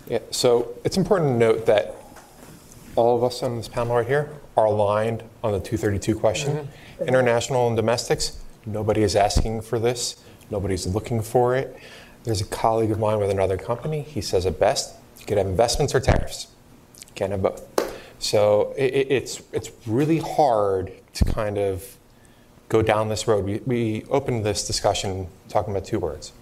Yeah, 0.08 0.20
so 0.32 0.74
it's 0.84 0.98
important 0.98 1.34
to 1.34 1.38
note 1.38 1.66
that 1.66 1.96
all 2.96 3.16
of 3.16 3.24
us 3.24 3.44
on 3.44 3.58
this 3.58 3.68
panel 3.68 3.96
right 3.96 4.08
here 4.08 4.30
are 4.56 4.66
aligned 4.66 5.24
on 5.44 5.52
the 5.52 5.60
232 5.60 6.18
question. 6.18 6.56
Mm-hmm. 6.56 7.08
International 7.08 7.68
and 7.68 7.76
domestics, 7.76 8.40
nobody 8.66 9.04
is 9.04 9.16
asking 9.16 9.62
for 9.62 9.80
this, 9.80 10.24
nobody's 10.50 10.88
looking 10.88 11.22
for 11.22 11.56
it. 11.56 11.76
There's 12.24 12.42
a 12.42 12.46
colleague 12.46 12.92
of 12.92 13.00
mine 13.00 13.20
with 13.20 13.30
another 13.30 13.58
company, 13.58 14.02
he 14.02 14.22
says 14.22 14.46
it 14.46 14.60
best 14.60 14.96
you 15.26 15.28
could 15.28 15.40
have 15.40 15.48
investments 15.48 15.96
or 15.96 16.00
tariffs. 16.00 16.48
Can't 17.16 17.32
have 17.32 17.42
both. 17.42 17.75
So 18.26 18.74
it, 18.76 19.12
it's, 19.12 19.44
it's 19.54 19.72
really 19.86 20.18
hard 20.18 20.92
to 21.14 21.26
kind 21.26 21.60
of 21.60 21.96
go 22.70 22.82
down 22.82 23.08
this 23.08 23.28
road. 23.28 23.46
We, 23.46 23.62
we 23.68 24.04
opened 24.10 24.44
this 24.44 24.66
discussion 24.66 25.28
talking 25.48 25.72
about 25.72 25.86
two 25.86 26.00
words 26.00 26.34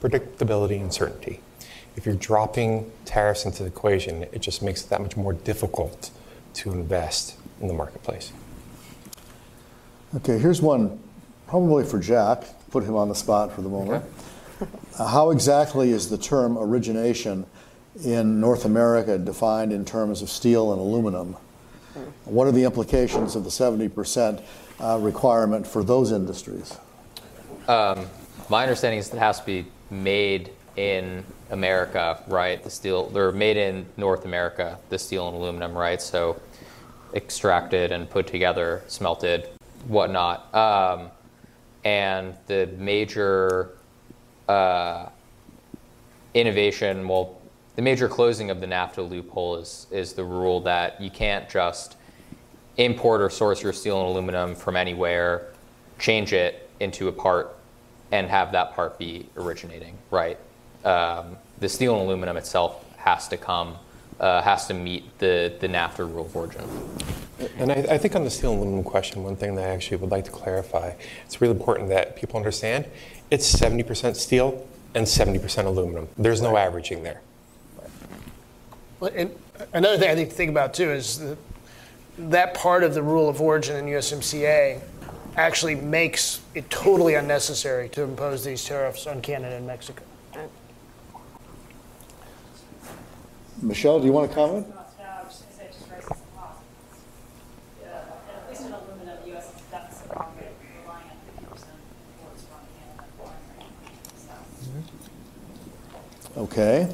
predictability 0.00 0.80
and 0.80 0.92
certainty. 0.92 1.40
If 1.96 2.06
you're 2.06 2.16
dropping 2.16 2.90
tariffs 3.04 3.44
into 3.44 3.62
the 3.62 3.68
equation, 3.68 4.24
it 4.32 4.40
just 4.40 4.62
makes 4.62 4.84
it 4.84 4.90
that 4.90 5.00
much 5.00 5.16
more 5.16 5.32
difficult 5.32 6.10
to 6.54 6.72
invest 6.72 7.36
in 7.60 7.68
the 7.68 7.74
marketplace. 7.74 8.32
Okay, 10.16 10.38
here's 10.38 10.60
one 10.60 11.00
probably 11.46 11.84
for 11.84 12.00
Jack, 12.00 12.44
put 12.70 12.82
him 12.82 12.96
on 12.96 13.08
the 13.08 13.14
spot 13.14 13.52
for 13.52 13.62
the 13.62 13.68
moment. 13.68 14.04
Okay. 14.60 14.70
Uh, 14.98 15.06
how 15.06 15.30
exactly 15.30 15.92
is 15.92 16.10
the 16.10 16.18
term 16.18 16.58
origination 16.58 17.46
in 18.04 18.40
North 18.40 18.64
America 18.64 19.18
defined 19.18 19.72
in 19.72 19.84
terms 19.84 20.22
of 20.22 20.30
steel 20.30 20.72
and 20.72 20.80
aluminum. 20.80 21.36
What 22.24 22.46
are 22.46 22.52
the 22.52 22.64
implications 22.64 23.34
of 23.34 23.44
the 23.44 23.50
70% 23.50 24.42
uh, 24.80 24.98
requirement 25.00 25.66
for 25.66 25.82
those 25.82 26.12
industries? 26.12 26.76
Um, 27.66 28.06
my 28.48 28.62
understanding 28.62 29.00
is 29.00 29.12
it 29.12 29.18
has 29.18 29.40
to 29.40 29.46
be 29.46 29.66
made 29.90 30.52
in 30.76 31.24
America, 31.50 32.22
right? 32.28 32.62
The 32.62 32.70
steel, 32.70 33.08
they're 33.08 33.32
made 33.32 33.56
in 33.56 33.86
North 33.96 34.24
America, 34.24 34.78
the 34.90 34.98
steel 34.98 35.26
and 35.28 35.36
aluminum, 35.36 35.76
right? 35.76 36.00
So 36.00 36.40
extracted 37.14 37.90
and 37.90 38.08
put 38.08 38.26
together, 38.26 38.82
smelted, 38.86 39.48
whatnot. 39.88 40.54
Um, 40.54 41.10
and 41.84 42.34
the 42.46 42.68
major 42.78 43.70
uh, 44.48 45.06
innovation, 46.34 47.08
well, 47.08 47.37
the 47.78 47.82
major 47.82 48.08
closing 48.08 48.50
of 48.50 48.60
the 48.60 48.66
NAFTA 48.66 49.08
loophole 49.08 49.54
is, 49.54 49.86
is 49.92 50.12
the 50.14 50.24
rule 50.24 50.58
that 50.62 51.00
you 51.00 51.08
can't 51.10 51.48
just 51.48 51.96
import 52.76 53.20
or 53.20 53.30
source 53.30 53.62
your 53.62 53.72
steel 53.72 54.00
and 54.00 54.08
aluminum 54.08 54.56
from 54.56 54.74
anywhere, 54.74 55.46
change 55.96 56.32
it 56.32 56.68
into 56.80 57.06
a 57.06 57.12
part, 57.12 57.56
and 58.10 58.28
have 58.28 58.50
that 58.50 58.74
part 58.74 58.98
be 58.98 59.28
originating, 59.36 59.96
right? 60.10 60.36
Um, 60.84 61.36
the 61.60 61.68
steel 61.68 61.94
and 61.94 62.02
aluminum 62.02 62.36
itself 62.36 62.84
has 62.96 63.28
to 63.28 63.36
come, 63.36 63.76
uh, 64.18 64.42
has 64.42 64.66
to 64.66 64.74
meet 64.74 65.16
the, 65.20 65.54
the 65.60 65.68
NAFTA 65.68 65.98
rule 65.98 66.26
of 66.26 66.34
origin. 66.34 66.64
And 67.58 67.70
I, 67.70 67.76
I, 67.90 67.98
think 67.98 68.16
on 68.16 68.24
the 68.24 68.30
steel 68.30 68.54
and 68.54 68.60
aluminum 68.60 68.82
question, 68.82 69.22
one 69.22 69.36
thing 69.36 69.54
that 69.54 69.64
I 69.64 69.68
actually 69.68 69.98
would 69.98 70.10
like 70.10 70.24
to 70.24 70.32
clarify, 70.32 70.94
it's 71.26 71.40
really 71.40 71.54
important 71.54 71.90
that 71.90 72.16
people 72.16 72.38
understand 72.38 72.86
it's 73.30 73.54
70% 73.54 74.16
steel 74.16 74.66
and 74.96 75.06
70% 75.06 75.66
aluminum. 75.66 76.08
There's 76.18 76.42
no 76.42 76.56
averaging 76.56 77.04
there. 77.04 77.20
And 79.00 79.30
another 79.72 79.96
thing 79.96 80.10
I 80.10 80.14
think 80.14 80.30
to 80.30 80.34
think 80.34 80.50
about 80.50 80.74
too 80.74 80.90
is 80.90 81.18
that, 81.20 81.38
that 82.18 82.54
part 82.54 82.82
of 82.82 82.94
the 82.94 83.02
rule 83.02 83.28
of 83.28 83.40
origin 83.40 83.76
in 83.76 83.84
USMCA 83.86 84.80
actually 85.36 85.76
makes 85.76 86.40
it 86.54 86.68
totally 86.68 87.14
unnecessary 87.14 87.88
to 87.90 88.02
impose 88.02 88.44
these 88.44 88.64
tariffs 88.64 89.06
on 89.06 89.22
Canada 89.22 89.56
and 89.56 89.66
Mexico. 89.66 90.02
Michelle, 93.62 94.00
do 94.00 94.06
you 94.06 94.12
want 94.12 94.28
to 94.30 94.34
comment? 94.34 94.66
Okay. 106.36 106.88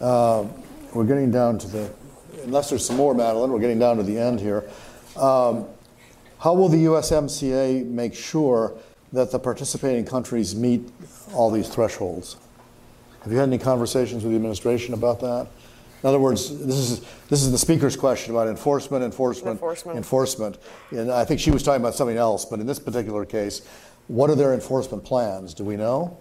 Uh, 0.00 0.46
we're 0.94 1.04
getting 1.04 1.30
down 1.30 1.58
to 1.58 1.66
the, 1.66 1.90
unless 2.44 2.70
there's 2.70 2.86
some 2.86 2.96
more, 2.96 3.14
Madeline, 3.14 3.50
we're 3.50 3.58
getting 3.58 3.78
down 3.78 3.96
to 3.96 4.02
the 4.02 4.18
end 4.18 4.40
here. 4.40 4.64
Um, 5.16 5.66
how 6.38 6.54
will 6.54 6.68
the 6.68 6.84
USMCA 6.84 7.84
make 7.86 8.14
sure 8.14 8.74
that 9.12 9.30
the 9.30 9.38
participating 9.38 10.04
countries 10.04 10.54
meet 10.54 10.88
all 11.32 11.50
these 11.50 11.68
thresholds? 11.68 12.36
Have 13.22 13.32
you 13.32 13.38
had 13.38 13.48
any 13.48 13.58
conversations 13.58 14.22
with 14.22 14.32
the 14.32 14.36
administration 14.36 14.94
about 14.94 15.20
that? 15.20 15.48
In 16.02 16.08
other 16.08 16.20
words, 16.20 16.56
this 16.64 16.76
is 16.76 17.00
this 17.28 17.42
is 17.42 17.50
the 17.50 17.58
speaker's 17.58 17.96
question 17.96 18.32
about 18.32 18.46
enforcement, 18.46 19.02
enforcement, 19.02 19.54
enforcement, 19.54 19.96
enforcement. 19.96 20.58
And 20.92 21.10
I 21.10 21.24
think 21.24 21.40
she 21.40 21.50
was 21.50 21.64
talking 21.64 21.82
about 21.82 21.96
something 21.96 22.16
else, 22.16 22.44
but 22.44 22.60
in 22.60 22.66
this 22.66 22.78
particular 22.78 23.24
case, 23.24 23.62
what 24.06 24.30
are 24.30 24.36
their 24.36 24.54
enforcement 24.54 25.04
plans? 25.04 25.54
Do 25.54 25.64
we 25.64 25.76
know? 25.76 26.16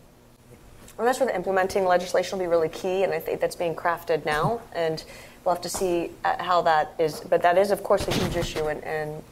Well, 0.97 1.05
that's 1.05 1.19
where 1.19 1.27
the 1.27 1.35
implementing 1.35 1.85
legislation 1.85 2.37
will 2.37 2.45
be 2.45 2.49
really 2.49 2.69
key, 2.69 3.03
and 3.03 3.13
I 3.13 3.19
think 3.19 3.39
that's 3.39 3.55
being 3.55 3.75
crafted 3.75 4.25
now, 4.25 4.61
and 4.73 5.03
we'll 5.45 5.53
have 5.53 5.61
to 5.61 5.69
see 5.69 6.09
uh, 6.25 6.41
how 6.41 6.61
that 6.63 6.95
is. 6.97 7.19
But 7.19 7.43
that 7.43 7.57
is, 7.57 7.69
of 7.69 7.83
course, 7.83 8.07
a 8.07 8.11
huge 8.11 8.35
issue, 8.35 8.65
and, 8.65 8.83
and 8.83 9.23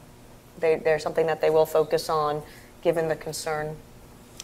they, 0.60 0.76
they're 0.76 1.00
something 1.00 1.26
that 1.26 1.40
they 1.40 1.50
will 1.50 1.66
focus 1.66 2.08
on, 2.08 2.40
given 2.82 3.08
the 3.08 3.16
concern. 3.16 3.74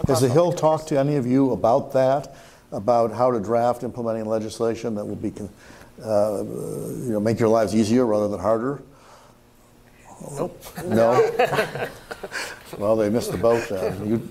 Has 0.08 0.20
the 0.20 0.28
Hill 0.28 0.52
talked 0.52 0.88
to 0.88 0.98
any 0.98 1.14
of 1.14 1.26
you 1.26 1.52
about 1.52 1.92
that? 1.92 2.34
About 2.72 3.12
how 3.12 3.30
to 3.30 3.38
draft 3.38 3.84
implementing 3.84 4.24
legislation 4.24 4.94
that 4.96 5.04
will 5.04 5.14
be, 5.14 5.32
uh, 6.02 6.42
you 6.42 7.12
know, 7.12 7.20
make 7.20 7.38
your 7.38 7.50
lives 7.50 7.74
easier 7.74 8.04
rather 8.04 8.26
than 8.28 8.40
harder? 8.40 8.82
Nope. 10.32 10.64
No? 10.84 11.88
Well, 12.78 12.96
they 12.96 13.10
missed 13.10 13.30
the 13.30 13.36
boat 13.36 13.68
then. 13.68 14.08
You, 14.08 14.28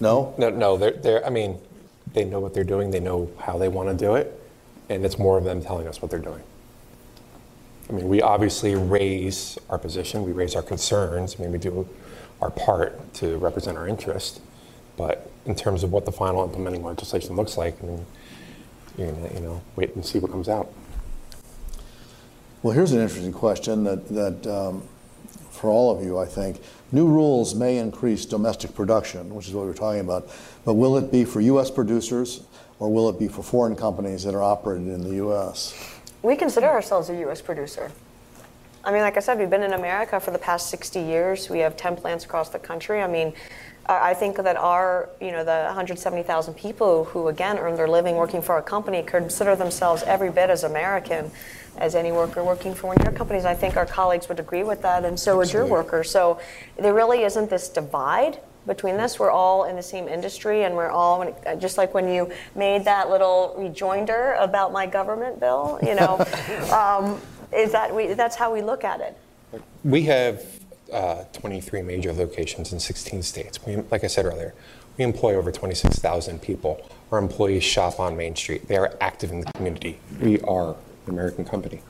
no? 0.00 0.34
No, 0.36 0.50
no, 0.50 0.76
they're, 0.76 0.90
they're, 0.90 1.24
I 1.24 1.30
mean, 1.30 1.58
they 2.12 2.24
know 2.24 2.40
what 2.40 2.54
they're 2.54 2.64
doing, 2.64 2.90
they 2.90 3.00
know 3.00 3.30
how 3.38 3.58
they 3.58 3.68
want 3.68 3.88
to 3.88 4.04
do 4.04 4.14
it, 4.14 4.38
and 4.88 5.04
it's 5.04 5.18
more 5.18 5.38
of 5.38 5.44
them 5.44 5.62
telling 5.62 5.86
us 5.86 6.02
what 6.02 6.10
they're 6.10 6.20
doing. 6.20 6.42
I 7.88 7.92
mean, 7.92 8.08
we 8.08 8.22
obviously 8.22 8.74
raise 8.74 9.58
our 9.68 9.78
position, 9.78 10.22
we 10.22 10.32
raise 10.32 10.54
our 10.54 10.62
concerns, 10.62 11.36
I 11.38 11.42
mean, 11.42 11.52
we 11.52 11.58
do 11.58 11.88
our 12.40 12.50
part 12.50 13.14
to 13.14 13.36
represent 13.38 13.76
our 13.76 13.88
interest, 13.88 14.40
but 14.96 15.30
in 15.46 15.54
terms 15.54 15.82
of 15.82 15.92
what 15.92 16.04
the 16.04 16.12
final 16.12 16.44
implementing 16.44 16.82
legislation 16.82 17.36
looks 17.36 17.56
like, 17.56 17.82
I 17.82 17.86
mean, 17.86 18.06
you're 18.96 19.10
gonna, 19.10 19.34
you 19.34 19.40
know, 19.40 19.62
wait 19.76 19.94
and 19.94 20.04
see 20.04 20.18
what 20.18 20.30
comes 20.30 20.48
out. 20.48 20.72
Well, 22.62 22.74
here's 22.74 22.92
an 22.92 23.00
interesting 23.00 23.32
question 23.32 23.84
that, 23.84 24.08
that 24.08 24.46
um, 24.46 24.82
for 25.50 25.70
all 25.70 25.96
of 25.96 26.04
you, 26.04 26.18
I 26.18 26.26
think. 26.26 26.60
New 26.90 27.06
rules 27.06 27.54
may 27.54 27.78
increase 27.78 28.26
domestic 28.26 28.74
production, 28.74 29.34
which 29.34 29.48
is 29.48 29.54
what 29.54 29.64
we're 29.64 29.74
talking 29.74 30.00
about, 30.00 30.28
but 30.64 30.74
will 30.74 30.96
it 30.96 31.10
be 31.10 31.24
for 31.24 31.40
U.S. 31.40 31.70
producers 31.70 32.42
or 32.78 32.92
will 32.92 33.08
it 33.08 33.18
be 33.18 33.28
for 33.28 33.42
foreign 33.42 33.76
companies 33.76 34.24
that 34.24 34.34
are 34.34 34.42
operated 34.42 34.88
in 34.88 35.02
the 35.02 35.16
U.S.? 35.16 36.00
We 36.22 36.36
consider 36.36 36.68
ourselves 36.68 37.08
a 37.10 37.16
U.S. 37.20 37.40
producer. 37.40 37.90
I 38.84 38.90
mean, 38.90 39.02
like 39.02 39.16
I 39.16 39.20
said, 39.20 39.38
we've 39.38 39.50
been 39.50 39.62
in 39.62 39.74
America 39.74 40.18
for 40.18 40.32
the 40.32 40.38
past 40.38 40.68
60 40.70 41.00
years. 41.00 41.48
We 41.48 41.60
have 41.60 41.76
10 41.76 41.96
plants 41.96 42.24
across 42.24 42.48
the 42.48 42.58
country. 42.58 43.00
I 43.00 43.06
mean, 43.06 43.32
I 43.86 44.10
I 44.10 44.14
think 44.14 44.36
that 44.36 44.56
our, 44.56 45.08
you 45.20 45.32
know, 45.32 45.44
the 45.44 45.64
170,000 45.66 46.54
people 46.54 47.04
who, 47.04 47.28
again, 47.28 47.58
earn 47.58 47.76
their 47.76 47.88
living 47.88 48.16
working 48.16 48.42
for 48.42 48.52
our 48.52 48.62
company 48.62 49.02
consider 49.02 49.56
themselves 49.56 50.02
every 50.04 50.30
bit 50.30 50.50
as 50.50 50.64
American 50.64 51.30
as 51.78 51.94
any 51.94 52.12
worker 52.12 52.44
working 52.44 52.74
for 52.74 52.88
one 52.88 52.98
of 52.98 53.04
your 53.04 53.12
companies. 53.12 53.44
I 53.44 53.54
think 53.54 53.76
our 53.76 53.86
colleagues 53.86 54.28
would 54.28 54.38
agree 54.38 54.62
with 54.62 54.82
that, 54.82 55.04
and 55.04 55.18
so 55.18 55.36
would 55.38 55.52
your 55.52 55.66
workers. 55.66 56.10
So 56.10 56.38
there 56.76 56.94
really 56.94 57.22
isn't 57.22 57.48
this 57.48 57.68
divide 57.68 58.38
between 58.66 58.96
this. 58.96 59.18
We're 59.18 59.30
all 59.30 59.64
in 59.64 59.76
the 59.76 59.82
same 59.82 60.08
industry, 60.08 60.64
and 60.64 60.74
we're 60.74 60.90
all 60.90 61.34
just 61.58 61.78
like 61.78 61.94
when 61.94 62.08
you 62.08 62.30
made 62.54 62.84
that 62.84 63.10
little 63.10 63.54
rejoinder 63.58 64.34
about 64.38 64.72
my 64.72 64.86
government 64.86 65.40
bill. 65.40 65.78
You 65.82 65.94
know, 65.94 66.18
um, 66.72 67.20
is 67.52 67.72
that 67.72 67.94
we? 67.94 68.14
That's 68.14 68.36
how 68.36 68.52
we 68.52 68.62
look 68.62 68.84
at 68.84 69.00
it. 69.00 69.16
We 69.84 70.02
have 70.04 70.44
uh, 70.92 71.24
23 71.32 71.82
major 71.82 72.12
locations 72.12 72.72
in 72.72 72.80
16 72.80 73.22
states. 73.22 73.64
We, 73.66 73.76
like 73.90 74.04
I 74.04 74.06
said 74.06 74.24
earlier, 74.26 74.54
we 74.98 75.04
employ 75.04 75.34
over 75.34 75.50
26,000 75.50 76.40
people. 76.40 76.86
Our 77.10 77.18
employees 77.18 77.64
shop 77.64 77.98
on 77.98 78.16
Main 78.16 78.36
Street. 78.36 78.68
They 78.68 78.76
are 78.76 78.96
active 79.00 79.30
in 79.30 79.40
the 79.40 79.52
community. 79.54 79.98
We 80.20 80.40
are 80.42 80.70
an 80.70 81.10
American 81.10 81.44
company. 81.44 81.82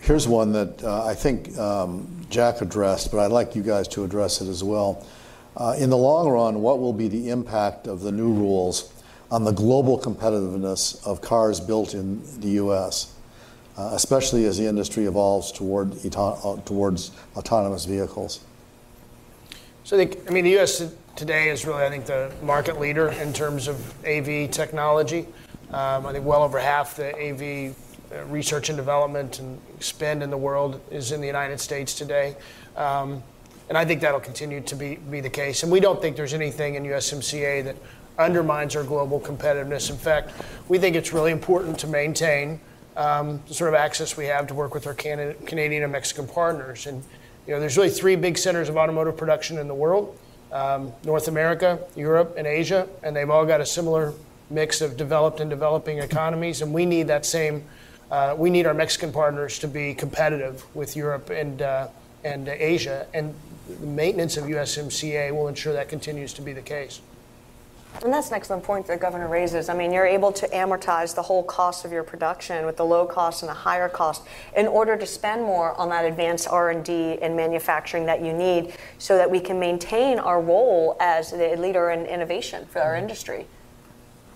Here's 0.00 0.26
one 0.26 0.52
that 0.52 0.82
uh, 0.82 1.04
I 1.04 1.14
think 1.14 1.56
um, 1.58 2.26
Jack 2.30 2.62
addressed, 2.62 3.10
but 3.10 3.18
I'd 3.18 3.30
like 3.30 3.54
you 3.54 3.62
guys 3.62 3.86
to 3.88 4.04
address 4.04 4.40
it 4.40 4.48
as 4.48 4.64
well. 4.64 5.06
Uh, 5.56 5.74
in 5.78 5.90
the 5.90 5.96
long 5.96 6.28
run, 6.28 6.62
what 6.62 6.78
will 6.78 6.94
be 6.94 7.06
the 7.06 7.28
impact 7.28 7.86
of 7.86 8.00
the 8.00 8.10
new 8.10 8.32
rules 8.32 8.92
on 9.30 9.44
the 9.44 9.52
global 9.52 9.98
competitiveness 9.98 11.06
of 11.06 11.20
cars 11.20 11.60
built 11.60 11.94
in 11.94 12.22
the 12.40 12.48
U.S., 12.52 13.14
uh, 13.76 13.90
especially 13.92 14.46
as 14.46 14.56
the 14.56 14.66
industry 14.66 15.04
evolves 15.04 15.52
toward 15.52 15.94
uh, 16.16 16.56
towards 16.64 17.12
autonomous 17.36 17.84
vehicles? 17.84 18.40
So 19.84 19.96
I 19.96 20.06
think, 20.06 20.30
I 20.30 20.32
mean, 20.32 20.44
the 20.44 20.50
U.S. 20.52 20.92
today 21.14 21.50
is 21.50 21.66
really, 21.66 21.84
I 21.84 21.90
think, 21.90 22.06
the 22.06 22.32
market 22.42 22.80
leader 22.80 23.10
in 23.10 23.32
terms 23.32 23.68
of 23.68 23.76
AV 24.04 24.50
technology. 24.50 25.26
Um, 25.70 26.06
I 26.06 26.12
think 26.12 26.24
well 26.24 26.42
over 26.42 26.58
half 26.58 26.96
the 26.96 27.14
AV 27.16 27.74
research 28.26 28.68
and 28.68 28.76
development 28.76 29.38
and 29.38 29.60
spend 29.80 30.22
in 30.22 30.30
the 30.30 30.36
world 30.36 30.80
is 30.90 31.12
in 31.12 31.20
the 31.20 31.26
United 31.26 31.60
States 31.60 31.94
today. 31.94 32.36
Um, 32.76 33.22
and 33.68 33.78
I 33.78 33.84
think 33.84 34.00
that'll 34.00 34.20
continue 34.20 34.60
to 34.62 34.74
be, 34.74 34.96
be 34.96 35.20
the 35.20 35.30
case. 35.30 35.62
And 35.62 35.70
we 35.70 35.78
don't 35.78 36.02
think 36.02 36.16
there's 36.16 36.34
anything 36.34 36.74
in 36.74 36.82
USMCA 36.84 37.64
that 37.64 37.76
undermines 38.18 38.74
our 38.76 38.82
global 38.82 39.20
competitiveness. 39.20 39.90
In 39.90 39.96
fact, 39.96 40.32
we 40.68 40.78
think 40.78 40.96
it's 40.96 41.12
really 41.12 41.32
important 41.32 41.78
to 41.78 41.86
maintain 41.86 42.60
um, 42.96 43.40
the 43.46 43.54
sort 43.54 43.68
of 43.68 43.74
access 43.74 44.16
we 44.16 44.26
have 44.26 44.46
to 44.48 44.54
work 44.54 44.74
with 44.74 44.86
our 44.86 44.94
Canadian 44.94 45.82
and 45.84 45.92
Mexican 45.92 46.26
partners. 46.26 46.86
And 46.86 47.02
you 47.46 47.54
know, 47.54 47.60
there's 47.60 47.76
really 47.76 47.90
three 47.90 48.16
big 48.16 48.36
centers 48.36 48.68
of 48.68 48.76
automotive 48.76 49.16
production 49.16 49.58
in 49.58 49.68
the 49.68 49.74
world: 49.74 50.18
um, 50.52 50.92
North 51.04 51.28
America, 51.28 51.78
Europe, 51.96 52.34
and 52.36 52.46
Asia, 52.46 52.88
and 53.02 53.16
they've 53.16 53.30
all 53.30 53.46
got 53.46 53.60
a 53.60 53.66
similar 53.66 54.12
mix 54.50 54.80
of 54.80 54.96
developed 54.96 55.40
and 55.40 55.48
developing 55.48 55.98
economies. 55.98 56.60
And 56.60 56.74
we 56.74 56.84
need 56.84 57.06
that 57.06 57.24
same. 57.24 57.64
Uh, 58.10 58.34
we 58.36 58.50
need 58.50 58.66
our 58.66 58.74
Mexican 58.74 59.12
partners 59.12 59.58
to 59.60 59.68
be 59.68 59.94
competitive 59.94 60.64
with 60.74 60.96
Europe 60.96 61.30
and 61.30 61.62
uh, 61.62 61.88
and 62.24 62.48
Asia, 62.48 63.06
and 63.14 63.34
the 63.68 63.86
maintenance 63.86 64.36
of 64.36 64.44
USMCA 64.44 65.32
will 65.34 65.48
ensure 65.48 65.72
that 65.72 65.88
continues 65.88 66.32
to 66.34 66.42
be 66.42 66.52
the 66.52 66.60
case. 66.60 67.00
And 68.02 68.12
that's 68.12 68.28
an 68.28 68.34
excellent 68.34 68.62
point 68.62 68.86
that 68.86 68.94
the 68.94 69.00
governor 69.00 69.28
raises. 69.28 69.68
I 69.68 69.74
mean, 69.74 69.92
you're 69.92 70.06
able 70.06 70.32
to 70.32 70.46
amortize 70.48 71.14
the 71.14 71.22
whole 71.22 71.42
cost 71.42 71.84
of 71.84 71.92
your 71.92 72.04
production 72.04 72.64
with 72.64 72.76
the 72.76 72.84
low 72.84 73.04
cost 73.04 73.42
and 73.42 73.48
the 73.48 73.54
higher 73.54 73.88
cost 73.88 74.22
in 74.56 74.66
order 74.68 74.96
to 74.96 75.04
spend 75.06 75.42
more 75.42 75.74
on 75.74 75.88
that 75.90 76.04
advanced 76.04 76.46
R&D 76.48 77.18
and 77.20 77.36
manufacturing 77.36 78.06
that 78.06 78.24
you 78.24 78.32
need 78.32 78.74
so 78.98 79.16
that 79.16 79.30
we 79.30 79.40
can 79.40 79.58
maintain 79.58 80.18
our 80.18 80.40
role 80.40 80.96
as 81.00 81.32
the 81.32 81.56
leader 81.56 81.90
in 81.90 82.06
innovation 82.06 82.64
for 82.66 82.80
our 82.80 82.96
industry. 82.96 83.46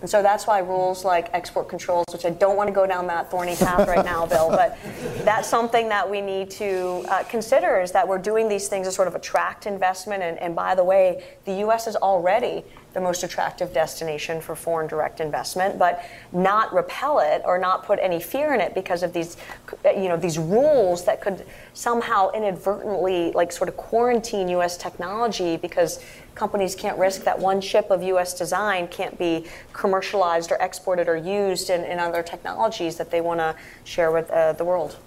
And 0.01 0.09
so 0.09 0.21
that's 0.21 0.45
why 0.45 0.59
rules 0.59 1.05
like 1.05 1.29
export 1.33 1.69
controls, 1.69 2.05
which 2.11 2.25
I 2.25 2.29
don't 2.29 2.57
want 2.57 2.67
to 2.67 2.73
go 2.73 2.85
down 2.85 3.07
that 3.07 3.31
thorny 3.31 3.55
path 3.55 3.87
right 3.87 4.05
now, 4.05 4.25
Bill, 4.27 4.49
but 4.49 4.77
that's 5.23 5.47
something 5.47 5.89
that 5.89 6.09
we 6.09 6.21
need 6.21 6.51
to 6.51 7.05
uh, 7.09 7.23
consider 7.23 7.79
is 7.79 7.91
that 7.93 8.07
we're 8.07 8.17
doing 8.17 8.49
these 8.49 8.67
things 8.67 8.87
to 8.87 8.91
sort 8.91 9.07
of 9.07 9.15
attract 9.15 9.65
investment. 9.65 10.21
And, 10.21 10.37
and 10.39 10.55
by 10.55 10.75
the 10.75 10.83
way, 10.83 11.23
the 11.45 11.53
U.S. 11.59 11.87
is 11.87 11.95
already 11.95 12.63
the 12.95 13.01
most 13.01 13.23
attractive 13.23 13.73
destination 13.73 14.39
for 14.39 14.55
foreign 14.55 14.87
direct 14.87 15.19
investment, 15.19 15.77
but 15.77 16.03
not 16.31 16.73
repel 16.73 17.19
it 17.19 17.41
or 17.43 17.59
not 17.59 17.85
put 17.85 17.99
any 18.01 18.21
fear 18.21 18.53
in 18.53 18.61
it 18.61 18.73
because 18.73 19.03
of 19.03 19.11
these, 19.11 19.35
you 19.83 20.07
know, 20.07 20.15
these 20.15 20.39
rules 20.39 21.03
that 21.03 21.19
could 21.19 21.45
somehow 21.73 22.31
inadvertently 22.31 23.33
like 23.33 23.51
sort 23.51 23.67
of 23.67 23.75
quarantine 23.75 24.47
U.S. 24.49 24.77
technology 24.77 25.57
because 25.57 25.99
companies 26.35 26.75
can't 26.75 26.97
risk 26.99 27.23
that 27.23 27.39
one 27.39 27.61
chip 27.61 27.89
of 27.89 28.03
U.S. 28.03 28.33
design 28.33 28.87
can't 28.89 29.17
be 29.17 29.45
commercialized 29.73 30.51
or 30.51 30.57
exported 30.57 31.07
or 31.07 31.15
used 31.15 31.69
in, 31.69 31.83
in 31.85 31.97
other 31.97 32.21
technologies 32.21 32.97
that 32.97 33.09
they 33.09 33.21
want 33.21 33.39
to 33.39 33.55
share 33.85 34.11
with 34.11 34.29
uh, 34.29 34.53
the 34.53 34.65
world. 34.65 34.97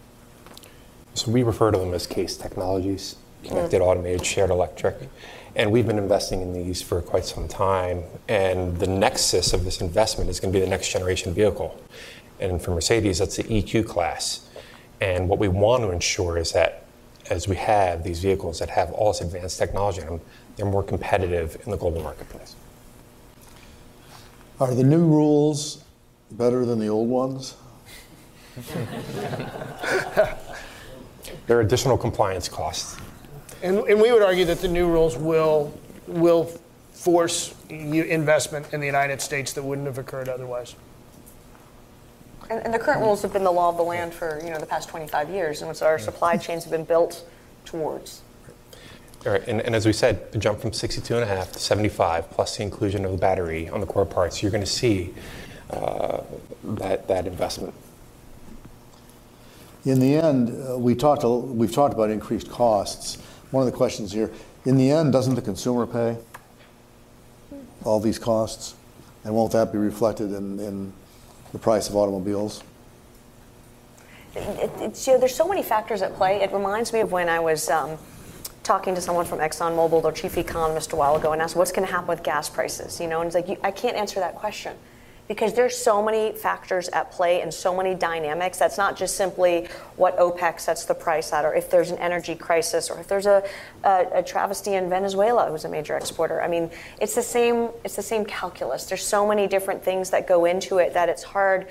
So 1.15 1.31
we 1.31 1.43
refer 1.43 1.71
to 1.71 1.79
them 1.79 1.95
as 1.95 2.07
case 2.07 2.37
technologies, 2.37 3.17
connected, 3.45 3.81
automated, 3.81 4.25
shared 4.25 4.51
electric. 4.51 4.97
And 5.55 5.73
we've 5.73 5.87
been 5.87 5.99
investing 5.99 6.41
in 6.41 6.53
these 6.53 6.81
for 6.81 7.03
quite 7.03 7.25
some 7.25 7.49
time. 7.49 8.05
And 8.29 8.79
the 8.79 8.87
nexus 8.87 9.53
of 9.53 9.65
this 9.65 9.81
investment 9.81 10.31
is 10.31 10.41
going 10.41 10.53
to 10.53 10.59
be 10.59 10.65
the 10.65 10.71
next 10.71 10.91
generation 10.91 11.35
vehicle. 11.35 11.81
And 12.41 12.63
for 12.63 12.71
Mercedes, 12.71 13.19
that's 13.19 13.37
the 13.37 13.45
EQ 13.45 13.87
class. 13.87 14.49
And 15.01 15.29
what 15.29 15.39
we 15.39 15.49
want 15.49 15.83
to 15.83 15.91
ensure 15.91 16.39
is 16.39 16.53
that 16.53 16.85
as 17.31 17.49
we 17.49 17.57
have 17.57 18.05
these 18.05 18.21
vehicles 18.21 18.59
that 18.61 18.71
have 18.71 18.93
all 18.93 19.13
this 19.13 19.21
advanced 19.21 19.59
technology 19.59 20.01
in 20.01 20.07
them, 20.07 20.21
they're 20.59 20.67
more 20.67 20.83
competitive 20.83 21.57
in 21.65 21.71
the 21.71 21.77
global 21.79 22.03
marketplace. 22.03 22.57
Are 24.61 24.75
the 24.75 24.83
new 24.83 25.07
rules 25.07 25.85
better 26.33 26.67
than 26.67 26.81
the 26.81 26.89
old 26.89 27.09
ones? 27.09 27.55
There 31.47 31.59
are 31.59 31.61
additional 31.61 31.97
compliance 31.97 32.49
costs. 32.49 32.97
And, 33.63 33.79
and 33.79 34.01
we 34.01 34.13
would 34.13 34.23
argue 34.23 34.45
that 34.47 34.61
the 34.61 34.69
new 34.69 34.89
rules 34.89 35.17
will, 35.17 35.73
will 36.07 36.45
force 36.93 37.55
investment 37.69 38.73
in 38.73 38.81
the 38.81 38.87
United 38.87 39.21
States 39.21 39.53
that 39.53 39.63
wouldn't 39.63 39.87
have 39.87 39.99
occurred 39.99 40.29
otherwise. 40.29 40.75
And, 42.51 42.65
and 42.65 42.75
the 42.75 42.79
current 42.79 43.01
rules 43.01 43.23
have 43.23 43.33
been 43.33 43.45
the 43.45 43.53
law 43.53 43.69
of 43.69 43.77
the 43.77 43.83
land 43.83 44.13
for 44.13 44.41
you 44.43 44.51
know 44.51 44.59
the 44.59 44.67
past 44.67 44.89
25 44.89 45.31
years, 45.31 45.61
and 45.61 45.69
which 45.69 45.83
our 45.83 45.99
supply 45.99 46.37
chains 46.37 46.65
have 46.65 46.71
been 46.71 46.85
built 46.85 47.25
towards. 47.65 48.23
All 49.27 49.33
right, 49.33 49.47
and, 49.49 49.61
and 49.61 49.75
as 49.75 49.85
we 49.85 49.93
said, 49.93 50.31
the 50.33 50.39
jump 50.39 50.61
from 50.61 50.73
62 50.73 51.15
and 51.15 51.25
a 51.25 51.27
half 51.27 51.53
to 51.53 51.59
75, 51.59 52.31
plus 52.31 52.57
the 52.57 52.63
inclusion 52.63 53.05
of 53.05 53.11
the 53.11 53.19
battery 53.19 53.69
on 53.69 53.81
the 53.81 53.87
core 53.87 54.07
parts, 54.07 54.43
you're 54.43 54.53
going 54.53 54.63
to 54.63 54.71
see 54.71 55.13
uh, 55.71 56.23
that, 56.63 57.09
that 57.09 57.27
investment. 57.27 57.75
In 59.85 59.99
the 59.99 60.17
end, 60.17 60.51
uh, 60.51 60.79
we 60.79 60.95
talked, 60.95 61.25
a- 61.25 61.29
we've 61.29 61.73
talked 61.73 61.95
about 61.95 62.11
increased 62.11 62.49
costs. 62.49 63.17
One 63.51 63.67
of 63.67 63.71
the 63.71 63.77
questions 63.77 64.13
here, 64.13 64.31
in 64.65 64.77
the 64.77 64.91
end, 64.91 65.13
doesn't 65.13 65.35
the 65.35 65.43
consumer 65.43 65.87
pay 65.87 66.17
all 67.85 67.99
these 67.99 68.19
costs? 68.19 68.75
And 69.25 69.35
won't 69.35 69.53
that 69.53 69.73
be 69.73 69.79
reflected 69.79 70.33
in, 70.33 70.61
in 70.61 70.93
the 71.53 71.59
price 71.59 71.89
of 71.89 71.97
automobiles? 71.97 72.63
it, 74.35 74.71
it's, 74.81 75.07
you 75.07 75.15
know, 75.15 75.19
there's 75.19 75.35
so 75.35 75.49
many 75.49 75.63
factors 75.63 76.03
at 76.03 76.15
play. 76.15 76.41
It 76.41 76.53
reminds 76.53 76.93
me 76.93 77.01
of 77.01 77.13
when 77.13 77.29
I 77.29 77.41
was 77.41 77.69
um, 77.69 77.99
talking 78.69 78.95
to 78.95 79.01
someone 79.01 79.25
from 79.25 79.39
ExxonMobil, 79.39 80.03
their 80.03 80.13
chief 80.13 80.37
economist, 80.37 80.93
a 80.93 80.97
while 80.97 81.17
ago, 81.17 81.33
and 81.33 81.41
asked, 81.41 81.57
"What's 81.57 81.73
going 81.73 81.87
to 81.87 81.93
happen 81.93 82.09
with 82.09 82.23
gas 82.23 82.51
prices?" 82.51 83.01
You 83.01 83.09
know, 83.09 83.23
and 83.23 83.27
it's 83.29 83.35
like, 83.35 83.59
I 83.65 83.71
can't 83.71 83.97
answer 83.97 84.21
that 84.21 84.35
question 84.35 84.77
because 85.27 85.55
there's 85.55 85.77
so 85.77 86.03
many 86.03 86.33
factors 86.33 86.89
at 86.91 87.11
play 87.11 87.41
and 87.41 87.53
so 87.53 87.75
many 87.75 87.95
dynamics. 87.95 88.59
That's 88.59 88.77
not 88.77 88.95
just 88.95 89.17
simply 89.17 89.69
what 89.97 90.19
OPEC 90.19 90.61
sets 90.61 90.85
the 90.85 90.95
price 90.95 91.33
at, 91.33 91.47
or 91.47 91.55
if 91.55 91.71
there's 91.71 91.91
an 91.91 91.99
energy 91.99 92.35
crisis, 92.35 92.91
or 92.91 92.99
if 92.99 93.09
there's 93.09 93.27
a, 93.27 93.43
a, 93.85 94.07
a, 94.17 94.23
travesty 94.23 94.75
in 94.75 94.91
Venezuela, 94.91 95.51
who's 95.51 95.65
a 95.65 95.69
major 95.69 95.97
exporter. 95.97 96.43
I 96.43 96.49
mean, 96.49 96.71
it's 97.01 97.15
the 97.15 97.23
same. 97.23 97.71
It's 97.85 97.97
the 97.97 98.03
same 98.03 98.27
calculus. 98.27 98.85
There's 98.85 99.05
so 99.05 99.27
many 99.27 99.47
different 99.47 99.83
things 99.83 100.11
that 100.11 100.27
go 100.27 100.45
into 100.45 100.77
it 100.77 100.93
that 100.93 101.09
it's 101.09 101.23
hard 101.23 101.69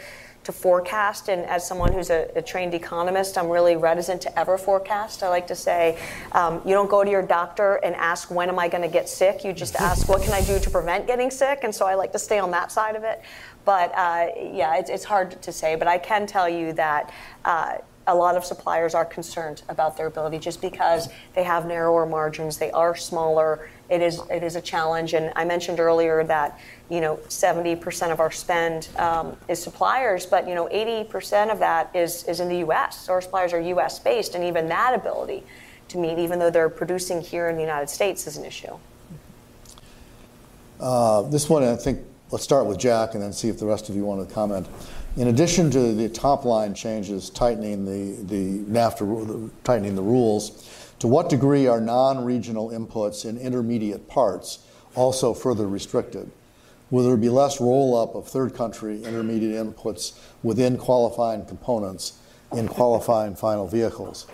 to 0.48 0.54
forecast. 0.54 1.28
And 1.28 1.46
as 1.46 1.68
someone 1.68 1.92
who's 1.92 2.10
a, 2.10 2.32
a, 2.38 2.42
trained 2.42 2.74
economist, 2.74 3.38
I'm 3.38 3.50
really 3.50 3.76
reticent 3.76 4.22
to 4.22 4.40
ever 4.40 4.58
forecast. 4.58 5.22
I 5.22 5.28
like 5.28 5.46
to 5.48 5.56
say, 5.56 6.00
um, 6.32 6.62
you 6.66 6.72
don't 6.72 6.90
go 6.90 7.04
to 7.04 7.12
your 7.12 7.22
doctor 7.22 7.76
and 7.84 7.94
ask, 7.96 8.32
when 8.32 8.48
am 8.48 8.58
I 8.58 8.70
going 8.70 8.82
to 8.82 8.88
get 8.90 9.10
sick? 9.10 9.44
You 9.44 9.52
just 9.52 9.76
ask, 9.76 10.08
what 10.08 10.22
can 10.22 10.32
I 10.32 10.42
do 10.42 10.58
to 10.58 10.70
prevent 10.70 11.06
getting 11.06 11.30
sick? 11.30 11.60
And 11.64 11.76
so 11.76 11.86
I 11.86 11.96
like 11.96 12.14
to 12.14 12.20
stay 12.20 12.40
on 12.40 12.52
that 12.52 12.72
side 12.72 12.96
of 12.96 13.04
it. 13.04 13.22
But 13.66 13.92
uh, 13.94 14.28
yeah, 14.38 14.78
it's, 14.78 14.90
it's, 14.90 15.04
hard 15.04 15.42
to 15.42 15.52
say. 15.52 15.76
But 15.76 15.90
I 15.90 15.98
can 15.98 16.26
tell 16.26 16.48
you 16.50 16.74
that. 16.74 17.12
Uh, 17.44 17.80
a 18.10 18.16
lot 18.16 18.38
of 18.38 18.46
suppliers 18.46 18.96
are 18.96 19.04
concerned 19.04 19.64
about 19.68 19.98
their 19.98 20.08
ability 20.08 20.40
just 20.40 20.62
because 20.62 21.10
they 21.36 21.44
have 21.44 21.66
narrower 21.66 22.06
margins, 22.06 22.58
they 22.58 22.72
are 22.72 22.96
smaller. 22.96 23.70
It 23.90 24.02
is 24.02 24.22
it 24.32 24.44
is 24.44 24.56
a 24.56 24.62
challenge, 24.62 25.14
and 25.14 25.34
I 25.36 25.44
mentioned 25.44 25.82
earlier 25.82 26.24
that 26.24 26.58
you 26.90 27.02
know 27.02 27.18
70% 27.28 28.12
of 28.12 28.20
our 28.20 28.32
spend 28.32 28.88
um, 28.98 29.36
is 29.48 29.62
suppliers, 29.62 30.26
but 30.26 30.48
you 30.48 30.56
know 30.56 30.68
80% 30.68 31.52
of 31.52 31.60
that 31.60 31.90
is 31.96 32.24
is 32.24 32.40
in 32.40 32.50
the 32.50 32.60
U.S. 32.60 33.06
So 33.06 33.14
our 33.14 33.22
suppliers 33.22 33.54
are 33.54 33.60
U.S. 33.60 34.00
based, 34.00 34.36
and 34.36 34.44
even 34.44 34.68
that 34.70 34.94
ability 34.94 35.44
to 35.90 35.98
meet, 35.98 36.18
even 36.18 36.40
though 36.40 36.50
they're 36.50 36.70
producing 36.70 37.22
here 37.22 37.50
in 37.50 37.56
the 37.56 37.62
United 37.62 37.90
States, 37.90 38.28
is 38.28 38.38
an 38.38 38.46
issue. 38.46 38.78
Uh, 40.80 41.24
this 41.24 41.50
one, 41.50 41.64
I 41.64 41.76
think, 41.76 42.02
let's 42.32 42.44
start 42.44 42.66
with 42.66 42.78
Jack, 42.78 43.14
and 43.14 43.24
then 43.24 43.34
see 43.34 43.50
if 43.50 43.58
the 43.58 43.66
rest 43.66 43.90
of 43.90 43.96
you 43.96 44.04
want 44.04 44.28
to 44.28 44.34
comment. 44.34 44.68
In 45.16 45.30
addition 45.30 45.72
to 45.72 45.94
the 45.94 46.10
top 46.10 46.46
line 46.46 46.76
changes, 46.76 47.30
tightening 47.32 47.86
the, 47.86 48.22
the 48.24 48.60
NAFTA, 48.72 49.50
tightening 49.64 49.96
the 49.96 50.02
rules, 50.04 50.94
to 51.00 51.08
what 51.08 51.30
degree 51.30 51.68
are 51.68 51.82
non-regional 51.82 52.70
inputs 52.70 53.26
in 53.26 53.38
intermediate 53.38 54.08
parts 54.08 54.60
also 54.96 55.34
further 55.34 55.68
restricted? 55.68 56.30
Will 56.90 57.04
there 57.04 57.18
be 57.18 57.30
less 57.30 57.60
roll-up 57.60 58.16
of 58.16 58.28
third 58.28 58.54
country 58.54 59.04
intermediate 59.04 59.56
inputs 59.56 60.18
within 60.44 60.78
qualifying 60.78 61.46
components 61.46 62.20
in 62.54 62.68
qualifying 62.68 63.36
final 63.36 63.68
vehicles? 63.68 64.28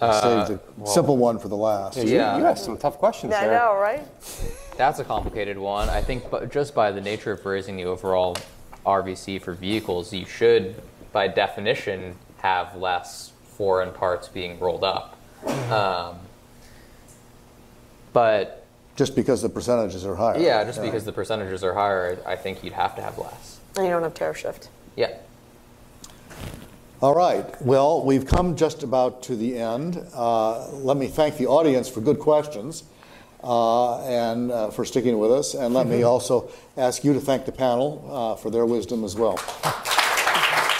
Uh, 0.00 0.20
Save 0.20 0.48
the 0.48 0.64
well, 0.76 0.86
simple 0.86 1.16
one 1.16 1.38
for 1.38 1.48
the 1.48 1.56
last. 1.56 1.96
Yeah, 1.96 2.36
you, 2.36 2.42
you 2.42 2.46
asked 2.48 2.64
some 2.64 2.76
tough 2.76 2.98
questions 2.98 3.32
I 3.32 3.46
there. 3.46 3.62
I 3.62 3.66
know, 3.66 3.78
right? 3.78 4.06
That's 4.76 4.98
a 4.98 5.04
complicated 5.04 5.56
one. 5.56 5.88
I 5.88 6.00
think 6.00 6.24
just 6.50 6.74
by 6.74 6.90
the 6.90 7.00
nature 7.00 7.32
of 7.32 7.44
raising 7.44 7.76
the 7.76 7.84
overall 7.84 8.36
RVC 8.84 9.40
for 9.40 9.52
vehicles, 9.52 10.12
you 10.12 10.26
should, 10.26 10.82
by 11.12 11.28
definition, 11.28 12.16
have 12.38 12.74
less 12.74 13.32
foreign 13.56 13.92
parts 13.92 14.28
being 14.28 14.58
rolled 14.58 14.84
up. 14.84 15.16
Um, 15.70 16.16
but 18.12 18.63
just 18.96 19.16
because 19.16 19.42
the 19.42 19.48
percentages 19.48 20.04
are 20.04 20.14
higher. 20.14 20.38
Yeah, 20.38 20.64
just 20.64 20.78
yeah. 20.78 20.84
because 20.84 21.04
the 21.04 21.12
percentages 21.12 21.64
are 21.64 21.74
higher, 21.74 22.18
I 22.26 22.36
think 22.36 22.62
you'd 22.62 22.74
have 22.74 22.94
to 22.96 23.02
have 23.02 23.18
less. 23.18 23.58
And 23.76 23.86
you 23.86 23.90
don't 23.90 24.02
have 24.02 24.14
tariff 24.14 24.38
shift. 24.38 24.68
Yeah. 24.96 25.16
All 27.02 27.14
right. 27.14 27.60
Well, 27.60 28.04
we've 28.04 28.24
come 28.24 28.56
just 28.56 28.82
about 28.82 29.22
to 29.24 29.36
the 29.36 29.58
end. 29.58 30.00
Uh, 30.14 30.68
let 30.70 30.96
me 30.96 31.08
thank 31.08 31.36
the 31.36 31.46
audience 31.46 31.88
for 31.88 32.00
good 32.00 32.18
questions 32.18 32.84
uh, 33.42 34.00
and 34.04 34.50
uh, 34.50 34.70
for 34.70 34.84
sticking 34.84 35.18
with 35.18 35.32
us. 35.32 35.54
And 35.54 35.74
let 35.74 35.86
me 35.86 36.02
also 36.04 36.50
ask 36.76 37.04
you 37.04 37.12
to 37.12 37.20
thank 37.20 37.46
the 37.46 37.52
panel 37.52 38.08
uh, 38.10 38.36
for 38.36 38.50
their 38.50 38.64
wisdom 38.64 39.04
as 39.04 39.16
well. 39.16 39.38